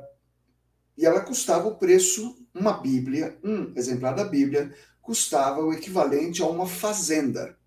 e 0.96 1.04
ela 1.04 1.22
custava 1.22 1.66
o 1.66 1.76
preço, 1.76 2.36
uma 2.54 2.74
Bíblia, 2.74 3.38
um 3.42 3.72
exemplar 3.74 4.14
da 4.14 4.24
Bíblia, 4.24 4.72
custava 5.02 5.60
o 5.60 5.72
equivalente 5.72 6.42
a 6.42 6.46
uma 6.46 6.66
fazenda 6.66 7.58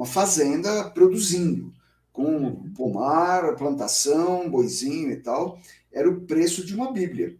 uma 0.00 0.06
fazenda 0.06 0.88
produzindo, 0.90 1.74
com 2.10 2.72
pomar, 2.72 3.54
plantação, 3.56 4.48
boizinho 4.48 5.10
e 5.10 5.16
tal. 5.16 5.58
Era 5.92 6.08
o 6.08 6.22
preço 6.22 6.64
de 6.64 6.74
uma 6.74 6.90
Bíblia. 6.90 7.36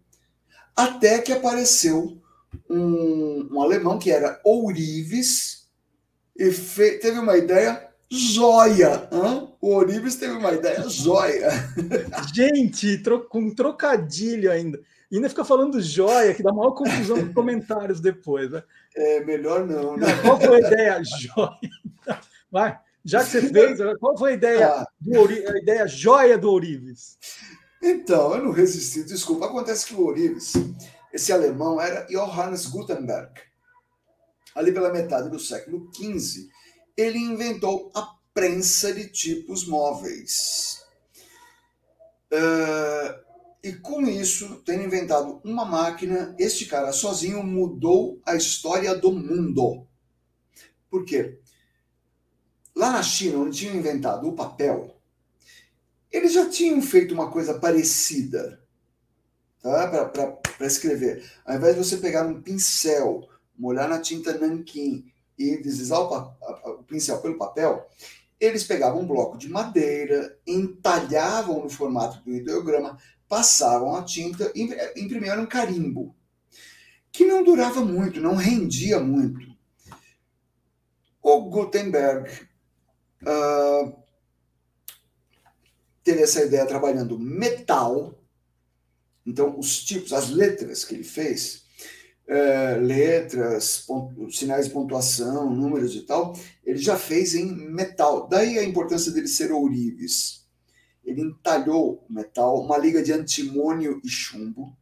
Até 0.81 1.19
que 1.19 1.32
apareceu 1.32 2.16
um, 2.69 3.48
um 3.52 3.62
alemão 3.62 3.98
que 3.98 4.11
era 4.11 4.40
Ourives 4.44 5.69
e 6.36 6.51
fe, 6.51 6.98
teve 6.98 7.19
uma 7.19 7.36
ideia 7.36 7.89
joia. 8.11 9.09
O 9.61 9.74
Ourives 9.74 10.16
teve 10.16 10.35
uma 10.35 10.52
ideia 10.52 10.89
joia. 10.89 11.51
Gente, 12.35 12.98
tro, 12.98 13.20
com 13.28 13.55
trocadilho 13.55 14.51
ainda. 14.51 14.81
E 15.11 15.16
ainda 15.16 15.28
fica 15.28 15.44
falando 15.44 15.81
joia, 15.82 16.32
que 16.35 16.43
dá 16.43 16.52
maior 16.52 16.70
confusão 16.70 17.16
nos 17.16 17.35
comentários 17.35 18.01
depois. 18.01 18.51
Né? 18.51 18.62
É 18.97 19.24
melhor 19.24 19.66
não, 19.66 19.97
né? 19.97 20.07
Qual 20.23 20.40
foi 20.40 20.65
a 20.65 20.66
ideia 20.66 21.02
joia? 21.05 22.20
Vai. 22.51 22.78
Já 23.05 23.20
que 23.24 23.31
você 23.31 23.43
fez, 23.48 23.78
qual 23.98 24.16
foi 24.16 24.32
a 24.32 24.35
ideia, 24.35 24.66
ah. 24.69 24.86
do, 25.01 25.24
a 25.24 25.59
ideia 25.59 25.86
joia 25.86 26.39
do 26.39 26.51
Ourives? 26.51 27.19
Então, 27.82 28.35
eu 28.35 28.44
não 28.44 28.51
resisti, 28.52 29.02
desculpa. 29.05 29.47
Acontece 29.47 29.86
que 29.86 29.94
o 29.94 30.02
Ourives, 30.02 30.52
esse 31.12 31.32
alemão, 31.32 31.81
era 31.81 32.07
Johannes 32.07 32.66
Gutenberg. 32.66 33.32
Ali 34.55 34.73
pela 34.73 34.93
metade 34.93 35.31
do 35.31 35.39
século 35.39 35.90
XV, 35.94 36.48
ele 36.97 37.19
inventou 37.19 37.90
a 37.94 38.15
prensa 38.35 38.93
de 38.93 39.09
tipos 39.09 39.66
móveis. 39.66 40.85
Uh, 42.32 43.31
e 43.62 43.73
com 43.73 44.02
isso, 44.02 44.62
tendo 44.65 44.85
inventado 44.85 45.40
uma 45.44 45.65
máquina, 45.65 46.35
este 46.39 46.66
cara 46.66 46.93
sozinho 46.93 47.43
mudou 47.43 48.20
a 48.24 48.35
história 48.35 48.94
do 48.94 49.12
mundo. 49.12 49.86
Por 50.90 51.05
quê? 51.05 51.39
Lá 52.74 52.90
na 52.90 53.02
China, 53.02 53.39
onde 53.39 53.59
tinham 53.59 53.74
inventado 53.74 54.28
o 54.28 54.35
papel, 54.35 54.99
eles 56.11 56.32
já 56.32 56.49
tinham 56.49 56.81
feito 56.82 57.15
uma 57.15 57.31
coisa 57.31 57.59
parecida 57.59 58.61
tá? 59.62 59.89
para 59.89 60.66
escrever. 60.66 61.24
Ao 61.45 61.57
invés 61.57 61.74
de 61.74 61.85
você 61.85 61.97
pegar 61.97 62.27
um 62.27 62.41
pincel, 62.41 63.28
molhar 63.57 63.89
na 63.89 64.01
tinta 64.01 64.37
nanquim 64.37 65.11
e 65.39 65.57
deslizar 65.62 66.01
o, 66.01 66.35
o 66.70 66.82
pincel 66.85 67.20
pelo 67.20 67.39
papel, 67.39 67.89
eles 68.41 68.65
pegavam 68.65 69.03
um 69.03 69.07
bloco 69.07 69.37
de 69.37 69.49
madeira, 69.49 70.39
entalhavam 70.47 71.62
no 71.62 71.69
formato 71.69 72.23
do 72.24 72.35
ideograma, 72.35 72.99
passavam 73.28 73.95
a 73.95 74.03
tinta 74.03 74.51
e 74.55 74.62
imprimiam 74.97 75.41
um 75.41 75.47
carimbo, 75.47 76.16
que 77.12 77.24
não 77.24 77.45
durava 77.45 77.85
muito, 77.85 78.20
não 78.20 78.35
rendia 78.35 78.99
muito. 78.99 79.51
O 81.23 81.43
Gutenberg 81.51 82.31
uh, 83.23 83.95
teve 86.02 86.22
essa 86.22 86.43
ideia 86.43 86.66
trabalhando 86.66 87.18
metal. 87.18 88.18
Então, 89.27 89.59
os 89.59 89.85
tipos, 89.85 90.12
as 90.12 90.31
letras 90.31 90.85
que 90.85 90.94
ele 90.94 91.05
fez, 91.05 91.64
uh, 92.27 92.81
letras, 92.81 93.78
ponto, 93.86 94.31
sinais 94.31 94.66
de 94.66 94.72
pontuação, 94.72 95.55
números 95.55 95.94
e 95.94 96.02
tal, 96.02 96.35
ele 96.64 96.78
já 96.78 96.97
fez 96.97 97.35
em 97.35 97.47
metal. 97.47 98.28
Daí 98.28 98.59
a 98.59 98.64
importância 98.64 99.12
dele 99.12 99.28
ser 99.28 99.52
ourives. 99.52 100.47
Ele 101.05 101.22
entalhou 101.22 102.05
metal, 102.09 102.62
uma 102.62 102.78
liga 102.78 103.02
de 103.02 103.12
antimônio 103.12 104.01
e 104.05 104.09
chumbo, 104.09 104.77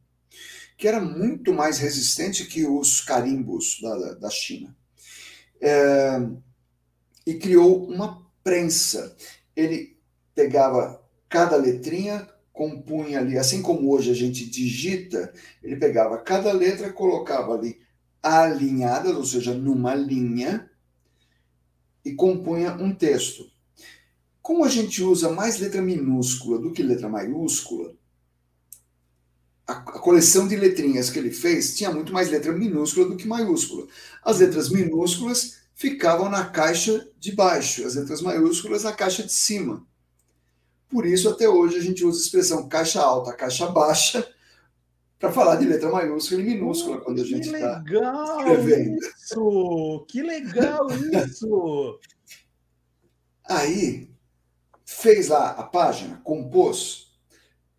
que 0.76 0.86
era 0.86 1.00
muito 1.00 1.52
mais 1.52 1.78
resistente 1.78 2.46
que 2.46 2.66
os 2.66 3.00
carimbos 3.00 3.78
da, 3.80 4.14
da 4.14 4.30
China. 4.30 4.76
É, 5.60 6.20
e 7.26 7.34
criou 7.34 7.86
uma 7.86 8.24
prensa. 8.44 9.16
Ele 9.56 9.98
pegava 10.34 11.02
cada 11.28 11.56
letrinha, 11.56 12.28
compunha 12.52 13.20
ali, 13.20 13.38
assim 13.38 13.62
como 13.62 13.92
hoje 13.92 14.10
a 14.10 14.14
gente 14.14 14.48
digita, 14.48 15.32
ele 15.62 15.76
pegava 15.76 16.18
cada 16.18 16.52
letra, 16.52 16.92
colocava 16.92 17.54
ali 17.54 17.80
alinhadas, 18.22 19.16
ou 19.16 19.24
seja, 19.24 19.54
numa 19.54 19.94
linha, 19.94 20.68
e 22.04 22.14
compunha 22.14 22.72
um 22.74 22.94
texto. 22.94 23.50
Como 24.42 24.64
a 24.64 24.68
gente 24.68 25.02
usa 25.02 25.30
mais 25.30 25.58
letra 25.58 25.82
minúscula 25.82 26.58
do 26.58 26.72
que 26.72 26.82
letra 26.82 27.08
maiúscula, 27.08 27.94
a 29.66 29.74
coleção 29.74 30.48
de 30.48 30.56
letrinhas 30.56 31.10
que 31.10 31.18
ele 31.18 31.30
fez 31.30 31.76
tinha 31.76 31.92
muito 31.92 32.10
mais 32.10 32.30
letra 32.30 32.50
minúscula 32.52 33.10
do 33.10 33.16
que 33.16 33.28
maiúscula. 33.28 33.86
As 34.24 34.38
letras 34.38 34.70
minúsculas 34.70 35.58
ficavam 35.74 36.30
na 36.30 36.46
caixa 36.46 37.06
de 37.18 37.32
baixo, 37.32 37.86
as 37.86 37.94
letras 37.94 38.22
maiúsculas 38.22 38.84
na 38.84 38.92
caixa 38.94 39.22
de 39.22 39.32
cima. 39.32 39.86
Por 40.88 41.06
isso, 41.06 41.28
até 41.28 41.48
hoje, 41.48 41.76
a 41.76 41.82
gente 41.82 42.04
usa 42.04 42.18
a 42.18 42.22
expressão 42.22 42.68
caixa 42.68 43.02
alta, 43.02 43.32
caixa 43.32 43.66
baixa, 43.66 44.26
para 45.18 45.32
falar 45.32 45.56
de 45.56 45.66
letra 45.66 45.90
maiúscula 45.90 46.40
e 46.40 46.44
minúscula 46.44 47.00
quando 47.00 47.20
a 47.20 47.24
gente 47.24 47.46
está 47.46 47.82
escrevendo. 47.82 48.96
Isso! 48.96 50.06
Que 50.08 50.22
legal 50.22 50.86
isso! 51.26 51.98
Aí, 53.44 54.10
fez 54.84 55.28
lá 55.28 55.50
a 55.50 55.62
página, 55.62 56.20
compôs, 56.22 57.12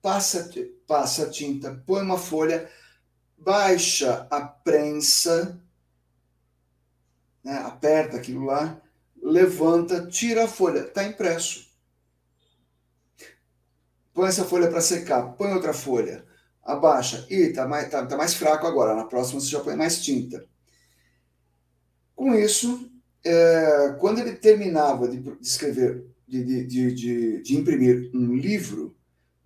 passa, 0.02 0.50
passa 0.86 1.24
a 1.24 1.30
tinta, 1.30 1.82
põe 1.86 2.02
uma 2.02 2.18
folha, 2.18 2.70
baixa 3.38 4.28
a 4.30 4.42
prensa 4.42 5.60
né, 7.44 7.58
aperta 7.66 8.18
aquilo 8.18 8.46
lá, 8.46 8.82
levanta, 9.22 10.06
tira 10.08 10.46
a 10.46 10.48
folha, 10.48 10.80
está 10.80 11.04
impresso. 11.04 11.69
Põe 14.20 14.28
essa 14.28 14.44
folha 14.44 14.68
para 14.68 14.82
secar, 14.82 15.32
põe 15.38 15.54
outra 15.54 15.72
folha, 15.72 16.26
abaixa, 16.62 17.26
e 17.30 17.36
está 17.36 17.66
mais, 17.66 17.90
tá, 17.90 18.06
tá 18.06 18.18
mais 18.18 18.34
fraco 18.34 18.68
agora, 18.68 18.94
na 18.94 19.06
próxima 19.06 19.40
você 19.40 19.48
já 19.48 19.62
põe 19.62 19.78
mais 19.78 20.04
tinta. 20.04 20.46
Com 22.14 22.36
isso, 22.36 22.92
é, 23.24 23.96
quando 23.98 24.20
ele 24.20 24.34
terminava 24.34 25.08
de, 25.08 25.20
de 25.22 25.48
escrever, 25.48 26.06
de, 26.28 26.66
de, 26.66 27.42
de, 27.42 27.58
imprimir 27.58 28.12
um 28.14 28.36
livro, 28.36 28.94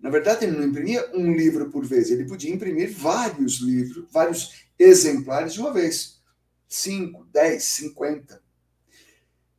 na 0.00 0.10
verdade, 0.10 0.44
ele 0.44 0.58
não 0.58 0.66
imprimia 0.66 1.08
um 1.14 1.32
livro 1.32 1.70
por 1.70 1.84
vez, 1.84 2.10
ele 2.10 2.26
podia 2.26 2.52
imprimir 2.52 2.92
vários 2.92 3.60
livros, 3.60 4.08
vários 4.10 4.66
exemplares 4.76 5.52
de 5.52 5.60
uma 5.60 5.72
vez. 5.72 6.20
5, 6.66 7.28
10, 7.32 7.62
50. 7.62 8.42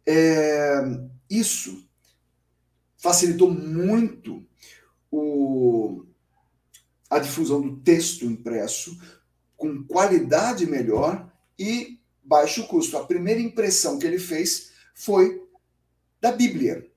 É, 0.05 0.81
isso 1.29 1.87
facilitou 2.97 3.49
muito 3.49 4.45
o, 5.15 6.05
a 7.09 7.19
difusão 7.19 7.61
do 7.61 7.77
texto 7.77 8.25
impresso 8.25 8.99
com 9.55 9.83
qualidade 9.83 10.65
melhor 10.65 11.31
e 11.57 11.99
baixo 12.23 12.67
custo. 12.67 12.97
A 12.97 13.05
primeira 13.05 13.39
impressão 13.39 13.97
que 13.97 14.05
ele 14.05 14.19
fez 14.19 14.71
foi 14.93 15.41
da 16.19 16.31
Bíblia. 16.31 16.89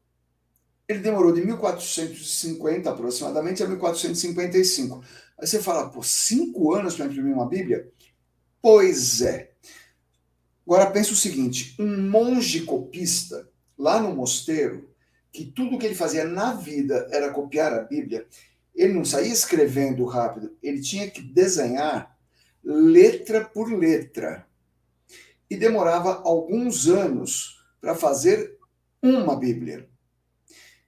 Ele 0.88 1.00
demorou 1.00 1.32
de 1.32 1.44
1450 1.44 2.90
aproximadamente 2.90 3.62
a 3.62 3.68
1455. 3.68 5.04
Aí 5.38 5.46
você 5.46 5.60
fala, 5.60 5.90
por 5.90 6.04
cinco 6.04 6.74
anos 6.74 6.96
para 6.96 7.06
imprimir 7.06 7.34
uma 7.34 7.48
Bíblia? 7.48 7.92
Pois 8.60 9.20
é. 9.20 9.52
Agora 10.66 10.90
pensa 10.90 11.12
o 11.12 11.16
seguinte: 11.16 11.76
um 11.78 12.10
monge 12.10 12.62
copista 12.62 13.48
lá 13.76 14.00
no 14.00 14.14
mosteiro, 14.14 14.90
que 15.32 15.44
tudo 15.44 15.78
que 15.78 15.86
ele 15.86 15.94
fazia 15.94 16.24
na 16.24 16.52
vida 16.54 17.08
era 17.10 17.30
copiar 17.32 17.72
a 17.72 17.82
Bíblia, 17.82 18.26
ele 18.74 18.94
não 18.94 19.04
saía 19.04 19.32
escrevendo 19.32 20.04
rápido, 20.04 20.56
ele 20.62 20.80
tinha 20.80 21.10
que 21.10 21.20
desenhar 21.20 22.16
letra 22.62 23.44
por 23.44 23.72
letra. 23.72 24.46
E 25.50 25.56
demorava 25.56 26.22
alguns 26.24 26.88
anos 26.88 27.64
para 27.80 27.94
fazer 27.94 28.58
uma 29.02 29.34
Bíblia. 29.36 29.88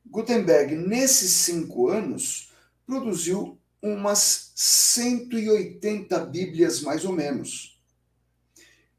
Gutenberg, 0.04 0.74
nesses 0.74 1.30
cinco 1.30 1.88
anos, 1.88 2.52
produziu 2.86 3.58
umas 3.80 4.52
180 4.54 6.18
Bíblias, 6.26 6.82
mais 6.82 7.04
ou 7.04 7.12
menos. 7.12 7.80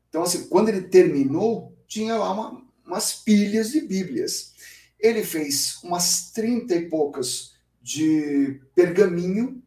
Então, 0.10 0.24
assim, 0.24 0.48
quando 0.48 0.70
ele 0.70 0.84
terminou, 0.84 1.78
tinha 1.88 2.16
lá 2.16 2.32
uma, 2.32 2.66
umas 2.86 3.14
pilhas 3.14 3.72
de 3.72 3.82
Bíblias. 3.82 4.54
Ele 5.02 5.24
fez 5.24 5.80
umas 5.84 6.32
trinta 6.32 6.76
e 6.76 6.88
poucas 6.88 7.56
de 7.82 8.62
pergaminho 8.76 9.62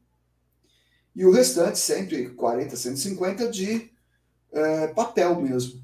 e 1.15 1.25
o 1.25 1.31
restante, 1.31 1.79
140, 1.79 2.77
150 2.77 3.49
de 3.49 3.91
é, 4.53 4.89
papel 4.89 5.41
mesmo. 5.41 5.83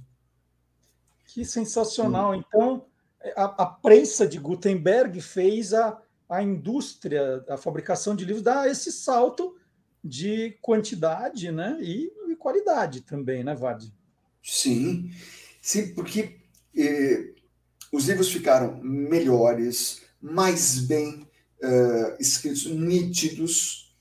Que 1.26 1.44
sensacional. 1.44 2.34
Então, 2.34 2.84
a, 3.36 3.62
a, 3.62 3.66
prensa 3.66 4.26
de 4.26 4.38
Gutenberg 4.38 5.20
fez 5.20 5.72
a, 5.72 6.00
a 6.28 6.42
indústria, 6.42 7.44
a 7.48 7.56
fabricação 7.56 8.16
de 8.16 8.24
livros, 8.24 8.42
dar 8.42 8.68
esse 8.68 8.90
salto 8.90 9.56
de 10.02 10.56
quantidade 10.62 11.52
né? 11.52 11.76
e, 11.80 12.12
e 12.28 12.36
qualidade 12.36 13.02
também, 13.02 13.44
né, 13.44 13.54
Vard? 13.54 13.92
Sim, 14.42 15.12
sim, 15.60 15.94
porque 15.94 16.38
eh, 16.76 17.34
os 17.92 18.06
livros 18.06 18.30
ficaram 18.30 18.80
melhores, 18.82 20.02
mais 20.20 20.78
bem 20.80 21.26
eh, 21.62 22.16
escritos, 22.20 22.66
nítidos, 22.66 23.92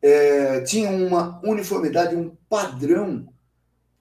eh, 0.00 0.60
tinham 0.62 1.06
uma 1.06 1.40
uniformidade, 1.44 2.16
um 2.16 2.34
padrão, 2.48 3.28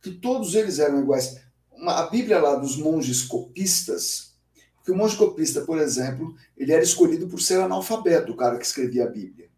que 0.02 0.12
todos 0.12 0.56
eles 0.56 0.80
eram 0.80 1.02
iguais. 1.02 1.40
Uma, 1.72 2.00
a 2.00 2.10
Bíblia 2.10 2.40
lá 2.40 2.56
dos 2.56 2.78
monges 2.78 3.22
copistas, 3.22 4.34
porque 4.78 4.92
o 4.92 4.96
monge 4.96 5.16
copista, 5.16 5.62
por 5.62 5.78
exemplo, 5.78 6.36
ele 6.58 6.72
era 6.72 6.82
escolhido 6.82 7.28
por 7.28 7.40
ser 7.40 7.60
analfabeto, 7.60 8.32
o 8.32 8.38
cara 8.38 8.58
que 8.58 8.66
escrevia 8.66 9.04
a 9.04 9.10
Bíblia. 9.10 9.51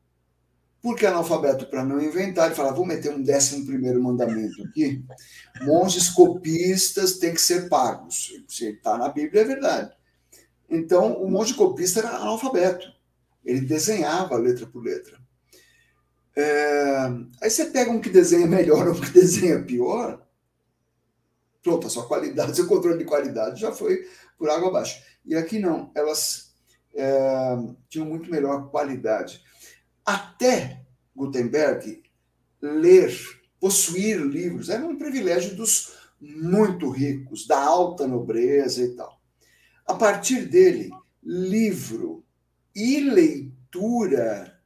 Porque 0.83 1.05
analfabeto, 1.05 1.65
para 1.67 1.85
não 1.85 2.01
inventar, 2.01 2.47
ele 2.47 2.55
fala, 2.55 2.73
vou 2.73 2.85
meter 2.85 3.09
um 3.09 3.23
décimo 3.23 3.65
primeiro 3.65 4.03
mandamento 4.03 4.61
aqui. 4.63 5.01
Monges 5.61 6.09
copistas 6.09 7.17
têm 7.19 7.33
que 7.33 7.39
ser 7.39 7.69
pagos. 7.69 8.33
Se 8.49 8.71
está 8.71 8.97
na 8.97 9.07
Bíblia, 9.07 9.43
é 9.43 9.45
verdade. 9.45 9.95
Então, 10.69 11.13
o 11.23 11.31
monge 11.31 11.53
copista 11.53 12.01
era 12.01 12.09
analfabeto. 12.09 12.85
Ele 13.45 13.61
desenhava 13.61 14.35
letra 14.35 14.67
por 14.67 14.83
letra. 14.83 15.17
É... 16.35 16.97
Aí 17.41 17.49
você 17.49 17.67
pega 17.67 17.89
um 17.89 18.01
que 18.01 18.09
desenha 18.09 18.45
melhor 18.45 18.85
ou 18.89 18.93
um 18.93 18.99
que 18.99 19.11
desenha 19.11 19.63
pior, 19.63 20.21
pronto, 21.63 21.87
a 21.87 21.89
sua 21.89 22.05
qualidade, 22.05 22.57
seu 22.57 22.67
controle 22.67 22.97
de 22.97 23.05
qualidade 23.05 23.61
já 23.61 23.71
foi 23.71 24.05
por 24.37 24.49
água 24.49 24.67
abaixo. 24.67 25.01
E 25.25 25.33
aqui 25.33 25.59
não, 25.59 25.91
elas 25.95 26.53
é... 26.93 27.55
tinham 27.87 28.05
muito 28.05 28.29
melhor 28.29 28.69
qualidade 28.69 29.41
até 30.05 30.81
Gutenberg 31.15 32.03
ler, 32.61 33.15
possuir 33.59 34.19
livros, 34.19 34.69
era 34.69 34.85
um 34.85 34.97
privilégio 34.97 35.55
dos 35.55 35.93
muito 36.19 36.89
ricos, 36.89 37.45
da 37.45 37.61
alta 37.61 38.07
nobreza 38.07 38.81
e 38.81 38.95
tal. 38.95 39.21
A 39.85 39.93
partir 39.93 40.45
dele, 40.45 40.89
livro 41.21 42.23
e 42.73 43.01
leitura, 43.01 44.59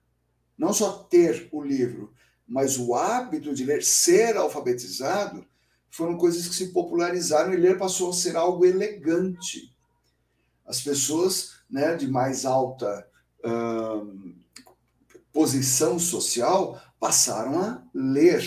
não 0.58 0.72
só 0.72 1.04
ter 1.04 1.50
o 1.52 1.62
livro, 1.62 2.14
mas 2.48 2.78
o 2.78 2.96
hábito 2.96 3.54
de 3.54 3.66
ler, 3.66 3.84
ser 3.84 4.38
alfabetizado, 4.38 5.46
foram 5.90 6.18
coisas 6.18 6.48
que 6.48 6.56
se 6.56 6.72
popularizaram 6.72 7.54
e 7.54 7.58
ler 7.58 7.78
passou 7.78 8.12
a 8.12 8.14
ser 8.14 8.36
algo 8.36 8.66
elegante. 8.66 9.76
As 10.66 10.82
pessoas 10.82 11.60
né, 11.70 11.96
de 11.96 12.08
mais 12.08 12.46
alta 12.46 13.08
hum, 13.44 14.36
posição 15.38 16.00
social 16.00 16.82
passaram 17.00 17.60
a 17.60 17.84
ler. 17.94 18.44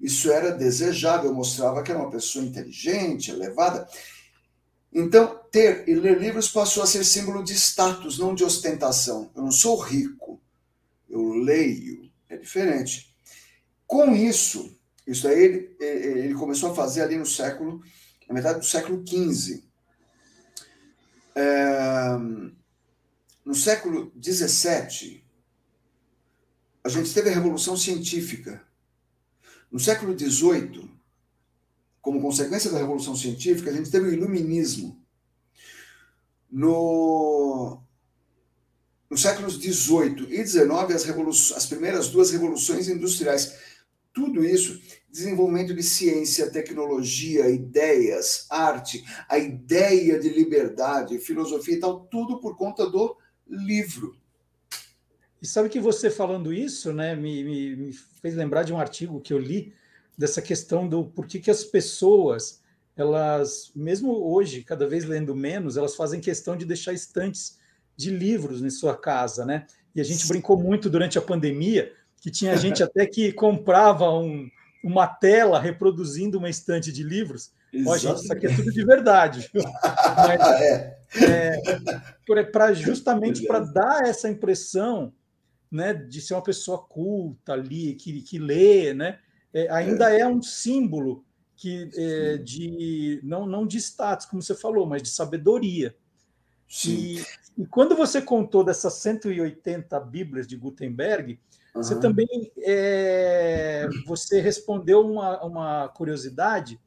Isso 0.00 0.30
era 0.30 0.52
desejável, 0.52 1.34
mostrava 1.34 1.82
que 1.82 1.90
era 1.90 1.98
uma 1.98 2.12
pessoa 2.12 2.44
inteligente, 2.44 3.32
elevada. 3.32 3.88
Então, 4.92 5.40
ter 5.50 5.88
e 5.88 5.96
ler 5.96 6.20
livros 6.20 6.48
passou 6.48 6.84
a 6.84 6.86
ser 6.86 7.02
símbolo 7.04 7.42
de 7.42 7.54
status, 7.54 8.20
não 8.20 8.36
de 8.36 8.44
ostentação. 8.44 9.32
Eu 9.34 9.42
não 9.42 9.50
sou 9.50 9.76
rico, 9.80 10.40
eu 11.10 11.32
leio, 11.32 12.08
é 12.28 12.36
diferente. 12.36 13.12
Com 13.84 14.14
isso, 14.14 14.78
isso 15.04 15.26
aí 15.26 15.42
ele, 15.42 15.76
ele 15.80 16.34
começou 16.34 16.70
a 16.70 16.74
fazer 16.76 17.02
ali 17.02 17.16
no 17.16 17.26
século, 17.26 17.82
na 18.28 18.34
metade 18.34 18.60
do 18.60 18.64
século 18.64 19.02
XV. 19.04 19.64
É, 21.34 22.16
no 23.44 23.56
século 23.56 24.12
XVII, 24.22 25.21
a 26.84 26.88
gente 26.88 27.12
teve 27.14 27.30
a 27.30 27.34
Revolução 27.34 27.76
Científica. 27.76 28.62
No 29.70 29.78
século 29.78 30.18
XVIII, 30.18 30.90
como 32.00 32.20
consequência 32.20 32.70
da 32.70 32.78
Revolução 32.78 33.14
Científica, 33.14 33.70
a 33.70 33.72
gente 33.72 33.90
teve 33.90 34.08
o 34.08 34.12
Iluminismo. 34.12 35.00
No, 36.50 37.80
nos 39.08 39.22
séculos 39.22 39.54
XVIII 39.54 40.26
e 40.30 40.46
XIX, 40.46 40.68
as, 40.94 41.52
as 41.52 41.66
primeiras 41.66 42.08
duas 42.08 42.30
revoluções 42.30 42.88
industriais. 42.88 43.54
Tudo 44.12 44.44
isso, 44.44 44.78
desenvolvimento 45.10 45.74
de 45.74 45.82
ciência, 45.82 46.50
tecnologia, 46.50 47.48
ideias, 47.48 48.46
arte, 48.50 49.02
a 49.28 49.38
ideia 49.38 50.18
de 50.18 50.28
liberdade, 50.28 51.18
filosofia 51.18 51.74
e 51.74 51.80
tal, 51.80 52.00
tudo 52.06 52.40
por 52.40 52.56
conta 52.56 52.90
do 52.90 53.16
livro. 53.46 54.16
E 55.42 55.46
sabe 55.46 55.68
que 55.68 55.80
você 55.80 56.08
falando 56.08 56.52
isso, 56.52 56.92
né, 56.92 57.16
me, 57.16 57.42
me, 57.42 57.76
me, 57.76 57.92
fez 57.92 58.36
lembrar 58.36 58.62
de 58.62 58.72
um 58.72 58.78
artigo 58.78 59.20
que 59.20 59.32
eu 59.32 59.38
li 59.38 59.74
dessa 60.16 60.40
questão 60.40 60.88
do 60.88 61.04
por 61.04 61.26
que, 61.26 61.40
que 61.40 61.50
as 61.50 61.64
pessoas, 61.64 62.62
elas, 62.96 63.72
mesmo 63.74 64.12
hoje, 64.32 64.62
cada 64.62 64.86
vez 64.86 65.04
lendo 65.04 65.34
menos, 65.34 65.76
elas 65.76 65.96
fazem 65.96 66.20
questão 66.20 66.56
de 66.56 66.64
deixar 66.64 66.92
estantes 66.92 67.58
de 67.96 68.08
livros 68.10 68.62
em 68.62 68.70
sua 68.70 68.96
casa, 68.96 69.44
né? 69.44 69.66
E 69.96 70.00
a 70.00 70.04
gente 70.04 70.22
Sim. 70.22 70.28
brincou 70.28 70.56
muito 70.56 70.88
durante 70.88 71.18
a 71.18 71.22
pandemia 71.22 71.92
que 72.20 72.30
tinha 72.30 72.54
gente 72.56 72.80
até 72.80 73.04
que 73.04 73.32
comprava 73.32 74.08
um, 74.10 74.48
uma 74.84 75.08
tela 75.08 75.58
reproduzindo 75.58 76.38
uma 76.38 76.48
estante 76.48 76.92
de 76.92 77.02
livros. 77.02 77.50
Ó, 77.84 77.96
gente, 77.98 78.22
isso 78.22 78.32
aqui 78.32 78.46
é 78.46 78.54
tudo 78.54 78.70
de 78.70 78.84
verdade. 78.84 79.50
Mas, 80.16 80.40
é. 81.20 81.60
é 82.30 82.42
para 82.44 82.72
justamente 82.74 83.44
para 83.44 83.58
dar 83.58 84.06
essa 84.06 84.28
impressão 84.30 85.12
né, 85.72 85.94
de 85.94 86.20
ser 86.20 86.34
uma 86.34 86.42
pessoa 86.42 86.78
culta 86.78 87.54
ali, 87.54 87.94
que, 87.94 88.20
que 88.20 88.38
lê, 88.38 88.92
né, 88.92 89.18
é, 89.54 89.70
ainda 89.70 90.14
é. 90.14 90.20
é. 90.20 90.26
um 90.26 90.42
símbolo 90.42 91.24
que 91.56 91.88
é, 91.96 92.36
de 92.38 93.20
não, 93.22 93.46
não 93.46 93.66
de 93.66 93.78
status, 93.78 94.26
como 94.26 94.42
você 94.42 94.54
falou, 94.54 94.86
mas 94.86 95.02
de 95.02 95.08
sabedoria. 95.08 95.96
E, 96.86 97.22
e, 97.56 97.66
quando 97.66 97.94
você 97.94 98.20
contou 98.20 98.64
dessas 98.64 98.94
180 98.94 100.00
Bíblias 100.00 100.46
de 100.46 100.56
Gutenberg, 100.56 101.38
uhum. 101.74 101.82
você 101.82 101.98
também 102.00 102.50
é, 102.58 103.88
você 104.06 104.40
respondeu 104.40 105.06
uma, 105.06 105.42
uma 105.44 105.88
curiosidade 105.88 106.80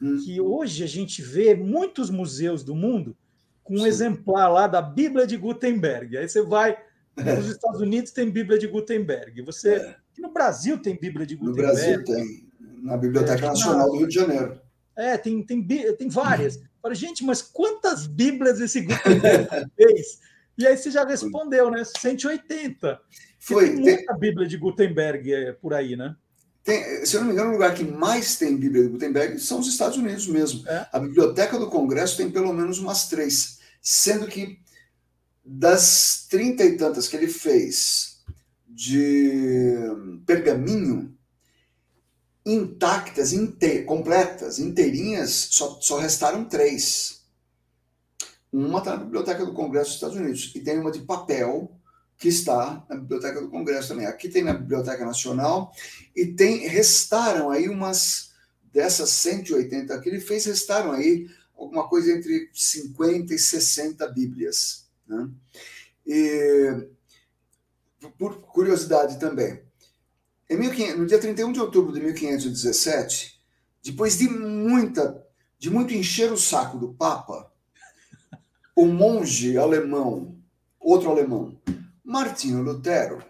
uhum. 0.00 0.18
que 0.24 0.40
hoje 0.40 0.82
a 0.82 0.88
gente 0.88 1.22
vê 1.22 1.54
muitos 1.54 2.10
museus 2.10 2.64
do 2.64 2.74
mundo 2.74 3.16
com 3.62 3.74
um 3.74 3.80
Sim. 3.80 3.86
exemplar 3.86 4.50
lá 4.50 4.66
da 4.66 4.80
Bíblia 4.80 5.26
de 5.26 5.36
Gutenberg. 5.36 6.16
Aí 6.16 6.28
você 6.28 6.40
vai 6.40 6.78
nos 7.16 7.46
Estados 7.46 7.80
Unidos 7.80 8.10
tem 8.10 8.30
Bíblia 8.30 8.58
de 8.58 8.66
Gutenberg. 8.66 9.42
Você 9.42 9.76
é. 9.76 9.96
no 10.18 10.32
Brasil 10.32 10.78
tem 10.78 10.98
Bíblia 10.98 11.26
de 11.26 11.36
Gutenberg. 11.36 11.68
No 11.68 11.74
Brasil 11.74 12.04
tem, 12.04 12.48
na 12.82 12.96
Biblioteca 12.96 13.44
é, 13.44 13.48
Nacional 13.48 13.90
do 13.90 13.98
Rio 13.98 14.08
de 14.08 14.14
Janeiro. 14.14 14.60
É, 14.96 15.16
tem, 15.16 15.42
tem, 15.42 15.66
tem 15.66 16.08
várias. 16.08 16.60
Falei, 16.80 16.96
gente, 16.96 17.24
mas 17.24 17.42
quantas 17.42 18.06
Bíblias 18.06 18.60
esse 18.60 18.80
Gutenberg 18.80 19.48
fez? 19.76 20.20
E 20.58 20.66
aí 20.66 20.76
você 20.76 20.90
já 20.90 21.04
respondeu, 21.04 21.70
né? 21.70 21.82
180. 21.84 22.98
Foi. 23.38 23.66
Tem 23.66 23.76
muita 23.76 24.06
tem... 24.06 24.18
Bíblia 24.18 24.48
de 24.48 24.56
Gutenberg 24.56 25.32
é, 25.32 25.52
por 25.52 25.74
aí, 25.74 25.96
né? 25.96 26.16
Tem, 26.64 27.06
se 27.06 27.14
eu 27.14 27.20
não 27.20 27.28
me 27.28 27.32
engano, 27.32 27.50
o 27.50 27.52
lugar 27.52 27.74
que 27.74 27.84
mais 27.84 28.36
tem 28.36 28.56
Bíblia 28.56 28.82
de 28.82 28.88
Gutenberg 28.88 29.38
são 29.38 29.60
os 29.60 29.68
Estados 29.68 29.96
Unidos 29.98 30.26
mesmo. 30.26 30.66
É? 30.68 30.86
A 30.92 30.98
Biblioteca 30.98 31.58
do 31.58 31.70
Congresso 31.70 32.16
tem 32.16 32.30
pelo 32.30 32.52
menos 32.52 32.78
umas 32.78 33.08
três, 33.08 33.60
sendo 33.80 34.26
que 34.26 34.58
das 35.46 36.26
trinta 36.28 36.64
e 36.64 36.76
tantas 36.76 37.06
que 37.06 37.16
ele 37.16 37.28
fez 37.28 38.20
de 38.66 39.72
pergaminho, 40.26 41.16
intactas, 42.44 43.32
inte 43.32 43.82
completas, 43.82 44.58
inteirinhas, 44.58 45.30
só, 45.50 45.78
só 45.80 45.98
restaram 45.98 46.44
três. 46.44 47.24
Uma 48.52 48.80
está 48.80 48.96
na 48.96 49.04
Biblioteca 49.04 49.46
do 49.46 49.54
Congresso 49.54 49.86
dos 49.86 49.94
Estados 49.94 50.16
Unidos 50.16 50.52
e 50.54 50.60
tem 50.60 50.78
uma 50.78 50.90
de 50.90 51.00
papel 51.00 51.70
que 52.18 52.28
está 52.28 52.84
na 52.88 52.96
Biblioteca 52.96 53.40
do 53.40 53.48
Congresso 53.48 53.88
também. 53.88 54.06
Aqui 54.06 54.28
tem 54.28 54.42
na 54.42 54.54
Biblioteca 54.54 55.04
Nacional 55.04 55.72
e 56.14 56.26
tem 56.26 56.66
restaram 56.66 57.50
aí 57.50 57.68
umas 57.68 58.32
dessas 58.72 59.10
180 59.10 59.98
que 60.00 60.08
ele 60.08 60.20
fez, 60.20 60.44
restaram 60.44 60.92
aí 60.92 61.28
alguma 61.56 61.88
coisa 61.88 62.12
entre 62.12 62.50
50 62.52 63.34
e 63.34 63.38
60 63.38 64.06
Bíblias. 64.08 64.85
Né? 65.06 65.30
E, 66.06 66.88
por 68.18 68.40
curiosidade 68.40 69.18
também, 69.18 69.62
no 70.96 71.06
dia 71.06 71.18
31 71.18 71.52
de 71.52 71.60
outubro 71.60 71.92
de 71.92 72.00
1517, 72.00 73.40
depois 73.82 74.18
de 74.18 74.28
muita, 74.28 75.24
de 75.58 75.70
muito 75.70 75.94
encher 75.94 76.32
o 76.32 76.38
saco 76.38 76.78
do 76.78 76.94
Papa, 76.94 77.52
o 78.74 78.86
monge 78.86 79.56
alemão, 79.56 80.36
outro 80.78 81.10
alemão, 81.10 81.58
Martinho 82.04 82.62
Lutero, 82.62 83.24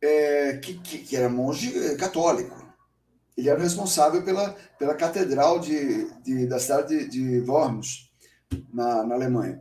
é, 0.00 0.58
que, 0.58 0.74
que, 0.74 0.98
que, 0.98 1.16
era 1.16 1.28
monge 1.28 1.76
é, 1.76 1.96
católico. 1.96 2.62
Ele 3.36 3.48
era 3.48 3.60
responsável 3.60 4.22
pela, 4.22 4.52
pela 4.78 4.94
catedral 4.94 5.58
de, 5.58 6.10
de 6.22 6.46
da 6.46 6.58
cidade 6.58 7.08
de, 7.08 7.40
de 7.40 7.50
Worms, 7.50 8.03
na, 8.72 9.04
na 9.04 9.14
Alemanha. 9.14 9.60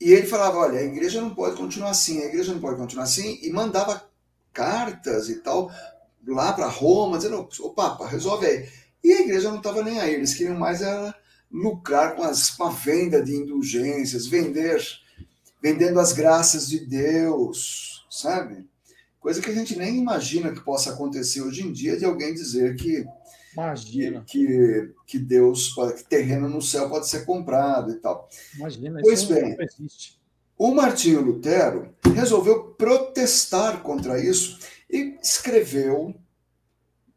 E 0.00 0.12
ele 0.12 0.26
falava: 0.26 0.58
olha, 0.58 0.78
a 0.78 0.84
igreja 0.84 1.20
não 1.20 1.34
pode 1.34 1.56
continuar 1.56 1.90
assim, 1.90 2.22
a 2.22 2.26
igreja 2.26 2.52
não 2.52 2.60
pode 2.60 2.76
continuar 2.76 3.04
assim, 3.04 3.38
e 3.42 3.50
mandava 3.50 4.08
cartas 4.52 5.28
e 5.28 5.36
tal 5.36 5.70
lá 6.26 6.52
para 6.52 6.68
Roma, 6.68 7.16
dizendo: 7.16 7.48
o 7.60 7.70
Papa, 7.70 8.06
resolve 8.06 8.46
aí. 8.46 8.68
E 9.02 9.12
a 9.12 9.20
igreja 9.20 9.50
não 9.50 9.58
estava 9.58 9.82
nem 9.82 9.98
aí, 10.00 10.14
eles 10.14 10.34
queriam 10.34 10.56
mais 10.56 10.82
era 10.82 11.14
lucrar 11.50 12.14
com, 12.14 12.22
as, 12.22 12.50
com 12.50 12.64
a 12.64 12.70
venda 12.70 13.22
de 13.22 13.34
indulgências, 13.34 14.26
vender, 14.26 14.82
vendendo 15.62 15.98
as 15.98 16.12
graças 16.12 16.68
de 16.68 16.80
Deus, 16.80 18.06
sabe? 18.10 18.68
Coisa 19.20 19.40
que 19.42 19.50
a 19.50 19.54
gente 19.54 19.76
nem 19.76 19.98
imagina 19.98 20.52
que 20.52 20.60
possa 20.60 20.92
acontecer 20.92 21.42
hoje 21.42 21.66
em 21.66 21.72
dia 21.72 21.96
de 21.96 22.04
alguém 22.04 22.34
dizer 22.34 22.76
que 22.76 23.06
Imagina. 23.52 24.24
Que, 24.26 24.92
que 25.06 25.18
Deus, 25.18 25.74
que 25.96 26.04
terreno 26.04 26.48
no 26.48 26.62
céu 26.62 26.88
pode 26.88 27.08
ser 27.08 27.24
comprado 27.24 27.90
e 27.90 27.96
tal. 27.96 28.28
Imagina, 28.56 29.00
pois 29.02 29.24
bem, 29.24 29.56
o 30.56 30.72
Martinho 30.74 31.22
Lutero 31.22 31.94
resolveu 32.14 32.64
protestar 32.74 33.82
contra 33.82 34.22
isso 34.22 34.58
e 34.88 35.16
escreveu 35.22 36.14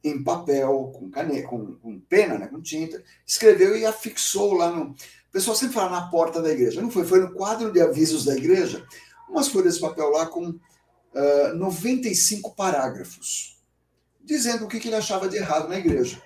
em 0.03 0.23
papel, 0.23 0.91
com 0.95 1.11
caneta, 1.11 1.47
com, 1.47 1.75
com 1.75 1.99
pena, 1.99 2.37
né, 2.37 2.47
com 2.47 2.59
tinta, 2.59 3.03
escreveu 3.25 3.77
e 3.77 3.85
afixou 3.85 4.53
lá 4.53 4.71
no. 4.71 4.91
O 4.91 5.31
pessoal 5.31 5.55
sempre 5.55 5.75
fala 5.75 5.91
na 5.91 6.07
porta 6.09 6.41
da 6.41 6.51
igreja. 6.51 6.81
Não 6.81 6.89
foi, 6.89 7.05
foi 7.05 7.19
no 7.19 7.33
quadro 7.33 7.71
de 7.71 7.79
avisos 7.79 8.25
da 8.25 8.35
igreja, 8.35 8.85
umas 9.29 9.47
folhas 9.47 9.75
de 9.75 9.81
papel 9.81 10.09
lá 10.09 10.25
com 10.25 10.59
uh, 11.13 11.55
95 11.55 12.55
parágrafos, 12.55 13.59
dizendo 14.23 14.65
o 14.65 14.67
que, 14.67 14.79
que 14.79 14.87
ele 14.87 14.95
achava 14.95 15.27
de 15.27 15.37
errado 15.37 15.67
na 15.67 15.77
igreja. 15.77 16.21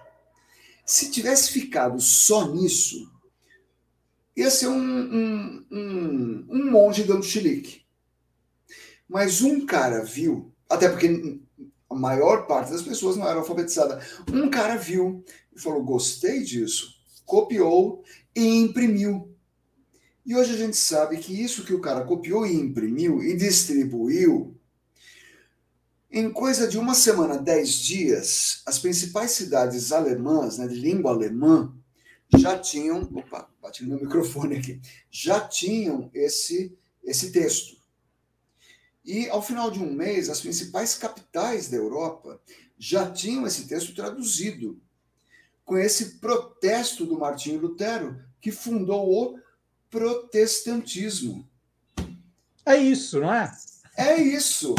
Se 0.85 1.09
tivesse 1.09 1.51
ficado 1.51 1.99
só 1.99 2.47
nisso, 2.51 3.11
ia 4.35 4.51
ser 4.51 4.67
um, 4.67 4.77
um, 4.77 5.65
um, 5.71 6.45
um 6.49 6.71
monge 6.71 7.03
dando 7.03 7.23
chilique. 7.23 7.81
Mas 9.07 9.41
um 9.41 9.65
cara 9.65 10.03
viu, 10.03 10.51
até 10.69 10.89
porque 10.89 11.39
a 11.89 11.95
maior 11.95 12.47
parte 12.47 12.71
das 12.71 12.81
pessoas 12.81 13.15
não 13.15 13.27
era 13.27 13.39
alfabetizada, 13.39 13.99
um 14.31 14.49
cara 14.49 14.75
viu 14.75 15.23
e 15.55 15.59
falou: 15.59 15.83
gostei 15.83 16.43
disso, 16.43 16.95
copiou 17.25 18.03
e 18.35 18.43
imprimiu. 18.43 19.31
E 20.25 20.35
hoje 20.35 20.53
a 20.53 20.57
gente 20.57 20.75
sabe 20.75 21.17
que 21.17 21.39
isso 21.39 21.63
que 21.63 21.73
o 21.73 21.81
cara 21.81 22.03
copiou 22.03 22.45
e 22.47 22.55
imprimiu 22.55 23.23
e 23.23 23.35
distribuiu 23.35 24.54
em 26.11 26.31
coisa 26.31 26.67
de 26.67 26.77
uma 26.77 26.93
semana, 26.93 27.37
dez 27.37 27.73
dias, 27.73 28.61
as 28.65 28.79
principais 28.79 29.31
cidades 29.31 29.91
alemãs, 29.91 30.57
né, 30.57 30.67
de 30.67 30.75
língua 30.75 31.11
alemã, 31.11 31.73
já 32.37 32.57
tinham, 32.57 33.01
opa, 33.13 33.49
bati 33.61 33.83
no 33.83 33.89
meu 33.89 34.01
microfone 34.01 34.57
aqui, 34.57 34.81
já 35.09 35.39
tinham 35.39 36.09
esse, 36.13 36.77
esse 37.03 37.31
texto. 37.31 37.75
E 39.03 39.29
ao 39.29 39.41
final 39.41 39.69
de 39.69 39.79
um 39.79 39.93
mês, 39.93 40.29
as 40.29 40.41
principais 40.41 40.95
capitais 40.95 41.69
da 41.69 41.77
Europa 41.77 42.41
já 42.77 43.11
tinham 43.11 43.45
esse 43.45 43.67
texto 43.67 43.93
traduzido, 43.93 44.81
com 45.63 45.77
esse 45.77 46.19
protesto 46.19 47.05
do 47.05 47.17
Martinho 47.17 47.59
Lutero, 47.59 48.19
que 48.39 48.51
fundou 48.51 49.09
o 49.09 49.39
protestantismo. 49.89 51.47
É 52.65 52.77
isso, 52.77 53.19
não 53.19 53.33
é? 53.33 53.51
É 53.97 54.21
isso. 54.21 54.75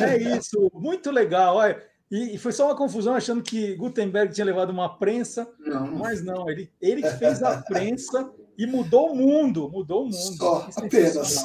É 0.00 0.36
isso, 0.36 0.70
muito 0.74 1.10
legal. 1.10 1.56
Olha, 1.56 1.82
e, 2.10 2.36
foi 2.38 2.52
só 2.52 2.66
uma 2.66 2.76
confusão 2.76 3.14
achando 3.14 3.42
que 3.42 3.76
Gutenberg 3.76 4.34
tinha 4.34 4.44
levado 4.44 4.70
uma 4.70 4.98
prensa, 4.98 5.48
não. 5.60 5.86
mas 5.92 6.24
não, 6.24 6.50
ele, 6.50 6.72
ele 6.80 7.08
fez 7.12 7.42
a 7.42 7.62
prensa 7.62 8.28
e 8.58 8.66
mudou 8.66 9.12
o 9.12 9.14
mundo, 9.14 9.70
mudou 9.70 10.02
o 10.02 10.04
mundo. 10.06 10.36
Só, 10.36 10.68
apenas. 10.76 11.36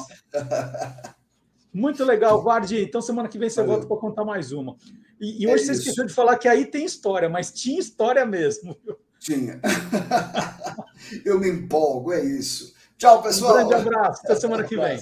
Muito 1.72 2.04
legal, 2.04 2.42
Vardi. 2.42 2.82
Então, 2.82 3.00
semana 3.00 3.28
que 3.28 3.38
vem 3.38 3.48
você 3.48 3.60
Valeu. 3.60 3.72
volta 3.72 3.86
para 3.86 3.96
contar 3.98 4.24
mais 4.24 4.50
uma. 4.50 4.76
E, 5.20 5.44
e 5.44 5.46
hoje 5.46 5.62
é 5.62 5.66
você 5.66 5.72
isso. 5.72 5.80
esqueceu 5.82 6.06
de 6.06 6.12
falar 6.12 6.36
que 6.38 6.48
aí 6.48 6.66
tem 6.66 6.84
história, 6.84 7.28
mas 7.28 7.52
tinha 7.52 7.78
história 7.78 8.24
mesmo. 8.26 8.76
Tinha. 9.20 9.60
Eu 11.24 11.38
me 11.38 11.48
empolgo, 11.48 12.12
é 12.12 12.24
isso. 12.24 12.74
Tchau, 12.98 13.22
pessoal. 13.22 13.64
Um 13.64 13.68
grande 13.68 13.74
abraço. 13.74 14.22
Até 14.24 14.34
semana 14.36 14.64
que 14.64 14.76
vem. 14.76 14.98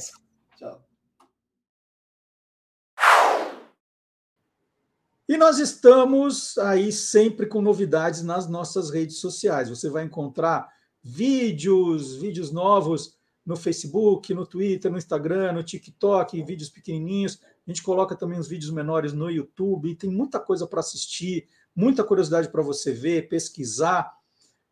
E 5.27 5.39
nós 5.39 5.59
estamos 5.59 6.59
aí 6.59 6.93
sempre 6.93 7.47
com 7.47 7.63
novidades 7.63 8.23
nas 8.23 8.47
nossas 8.47 8.91
redes 8.91 9.17
sociais. 9.17 9.71
Você 9.71 9.89
vai 9.89 10.05
encontrar 10.05 10.71
vídeos, 11.03 12.15
vídeos 12.17 12.51
novos 12.51 13.17
no 13.45 13.57
Facebook, 13.57 14.35
no 14.35 14.47
Twitter, 14.47 14.91
no 14.91 14.99
Instagram, 14.99 15.53
no 15.53 15.63
TikTok, 15.63 16.43
vídeos 16.43 16.69
pequenininhos. 16.69 17.41
A 17.67 17.71
gente 17.71 17.83
coloca 17.83 18.15
também 18.15 18.39
os 18.39 18.47
vídeos 18.47 18.71
menores 18.71 19.15
no 19.15 19.31
YouTube. 19.31 19.95
Tem 19.95 20.11
muita 20.11 20.39
coisa 20.39 20.67
para 20.67 20.81
assistir, 20.81 21.49
muita 21.75 22.05
curiosidade 22.05 22.51
para 22.51 22.63
você 22.63 22.93
ver, 22.93 23.27
pesquisar. 23.27 24.13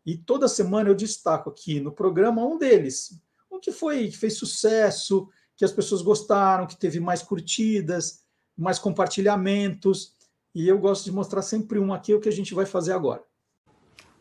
E 0.05 0.19
toda 0.19 0.49
semana 0.49 0.91
eu 0.91 0.95
destaco 0.95 1.49
aqui 1.49 1.81
no 1.81 1.93
programa 1.93 2.45
um 2.45 2.59
deles, 2.59 3.19
um 3.51 3.59
que 3.59 3.73
foi 3.73 4.09
que 4.09 4.19
fez 4.19 4.37
sucesso, 4.37 5.31
que 5.57 5.65
as 5.65 5.73
pessoas 5.73 6.03
gostaram, 6.03 6.67
que 6.67 6.77
teve 6.77 7.01
mais 7.01 7.23
curtidas, 7.23 8.21
mais 8.55 8.79
compartilhamentos. 8.79 10.21
E 10.55 10.69
eu 10.69 10.79
gosto 10.79 11.05
de 11.05 11.13
mostrar 11.13 11.43
sempre 11.43 11.79
um 11.79 11.95
aqui, 11.95 12.15
o 12.15 12.21
que 12.21 12.29
a 12.29 12.33
gente 12.33 12.55
vai 12.55 12.67
fazer 12.67 12.93
agora. 12.93 13.23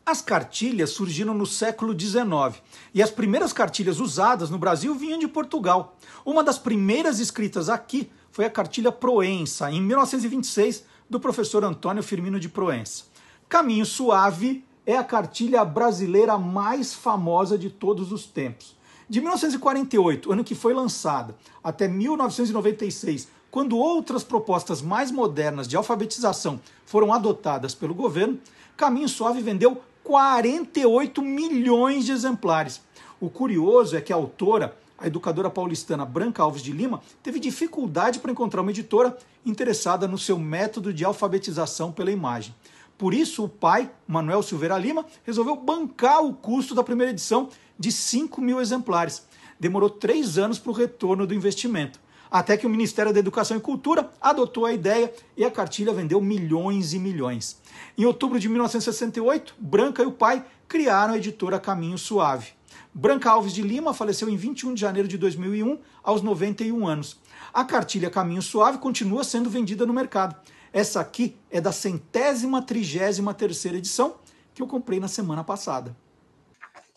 As 0.04 0.20
cartilhas 0.20 0.90
surgiram 0.90 1.32
no 1.32 1.46
século 1.46 1.98
XIX 1.98 2.60
e 2.92 3.02
as 3.02 3.10
primeiras 3.10 3.52
cartilhas 3.52 4.00
usadas 4.00 4.50
no 4.50 4.58
Brasil 4.58 4.94
vinham 4.94 5.18
de 5.18 5.28
Portugal. 5.28 5.96
Uma 6.24 6.42
das 6.42 6.58
primeiras 6.58 7.20
escritas 7.20 7.68
aqui 7.68 8.10
foi 8.30 8.44
a 8.44 8.50
cartilha 8.50 8.90
Proença, 8.90 9.70
em 9.70 9.80
1926, 9.80 10.84
do 11.08 11.20
professor 11.20 11.62
Antônio 11.64 12.02
Firmino 12.02 12.40
de 12.40 12.48
Proença. 12.48 13.04
Caminho 13.48 13.84
Suave 13.84 14.64
é 14.86 14.96
a 14.96 15.04
cartilha 15.04 15.64
brasileira 15.64 16.36
mais 16.38 16.94
famosa 16.94 17.56
de 17.56 17.70
todos 17.70 18.10
os 18.10 18.24
tempos. 18.26 18.74
De 19.08 19.20
1948, 19.20 20.32
ano 20.32 20.42
que 20.42 20.54
foi 20.54 20.72
lançada, 20.72 21.36
até 21.62 21.86
1996, 21.86 23.28
quando 23.52 23.76
outras 23.76 24.24
propostas 24.24 24.80
mais 24.80 25.10
modernas 25.10 25.68
de 25.68 25.76
alfabetização 25.76 26.58
foram 26.86 27.12
adotadas 27.12 27.74
pelo 27.74 27.94
governo, 27.94 28.40
Caminho 28.78 29.06
Suave 29.06 29.42
vendeu 29.42 29.82
48 30.02 31.20
milhões 31.20 32.06
de 32.06 32.12
exemplares. 32.12 32.80
O 33.20 33.28
curioso 33.28 33.94
é 33.94 34.00
que 34.00 34.10
a 34.10 34.16
autora, 34.16 34.74
a 34.98 35.06
educadora 35.06 35.50
paulistana 35.50 36.06
Branca 36.06 36.42
Alves 36.42 36.62
de 36.62 36.72
Lima, 36.72 37.02
teve 37.22 37.38
dificuldade 37.38 38.20
para 38.20 38.32
encontrar 38.32 38.62
uma 38.62 38.70
editora 38.70 39.18
interessada 39.44 40.08
no 40.08 40.16
seu 40.16 40.38
método 40.38 40.90
de 40.90 41.04
alfabetização 41.04 41.92
pela 41.92 42.10
imagem. 42.10 42.54
Por 42.96 43.12
isso, 43.12 43.44
o 43.44 43.48
pai, 43.50 43.90
Manuel 44.08 44.42
Silveira 44.42 44.78
Lima, 44.78 45.04
resolveu 45.24 45.56
bancar 45.56 46.24
o 46.24 46.32
custo 46.32 46.74
da 46.74 46.82
primeira 46.82 47.12
edição 47.12 47.50
de 47.78 47.92
5 47.92 48.40
mil 48.40 48.62
exemplares. 48.62 49.26
Demorou 49.60 49.90
três 49.90 50.38
anos 50.38 50.58
para 50.58 50.70
o 50.70 50.74
retorno 50.74 51.26
do 51.26 51.34
investimento 51.34 52.00
até 52.32 52.56
que 52.56 52.66
o 52.66 52.70
Ministério 52.70 53.12
da 53.12 53.18
Educação 53.18 53.58
e 53.58 53.60
Cultura 53.60 54.10
adotou 54.18 54.64
a 54.64 54.72
ideia 54.72 55.12
e 55.36 55.44
a 55.44 55.50
cartilha 55.50 55.92
vendeu 55.92 56.18
milhões 56.18 56.94
e 56.94 56.98
milhões. 56.98 57.60
Em 57.96 58.06
outubro 58.06 58.40
de 58.40 58.48
1968, 58.48 59.54
Branca 59.58 60.02
e 60.02 60.06
o 60.06 60.12
pai 60.12 60.42
criaram 60.66 61.12
a 61.12 61.18
editora 61.18 61.60
Caminho 61.60 61.98
Suave. 61.98 62.52
Branca 62.94 63.30
Alves 63.30 63.52
de 63.52 63.60
Lima 63.60 63.92
faleceu 63.92 64.30
em 64.30 64.36
21 64.36 64.72
de 64.72 64.80
janeiro 64.80 65.06
de 65.06 65.18
2001, 65.18 65.78
aos 66.02 66.22
91 66.22 66.86
anos. 66.86 67.20
A 67.52 67.66
cartilha 67.66 68.08
Caminho 68.08 68.40
Suave 68.40 68.78
continua 68.78 69.24
sendo 69.24 69.50
vendida 69.50 69.84
no 69.84 69.92
mercado. 69.92 70.34
Essa 70.72 71.00
aqui 71.00 71.36
é 71.50 71.60
da 71.60 71.70
centésima 71.70 72.62
trigésima 72.62 73.34
terceira 73.34 73.76
edição 73.76 74.14
que 74.54 74.62
eu 74.62 74.66
comprei 74.66 74.98
na 74.98 75.08
semana 75.08 75.44
passada. 75.44 75.94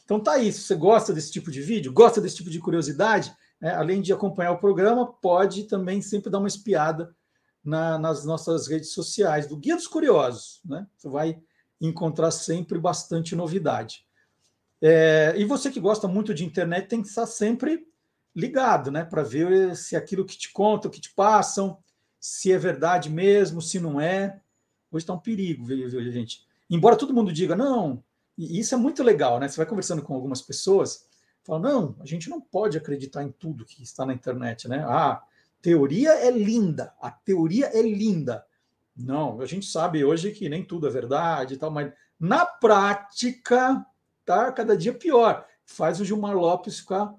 Então 0.05 0.17
tá 0.17 0.39
se 0.39 0.53
você 0.53 0.75
gosta 0.75 1.11
desse 1.11 1.29
tipo 1.29 1.51
de 1.51 1.61
vídeo, 1.61 1.91
gosta 1.91 2.21
desse 2.21 2.37
tipo 2.37 2.49
de 2.49 2.59
curiosidade, 2.59 3.33
é, 3.61 3.69
além 3.69 4.01
de 4.01 4.13
acompanhar 4.13 4.51
o 4.51 4.59
programa, 4.59 5.05
pode 5.05 5.63
também 5.63 6.01
sempre 6.01 6.29
dar 6.29 6.39
uma 6.39 6.47
espiada 6.47 7.15
na, 7.63 7.97
nas 7.97 8.25
nossas 8.25 8.67
redes 8.67 8.91
sociais 8.91 9.47
do 9.47 9.57
Guia 9.57 9.75
dos 9.75 9.87
Curiosos. 9.87 10.61
Né? 10.63 10.85
Você 10.95 11.09
vai 11.09 11.39
encontrar 11.81 12.31
sempre 12.31 12.77
bastante 12.79 13.35
novidade. 13.35 14.05
É, 14.81 15.33
e 15.37 15.45
você 15.45 15.71
que 15.71 15.79
gosta 15.79 16.07
muito 16.07 16.33
de 16.33 16.45
internet 16.45 16.87
tem 16.87 17.01
que 17.01 17.07
estar 17.07 17.25
sempre 17.25 17.87
ligado, 18.35 18.91
né? 18.91 19.03
Para 19.03 19.23
ver 19.23 19.75
se 19.75 19.95
aquilo 19.95 20.25
que 20.25 20.37
te 20.37 20.51
contam, 20.51 20.91
que 20.91 20.99
te 20.99 21.13
passam, 21.13 21.77
se 22.19 22.51
é 22.51 22.57
verdade 22.57 23.09
mesmo, 23.09 23.61
se 23.61 23.79
não 23.79 23.99
é. 23.99 24.41
Hoje 24.91 25.03
está 25.03 25.13
um 25.13 25.19
perigo, 25.19 25.65
viu, 25.65 25.89
gente? 26.11 26.45
Embora 26.69 26.95
todo 26.97 27.13
mundo 27.13 27.31
diga, 27.31 27.55
não, 27.55 28.03
E 28.37 28.59
isso 28.59 28.75
é 28.75 28.77
muito 28.77 29.01
legal, 29.01 29.39
né? 29.39 29.47
Você 29.47 29.57
vai 29.57 29.65
conversando 29.65 30.01
com 30.01 30.13
algumas 30.13 30.41
pessoas, 30.41 31.07
fala, 31.45 31.59
não, 31.59 31.95
a 31.99 32.05
gente 32.05 32.29
não 32.29 32.41
pode 32.41 32.77
acreditar 32.77 33.23
em 33.23 33.31
tudo 33.31 33.65
que 33.65 33.83
está 33.83 34.05
na 34.05 34.13
internet, 34.13 34.67
né? 34.67 34.83
Ah, 34.87 35.21
teoria 35.61 36.11
é 36.13 36.31
linda, 36.31 36.93
a 36.99 37.11
teoria 37.11 37.67
é 37.67 37.81
linda. 37.81 38.45
Não, 38.97 39.39
a 39.41 39.45
gente 39.45 39.65
sabe 39.65 40.03
hoje 40.03 40.31
que 40.31 40.49
nem 40.49 40.63
tudo 40.63 40.87
é 40.87 40.89
verdade 40.89 41.53
e 41.53 41.57
tal, 41.57 41.69
mas 41.69 41.93
na 42.19 42.45
prática 42.45 43.85
tá 44.25 44.51
cada 44.51 44.75
dia 44.75 44.93
pior. 44.93 45.45
Faz 45.65 45.99
o 45.99 46.05
Gilmar 46.05 46.35
Lopes 46.35 46.79
ficar 46.79 47.13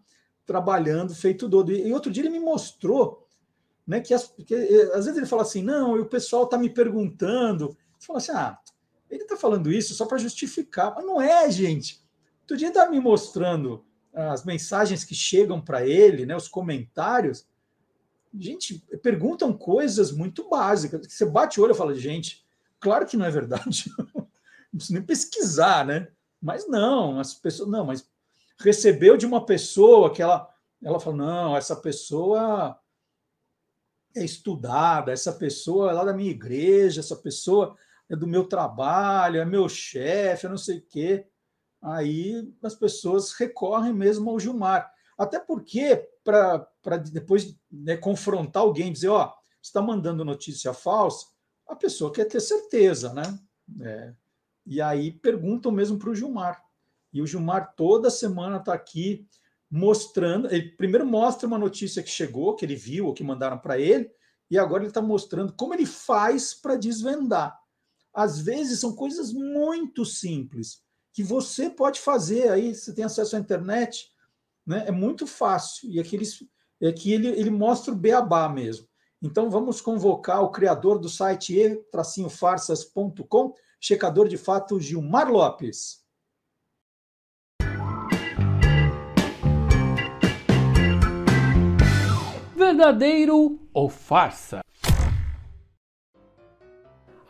trabalhando 0.45 1.15
feito 1.15 1.49
doido. 1.49 1.73
E 1.73 1.93
outro 1.93 2.11
dia 2.11 2.23
ele 2.23 2.31
me 2.31 2.41
mostrou 2.41 3.29
né, 3.87 4.01
que, 4.01 4.13
as, 4.13 4.27
que 4.45 4.55
às 4.95 5.05
vezes 5.05 5.17
ele 5.17 5.27
fala 5.27 5.43
assim, 5.43 5.63
não, 5.63 5.97
e 5.97 6.01
o 6.01 6.07
pessoal 6.07 6.45
está 6.45 6.59
me 6.59 6.69
perguntando. 6.69 7.77
Você 7.99 8.07
fala 8.07 8.19
assim, 8.19 8.33
ah, 8.33 8.59
ele 9.09 9.23
está 9.23 9.37
falando 9.37 9.71
isso 9.71 9.95
só 9.95 10.07
para 10.07 10.19
justificar. 10.19 10.95
Mas 10.95 11.05
não 11.05 11.21
é, 11.21 11.49
gente. 11.51 12.05
Outro 12.41 12.57
dia 12.57 12.69
ele 12.69 12.77
está 12.77 12.91
me 12.91 13.01
mostrando 13.01 13.85
as 14.17 14.45
mensagens 14.45 15.05
que 15.05 15.15
chegam 15.15 15.61
para 15.61 15.87
ele, 15.87 16.25
né, 16.25 16.35
os 16.35 16.49
comentários. 16.49 17.47
Gente, 18.35 18.79
perguntam 19.03 19.53
coisas 19.53 20.11
muito 20.11 20.49
básicas. 20.49 21.07
Você 21.07 21.27
bate 21.27 21.61
o 21.61 21.63
olho 21.63 21.73
e 21.73 21.77
fala, 21.77 21.95
gente, 21.95 22.45
claro 22.81 23.07
que 23.07 23.17
não 23.17 23.27
é 23.27 23.31
verdade. 23.31 23.93
não 24.15 24.27
precisa 24.73 24.99
nem 24.99 25.07
pesquisar, 25.07 25.85
né? 25.85 26.09
Mas 26.41 26.67
não, 26.67 27.21
as 27.21 27.35
pessoas. 27.35 27.69
Não, 27.69 27.85
mas 27.85 28.09
recebeu 28.59 29.17
de 29.17 29.27
uma 29.27 29.45
pessoa 29.45 30.13
que 30.13 30.23
ela, 30.23 30.49
ela 30.83 31.01
fala: 31.01 31.17
não, 31.17 31.57
essa 31.57 31.77
pessoa 31.77 32.79
é 34.15 34.25
estudada, 34.25 35.13
essa 35.13 35.33
pessoa 35.33 35.91
é 35.91 35.95
lá 35.95 36.05
da 36.05 36.15
minha 36.15 36.31
igreja, 36.31 37.01
essa 37.01 37.17
pessoa 37.17 37.77
é 38.09 38.17
do 38.17 38.27
meu 38.27 38.45
trabalho, 38.45 39.41
é 39.41 39.45
meu 39.45 39.69
chefe, 39.69 40.47
é 40.47 40.49
não 40.49 40.59
sei 40.59 40.79
o 40.79 40.87
quê. 40.87 41.27
Aí 41.83 42.53
as 42.63 42.75
pessoas 42.75 43.33
recorrem 43.33 43.93
mesmo 43.93 44.31
ao 44.31 44.41
Gilmar. 44.41 44.91
Até 45.17 45.39
porque, 45.39 46.09
para 46.23 46.97
depois 47.11 47.57
né, 47.71 47.97
confrontar 47.97 48.63
alguém, 48.63 48.93
dizer, 48.93 49.09
ó, 49.09 49.27
oh, 49.27 49.33
está 49.63 49.81
mandando 49.81 50.25
notícia 50.25 50.73
falsa, 50.73 51.27
a 51.67 51.75
pessoa 51.75 52.13
quer 52.13 52.27
ter 52.27 52.41
certeza, 52.41 53.13
né? 53.13 53.39
É. 53.81 54.15
E 54.67 54.81
aí 54.81 55.13
perguntam 55.13 55.73
mesmo 55.73 55.99
para 55.99 56.11
o 56.11 56.15
Gilmar. 56.15 56.63
E 57.13 57.23
o 57.23 57.27
Gilmar 57.27 57.75
toda 57.75 58.11
semana 58.11 58.59
está 58.59 58.75
aqui 58.75 59.27
mostrando. 59.71 60.53
Ele 60.53 60.71
primeiro 60.71 61.07
mostra 61.07 61.47
uma 61.47 61.59
notícia 61.59 62.03
que 62.03 62.11
chegou, 62.11 62.55
que 62.55 62.65
ele 62.65 62.77
viu, 62.77 63.07
ou 63.07 63.15
que 63.15 63.25
mandaram 63.25 63.59
para 63.59 63.79
ele, 63.79 64.11
e 64.51 64.59
agora 64.59 64.83
ele 64.83 64.91
está 64.91 65.03
mostrando 65.03 65.53
como 65.55 65.75
ele 65.75 65.87
faz 65.87 66.55
para 66.55 66.77
desvendar. 66.77 67.59
Às 68.13 68.41
vezes 68.41 68.81
são 68.81 68.95
coisas 68.95 69.33
muito 69.33 70.05
simples 70.05 70.86
que 71.17 71.25
você 71.25 71.71
pode 71.71 71.99
fazer 71.99 72.51
aí, 72.51 72.75
você 72.75 72.95
tem 72.95 73.03
acesso 73.03 73.37
à 73.37 73.39
internet, 73.39 74.13
né? 74.67 74.85
É 74.87 74.93
muito 74.93 75.27
fácil. 75.27 75.89
E 75.89 75.99
aqui, 75.99 76.21
é 76.79 76.93
que 76.93 77.11
ele, 77.11 77.29
ele 77.29 77.49
mostra 77.49 77.91
o 77.91 77.97
beabá 77.97 78.47
mesmo. 78.51 78.87
Então 79.23 79.49
vamos 79.49 79.81
convocar 79.81 80.43
o 80.43 80.51
criador 80.51 80.99
do 80.99 81.09
site 81.09 81.59
e-farsas.com, 81.59 83.55
checador 83.81 84.29
de 84.29 84.37
fato 84.37 84.79
Gilmar 84.79 85.31
Lopes. 85.31 86.05
verdadeiro 92.55 93.59
ou 93.73 93.89
farsa? 93.89 94.61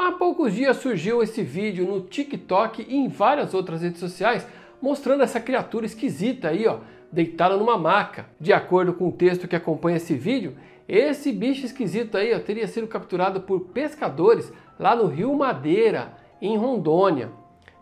Há 0.07 0.13
poucos 0.13 0.55
dias 0.55 0.77
surgiu 0.77 1.21
esse 1.21 1.43
vídeo 1.43 1.85
no 1.85 2.01
TikTok 2.01 2.87
e 2.89 2.95
em 2.95 3.09
várias 3.09 3.53
outras 3.55 3.83
redes 3.83 3.99
sociais 3.99 4.47
mostrando 4.81 5.25
essa 5.25 5.41
criatura 5.41 5.85
esquisita 5.85 6.51
aí, 6.51 6.65
ó, 6.65 6.79
deitada 7.11 7.57
numa 7.57 7.77
maca. 7.77 8.27
De 8.39 8.53
acordo 8.53 8.93
com 8.95 9.09
o 9.09 9.13
texto 9.13 9.49
que 9.49 9.57
acompanha 9.57 9.97
esse 9.97 10.15
vídeo, 10.15 10.57
esse 10.89 11.33
bicho 11.33 11.67
esquisito 11.67 12.17
aí 12.17 12.33
ó, 12.33 12.39
teria 12.39 12.69
sido 12.69 12.87
capturado 12.87 13.41
por 13.41 13.63
pescadores 13.71 14.53
lá 14.79 14.95
no 14.95 15.09
Rio 15.09 15.35
Madeira, 15.35 16.13
em 16.41 16.57
Rondônia. 16.57 17.33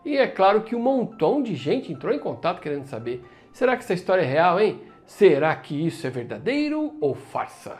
E 0.03 0.17
é 0.17 0.25
claro 0.25 0.63
que 0.63 0.75
um 0.75 0.81
montão 0.81 1.43
de 1.43 1.53
gente 1.53 1.93
entrou 1.93 2.11
em 2.11 2.17
contato 2.17 2.59
querendo 2.59 2.85
saber: 2.85 3.23
será 3.53 3.77
que 3.77 3.83
essa 3.83 3.93
história 3.93 4.23
é 4.23 4.25
real, 4.25 4.59
hein? 4.59 4.81
Será 5.05 5.55
que 5.55 5.85
isso 5.85 6.07
é 6.07 6.09
verdadeiro 6.09 6.95
ou 6.99 7.13
farsa? 7.13 7.77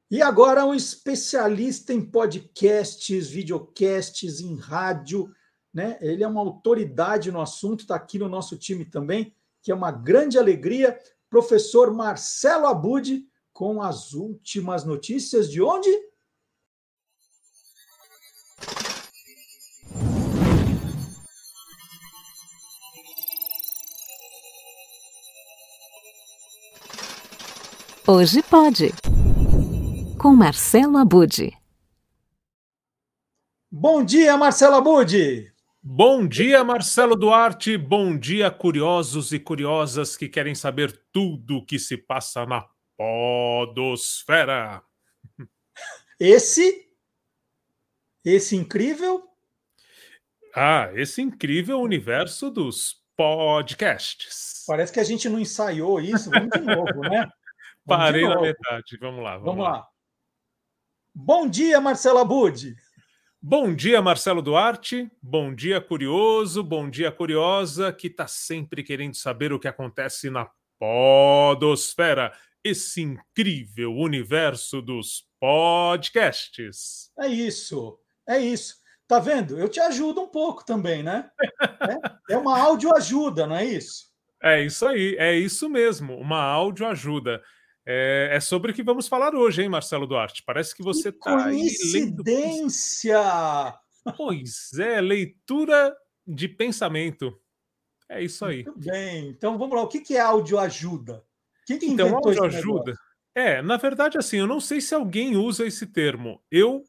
E 0.08 0.22
agora 0.22 0.64
um 0.64 0.72
especialista 0.72 1.92
em 1.92 2.00
podcasts, 2.00 3.28
videocasts, 3.28 4.38
em 4.38 4.56
rádio, 4.56 5.34
né? 5.72 5.98
Ele 6.00 6.22
é 6.22 6.28
uma 6.28 6.42
autoridade 6.42 7.32
no 7.32 7.40
assunto, 7.40 7.80
está 7.80 7.96
aqui 7.96 8.20
no 8.20 8.28
nosso 8.28 8.56
time 8.56 8.84
também 8.84 9.34
que 9.60 9.72
é 9.72 9.74
uma 9.74 9.90
grande 9.90 10.38
alegria, 10.38 10.96
professor 11.28 11.92
Marcelo 11.92 12.66
Abud, 12.66 13.26
com 13.52 13.82
as 13.82 14.12
últimas 14.12 14.84
notícias 14.84 15.50
de 15.50 15.60
onde? 15.62 15.90
Hoje 28.06 28.42
pode. 28.42 28.92
Com 30.20 30.36
Marcelo 30.36 30.98
Abud. 30.98 31.50
Bom 33.72 34.04
dia, 34.04 34.36
Marcelo 34.36 34.74
Abud. 34.74 35.52
Bom 35.82 36.28
dia, 36.28 36.62
Marcelo 36.62 37.16
Duarte. 37.16 37.78
Bom 37.78 38.18
dia, 38.18 38.50
curiosos 38.50 39.32
e 39.32 39.38
curiosas 39.38 40.18
que 40.18 40.28
querem 40.28 40.54
saber 40.54 41.02
tudo 41.10 41.56
o 41.56 41.64
que 41.64 41.78
se 41.78 41.96
passa 41.96 42.44
na 42.44 42.66
Podosfera. 42.96 44.82
Esse. 46.20 46.83
Esse 48.24 48.56
incrível. 48.56 49.22
Ah, 50.54 50.90
esse 50.94 51.20
incrível 51.20 51.80
universo 51.80 52.50
dos 52.50 53.02
podcasts. 53.16 54.64
Parece 54.66 54.92
que 54.92 55.00
a 55.00 55.04
gente 55.04 55.28
não 55.28 55.38
ensaiou 55.38 56.00
isso. 56.00 56.30
Vamos 56.30 56.50
de 56.50 56.60
novo, 56.60 57.00
né? 57.02 57.28
Vamos 57.86 58.04
Parei 58.04 58.26
na 58.26 58.40
metade. 58.40 58.96
Vamos 58.98 59.22
lá. 59.22 59.32
Vamos, 59.32 59.44
vamos 59.44 59.64
lá. 59.64 59.72
lá. 59.72 59.88
Bom 61.14 61.46
dia, 61.46 61.80
Marcelo 61.80 62.18
Abud. 62.18 62.74
Bom 63.42 63.74
dia, 63.74 64.00
Marcelo 64.00 64.40
Duarte. 64.40 65.10
Bom 65.22 65.54
dia, 65.54 65.80
curioso. 65.82 66.62
Bom 66.62 66.88
dia, 66.88 67.12
curiosa, 67.12 67.92
que 67.92 68.06
está 68.06 68.26
sempre 68.26 68.82
querendo 68.82 69.14
saber 69.14 69.52
o 69.52 69.60
que 69.60 69.68
acontece 69.68 70.30
na 70.30 70.50
Podosfera, 70.78 72.32
esse 72.64 73.02
incrível 73.02 73.94
universo 73.94 74.80
dos 74.80 75.28
podcasts. 75.38 77.10
É 77.18 77.28
isso, 77.28 77.98
é 78.28 78.38
isso. 78.38 78.76
Tá 79.06 79.18
vendo? 79.18 79.58
Eu 79.58 79.68
te 79.68 79.80
ajudo 79.80 80.22
um 80.22 80.28
pouco 80.28 80.64
também, 80.64 81.02
né? 81.02 81.30
é, 82.28 82.34
é 82.34 82.38
uma 82.38 82.58
audioajuda, 82.58 83.46
não 83.46 83.56
é 83.56 83.64
isso? 83.64 84.06
É 84.42 84.62
isso 84.62 84.86
aí, 84.86 85.16
é 85.18 85.34
isso 85.34 85.68
mesmo, 85.68 86.16
uma 86.16 86.42
audioajuda. 86.42 87.42
É, 87.86 88.30
é 88.32 88.40
sobre 88.40 88.72
o 88.72 88.74
que 88.74 88.82
vamos 88.82 89.06
falar 89.06 89.34
hoje, 89.34 89.62
hein, 89.62 89.68
Marcelo 89.68 90.06
Duarte? 90.06 90.42
Parece 90.44 90.74
que 90.74 90.82
você 90.82 91.10
está. 91.10 91.44
Coincidência! 91.44 93.20
Lendo... 93.20 94.16
Pois 94.16 94.72
é, 94.78 95.00
leitura 95.00 95.94
de 96.26 96.48
pensamento. 96.48 97.38
É 98.08 98.22
isso 98.22 98.44
aí. 98.44 98.64
Muito 98.64 98.78
bem, 98.78 99.28
então 99.28 99.58
vamos 99.58 99.76
lá. 99.76 99.82
O 99.82 99.88
que 99.88 100.16
é 100.16 100.20
audioajuda? 100.20 101.22
Quem 101.66 101.78
que 101.78 101.86
então, 101.86 102.14
audioajuda. 102.16 102.94
É, 103.34 103.60
na 103.62 103.76
verdade, 103.76 104.16
assim, 104.16 104.38
eu 104.38 104.46
não 104.46 104.60
sei 104.60 104.80
se 104.80 104.94
alguém 104.94 105.36
usa 105.36 105.66
esse 105.66 105.86
termo. 105.86 106.42
Eu 106.50 106.84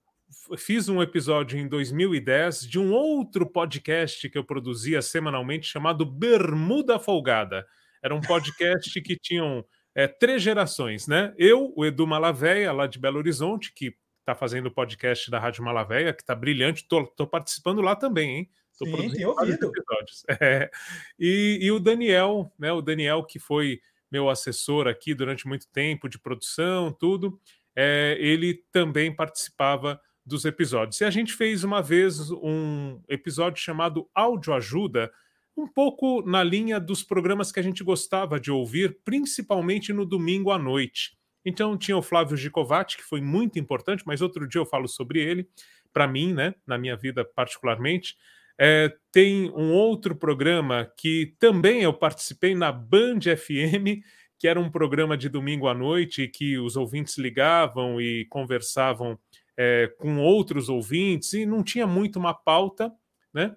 fiz 0.58 0.90
um 0.90 1.02
episódio 1.02 1.58
em 1.58 1.68
2010 1.68 2.62
de 2.62 2.80
um 2.80 2.92
outro 2.92 3.46
podcast 3.46 4.30
que 4.30 4.38
eu 4.38 4.44
produzia 4.44 5.02
semanalmente 5.02 5.68
chamado 5.68 6.06
Bermuda 6.06 7.00
Folgada. 7.00 7.66
Era 8.02 8.14
um 8.14 8.22
podcast 8.22 9.02
que 9.02 9.16
tinham 9.20 9.66
é, 9.94 10.08
três 10.08 10.42
gerações, 10.42 11.08
né? 11.08 11.34
Eu, 11.38 11.74
o 11.76 11.86
Edu 11.86 12.06
Malaveia, 12.06 12.72
lá 12.72 12.86
de 12.88 13.00
Belo 13.00 13.18
Horizonte, 13.18 13.74
que 13.74 13.96
está 14.20 14.36
fazendo 14.36 14.68
o 14.68 14.72
podcast 14.72 15.30
da 15.30 15.40
Rádio 15.40 15.64
Malaveia, 15.64 16.14
que 16.14 16.22
está 16.22 16.36
brilhante, 16.36 16.82
estou 16.82 17.28
participando 17.28 17.82
lá 17.82 17.96
também, 17.96 18.38
hein? 18.38 18.50
Tô 18.78 18.86
Sim, 18.86 19.12
tem 19.12 19.26
ouvido. 19.26 19.68
Episódios. 19.68 20.24
É. 20.42 20.70
E, 21.18 21.60
e 21.62 21.72
o 21.72 21.80
Daniel, 21.80 22.52
né? 22.60 22.72
O 22.72 22.82
Daniel, 22.82 23.24
que 23.24 23.40
foi 23.40 23.80
meu 24.12 24.30
assessor 24.30 24.88
aqui 24.88 25.14
durante 25.14 25.48
muito 25.48 25.68
tempo 25.72 26.10
de 26.10 26.20
produção, 26.20 26.92
tudo, 26.92 27.40
é, 27.76 28.18
ele 28.20 28.54
também 28.72 29.14
participava 29.14 30.00
dos 30.26 30.46
episódios. 30.46 31.00
E 31.00 31.06
a 31.06 31.10
gente 31.10 31.34
fez 31.34 31.64
uma 31.64 31.82
vez 31.82 32.32
um 32.32 33.00
episódio 33.08 33.62
chamado 33.62 34.10
Áudio 34.14 34.54
Ajuda, 34.54 35.12
um 35.56 35.68
pouco 35.68 36.22
na 36.28 36.44
linha 36.44 36.80
dos 36.80 37.04
programas 37.04 37.52
que 37.52 37.60
a 37.60 37.64
gente 37.64 37.84
gostava 37.84 38.40
de 38.40 38.52
ouvir, 38.52 38.98
principalmente 39.06 39.94
no 39.94 40.06
domingo 40.06 40.52
à 40.52 40.58
noite. 40.58 41.18
Então 41.46 41.78
tinha 41.78 41.96
o 41.96 42.02
Flávio 42.02 42.36
Gicovati, 42.36 42.98
que 42.98 43.04
foi 43.04 43.22
muito 43.22 43.60
importante, 43.60 44.04
mas 44.06 44.22
outro 44.22 44.48
dia 44.48 44.60
eu 44.60 44.66
falo 44.66 44.88
sobre 44.88 45.20
ele, 45.20 45.48
para 45.94 46.08
mim, 46.08 46.34
né, 46.34 46.56
na 46.66 46.78
minha 46.78 46.98
vida 46.98 47.24
particularmente. 47.24 48.16
É, 48.58 48.94
tem 49.12 49.52
um 49.52 49.72
outro 49.72 50.16
programa 50.16 50.92
que 50.98 51.36
também 51.40 51.84
eu 51.84 51.94
participei 51.94 52.56
na 52.56 52.72
Band 52.72 53.20
FM, 53.38 54.02
que 54.40 54.48
era 54.48 54.60
um 54.60 54.70
programa 54.70 55.18
de 55.18 55.30
domingo 55.30 55.68
à 55.68 55.74
noite 55.74 56.28
que 56.28 56.58
os 56.58 56.76
ouvintes 56.76 57.18
ligavam 57.18 58.02
e 58.02 58.26
conversavam 58.26 59.18
é, 59.58 59.92
com 59.98 60.20
outros 60.20 60.70
ouvintes 60.70 61.34
e 61.34 61.46
não 61.46 61.64
tinha 61.64 61.88
muito 61.88 62.18
uma 62.18 62.34
pauta, 62.34 62.92
né? 63.34 63.56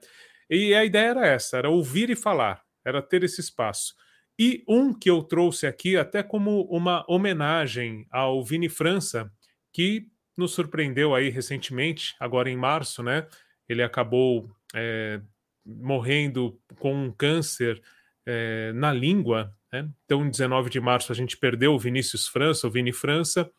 E 0.50 0.74
a 0.74 0.84
ideia 0.84 1.08
era 1.08 1.26
essa, 1.26 1.58
era 1.58 1.68
ouvir 1.68 2.08
e 2.10 2.16
falar, 2.16 2.62
era 2.84 3.02
ter 3.02 3.22
esse 3.22 3.40
espaço. 3.40 3.94
E 4.38 4.64
um 4.68 4.94
que 4.94 5.10
eu 5.10 5.22
trouxe 5.22 5.66
aqui 5.66 5.96
até 5.96 6.22
como 6.22 6.62
uma 6.70 7.04
homenagem 7.08 8.06
ao 8.10 8.42
Vini 8.42 8.68
França, 8.68 9.30
que 9.72 10.06
nos 10.36 10.52
surpreendeu 10.52 11.14
aí 11.14 11.28
recentemente, 11.28 12.14
agora 12.20 12.48
em 12.48 12.56
março, 12.56 13.02
né? 13.02 13.26
Ele 13.68 13.82
acabou 13.82 14.48
é, 14.74 15.20
morrendo 15.66 16.58
com 16.78 16.94
um 16.94 17.12
câncer 17.12 17.82
é, 18.24 18.72
na 18.72 18.92
língua. 18.92 19.52
Né? 19.72 19.88
Então, 20.04 20.24
em 20.24 20.30
19 20.30 20.70
de 20.70 20.80
março, 20.80 21.12
a 21.12 21.14
gente 21.14 21.36
perdeu 21.36 21.74
o 21.74 21.78
Vinícius 21.78 22.26
França, 22.26 22.66
o 22.66 22.70
Vini 22.70 22.92
França, 22.92 23.50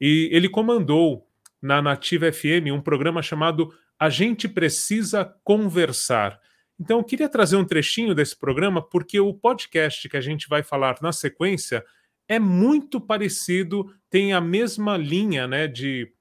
e 0.00 0.28
ele 0.32 0.48
comandou 0.48 1.27
na 1.60 1.82
Nativa 1.82 2.30
FM 2.32 2.72
um 2.72 2.80
programa 2.80 3.22
chamado 3.22 3.72
A 3.98 4.08
Gente 4.08 4.48
Precisa 4.48 5.24
Conversar. 5.42 6.40
Então, 6.80 6.98
eu 6.98 7.04
queria 7.04 7.28
trazer 7.28 7.56
um 7.56 7.64
trechinho 7.64 8.14
desse 8.14 8.38
programa, 8.38 8.80
porque 8.80 9.18
o 9.18 9.34
podcast 9.34 10.08
que 10.08 10.16
a 10.16 10.20
gente 10.20 10.48
vai 10.48 10.62
falar 10.62 10.96
na 11.02 11.12
sequência 11.12 11.84
é 12.28 12.38
muito 12.38 13.00
parecido, 13.00 13.92
tem 14.08 14.32
a 14.32 14.40
mesma 14.40 14.96
linha 14.96 15.48
né, 15.48 15.66
de 15.66 16.12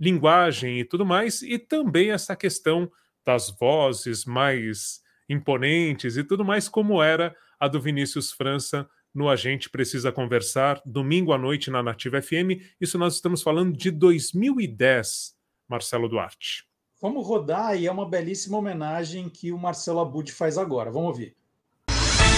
linguagem 0.00 0.80
e 0.80 0.84
tudo 0.84 1.04
mais, 1.04 1.42
e 1.42 1.58
também 1.58 2.12
essa 2.12 2.34
questão 2.36 2.90
das 3.26 3.50
vozes 3.50 4.24
mais 4.24 5.02
imponentes 5.28 6.16
e 6.16 6.24
tudo 6.24 6.44
mais, 6.44 6.68
como 6.68 7.02
era 7.02 7.36
a 7.60 7.68
do 7.68 7.80
Vinícius 7.80 8.32
França 8.32 8.88
no 9.18 9.28
A 9.28 9.34
Gente 9.34 9.68
Precisa 9.68 10.12
Conversar, 10.12 10.80
domingo 10.86 11.32
à 11.32 11.38
noite 11.38 11.72
na 11.72 11.82
Nativa 11.82 12.22
FM. 12.22 12.62
Isso 12.80 12.96
nós 12.96 13.14
estamos 13.14 13.42
falando 13.42 13.76
de 13.76 13.90
2010, 13.90 15.34
Marcelo 15.68 16.08
Duarte. 16.08 16.64
Vamos 17.02 17.26
rodar 17.26 17.76
e 17.76 17.88
é 17.88 17.90
uma 17.90 18.08
belíssima 18.08 18.56
homenagem 18.58 19.28
que 19.28 19.50
o 19.50 19.58
Marcelo 19.58 19.98
Abud 19.98 20.30
faz 20.30 20.56
agora. 20.56 20.88
Vamos 20.90 21.08
ouvir. 21.08 21.34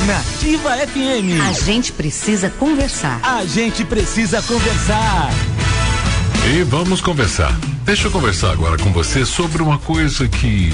Nativa 0.07 0.75
FM. 0.87 1.39
A 1.47 1.53
gente 1.53 1.93
precisa 1.93 2.49
conversar. 2.49 3.21
A 3.23 3.45
gente 3.45 3.85
precisa 3.85 4.43
conversar. 4.43 5.29
E 6.57 6.63
vamos 6.63 7.03
conversar. 7.03 7.53
Deixa 7.85 8.09
eu 8.09 8.11
conversar 8.11 8.53
agora 8.53 8.79
com 8.79 8.91
você 8.91 9.27
sobre 9.27 9.63
uma 9.63 9.79
coisa 9.79 10.27
que 10.27 10.71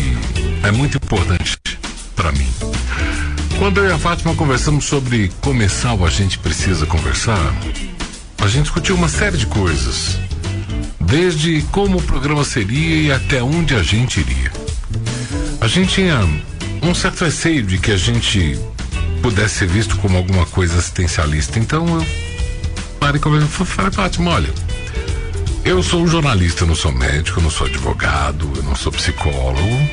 é 0.64 0.70
muito 0.70 0.98
importante 0.98 1.58
para 2.14 2.30
mim. 2.30 3.25
Quando 3.58 3.78
eu 3.78 3.88
e 3.88 3.92
a 3.92 3.98
Fátima 3.98 4.34
conversamos 4.34 4.84
sobre 4.84 5.30
começar 5.40 5.94
o 5.94 6.04
A 6.04 6.10
Gente 6.10 6.38
Precisa 6.38 6.84
Conversar, 6.84 7.54
a 8.38 8.46
gente 8.48 8.64
discutiu 8.64 8.94
uma 8.94 9.08
série 9.08 9.38
de 9.38 9.46
coisas. 9.46 10.18
Desde 11.00 11.62
como 11.72 11.98
o 11.98 12.02
programa 12.02 12.44
seria 12.44 12.96
e 12.96 13.10
até 13.10 13.42
onde 13.42 13.74
a 13.74 13.82
gente 13.82 14.20
iria. 14.20 14.52
A 15.58 15.66
gente 15.66 15.94
tinha 15.94 16.20
um 16.82 16.94
certo 16.94 17.24
receio 17.24 17.62
de 17.62 17.78
que 17.78 17.92
a 17.92 17.96
gente 17.96 18.60
pudesse 19.22 19.60
ser 19.60 19.68
visto 19.68 19.96
como 19.96 20.18
alguma 20.18 20.44
coisa 20.46 20.78
assistencialista. 20.78 21.58
Então 21.58 21.86
eu 21.98 22.06
parei 23.00 23.20
conversando 23.20 23.50
e 23.50 23.66
falei, 23.66 23.90
Fátima, 23.90 24.32
olha, 24.32 24.52
eu 25.64 25.82
sou 25.82 26.02
um 26.02 26.06
jornalista, 26.06 26.64
eu 26.64 26.68
não 26.68 26.74
sou 26.74 26.92
médico, 26.92 27.40
eu 27.40 27.42
não 27.42 27.50
sou 27.50 27.66
advogado, 27.66 28.52
eu 28.54 28.62
não 28.62 28.76
sou 28.76 28.92
psicólogo. 28.92 29.88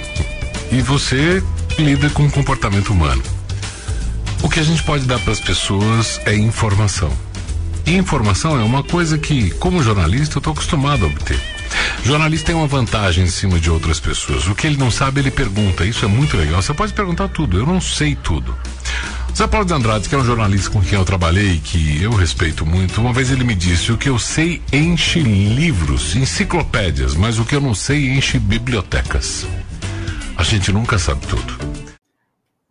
E 0.69 0.81
você 0.81 1.41
lida 1.79 2.09
com 2.09 2.25
o 2.25 2.31
comportamento 2.31 2.91
humano. 2.91 3.23
O 4.43 4.49
que 4.49 4.59
a 4.59 4.63
gente 4.63 4.83
pode 4.83 5.05
dar 5.05 5.19
para 5.19 5.31
as 5.31 5.39
pessoas 5.39 6.19
é 6.25 6.35
informação. 6.35 7.11
E 7.85 7.95
informação 7.95 8.59
é 8.59 8.63
uma 8.63 8.83
coisa 8.83 9.17
que, 9.17 9.49
como 9.51 9.81
jornalista, 9.81 10.35
eu 10.35 10.39
estou 10.39 10.51
acostumado 10.51 11.05
a 11.05 11.07
obter. 11.07 11.39
Jornalista 12.03 12.47
tem 12.47 12.55
uma 12.55 12.67
vantagem 12.67 13.23
em 13.23 13.29
cima 13.29 13.57
de 13.57 13.69
outras 13.69 14.01
pessoas. 14.01 14.45
O 14.47 14.53
que 14.53 14.67
ele 14.67 14.75
não 14.75 14.91
sabe, 14.91 15.21
ele 15.21 15.31
pergunta. 15.31 15.85
Isso 15.85 16.03
é 16.03 16.09
muito 16.09 16.35
legal. 16.35 16.61
Você 16.61 16.73
pode 16.73 16.91
perguntar 16.91 17.29
tudo. 17.29 17.57
Eu 17.57 17.65
não 17.65 17.79
sei 17.79 18.15
tudo. 18.15 18.53
Zé 19.35 19.47
Paulo 19.47 19.65
de 19.65 19.73
Andrade, 19.73 20.09
que 20.09 20.13
é 20.13 20.17
um 20.17 20.25
jornalista 20.25 20.69
com 20.69 20.81
quem 20.81 20.99
eu 20.99 21.05
trabalhei, 21.05 21.59
que 21.63 22.03
eu 22.03 22.11
respeito 22.11 22.65
muito, 22.65 22.99
uma 22.99 23.13
vez 23.13 23.31
ele 23.31 23.45
me 23.45 23.55
disse: 23.55 23.93
o 23.93 23.97
que 23.97 24.09
eu 24.09 24.19
sei 24.19 24.61
enche 24.71 25.21
livros, 25.21 26.15
enciclopédias, 26.15 27.15
mas 27.15 27.39
o 27.39 27.45
que 27.45 27.55
eu 27.55 27.61
não 27.61 27.73
sei 27.73 28.11
enche 28.11 28.37
bibliotecas. 28.37 29.47
A 30.35 30.43
gente 30.43 30.71
nunca 30.71 30.99
sabe 30.99 31.25
tudo. 31.25 31.82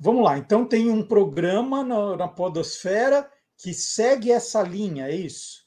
Vamos 0.02 0.24
lá, 0.24 0.36
então 0.36 0.66
tem 0.66 0.90
um 0.90 1.02
programa 1.02 1.84
na, 1.84 2.16
na 2.16 2.28
Podosfera 2.28 3.30
que 3.56 3.72
segue 3.72 4.32
essa 4.32 4.62
linha, 4.62 5.06
é 5.06 5.14
isso? 5.14 5.62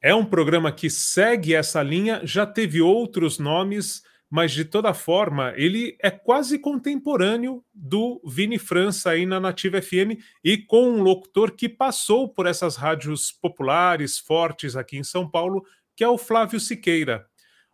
É 0.00 0.14
um 0.14 0.24
programa 0.24 0.70
que 0.70 0.90
segue 0.90 1.54
essa 1.54 1.82
linha, 1.82 2.20
já 2.24 2.44
teve 2.44 2.82
outros 2.82 3.38
nomes 3.38 4.02
mas 4.32 4.50
de 4.52 4.64
toda 4.64 4.94
forma, 4.94 5.52
ele 5.56 5.94
é 6.00 6.10
quase 6.10 6.58
contemporâneo 6.58 7.62
do 7.74 8.18
Vini 8.24 8.58
França 8.58 9.10
aí 9.10 9.26
na 9.26 9.38
Nativa 9.38 9.82
FM 9.82 10.18
e 10.42 10.56
com 10.56 10.88
um 10.88 11.02
locutor 11.02 11.50
que 11.50 11.68
passou 11.68 12.26
por 12.26 12.46
essas 12.46 12.74
rádios 12.74 13.30
populares, 13.30 14.18
fortes 14.18 14.74
aqui 14.74 14.96
em 14.96 15.04
São 15.04 15.28
Paulo, 15.28 15.62
que 15.94 16.02
é 16.02 16.08
o 16.08 16.16
Flávio 16.16 16.58
Siqueira. 16.58 17.26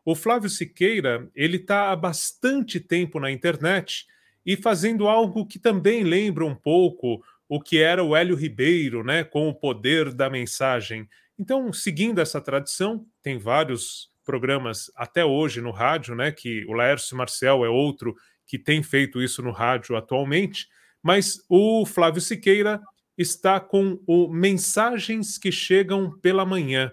O 0.04 0.16
Flávio 0.16 0.50
Siqueira, 0.50 1.30
ele 1.32 1.58
está 1.58 1.92
há 1.92 1.96
bastante 1.96 2.80
tempo 2.80 3.20
na 3.20 3.30
internet 3.30 4.04
e 4.48 4.56
fazendo 4.56 5.06
algo 5.06 5.44
que 5.44 5.58
também 5.58 6.02
lembra 6.02 6.42
um 6.42 6.54
pouco 6.54 7.22
o 7.46 7.60
que 7.60 7.76
era 7.76 8.02
o 8.02 8.16
Hélio 8.16 8.34
Ribeiro, 8.34 9.04
né, 9.04 9.22
com 9.22 9.46
o 9.46 9.54
poder 9.54 10.10
da 10.14 10.30
mensagem. 10.30 11.06
Então, 11.38 11.70
seguindo 11.70 12.18
essa 12.18 12.40
tradição, 12.40 13.04
tem 13.22 13.36
vários 13.36 14.10
programas 14.24 14.90
até 14.96 15.22
hoje 15.22 15.60
no 15.60 15.70
rádio, 15.70 16.14
né? 16.14 16.32
Que 16.32 16.64
o 16.66 16.72
Laércio 16.72 17.14
Marcel 17.14 17.62
é 17.62 17.68
outro 17.68 18.16
que 18.46 18.58
tem 18.58 18.82
feito 18.82 19.22
isso 19.22 19.42
no 19.42 19.50
rádio 19.50 19.94
atualmente, 19.94 20.66
Mas 21.02 21.44
o 21.48 21.84
Flávio 21.86 22.20
Siqueira 22.20 22.80
está 23.16 23.60
com 23.60 24.02
o 24.06 24.28
Mensagens 24.28 25.36
que 25.36 25.52
Chegam 25.52 26.18
pela 26.20 26.44
Manhã. 26.46 26.90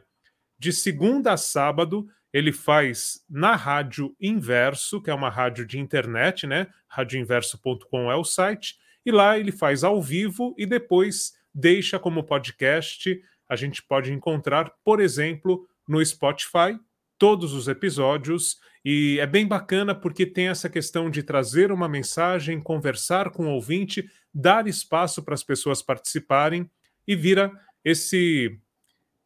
De 0.60 0.74
segunda 0.74 1.34
a 1.34 1.38
sábado, 1.38 2.06
ele 2.36 2.52
faz 2.52 3.24
na 3.30 3.56
Rádio 3.56 4.14
Inverso, 4.20 5.02
que 5.02 5.10
é 5.10 5.14
uma 5.14 5.30
rádio 5.30 5.66
de 5.66 5.80
internet, 5.80 6.46
né? 6.46 6.68
Radioinverso.com 6.90 8.12
é 8.12 8.16
o 8.18 8.26
site, 8.26 8.76
e 9.06 9.12
lá 9.12 9.40
ele 9.40 9.54
faz 9.54 9.86
ao 9.86 10.02
vivo 10.02 10.54
e 10.58 10.66
depois 10.66 11.32
deixa 11.54 11.98
como 11.98 12.26
podcast. 12.26 13.18
A 13.48 13.56
gente 13.56 13.82
pode 13.82 14.12
encontrar, 14.12 14.70
por 14.84 15.00
exemplo, 15.00 15.66
no 15.88 16.06
Spotify, 16.06 16.78
todos 17.18 17.54
os 17.54 17.70
episódios 17.70 18.58
e 18.84 19.18
é 19.22 19.26
bem 19.26 19.48
bacana 19.48 19.96
porque 19.96 20.26
tem 20.26 20.50
essa 20.50 20.70
questão 20.70 21.10
de 21.10 21.24
trazer 21.24 21.72
uma 21.72 21.88
mensagem, 21.88 22.60
conversar 22.60 23.30
com 23.30 23.46
o 23.46 23.52
ouvinte, 23.52 24.12
dar 24.34 24.68
espaço 24.68 25.24
para 25.24 25.36
as 25.36 25.44
pessoas 25.44 25.82
participarem 25.82 26.70
e 27.08 27.16
vira 27.16 27.50
esse 27.82 28.60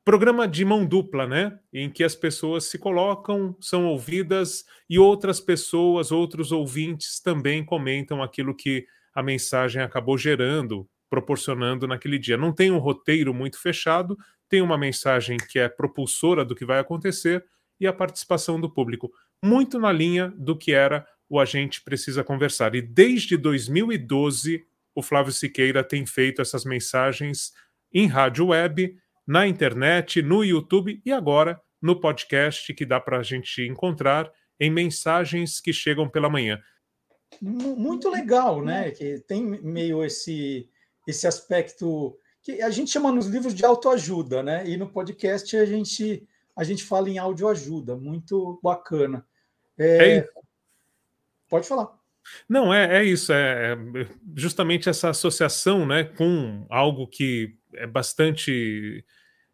programa 0.10 0.48
de 0.48 0.66
mão 0.66 0.88
dupla, 0.88 1.28
né? 1.28 1.60
Em 1.72 1.88
que 1.88 2.04
as 2.04 2.16
pessoas 2.16 2.64
se 2.64 2.80
colocam, 2.80 3.56
são 3.62 3.86
ouvidas 3.86 4.66
e 4.90 4.98
outras 4.98 5.40
pessoas, 5.40 6.12
outros 6.12 6.52
ouvintes 6.52 7.20
também 7.20 7.64
comentam 7.64 8.24
aquilo 8.24 8.56
que 8.56 8.88
a 9.14 9.22
mensagem 9.22 9.84
acabou 9.84 10.18
gerando, 10.18 10.90
proporcionando 11.12 11.86
naquele 11.88 12.18
dia. 12.18 12.38
Não 12.38 12.52
tem 12.52 12.72
um 12.72 12.80
roteiro 12.80 13.36
muito 13.36 13.62
fechado, 13.62 14.18
tem 14.50 14.64
uma 14.64 14.80
mensagem 14.80 15.38
que 15.38 15.60
é 15.60 15.70
propulsora 15.70 16.44
do 16.44 16.56
que 16.56 16.66
vai 16.66 16.80
acontecer 16.80 17.46
e 17.80 17.86
a 17.86 17.94
participação 17.94 18.60
do 18.60 18.68
público, 18.68 19.14
muito 19.46 19.78
na 19.78 19.92
linha 19.92 20.34
do 20.36 20.58
que 20.58 20.72
era 20.72 21.06
o 21.30 21.40
Agente 21.40 21.84
Precisa 21.84 22.24
Conversar. 22.24 22.74
E 22.74 22.82
desde 22.82 23.38
2012, 23.38 24.66
o 24.96 25.04
Flávio 25.04 25.32
Siqueira 25.32 25.84
tem 25.84 26.04
feito 26.08 26.42
essas 26.42 26.66
mensagens 26.66 27.54
em 27.94 28.08
rádio 28.08 28.48
web, 28.48 28.98
na 29.30 29.46
internet, 29.46 30.24
no 30.24 30.44
YouTube 30.44 31.00
e 31.06 31.12
agora 31.12 31.62
no 31.80 32.02
podcast 32.02 32.74
que 32.74 32.84
dá 32.84 33.00
para 33.00 33.20
a 33.20 33.22
gente 33.22 33.62
encontrar 33.62 34.32
em 34.60 34.72
mensagens 34.72 35.62
que 35.62 35.72
chegam 35.72 36.10
pela 36.10 36.28
manhã. 36.28 36.60
Muito 37.40 38.10
legal, 38.10 38.66
né? 38.66 38.90
Que 38.90 39.20
tem 39.20 39.46
meio 39.46 40.04
esse, 40.04 40.68
esse 41.08 41.28
aspecto 41.28 42.18
que 42.42 42.60
a 42.60 42.72
gente 42.72 42.90
chama 42.90 43.12
nos 43.12 43.28
livros 43.28 43.54
de 43.54 43.64
autoajuda, 43.64 44.42
né? 44.42 44.68
E 44.68 44.76
no 44.78 44.90
podcast 44.90 45.56
a 45.56 45.66
gente 45.66 46.28
a 46.58 46.64
gente 46.64 46.84
fala 46.84 47.08
em 47.08 47.20
audioajuda, 47.20 47.96
muito 47.96 48.60
bacana. 48.64 49.24
É... 49.78 50.18
É 50.18 50.30
Pode 51.48 51.68
falar. 51.68 51.96
Não, 52.48 52.74
é, 52.74 52.98
é 52.98 53.04
isso, 53.04 53.32
é, 53.32 53.74
é 53.74 54.08
justamente 54.36 54.90
essa 54.90 55.10
associação 55.10 55.86
né, 55.86 56.04
com 56.04 56.66
algo 56.68 57.08
que 57.08 57.56
é 57.74 57.88
bastante 57.88 59.06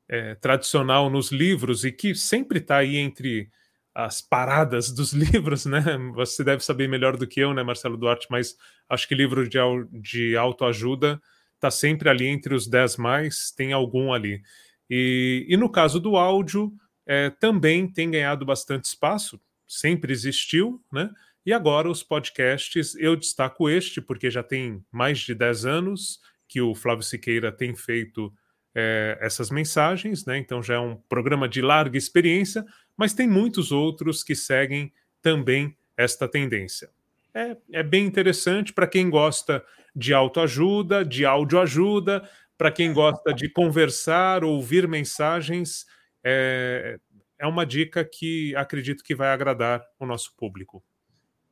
é, 0.07 0.36
tradicional 0.36 1.10
nos 1.10 1.32
livros 1.32 1.84
e 1.84 1.91
que 1.91 2.14
sempre 2.14 2.60
está 2.60 2.77
aí 2.77 2.98
entre 2.98 3.49
as 3.94 4.22
paradas 4.22 4.91
dos 4.91 5.14
livros, 5.14 5.65
né? 5.65 5.82
Você 6.14 6.44
deve 6.44 6.64
saber 6.64 6.88
melhor 6.88 7.15
do 7.15 7.27
que 7.27 7.40
eu, 7.40 7.53
né, 7.53 7.64
Marcelo 7.64 7.98
Duarte, 7.98 8.27
mas 8.30 8.56
acho 8.90 9.07
que 9.07 9.15
livro 9.15 9.48
de, 9.48 9.57
de 9.91 10.36
autoajuda 10.36 11.22
está 11.56 11.72
sempre 11.72 12.10
ali 12.10 12.27
entre 12.27 12.53
os 12.53 12.68
10 12.68 12.98
mais, 12.98 13.52
tem 13.52 13.73
algum 13.73 14.14
ali. 14.14 14.41
E, 14.90 15.45
e 15.49 15.57
no 15.57 15.69
caso 15.69 15.99
do 15.99 16.18
áudio, 16.18 16.72
é, 17.07 17.30
também 17.30 17.88
tem 17.88 18.11
ganhado 18.11 18.45
bastante 18.45 18.86
espaço, 18.86 19.40
sempre 19.68 20.11
existiu, 20.11 20.84
né? 20.91 21.10
E 21.45 21.53
agora 21.53 21.90
os 21.90 22.02
podcasts, 22.02 22.95
eu 22.95 23.15
destaco 23.15 23.69
este, 23.69 24.02
porque 24.02 24.32
já 24.32 24.41
tem 24.41 24.84
mais 24.91 25.19
de 25.19 25.36
10 25.36 25.65
anos 25.65 26.19
que 26.48 26.60
o 26.60 26.73
Flávio 26.73 27.03
Siqueira 27.03 27.52
tem 27.52 27.76
feito 27.76 28.34
é, 28.76 29.18
essas 29.22 29.49
mensagens, 29.49 30.26
né? 30.26 30.38
Então 30.38 30.61
já 30.61 30.76
é 30.76 30.80
um 30.80 30.97
programa 31.07 31.47
de 31.47 31.61
larga 31.61 31.97
experiência, 31.97 32.65
mas 32.97 33.14
tem 33.14 33.27
muitos 33.27 33.72
outros 33.72 34.23
que 34.23 34.35
seguem 34.35 34.91
também 35.22 35.76
esta 35.97 36.27
tendência. 36.27 36.89
É, 37.34 37.57
é 37.72 37.84
bem 37.84 38.06
interessante 38.06 38.73
para 38.73 38.88
quem 38.88 39.10
gosta 39.10 39.64
de 39.95 40.14
autoajuda, 40.14 41.06
de 41.06 41.26
audioajuda, 41.26 42.30
para 42.57 42.72
quem 42.72 42.93
gosta 42.93 43.34
de 43.34 43.49
conversar, 43.49 44.43
ouvir 44.43 44.88
mensagens, 44.88 45.85
é, 46.23 46.97
é 47.38 47.47
uma 47.47 47.65
dica 47.65 48.03
que 48.03 48.56
acredito 48.56 49.03
que 49.03 49.15
vai 49.15 49.30
agradar 49.30 49.84
o 49.99 50.06
nosso 50.06 50.34
público. 50.35 50.84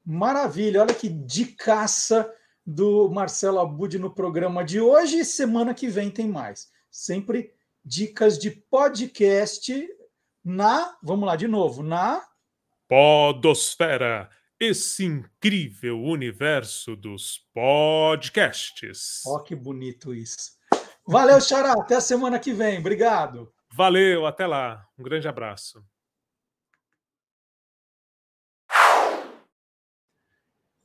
Maravilha, 0.06 0.82
olha 0.82 0.94
que 0.94 1.10
dicaça 1.10 2.30
do 2.66 3.10
Marcelo 3.10 3.60
Abud 3.60 3.98
no 4.00 4.14
programa 4.14 4.64
de 4.64 4.80
hoje 4.80 5.24
semana 5.26 5.74
que 5.74 5.88
vem 5.88 6.10
tem 6.10 6.28
mais. 6.28 6.72
Sempre 6.94 7.52
dicas 7.84 8.38
de 8.38 8.52
podcast 8.52 9.74
na, 10.44 10.96
vamos 11.02 11.26
lá 11.26 11.36
de 11.36 11.48
novo, 11.48 11.82
na 11.82 12.24
Podosfera, 12.88 14.30
esse 14.60 15.04
incrível 15.04 16.00
universo 16.00 16.96
dos 16.96 17.48
podcasts. 17.52 19.24
Ó, 19.26 19.40
que 19.40 19.56
bonito 19.56 20.14
isso. 20.14 20.52
Valeu, 21.08 21.42
Xará, 21.42 21.74
até 21.74 21.96
a 21.96 22.02
semana 22.02 22.38
que 22.38 22.54
vem. 22.54 22.78
Obrigado. 22.78 23.52
Valeu, 23.72 24.28
até 24.28 24.46
lá. 24.46 24.88
Um 24.96 25.02
grande 25.02 25.28
abraço. 25.28 25.84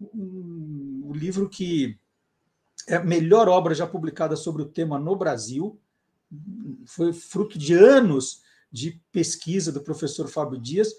um, 0.00 1.02
um 1.08 1.12
livro 1.12 1.50
que 1.50 2.00
é 2.86 2.96
a 2.96 3.04
melhor 3.04 3.46
obra 3.46 3.74
já 3.74 3.86
publicada 3.86 4.34
sobre 4.34 4.62
o 4.62 4.70
tema 4.70 4.98
no 4.98 5.14
Brasil, 5.14 5.78
foi 6.86 7.12
fruto 7.12 7.58
de 7.58 7.74
anos 7.74 8.40
de 8.72 8.98
pesquisa 9.12 9.70
do 9.70 9.82
professor 9.82 10.26
Fábio 10.28 10.58
Dias, 10.58 10.94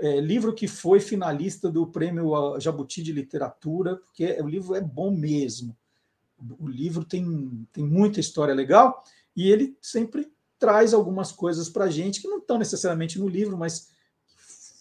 é, 0.00 0.20
livro 0.20 0.54
que 0.54 0.66
foi 0.66 1.00
finalista 1.00 1.70
do 1.70 1.86
prêmio 1.86 2.58
Jabuti 2.58 3.02
de 3.02 3.12
Literatura, 3.12 3.96
porque 3.96 4.40
o 4.40 4.48
livro 4.48 4.74
é 4.74 4.80
bom 4.80 5.10
mesmo. 5.10 5.76
O 6.58 6.68
livro 6.68 7.04
tem, 7.04 7.66
tem 7.72 7.84
muita 7.84 8.18
história 8.18 8.54
legal 8.54 9.04
e 9.36 9.50
ele 9.50 9.76
sempre 9.80 10.30
traz 10.58 10.92
algumas 10.92 11.32
coisas 11.32 11.68
para 11.68 11.84
a 11.84 11.90
gente 11.90 12.20
que 12.20 12.28
não 12.28 12.38
estão 12.38 12.58
necessariamente 12.58 13.18
no 13.18 13.28
livro, 13.28 13.56
mas 13.56 13.90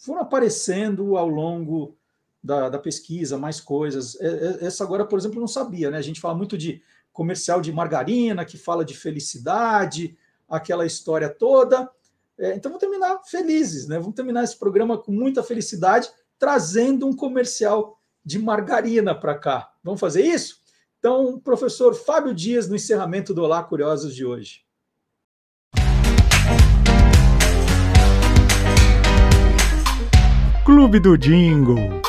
foram 0.01 0.21
aparecendo 0.21 1.17
ao 1.17 1.27
longo 1.27 1.95
da, 2.43 2.69
da 2.69 2.79
pesquisa, 2.79 3.37
mais 3.37 3.59
coisas. 3.61 4.19
É, 4.19 4.27
é, 4.27 4.65
essa 4.65 4.83
agora, 4.83 5.05
por 5.05 5.19
exemplo, 5.19 5.37
eu 5.37 5.41
não 5.41 5.47
sabia, 5.47 5.91
né? 5.91 5.97
A 5.97 6.01
gente 6.01 6.21
fala 6.21 6.35
muito 6.35 6.57
de 6.57 6.81
comercial 7.11 7.61
de 7.61 7.71
margarina 7.71 8.45
que 8.45 8.57
fala 8.57 8.85
de 8.85 8.95
felicidade, 8.95 10.17
aquela 10.47 10.85
história 10.85 11.29
toda. 11.29 11.89
É, 12.39 12.55
então 12.55 12.71
vamos 12.71 12.79
terminar 12.79 13.19
felizes, 13.25 13.85
né? 13.85 13.99
Vamos 13.99 14.15
terminar 14.15 14.45
esse 14.45 14.57
programa 14.57 14.97
com 14.97 15.11
muita 15.11 15.43
felicidade, 15.43 16.09
trazendo 16.37 17.05
um 17.05 17.13
comercial 17.13 17.99
de 18.23 18.39
margarina 18.39 19.13
para 19.13 19.37
cá. 19.37 19.69
Vamos 19.83 19.99
fazer 19.99 20.23
isso? 20.23 20.55
Então, 20.99 21.37
professor 21.41 21.93
Fábio 21.93 22.33
Dias 22.33 22.69
no 22.69 22.77
encerramento 22.77 23.33
do 23.33 23.43
Olá 23.43 23.61
Curiosos 23.61 24.15
de 24.15 24.25
hoje. 24.25 24.61
Clube 30.65 30.99
do 31.01 31.17
Jingle. 31.17 32.01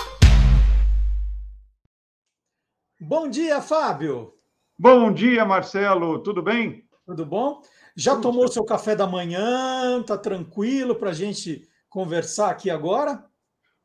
Bom 3.01 3.29
dia, 3.29 3.61
Fábio. 3.61 4.35
Bom 4.79 5.13
dia, 5.13 5.45
Marcelo. 5.45 6.23
Tudo 6.23 6.41
bem? 6.41 6.85
Tudo 7.05 7.27
bom? 7.27 7.61
Já 8.01 8.17
tomou 8.17 8.49
seu 8.49 8.65
café 8.65 8.97
da 8.97 9.07
manhã? 9.07 10.03
Tá 10.03 10.17
tranquilo 10.17 10.95
para 10.95 11.11
a 11.11 11.13
gente 11.13 11.69
conversar 11.87 12.49
aqui 12.49 12.71
agora? 12.71 13.27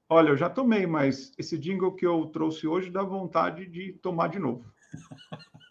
Olha, 0.07 0.29
eu 0.29 0.37
já 0.37 0.49
tomei, 0.49 0.87
mas 0.87 1.33
esse 1.37 1.57
jingle 1.57 1.93
que 1.93 2.07
eu 2.07 2.25
trouxe 2.27 2.65
hoje 2.65 2.89
dá 2.89 3.03
vontade 3.03 3.65
de 3.65 3.91
tomar 4.01 4.29
de 4.29 4.39
novo. 4.39 4.71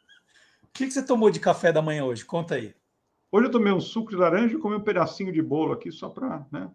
que, 0.74 0.86
que 0.86 0.92
você 0.92 1.02
tomou 1.02 1.30
de 1.30 1.40
café 1.40 1.72
da 1.72 1.80
manhã 1.80 2.04
hoje? 2.04 2.22
Conta 2.22 2.56
aí. 2.56 2.74
Hoje 3.32 3.46
eu 3.46 3.50
tomei 3.50 3.72
um 3.72 3.80
suco 3.80 4.10
de 4.10 4.16
laranja 4.16 4.54
e 4.54 4.58
comi 4.58 4.76
um 4.76 4.84
pedacinho 4.84 5.32
de 5.32 5.40
bolo 5.40 5.72
aqui 5.72 5.90
só 5.90 6.10
para 6.10 6.46
né, 6.52 6.70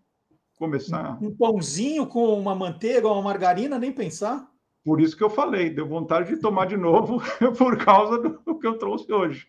começar. 0.58 1.22
Um 1.22 1.36
pãozinho 1.36 2.08
com 2.08 2.34
uma 2.34 2.56
manteiga, 2.56 3.08
uma 3.08 3.22
margarina, 3.22 3.78
nem 3.78 3.92
pensar? 3.92 4.50
Por 4.84 5.00
isso 5.00 5.16
que 5.16 5.24
eu 5.24 5.30
falei, 5.30 5.70
deu 5.70 5.88
vontade 5.88 6.30
de 6.30 6.42
tomar 6.42 6.66
de 6.66 6.76
novo 6.76 7.22
por 7.56 7.78
causa 7.78 8.18
do 8.18 8.58
que 8.58 8.66
eu 8.66 8.80
trouxe 8.80 9.14
hoje. 9.14 9.48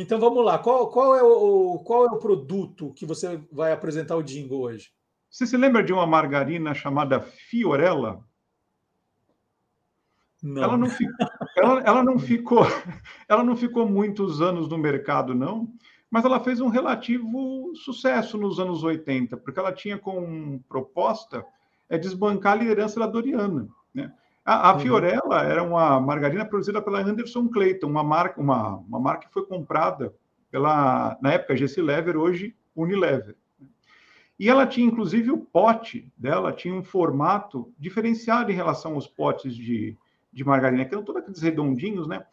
Então 0.00 0.20
vamos 0.20 0.44
lá. 0.44 0.58
Qual, 0.58 0.90
qual, 0.90 1.16
é 1.16 1.22
o, 1.22 1.78
qual 1.80 2.06
é 2.06 2.10
o 2.10 2.18
produto 2.18 2.92
que 2.94 3.06
você 3.06 3.40
vai 3.50 3.72
apresentar 3.72 4.16
o 4.16 4.22
jingle 4.22 4.60
hoje? 4.60 4.90
Você 5.30 5.46
se 5.46 5.56
lembra 5.56 5.82
de 5.82 5.92
uma 5.92 6.06
margarina 6.06 6.74
chamada 6.74 7.20
Fiorella? 7.20 8.24
Não. 10.42 10.62
Ela 10.62 10.76
não, 10.76 10.88
ficou, 10.88 11.26
ela, 11.56 11.80
ela, 11.80 12.04
não 12.04 12.18
ficou, 12.18 12.60
ela 13.28 13.42
não 13.42 13.56
ficou 13.56 13.88
muitos 13.88 14.40
anos 14.40 14.68
no 14.68 14.78
mercado, 14.78 15.34
não 15.34 15.72
mas 16.10 16.24
ela 16.24 16.40
fez 16.40 16.60
um 16.60 16.68
relativo 16.68 17.74
sucesso 17.74 18.38
nos 18.38 18.58
anos 18.58 18.82
80, 18.82 19.36
porque 19.36 19.58
ela 19.58 19.72
tinha 19.72 19.98
como 19.98 20.60
proposta 20.68 21.44
é, 21.88 21.98
desbancar 21.98 22.52
a 22.52 22.56
liderança 22.56 23.00
da 23.00 23.06
Doriana. 23.06 23.68
Né? 23.92 24.12
A, 24.46 24.70
a 24.70 24.74
uhum. 24.74 24.78
Fiorella 24.78 25.42
era 25.42 25.60
uma 25.60 25.98
margarina 26.00 26.44
produzida 26.44 26.80
pela 26.80 27.00
Anderson 27.00 27.48
Clayton, 27.48 27.88
uma 27.88 28.04
marca, 28.04 28.40
uma, 28.40 28.76
uma 28.76 29.00
marca 29.00 29.26
que 29.26 29.34
foi 29.34 29.44
comprada 29.44 30.14
pela, 30.52 31.18
na 31.20 31.32
época, 31.32 31.56
GC 31.56 31.82
Lever, 31.82 32.16
hoje 32.16 32.54
Unilever. 32.74 33.34
E 34.38 34.48
ela 34.48 34.64
tinha, 34.64 34.86
inclusive, 34.86 35.32
o 35.32 35.38
pote 35.38 36.12
dela 36.16 36.52
tinha 36.52 36.72
um 36.72 36.84
formato 36.84 37.72
diferenciado 37.76 38.52
em 38.52 38.54
relação 38.54 38.94
aos 38.94 39.08
potes 39.08 39.52
de, 39.52 39.96
de 40.32 40.44
margarina, 40.44 40.84
que 40.84 40.94
eram 40.94 41.04
todos 41.04 41.22
aqueles 41.22 41.42
redondinhos, 41.42 42.06
né? 42.06 42.24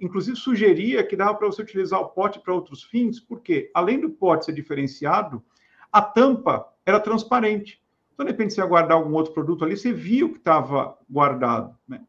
inclusive 0.00 0.36
sugeria 0.36 1.04
que 1.04 1.16
dava 1.16 1.34
para 1.34 1.46
você 1.46 1.60
utilizar 1.60 2.00
o 2.00 2.08
pote 2.08 2.40
para 2.40 2.54
outros 2.54 2.82
fins, 2.82 3.20
porque 3.20 3.70
além 3.74 4.00
do 4.00 4.10
pote 4.10 4.46
ser 4.46 4.52
diferenciado, 4.52 5.42
a 5.92 6.00
tampa 6.00 6.66
era 6.86 6.98
transparente. 6.98 7.80
Então, 8.18 8.26
de 8.26 8.32
repente, 8.32 8.52
você 8.52 8.60
ia 8.60 8.66
guardar 8.66 8.96
algum 8.96 9.14
outro 9.14 9.32
produto 9.32 9.64
ali, 9.64 9.76
você 9.76 9.92
via 9.92 10.26
o 10.26 10.32
que 10.32 10.38
estava 10.38 10.98
guardado. 11.08 11.78
Né? 11.86 12.00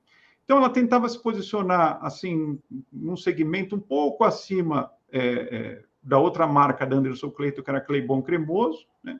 Então, 0.43 0.57
ela 0.57 0.71
tentava 0.71 1.07
se 1.07 1.21
posicionar 1.21 1.99
assim, 2.01 2.59
num 2.91 3.15
segmento 3.15 3.75
um 3.75 3.79
pouco 3.79 4.23
acima 4.23 4.91
é, 5.11 5.21
é, 5.21 5.83
da 6.01 6.17
outra 6.17 6.47
marca 6.47 6.83
da 6.83 6.95
Anderson 6.95 7.29
Clayton, 7.29 7.61
que 7.61 7.69
era 7.69 7.79
Claybon 7.79 8.23
cremoso, 8.23 8.87
né? 9.03 9.19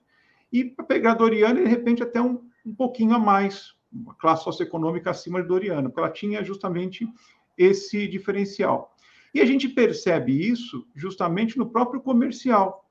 e 0.52 0.66
para 0.66 0.84
pegar 0.84 1.12
a 1.12 1.16
Doriana, 1.16 1.62
de 1.62 1.68
repente, 1.68 2.02
até 2.02 2.20
um, 2.20 2.42
um 2.66 2.74
pouquinho 2.74 3.14
a 3.14 3.20
mais, 3.20 3.76
uma 3.94 4.16
classe 4.16 4.44
socioeconômica 4.46 5.12
acima 5.12 5.44
de 5.44 5.48
Doriana, 5.48 5.90
porque 5.90 6.00
ela 6.00 6.10
tinha 6.10 6.44
justamente 6.44 7.08
esse 7.56 8.08
diferencial. 8.08 8.96
E 9.32 9.40
a 9.40 9.46
gente 9.46 9.70
percebe 9.70 10.32
isso 10.34 10.88
justamente 10.96 11.56
no 11.56 11.70
próprio 11.70 12.02
comercial. 12.02 12.89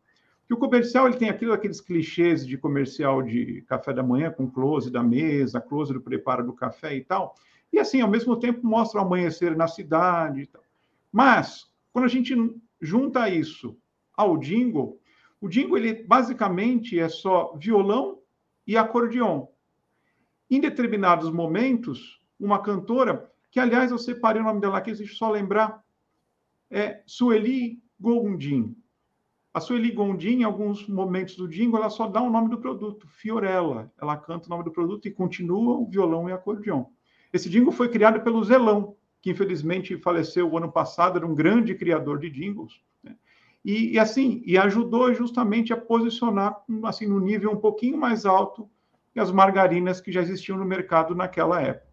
Que 0.48 0.54
o 0.54 0.56
comercial 0.56 1.06
ele 1.06 1.18
tem 1.18 1.28
aquilo, 1.28 1.52
aqueles 1.52 1.78
clichês 1.78 2.46
de 2.46 2.56
comercial 2.56 3.22
de 3.22 3.62
café 3.68 3.92
da 3.92 4.02
manhã 4.02 4.30
com 4.30 4.50
close 4.50 4.90
da 4.90 5.02
mesa, 5.02 5.60
close 5.60 5.92
do 5.92 6.00
preparo 6.00 6.42
do 6.42 6.54
café 6.54 6.96
e 6.96 7.04
tal. 7.04 7.34
E 7.70 7.78
assim, 7.78 8.00
ao 8.00 8.08
mesmo 8.08 8.34
tempo 8.34 8.66
mostra 8.66 8.98
o 8.98 9.04
amanhecer 9.04 9.54
na 9.54 9.68
cidade 9.68 10.40
e 10.40 10.46
tal. 10.46 10.62
Mas 11.12 11.70
quando 11.92 12.06
a 12.06 12.08
gente 12.08 12.34
junta 12.80 13.28
isso 13.28 13.76
ao 14.16 14.38
jingle, 14.38 14.98
o 15.38 15.50
jingle 15.50 15.76
ele 15.76 16.02
basicamente 16.02 16.98
é 16.98 17.10
só 17.10 17.54
violão 17.58 18.18
e 18.66 18.74
acordeon. 18.74 19.46
Em 20.50 20.60
determinados 20.60 21.30
momentos, 21.30 22.22
uma 22.40 22.62
cantora 22.62 23.30
que, 23.50 23.60
aliás, 23.60 23.90
eu 23.90 23.98
separei 23.98 24.40
o 24.40 24.44
nome 24.46 24.62
dela 24.62 24.78
aqui, 24.78 24.92
deixa 24.92 25.12
eu 25.12 25.16
só 25.16 25.30
lembrar, 25.30 25.84
é 26.70 27.02
Sueli 27.04 27.82
Gondim. 28.00 28.74
A 29.52 29.60
Sueli 29.60 29.90
Gondim, 29.90 30.40
em 30.40 30.44
alguns 30.44 30.86
momentos 30.86 31.36
do 31.36 31.48
jingle, 31.48 31.78
ela 31.78 31.90
só 31.90 32.06
dá 32.06 32.20
o 32.20 32.30
nome 32.30 32.48
do 32.48 32.58
produto, 32.58 33.08
Fiorella. 33.08 33.90
Ela 34.00 34.16
canta 34.16 34.46
o 34.46 34.50
nome 34.50 34.64
do 34.64 34.70
produto 34.70 35.08
e 35.08 35.10
continua 35.10 35.78
o 35.78 35.86
violão 35.86 36.28
e 36.28 36.32
acordeon. 36.32 36.84
Esse 37.32 37.48
jingle 37.48 37.72
foi 37.72 37.88
criado 37.88 38.20
pelo 38.20 38.42
Zelão, 38.44 38.96
que 39.20 39.30
infelizmente 39.30 39.96
faleceu 39.98 40.48
o 40.50 40.56
ano 40.56 40.70
passado, 40.70 41.18
era 41.18 41.26
um 41.26 41.34
grande 41.34 41.74
criador 41.74 42.18
de 42.18 42.30
jingles. 42.30 42.80
Né? 43.02 43.16
E, 43.64 43.94
e, 43.94 43.98
assim, 43.98 44.42
e 44.46 44.56
ajudou 44.56 45.12
justamente 45.12 45.72
a 45.72 45.76
posicionar 45.76 46.56
assim 46.84 47.06
no 47.06 47.18
nível 47.18 47.50
um 47.50 47.56
pouquinho 47.56 47.98
mais 47.98 48.24
alto 48.24 48.68
as 49.18 49.30
margarinas 49.30 50.00
que 50.00 50.12
já 50.12 50.20
existiam 50.20 50.58
no 50.58 50.64
mercado 50.64 51.14
naquela 51.14 51.60
época. 51.60 51.87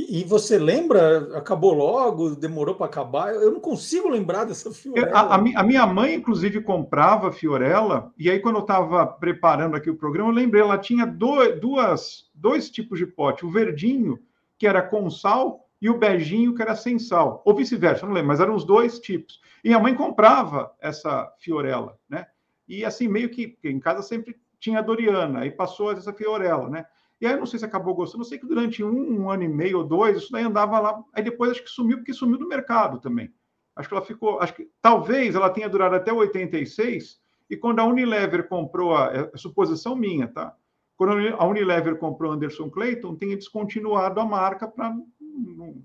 E, 0.00 0.22
você 0.22 0.56
lembra? 0.56 1.36
Acabou 1.36 1.74
logo? 1.74 2.36
Demorou 2.36 2.76
para 2.76 2.86
acabar? 2.86 3.34
Eu 3.34 3.50
não 3.50 3.58
consigo 3.58 4.08
lembrar 4.08 4.44
dessa 4.44 4.70
Fiorella. 4.70 5.10
A, 5.12 5.34
a, 5.34 5.62
minha 5.64 5.84
mãe, 5.88 6.14
inclusive, 6.14 6.60
comprava 6.60 7.32
Fiorella, 7.32 8.12
e 8.16 8.30
aí, 8.30 8.38
quando 8.38 8.56
eu 8.56 8.62
estava 8.62 9.04
preparando 9.04 9.74
aqui 9.74 9.90
o 9.90 9.96
programa, 9.96 10.30
eu 10.30 10.34
lembrei, 10.34 10.62
ela 10.62 10.78
tinha 10.78 11.04
dois, 11.04 11.60
duas, 11.60 12.30
dois 12.32 12.70
tipos 12.70 12.96
de 12.96 13.06
pote: 13.06 13.44
o 13.44 13.50
verdinho, 13.50 14.20
que 14.56 14.68
era 14.68 14.80
com 14.80 15.10
sal, 15.10 15.68
e 15.82 15.90
o 15.90 15.98
beijinho, 15.98 16.54
que 16.54 16.62
era 16.62 16.76
sem 16.76 16.96
sal. 16.96 17.42
Ou 17.44 17.56
vice-versa, 17.56 18.06
não 18.06 18.12
lembro, 18.12 18.28
mas 18.28 18.40
eram 18.40 18.54
os 18.54 18.64
dois 18.64 19.00
tipos. 19.00 19.40
E 19.64 19.74
a 19.74 19.80
mãe 19.80 19.96
comprava 19.96 20.72
essa 20.80 21.28
Fiorella, 21.40 21.98
né? 22.08 22.26
E 22.68 22.84
assim, 22.84 23.08
meio 23.08 23.30
que 23.30 23.58
em 23.64 23.80
casa 23.80 24.02
sempre 24.02 24.36
tinha 24.60 24.78
a 24.78 24.82
Doriana, 24.82 25.40
aí 25.40 25.50
passou 25.50 25.90
essa 25.90 26.12
Fiorella, 26.12 26.68
né? 26.68 26.86
E 27.20 27.26
aí, 27.26 27.36
não 27.36 27.46
sei 27.46 27.58
se 27.58 27.64
acabou 27.64 27.94
gostando, 27.94 28.18
não 28.18 28.24
sei 28.24 28.38
que 28.38 28.46
durante 28.46 28.82
um, 28.84 29.22
um 29.22 29.30
ano 29.30 29.42
e 29.42 29.48
meio 29.48 29.78
ou 29.78 29.84
dois, 29.84 30.16
isso 30.18 30.30
daí 30.30 30.44
andava 30.44 30.78
lá. 30.78 31.02
Aí 31.12 31.22
depois 31.22 31.50
acho 31.50 31.64
que 31.64 31.70
sumiu, 31.70 31.98
porque 31.98 32.12
sumiu 32.12 32.38
do 32.38 32.46
mercado 32.46 33.00
também. 33.00 33.32
Acho 33.74 33.88
que 33.88 33.94
ela 33.94 34.04
ficou. 34.04 34.40
Acho 34.40 34.54
que 34.54 34.70
talvez 34.80 35.34
ela 35.34 35.50
tenha 35.50 35.68
durado 35.68 35.96
até 35.96 36.12
86, 36.12 37.20
e 37.50 37.56
quando 37.56 37.80
a 37.80 37.84
Unilever 37.84 38.48
comprou, 38.48 38.94
a, 38.94 39.12
é, 39.12 39.30
é 39.34 39.36
suposição 39.36 39.96
minha, 39.96 40.28
tá? 40.28 40.54
Quando 40.96 41.12
a 41.36 41.46
Unilever 41.46 41.96
comprou 41.96 42.32
Anderson 42.32 42.68
Clayton, 42.68 43.14
tenha 43.14 43.36
descontinuado 43.36 44.20
a 44.20 44.24
marca 44.24 44.66
para 44.66 44.90
não, 44.90 45.06
não, 45.20 45.82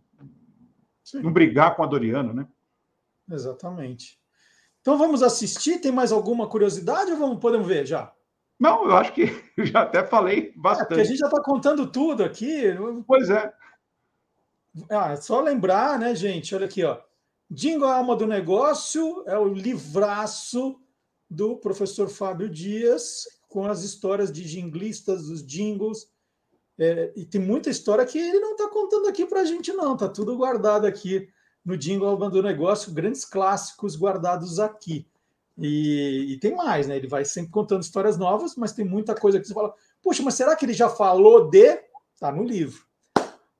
não 1.21 1.31
brigar 1.31 1.75
com 1.75 1.83
a 1.83 1.85
Doriana, 1.85 2.33
né? 2.33 2.47
Exatamente. 3.29 4.19
Então 4.81 4.97
vamos 4.97 5.23
assistir. 5.23 5.79
Tem 5.79 5.91
mais 5.91 6.11
alguma 6.11 6.47
curiosidade 6.47 7.11
ou 7.11 7.17
vamos, 7.17 7.39
podemos 7.39 7.67
ver 7.67 7.85
já? 7.85 8.11
Não, 8.63 8.85
eu 8.85 8.95
acho 8.95 9.11
que 9.11 9.23
eu 9.57 9.65
já 9.65 9.81
até 9.81 10.07
falei 10.07 10.53
bastante. 10.55 10.97
É, 10.97 11.01
a 11.01 11.03
gente 11.03 11.17
já 11.17 11.25
está 11.25 11.43
contando 11.43 11.85
tudo 11.85 12.23
aqui. 12.23 12.63
Pois 13.05 13.29
é. 13.29 13.53
Ah, 14.89 15.11
é 15.11 15.15
só 15.17 15.41
lembrar, 15.41 15.99
né, 15.99 16.15
gente? 16.15 16.55
Olha 16.55 16.65
aqui, 16.65 16.81
ó. 16.81 16.97
Jingle 17.51 17.89
a 17.89 17.97
Alma 17.97 18.15
do 18.15 18.25
Negócio 18.25 19.21
é 19.27 19.37
o 19.37 19.53
livraço 19.53 20.79
do 21.29 21.57
professor 21.57 22.07
Fábio 22.07 22.49
Dias, 22.49 23.25
com 23.49 23.65
as 23.65 23.83
histórias 23.83 24.31
de 24.31 24.47
jinglistas, 24.47 25.27
dos 25.27 25.45
jingles. 25.45 26.07
É, 26.79 27.11
e 27.17 27.25
tem 27.25 27.41
muita 27.41 27.69
história 27.69 28.05
que 28.05 28.17
ele 28.17 28.39
não 28.39 28.53
está 28.53 28.69
contando 28.69 29.09
aqui 29.09 29.25
para 29.25 29.41
a 29.41 29.45
gente, 29.45 29.73
não. 29.73 29.93
Está 29.93 30.07
tudo 30.07 30.37
guardado 30.37 30.87
aqui 30.87 31.27
no 31.65 31.77
Jingle 31.77 32.07
Alma 32.07 32.29
do 32.29 32.41
Negócio, 32.41 32.93
grandes 32.93 33.25
clássicos 33.25 33.97
guardados 33.97 34.57
aqui. 34.57 35.05
E, 35.57 36.33
e, 36.33 36.39
tem 36.39 36.55
mais, 36.55 36.87
né? 36.87 36.95
Ele 36.95 37.07
vai 37.07 37.23
sempre 37.23 37.51
contando 37.51 37.83
histórias 37.83 38.17
novas, 38.17 38.55
mas 38.55 38.73
tem 38.73 38.83
muita 38.83 39.13
coisa 39.13 39.39
que 39.39 39.45
você 39.45 39.53
fala, 39.53 39.73
puxa, 40.01 40.23
mas 40.23 40.33
será 40.33 40.55
que 40.55 40.65
ele 40.65 40.73
já 40.73 40.89
falou 40.89 41.49
de. 41.49 41.79
Tá 42.19 42.31
no 42.31 42.43
livro. 42.43 42.83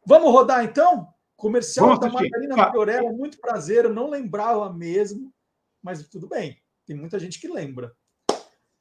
Vamos 0.06 0.32
rodar 0.32 0.64
então? 0.64 1.08
Comercial 1.36 1.88
Vamos 1.88 2.00
da 2.00 2.10
Margarina 2.10 2.72
Fiorella, 2.72 3.12
muito 3.12 3.40
prazer, 3.40 3.86
eu 3.86 3.94
não 3.94 4.10
lembrava 4.10 4.72
mesmo, 4.72 5.34
mas 5.82 6.08
tudo 6.08 6.28
bem, 6.28 6.58
tem 6.86 6.96
muita 6.96 7.20
gente 7.20 7.40
que 7.40 7.48
lembra. 7.48 7.94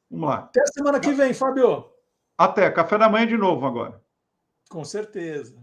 Vamos 0.09 0.29
lá. 0.29 0.35
Até 0.39 0.65
semana 0.67 0.99
que 0.99 1.11
vem, 1.11 1.33
Fábio. 1.33 1.91
Até, 2.37 2.71
café 2.71 2.97
da 2.97 3.09
manhã 3.09 3.27
de 3.27 3.37
novo 3.37 3.65
agora. 3.65 4.01
Com 4.69 4.85
certeza. 4.85 5.61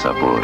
Sabor. 0.00 0.40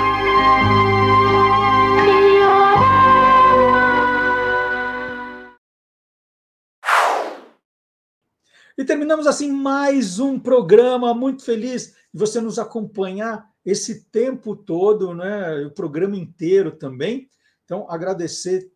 E 8.76 8.84
terminamos 8.84 9.26
assim 9.26 9.50
mais 9.50 10.18
um 10.18 10.38
programa 10.38 11.14
muito 11.14 11.42
feliz 11.42 11.94
de 12.12 12.20
você 12.20 12.38
nos 12.38 12.58
acompanhar 12.58 13.48
esse 13.64 14.04
tempo 14.10 14.54
todo, 14.54 15.14
né? 15.14 15.64
O 15.64 15.70
programa 15.70 16.16
inteiro 16.16 16.72
também. 16.72 17.30
Então, 17.64 17.90
agradecer 17.90 18.70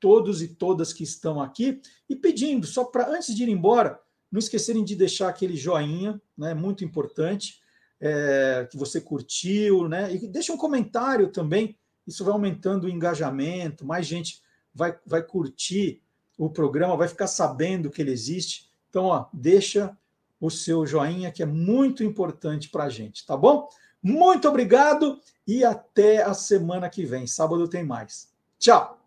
todos 0.00 0.40
e 0.40 0.48
todas 0.48 0.94
que 0.94 1.04
estão 1.04 1.42
aqui 1.42 1.82
e 2.08 2.16
pedindo, 2.16 2.66
só 2.66 2.84
para 2.84 3.06
antes 3.10 3.36
de 3.36 3.42
ir 3.42 3.50
embora, 3.50 4.00
não 4.30 4.38
esquecerem 4.38 4.82
de 4.82 4.96
deixar 4.96 5.28
aquele 5.28 5.56
joinha, 5.58 6.18
né? 6.38 6.54
Muito 6.54 6.82
importante, 6.82 7.61
é, 8.04 8.66
que 8.68 8.76
você 8.76 9.00
curtiu, 9.00 9.88
né? 9.88 10.12
E 10.12 10.26
deixa 10.26 10.52
um 10.52 10.56
comentário 10.56 11.28
também. 11.28 11.78
Isso 12.04 12.24
vai 12.24 12.32
aumentando 12.32 12.84
o 12.84 12.90
engajamento, 12.90 13.86
mais 13.86 14.04
gente 14.04 14.42
vai, 14.74 14.98
vai 15.06 15.22
curtir 15.22 16.02
o 16.36 16.50
programa, 16.50 16.96
vai 16.96 17.06
ficar 17.06 17.28
sabendo 17.28 17.90
que 17.90 18.02
ele 18.02 18.10
existe. 18.10 18.68
Então, 18.90 19.04
ó, 19.04 19.26
deixa 19.32 19.96
o 20.40 20.50
seu 20.50 20.84
joinha, 20.84 21.30
que 21.30 21.44
é 21.44 21.46
muito 21.46 22.02
importante 22.02 22.68
para 22.68 22.84
a 22.84 22.88
gente, 22.88 23.24
tá 23.24 23.36
bom? 23.36 23.68
Muito 24.02 24.48
obrigado 24.48 25.20
e 25.46 25.64
até 25.64 26.24
a 26.24 26.34
semana 26.34 26.90
que 26.90 27.06
vem. 27.06 27.28
Sábado 27.28 27.68
tem 27.68 27.84
mais. 27.84 28.32
Tchau! 28.58 29.01